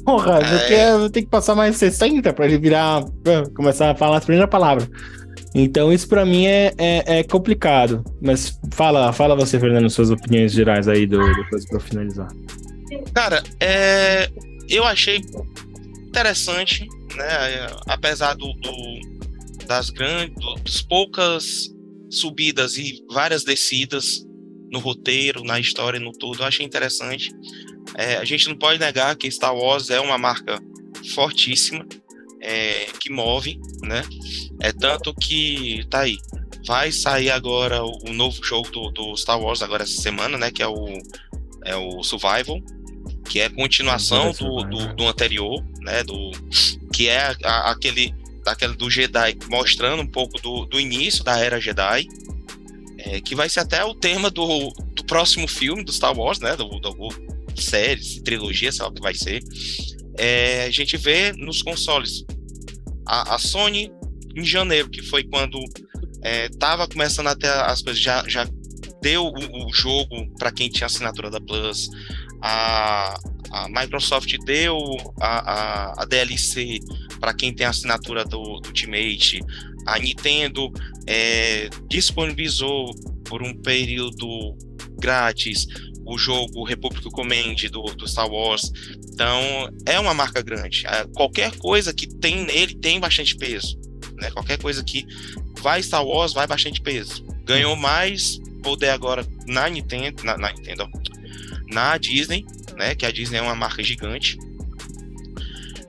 Porra, 0.04 0.38
é... 0.40 1.08
tem 1.08 1.22
que 1.22 1.30
passar 1.30 1.54
mais 1.54 1.76
60 1.76 2.32
pra 2.32 2.44
ele 2.44 2.58
virar. 2.58 3.02
começar 3.56 3.90
a 3.90 3.94
falar 3.94 4.18
a 4.18 4.20
primeira 4.20 4.46
palavra. 4.46 4.86
Então, 5.54 5.92
isso 5.92 6.08
para 6.08 6.24
mim 6.24 6.46
é, 6.46 6.72
é, 6.76 7.18
é, 7.18 7.22
complicado. 7.22 8.04
Mas 8.20 8.58
fala, 8.72 9.12
fala 9.12 9.36
você, 9.36 9.58
Fernando, 9.58 9.88
suas 9.88 10.10
opiniões 10.10 10.52
gerais 10.52 10.88
aí 10.88 11.06
do, 11.06 11.18
depois 11.34 11.64
pra 11.66 11.78
finalizar. 11.78 12.28
Cara, 13.14 13.42
é, 13.60 14.28
eu 14.68 14.84
achei 14.84 15.22
interessante, 16.08 16.88
né? 17.16 17.26
Apesar 17.86 18.34
do, 18.34 18.52
do 18.54 19.14
das 19.66 19.90
grandes, 19.90 20.34
das 20.62 20.82
poucas 20.82 21.70
subidas 22.10 22.76
e 22.76 23.02
várias 23.10 23.44
descidas 23.44 24.24
no 24.70 24.78
roteiro, 24.78 25.44
na 25.44 25.58
história, 25.58 26.00
no 26.00 26.12
tudo. 26.12 26.42
Eu 26.42 26.46
achei 26.46 26.64
interessante. 26.64 27.30
É, 27.96 28.16
a 28.16 28.24
gente 28.24 28.48
não 28.48 28.56
pode 28.56 28.78
negar 28.78 29.16
que 29.16 29.30
Star 29.30 29.54
Wars 29.54 29.90
é 29.90 30.00
uma 30.00 30.18
marca 30.18 30.60
fortíssima, 31.14 31.86
é, 32.40 32.86
que 33.00 33.10
move, 33.10 33.58
né? 33.82 34.02
É 34.60 34.72
tanto 34.72 35.14
que 35.14 35.84
tá 35.88 36.00
aí. 36.00 36.16
Vai 36.66 36.90
sair 36.92 37.30
agora 37.30 37.84
o, 37.84 37.92
o 38.08 38.12
novo 38.12 38.42
jogo 38.42 38.70
do, 38.70 38.90
do, 38.90 39.16
Star 39.16 39.40
Wars 39.40 39.62
agora 39.62 39.82
essa 39.82 40.00
semana, 40.00 40.36
né? 40.38 40.50
Que 40.50 40.62
é 40.62 40.68
o, 40.68 40.98
é 41.64 41.76
o 41.76 42.02
Survival, 42.02 42.60
que 43.28 43.40
é 43.40 43.46
a 43.46 43.50
continuação 43.50 44.32
do, 44.32 44.62
do, 44.64 44.94
do, 44.94 45.08
anterior, 45.08 45.64
né? 45.80 46.02
Do, 46.02 46.30
que 46.92 47.08
é 47.08 47.34
a, 47.42 47.70
aquele 47.70 48.14
daquele 48.44 48.74
do 48.74 48.90
Jedi, 48.90 49.36
mostrando 49.48 50.02
um 50.02 50.06
pouco 50.06 50.40
do, 50.40 50.66
do 50.66 50.78
início 50.78 51.24
da 51.24 51.38
era 51.38 51.58
Jedi, 51.58 52.06
é, 52.98 53.20
que 53.20 53.34
vai 53.34 53.48
ser 53.48 53.60
até 53.60 53.82
o 53.84 53.94
tema 53.94 54.30
do, 54.30 54.70
do 54.94 55.04
próximo 55.04 55.48
filme 55.48 55.82
do 55.82 55.92
Star 55.92 56.16
Wars, 56.16 56.40
né? 56.40 56.54
Do, 56.54 56.68
do, 56.78 56.90
do 56.90 57.60
séries, 57.60 58.20
trilogia, 58.22 58.70
sei 58.70 58.82
lá 58.82 58.90
o 58.90 58.92
que 58.92 59.00
vai 59.00 59.14
ser. 59.14 59.42
É, 60.16 60.64
a 60.64 60.70
gente 60.70 60.96
vê 60.96 61.32
nos 61.32 61.62
consoles 61.62 62.24
a, 63.06 63.34
a, 63.34 63.38
Sony 63.38 63.90
em 64.36 64.44
janeiro, 64.44 64.90
que 64.90 65.02
foi 65.02 65.24
quando 65.24 65.58
estava 66.50 66.84
é, 66.84 66.86
começando 66.86 67.28
até 67.28 67.48
as 67.48 67.82
coisas, 67.82 68.00
já, 68.00 68.24
já 68.28 68.46
deu 69.02 69.26
o, 69.26 69.66
o 69.66 69.72
jogo 69.72 70.26
para 70.38 70.50
quem 70.52 70.68
tinha 70.68 70.86
assinatura 70.86 71.30
da 71.30 71.40
Plus. 71.40 71.90
A, 72.40 73.18
a 73.50 73.68
Microsoft 73.68 74.34
deu 74.44 74.78
a, 75.20 75.52
a, 75.52 76.02
a 76.02 76.04
DLC 76.04 76.80
para 77.20 77.32
quem 77.34 77.52
tem 77.52 77.66
a 77.66 77.70
assinatura 77.70 78.24
do, 78.24 78.60
do 78.60 78.68
Ultimate. 78.68 79.40
A 79.86 79.98
Nintendo 79.98 80.72
é, 81.06 81.68
disponibilizou 81.88 82.90
por 83.24 83.42
um 83.42 83.54
período 83.54 84.56
grátis 84.98 85.66
o 86.06 86.18
jogo 86.18 86.64
Republic 86.64 87.08
Command 87.10 87.56
do, 87.70 87.82
do 87.82 88.06
Star 88.06 88.28
Wars. 88.28 88.70
Então, 89.12 89.40
é 89.86 89.98
uma 89.98 90.12
marca 90.12 90.42
grande. 90.42 90.86
É, 90.86 91.04
qualquer 91.14 91.56
coisa 91.56 91.94
que 91.94 92.06
tem 92.06 92.44
nele 92.44 92.74
tem 92.74 93.00
bastante 93.00 93.36
peso. 93.36 93.78
Né? 94.16 94.30
Qualquer 94.30 94.58
coisa 94.58 94.82
que 94.84 95.06
vai 95.60 95.82
Star 95.82 96.04
Wars 96.04 96.32
vai 96.32 96.46
bastante 96.46 96.80
peso. 96.80 97.24
Ganhou 97.44 97.76
mais 97.76 98.38
poder 98.62 98.90
agora 98.90 99.26
na 99.46 99.68
Nintendo, 99.68 100.24
na, 100.24 100.36
na 100.36 100.52
Nintendo, 100.52 100.88
na 101.74 101.98
Disney, 101.98 102.46
né? 102.76 102.94
Que 102.94 103.04
a 103.04 103.10
Disney 103.10 103.38
é 103.38 103.42
uma 103.42 103.54
marca 103.54 103.82
gigante. 103.82 104.38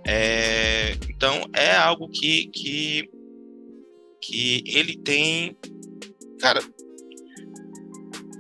É, 0.08 0.98
então 1.10 1.50
é 1.54 1.76
algo 1.76 2.10
que, 2.10 2.48
que, 2.48 3.10
que 4.22 4.64
ele 4.68 4.98
tem. 4.98 5.58
Cara, 6.40 6.62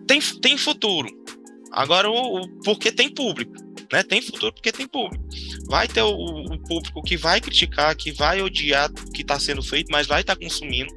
tem, 0.08 0.20
tem 0.42 0.58
futuro. 0.58 1.10
Agora, 1.72 2.10
o, 2.10 2.42
o, 2.42 2.50
porque 2.64 2.92
tem 2.92 3.10
público. 3.10 3.54
Né? 3.92 4.04
Tem 4.04 4.22
futuro 4.22 4.54
porque 4.54 4.72
tem 4.72 4.88
público. 4.88 5.24
Vai 5.68 5.88
ter 5.88 6.02
o, 6.02 6.12
o 6.12 6.60
público 6.60 7.02
que 7.04 7.18
vai 7.18 7.42
criticar, 7.42 7.96
que 7.96 8.12
vai 8.12 8.42
odiar 8.42 8.90
o 8.92 9.12
que 9.12 9.22
está 9.22 9.40
sendo 9.40 9.64
feito, 9.64 9.92
mas 9.92 10.08
vai 10.08 10.22
estar 10.22 10.36
tá 10.36 10.42
consumindo. 10.42 10.94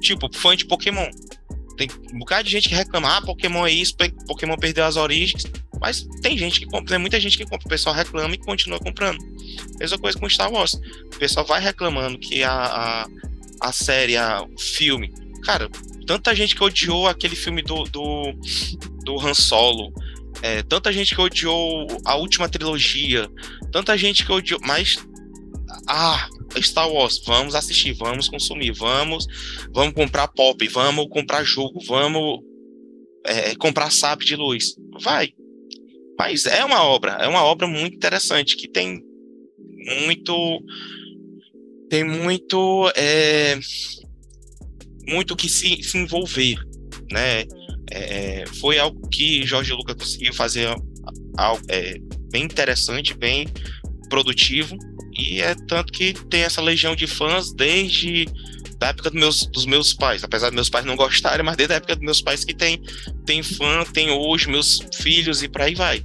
Tipo, 0.00 0.28
fã 0.36 0.54
de 0.54 0.66
Pokémon. 0.66 1.08
Tem 1.76 1.88
um 2.12 2.18
bocado 2.18 2.44
de 2.44 2.50
gente 2.50 2.68
que 2.68 2.74
reclama, 2.74 3.16
ah, 3.16 3.22
Pokémon 3.22 3.66
é 3.66 3.72
isso, 3.72 3.94
Pokémon 4.26 4.56
perdeu 4.56 4.84
as 4.84 4.96
origens. 4.96 5.44
Mas 5.80 6.06
tem 6.22 6.36
gente 6.36 6.60
que 6.60 6.66
compra, 6.66 6.86
tem 6.86 6.98
muita 6.98 7.20
gente 7.20 7.36
que 7.36 7.44
compra. 7.44 7.66
O 7.66 7.70
pessoal 7.70 7.94
reclama 7.94 8.34
e 8.34 8.38
continua 8.38 8.78
comprando. 8.78 9.18
Mesma 9.78 9.98
coisa 9.98 10.18
com 10.18 10.28
Star 10.28 10.50
Wars. 10.50 10.74
O 10.74 11.18
pessoal 11.18 11.46
vai 11.46 11.60
reclamando 11.60 12.18
que 12.18 12.42
a, 12.42 12.52
a, 12.52 13.06
a 13.60 13.72
série, 13.72 14.16
a, 14.16 14.42
o 14.42 14.58
filme. 14.58 15.12
Cara, 15.42 15.68
tanta 16.06 16.34
gente 16.34 16.54
que 16.54 16.64
odiou 16.64 17.06
aquele 17.06 17.36
filme 17.36 17.62
do, 17.62 17.84
do, 17.84 18.32
do 19.04 19.20
Han 19.20 19.34
Solo. 19.34 19.92
É, 20.42 20.62
tanta 20.62 20.92
gente 20.92 21.14
que 21.14 21.20
odiou 21.20 21.86
a 22.04 22.16
última 22.16 22.48
trilogia. 22.48 23.28
Tanta 23.70 23.96
gente 23.96 24.24
que 24.24 24.32
odiou. 24.32 24.60
Mas. 24.62 24.96
Ah, 25.88 26.28
Star 26.62 26.90
Wars, 26.90 27.22
vamos 27.24 27.54
assistir, 27.54 27.92
vamos 27.92 28.28
consumir, 28.28 28.72
vamos, 28.72 29.26
vamos 29.72 29.94
comprar 29.94 30.28
pop, 30.28 30.66
vamos 30.68 31.08
comprar 31.08 31.44
jogo, 31.44 31.80
vamos 31.86 32.40
é, 33.24 33.54
comprar 33.56 33.90
sabre 33.90 34.24
de 34.24 34.36
luz. 34.36 34.74
Vai. 35.00 35.34
Mas 36.18 36.46
é 36.46 36.64
uma 36.64 36.82
obra, 36.82 37.12
é 37.12 37.28
uma 37.28 37.42
obra 37.42 37.66
muito 37.66 37.96
interessante, 37.96 38.56
que 38.56 38.68
tem 38.68 39.02
muito. 40.04 40.62
Tem 41.88 42.04
muito. 42.04 42.90
É, 42.96 43.58
muito 45.08 45.36
que 45.36 45.48
se, 45.48 45.82
se 45.82 45.98
envolver, 45.98 46.56
né? 47.10 47.44
É, 47.90 48.44
foi 48.60 48.78
algo 48.78 49.08
que 49.08 49.46
Jorge 49.46 49.72
Lucas 49.72 49.94
conseguiu 49.96 50.34
fazer 50.34 50.68
algo 51.36 51.62
é, 51.68 51.96
bem 52.30 52.42
interessante, 52.42 53.14
bem 53.14 53.46
produtivo, 54.08 54.76
e 55.16 55.40
é 55.40 55.54
tanto 55.68 55.92
que 55.92 56.12
tem 56.28 56.42
essa 56.42 56.60
legião 56.60 56.96
de 56.96 57.06
fãs 57.06 57.52
desde 57.54 58.26
da 58.78 58.88
época 58.88 59.10
dos 59.10 59.18
meus, 59.18 59.46
dos 59.46 59.66
meus 59.66 59.94
pais, 59.94 60.22
apesar 60.22 60.48
dos 60.48 60.54
meus 60.54 60.68
pais 60.68 60.84
não 60.84 60.96
gostarem, 60.96 61.44
mas 61.44 61.56
desde 61.56 61.74
a 61.74 61.76
época 61.76 61.96
dos 61.96 62.04
meus 62.04 62.20
pais 62.20 62.44
que 62.44 62.54
tem, 62.54 62.82
tem 63.24 63.42
fã, 63.42 63.84
tem 63.92 64.10
hoje 64.10 64.48
meus 64.48 64.80
filhos 64.94 65.42
e 65.42 65.48
para 65.48 65.64
aí 65.64 65.74
vai. 65.74 66.04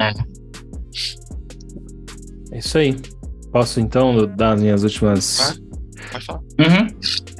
É. 0.00 0.12
É 2.52 2.58
isso 2.58 2.78
aí. 2.78 2.96
Posso 3.50 3.80
então 3.80 4.26
dar 4.36 4.54
as 4.54 4.60
minhas 4.60 4.82
últimas. 4.82 5.40
Ah, 5.40 5.54
pode 6.12 6.24
falar. 6.24 6.40
Uhum. 6.40 6.86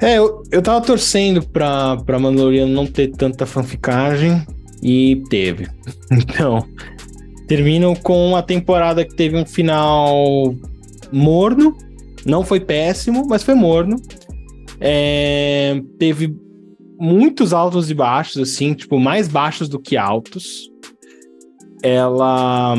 É, 0.01 0.19
eu, 0.19 0.43
eu 0.51 0.63
tava 0.63 0.85
torcendo 0.85 1.47
pra, 1.49 1.97
pra 1.99 2.19
Mandaloriano 2.19 2.73
não 2.73 2.87
ter 2.87 3.09
tanta 3.09 3.47
fanficagem, 3.47 4.45
E 4.83 5.23
teve. 5.29 5.69
Então, 6.13 6.69
termino 7.49 7.97
com 8.01 8.37
a 8.37 8.43
temporada 8.43 9.05
que 9.05 9.15
teve 9.15 9.37
um 9.37 9.47
final 9.47 10.55
morno. 11.11 11.77
Não 12.27 12.45
foi 12.45 12.61
péssimo, 12.61 13.27
mas 13.29 13.43
foi 13.43 13.55
morno. 13.55 13.97
É, 14.81 15.81
teve 15.99 16.35
muitos 16.99 17.53
altos 17.53 17.91
e 17.91 17.95
baixos, 17.95 18.39
assim, 18.39 18.75
tipo, 18.75 18.99
mais 18.99 19.29
baixos 19.29 19.69
do 19.69 19.79
que 19.79 19.97
altos. 19.97 20.71
Ela. 21.83 22.75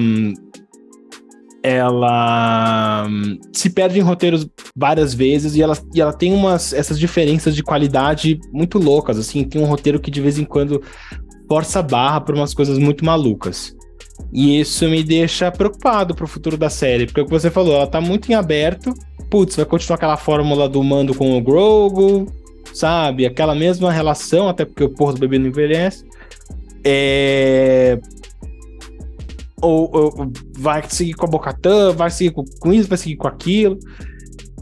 Ela 1.63 3.07
se 3.51 3.71
perde 3.71 3.97
em 3.97 4.03
roteiros 4.03 4.47
várias 4.75 5.15
vezes 5.15 5.55
e 5.55 5.63
ela, 5.63 5.75
e 5.95 5.99
ela 5.99 6.13
tem 6.13 6.31
umas 6.31 6.73
essas 6.73 6.99
diferenças 6.99 7.55
de 7.55 7.63
qualidade 7.63 8.39
muito 8.53 8.77
loucas, 8.77 9.17
assim. 9.17 9.43
Tem 9.43 9.59
um 9.59 9.65
roteiro 9.65 9.99
que 9.99 10.11
de 10.11 10.21
vez 10.21 10.37
em 10.37 10.43
quando 10.43 10.83
força 11.49 11.81
barra 11.81 12.21
por 12.21 12.35
umas 12.35 12.53
coisas 12.53 12.77
muito 12.77 13.03
malucas. 13.03 13.75
E 14.31 14.59
isso 14.59 14.87
me 14.87 15.03
deixa 15.03 15.51
preocupado 15.51 16.13
pro 16.13 16.27
futuro 16.27 16.55
da 16.55 16.69
série, 16.69 17.05
porque 17.05 17.19
é 17.19 17.23
o 17.23 17.25
que 17.25 17.31
você 17.31 17.49
falou, 17.49 17.75
ela 17.75 17.87
tá 17.87 17.99
muito 17.99 18.31
em 18.31 18.35
aberto. 18.35 18.93
Putz, 19.29 19.55
vai 19.55 19.65
continuar 19.65 19.95
aquela 19.95 20.17
fórmula 20.17 20.69
do 20.69 20.83
mando 20.83 21.13
com 21.13 21.37
o 21.37 21.41
Grogu, 21.41 22.27
sabe? 22.73 23.25
Aquela 23.25 23.55
mesma 23.55 23.91
relação, 23.91 24.47
até 24.47 24.65
porque 24.65 24.83
o 24.83 24.89
porra 24.89 25.13
do 25.13 25.19
bebê 25.19 25.39
não 25.39 25.47
envelhece. 25.47 26.05
É... 26.83 27.99
Ou, 29.61 29.89
ou 29.91 30.31
vai 30.57 30.83
seguir 30.87 31.13
com 31.13 31.25
a 31.25 31.29
Bocatã, 31.29 31.91
vai 31.91 32.11
seguir 32.11 32.31
com, 32.31 32.43
com 32.59 32.73
isso, 32.73 32.87
vai 32.87 32.97
seguir 32.97 33.15
com 33.15 33.27
aquilo. 33.27 33.79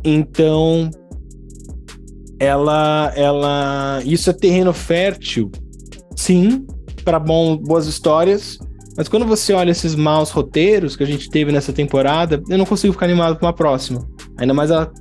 Então, 0.04 0.90
ela, 2.40 3.12
ela, 3.16 4.02
isso 4.06 4.30
é 4.30 4.34
terreno 4.34 4.74
fértil, 4.74 5.52
sim, 6.16 6.66
para 7.04 7.20
boas 7.20 7.88
histórias. 7.88 8.58
Mas 8.96 9.08
quando 9.08 9.26
você 9.26 9.54
olha 9.54 9.72
esses 9.72 9.96
maus 9.96 10.30
roteiros 10.30 10.96
que 10.96 11.04
a 11.04 11.08
gente 11.08 11.30
teve 11.30 11.52
nessa 11.52 11.74
temporada, 11.74 12.42
eu 12.48 12.58
não 12.58 12.66
consigo 12.66 12.94
ficar 12.94 13.06
animado 13.06 13.38
pra 13.38 13.48
uma 13.48 13.54
próxima. 13.54 14.08
Ainda 14.38 14.54
mais 14.54 14.70
ela. 14.70 14.92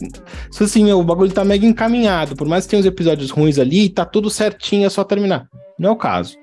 Se 0.50 0.64
assim, 0.64 0.84
meu, 0.84 0.98
o 0.98 1.04
bagulho 1.04 1.32
tá 1.32 1.44
mega 1.44 1.66
encaminhado. 1.66 2.34
Por 2.34 2.46
mais 2.46 2.64
que 2.64 2.70
tenha 2.70 2.80
uns 2.80 2.86
episódios 2.86 3.30
ruins 3.30 3.58
ali, 3.58 3.88
tá 3.88 4.04
tudo 4.04 4.30
certinho, 4.30 4.86
é 4.86 4.90
só 4.90 5.04
terminar. 5.04 5.46
Não 5.78 5.90
é 5.90 5.92
o 5.92 5.96
caso. 5.96 6.36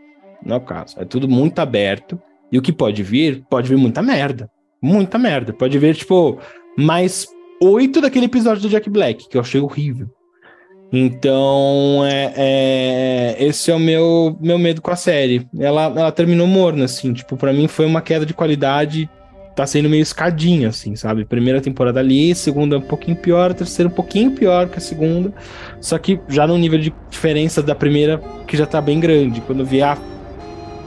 Não 0.46 0.56
é 0.56 0.60
o 0.60 0.62
caso. 0.62 0.96
É 1.00 1.06
tudo 1.06 1.28
muito 1.28 1.60
aberto. 1.60 2.20
E 2.52 2.58
o 2.58 2.62
que 2.62 2.72
pode 2.72 3.04
vir, 3.04 3.44
pode 3.50 3.70
vir 3.70 3.78
muita 3.78 4.02
merda. 4.02 4.50
Muita 4.82 5.18
merda. 5.18 5.54
Pode 5.54 5.78
vir, 5.78 5.96
tipo, 5.96 6.40
mais 6.78 7.28
oito 7.62 8.02
daquele 8.02 8.26
episódio 8.26 8.62
do 8.62 8.70
Jack 8.70 8.90
Black, 8.90 9.28
que 9.28 9.38
eu 9.38 9.42
achei 9.42 9.60
horrível. 9.60 10.08
Então, 10.92 12.04
é, 12.04 12.34
é, 12.36 13.36
esse 13.40 13.70
é 13.70 13.76
o 13.76 13.80
meu, 13.80 14.36
meu 14.42 14.58
medo 14.58 14.82
com 14.82 14.92
a 14.92 14.96
série. 14.96 15.48
Ela, 15.58 15.86
ela 15.86 16.12
terminou 16.12 16.48
morna, 16.48 16.86
assim. 16.86 17.14
Tipo, 17.14 17.38
pra 17.38 17.54
mim 17.54 17.68
foi 17.68 17.86
uma 17.86 18.02
queda 18.02 18.26
de 18.26 18.34
qualidade. 18.34 19.10
Tá 19.56 19.68
sendo 19.68 19.90
meio 19.90 20.02
escadinha, 20.02 20.70
assim, 20.70 20.96
sabe? 20.96 21.26
Primeira 21.26 21.60
temporada 21.60 22.00
ali, 22.00 22.34
segunda 22.34 22.78
um 22.78 22.82
pouquinho 22.82 23.18
pior, 23.18 23.54
terceira 23.54 23.90
um 23.90 23.94
pouquinho 23.94 24.32
pior 24.32 24.70
que 24.70 24.78
a 24.78 24.82
segunda. 24.82 25.34
Só 25.82 25.98
que 25.98 26.20
já 26.30 26.48
no 26.48 26.58
nível 26.58 26.80
de 26.80 26.94
diferença 27.10 27.62
da 27.62 27.76
primeira, 27.76 28.22
que 28.48 28.56
já 28.56 28.66
tá 28.66 28.80
bem 28.80 29.00
grande. 29.00 29.42
Quando 29.42 29.66
vier 29.66 29.98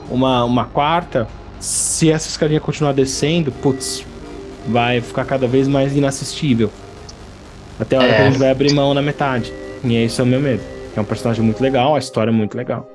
uma, 0.09 0.43
uma 0.43 0.65
quarta, 0.65 1.27
se 1.59 2.11
essa 2.11 2.27
escadinha 2.27 2.59
continuar 2.59 2.93
descendo, 2.93 3.51
putz, 3.51 4.03
vai 4.67 5.01
ficar 5.01 5.23
cada 5.25 5.47
vez 5.47 5.67
mais 5.67 5.95
inassistível. 5.95 6.71
Até 7.79 7.95
a 7.95 7.99
hora 7.99 8.09
é. 8.09 8.15
que 8.15 8.21
a 8.21 8.25
gente 8.25 8.39
vai 8.39 8.49
abrir 8.49 8.73
mão 8.73 8.93
na 8.93 9.01
metade. 9.01 9.53
E 9.83 9.95
esse 9.95 10.21
é 10.21 10.23
o 10.23 10.27
meu 10.27 10.39
medo. 10.39 10.61
É 10.95 11.01
um 11.01 11.05
personagem 11.05 11.43
muito 11.43 11.61
legal, 11.61 11.95
a 11.95 11.99
história 11.99 12.31
é 12.31 12.33
muito 12.33 12.55
legal. 12.55 12.87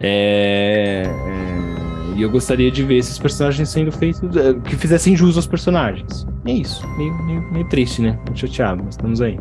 É... 0.00 1.02
é... 1.04 2.16
E 2.16 2.22
eu 2.22 2.30
gostaria 2.30 2.70
de 2.70 2.82
ver 2.82 2.96
esses 2.96 3.18
personagens 3.18 3.68
sendo 3.68 3.92
feitos. 3.92 4.22
É, 4.36 4.54
que 4.54 4.74
fizessem 4.74 5.14
jus 5.14 5.36
aos 5.36 5.46
personagens. 5.46 6.26
É 6.46 6.52
isso. 6.52 6.86
Meio, 6.96 7.14
meio, 7.24 7.52
meio 7.52 7.68
triste, 7.68 8.00
né? 8.00 8.18
Muito 8.24 8.40
chateado, 8.40 8.82
mas 8.82 8.94
estamos 8.94 9.20
aí. 9.20 9.38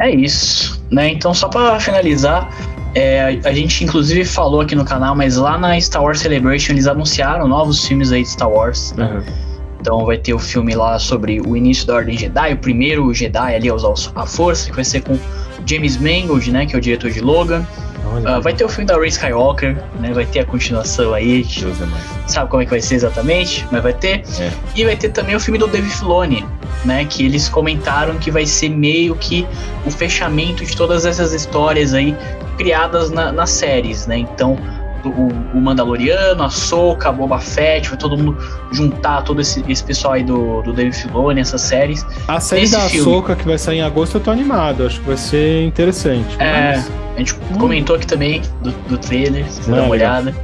É 0.00 0.10
isso, 0.10 0.82
né? 0.90 1.10
Então, 1.10 1.34
só 1.34 1.48
para 1.48 1.78
finalizar, 1.78 2.50
é, 2.94 3.38
a 3.44 3.52
gente 3.52 3.84
inclusive 3.84 4.24
falou 4.24 4.62
aqui 4.62 4.74
no 4.74 4.84
canal, 4.84 5.14
mas 5.14 5.36
lá 5.36 5.58
na 5.58 5.78
Star 5.78 6.02
Wars 6.02 6.20
Celebration 6.20 6.72
eles 6.72 6.86
anunciaram 6.86 7.46
novos 7.46 7.84
filmes 7.86 8.10
aí 8.10 8.22
de 8.22 8.30
Star 8.30 8.50
Wars. 8.50 8.94
Né? 8.94 9.04
Uhum. 9.04 9.50
Então 9.80 10.04
vai 10.06 10.16
ter 10.16 10.32
o 10.32 10.38
filme 10.38 10.74
lá 10.74 10.98
sobre 10.98 11.40
o 11.40 11.56
início 11.56 11.86
da 11.86 11.96
Ordem 11.96 12.16
Jedi, 12.16 12.54
o 12.54 12.58
primeiro 12.58 13.12
Jedi 13.12 13.54
ali 13.54 13.68
a 13.68 13.74
usar 13.74 13.92
a 14.14 14.26
força, 14.26 14.70
que 14.70 14.76
vai 14.76 14.84
ser 14.84 15.02
com 15.02 15.18
James 15.66 15.96
Mangold, 15.96 16.50
né, 16.50 16.66
que 16.66 16.74
é 16.74 16.78
o 16.78 16.80
diretor 16.80 17.10
de 17.10 17.20
Logan. 17.20 17.66
Uh, 18.10 18.40
vai 18.40 18.52
ter 18.52 18.64
o 18.64 18.68
filme 18.68 18.86
da 18.86 18.96
Ray 18.96 19.08
Skywalker, 19.08 19.76
né? 20.00 20.12
Vai 20.12 20.26
ter 20.26 20.40
a 20.40 20.44
continuação 20.44 21.14
aí. 21.14 21.42
É 21.42 22.30
sabe 22.30 22.50
como 22.50 22.62
é 22.62 22.64
que 22.64 22.70
vai 22.70 22.80
ser 22.80 22.96
exatamente, 22.96 23.66
mas 23.70 23.82
vai 23.82 23.92
ter. 23.92 24.24
É. 24.40 24.50
E 24.74 24.84
vai 24.84 24.96
ter 24.96 25.10
também 25.10 25.36
o 25.36 25.40
filme 25.40 25.58
do 25.58 25.68
Dave 25.68 25.88
Filoni, 25.88 26.44
né? 26.84 27.04
Que 27.04 27.24
eles 27.24 27.48
comentaram 27.48 28.18
que 28.18 28.30
vai 28.30 28.46
ser 28.46 28.70
meio 28.70 29.14
que 29.14 29.46
o 29.86 29.90
fechamento 29.90 30.64
de 30.64 30.76
todas 30.76 31.04
essas 31.04 31.32
histórias 31.32 31.94
aí 31.94 32.16
criadas 32.56 33.10
na, 33.10 33.30
nas 33.30 33.50
séries, 33.50 34.06
né? 34.06 34.18
Então 34.18 34.58
o, 35.04 35.28
o 35.54 35.60
Mandaloriano, 35.60 36.42
a 36.42 36.50
Soca, 36.50 37.08
a 37.08 37.12
Boba 37.12 37.38
Fett, 37.38 37.88
vai 37.88 37.98
todo 37.98 38.16
mundo 38.16 38.36
juntar 38.72 39.22
todo 39.22 39.40
esse, 39.40 39.64
esse 39.68 39.82
pessoal 39.82 40.14
aí 40.14 40.22
do, 40.22 40.62
do 40.62 40.72
David 40.72 40.96
Filoni, 40.96 41.40
essas 41.40 41.62
séries. 41.62 42.04
A 42.28 42.40
série 42.40 42.68
da 42.68 42.88
Soca 42.88 43.36
que 43.36 43.46
vai 43.46 43.58
sair 43.58 43.78
em 43.78 43.82
agosto 43.82 44.16
eu 44.16 44.20
tô 44.20 44.30
animado, 44.30 44.86
acho 44.86 45.00
que 45.00 45.06
vai 45.06 45.16
ser 45.16 45.64
interessante. 45.64 46.36
É, 46.38 46.76
mas... 46.76 46.90
a 47.14 47.18
gente 47.18 47.34
hum. 47.34 47.58
comentou 47.58 47.96
aqui 47.96 48.06
também 48.06 48.42
do, 48.62 48.70
do 48.88 48.98
trailer, 48.98 49.50
se 49.50 49.62
você 49.62 49.70
dá 49.70 49.82
uma 49.82 49.90
olhada. 49.90 50.34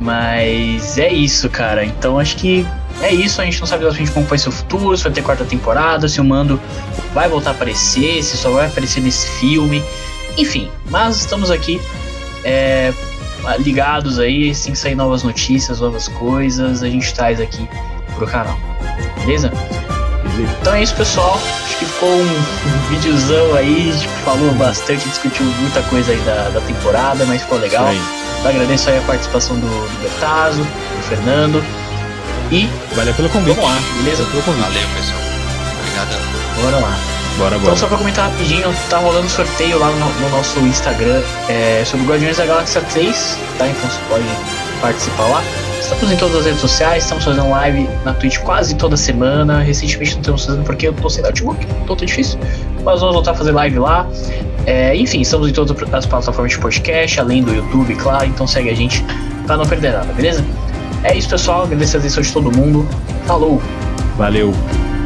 Mas 0.00 0.98
é 0.98 1.10
isso, 1.10 1.48
cara. 1.48 1.84
Então 1.84 2.18
acho 2.18 2.36
que 2.36 2.66
é 3.00 3.12
isso, 3.12 3.40
a 3.40 3.44
gente 3.44 3.58
não 3.60 3.66
sabe 3.66 3.84
exatamente 3.84 4.12
como 4.12 4.26
vai 4.26 4.38
ser 4.38 4.48
o 4.48 4.52
futuro, 4.52 4.96
se 4.96 5.04
vai 5.04 5.12
ter 5.12 5.22
quarta 5.22 5.44
temporada, 5.44 6.08
se 6.08 6.20
o 6.20 6.24
Mando 6.24 6.60
vai 7.12 7.28
voltar 7.28 7.50
a 7.50 7.52
aparecer, 7.52 8.22
se 8.22 8.36
só 8.36 8.50
vai 8.50 8.66
aparecer 8.66 9.00
nesse 9.00 9.28
filme. 9.38 9.82
Enfim, 10.36 10.70
mas 10.90 11.16
estamos 11.16 11.50
aqui 11.50 11.80
é, 12.44 12.92
ligados 13.58 14.18
aí, 14.18 14.50
assim 14.50 14.72
que 14.72 14.78
sair 14.78 14.94
novas 14.94 15.22
notícias, 15.22 15.80
novas 15.80 16.08
coisas, 16.08 16.82
a 16.82 16.88
gente 16.88 17.12
traz 17.14 17.40
aqui 17.40 17.68
pro 18.16 18.26
canal. 18.26 18.58
Beleza? 19.20 19.52
Então 20.60 20.74
é 20.74 20.82
isso, 20.82 20.94
pessoal. 20.94 21.40
Acho 21.64 21.78
que 21.78 21.84
ficou 21.84 22.08
um, 22.08 22.22
um 22.22 22.88
videozão 22.90 23.54
aí, 23.54 23.92
tipo, 23.98 24.12
falou 24.24 24.52
bastante, 24.54 25.08
discutiu 25.08 25.44
muita 25.60 25.82
coisa 25.82 26.12
aí 26.12 26.18
da, 26.20 26.50
da 26.50 26.60
temporada, 26.62 27.24
mas 27.26 27.42
ficou 27.42 27.58
legal. 27.58 27.86
Eu 28.42 28.50
agradeço 28.50 28.90
aí 28.90 28.98
a 28.98 29.02
participação 29.02 29.58
do, 29.58 29.66
do 29.66 30.02
Bertazzo, 30.02 30.62
do 30.62 31.02
Fernando. 31.08 31.64
E. 32.50 32.68
Valeu 32.94 33.14
pelo 33.14 33.28
convite. 33.30 33.54
Vamos 33.54 33.70
lá, 33.70 33.78
beleza? 34.02 34.24
Valeu, 34.24 34.42
Valeu 34.42 34.88
pessoal. 34.96 35.20
Obrigado. 35.80 36.62
Bora 36.62 36.78
lá. 36.78 37.23
Bora, 37.36 37.50
bora. 37.50 37.62
Então, 37.62 37.76
só 37.76 37.86
pra 37.88 37.98
comentar 37.98 38.30
rapidinho, 38.30 38.72
tá 38.88 38.98
rolando 38.98 39.28
sorteio 39.28 39.78
lá 39.78 39.90
no, 39.90 40.20
no 40.20 40.30
nosso 40.30 40.58
Instagram 40.60 41.20
é, 41.48 41.82
sobre 41.84 42.06
Guardiões 42.06 42.36
da 42.36 42.46
Galáxia 42.46 42.80
3, 42.80 43.38
tá? 43.58 43.66
Então 43.68 43.90
você 43.90 44.00
pode 44.08 44.24
participar 44.80 45.24
lá. 45.24 45.42
Estamos 45.80 46.12
em 46.12 46.16
todas 46.16 46.36
as 46.36 46.46
redes 46.46 46.60
sociais, 46.60 47.02
estamos 47.02 47.24
fazendo 47.24 47.50
live 47.50 47.88
na 48.04 48.14
Twitch 48.14 48.38
quase 48.38 48.74
toda 48.76 48.96
semana. 48.96 49.60
Recentemente 49.60 50.14
não 50.14 50.20
estamos 50.20 50.46
fazendo 50.46 50.64
porque 50.64 50.88
eu 50.88 50.92
tô 50.92 51.10
sem 51.10 51.22
notebook, 51.22 51.66
então 51.82 51.96
tá 51.96 52.04
difícil. 52.04 52.38
Mas 52.84 53.00
vamos 53.00 53.14
voltar 53.14 53.32
a 53.32 53.34
fazer 53.34 53.52
live 53.52 53.78
lá. 53.78 54.06
É, 54.66 54.96
enfim, 54.96 55.20
estamos 55.20 55.48
em 55.48 55.52
todas 55.52 55.76
as 55.92 56.06
plataformas 56.06 56.52
de 56.52 56.58
podcast, 56.58 57.20
além 57.20 57.42
do 57.42 57.52
YouTube, 57.52 57.94
claro. 57.96 58.26
Então 58.26 58.46
segue 58.46 58.70
a 58.70 58.74
gente 58.74 59.04
pra 59.46 59.56
não 59.56 59.66
perder 59.66 59.92
nada, 59.92 60.12
beleza? 60.12 60.44
É 61.02 61.14
isso, 61.14 61.28
pessoal. 61.28 61.64
Agradeço 61.64 61.96
a 61.96 62.00
atenção 62.00 62.22
de 62.22 62.32
todo 62.32 62.50
mundo. 62.56 62.88
Falou! 63.26 63.60
Valeu! 64.16 64.54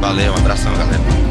Valeu, 0.01 0.33
um 0.33 0.37
abração, 0.37 0.71
galera. 0.77 1.28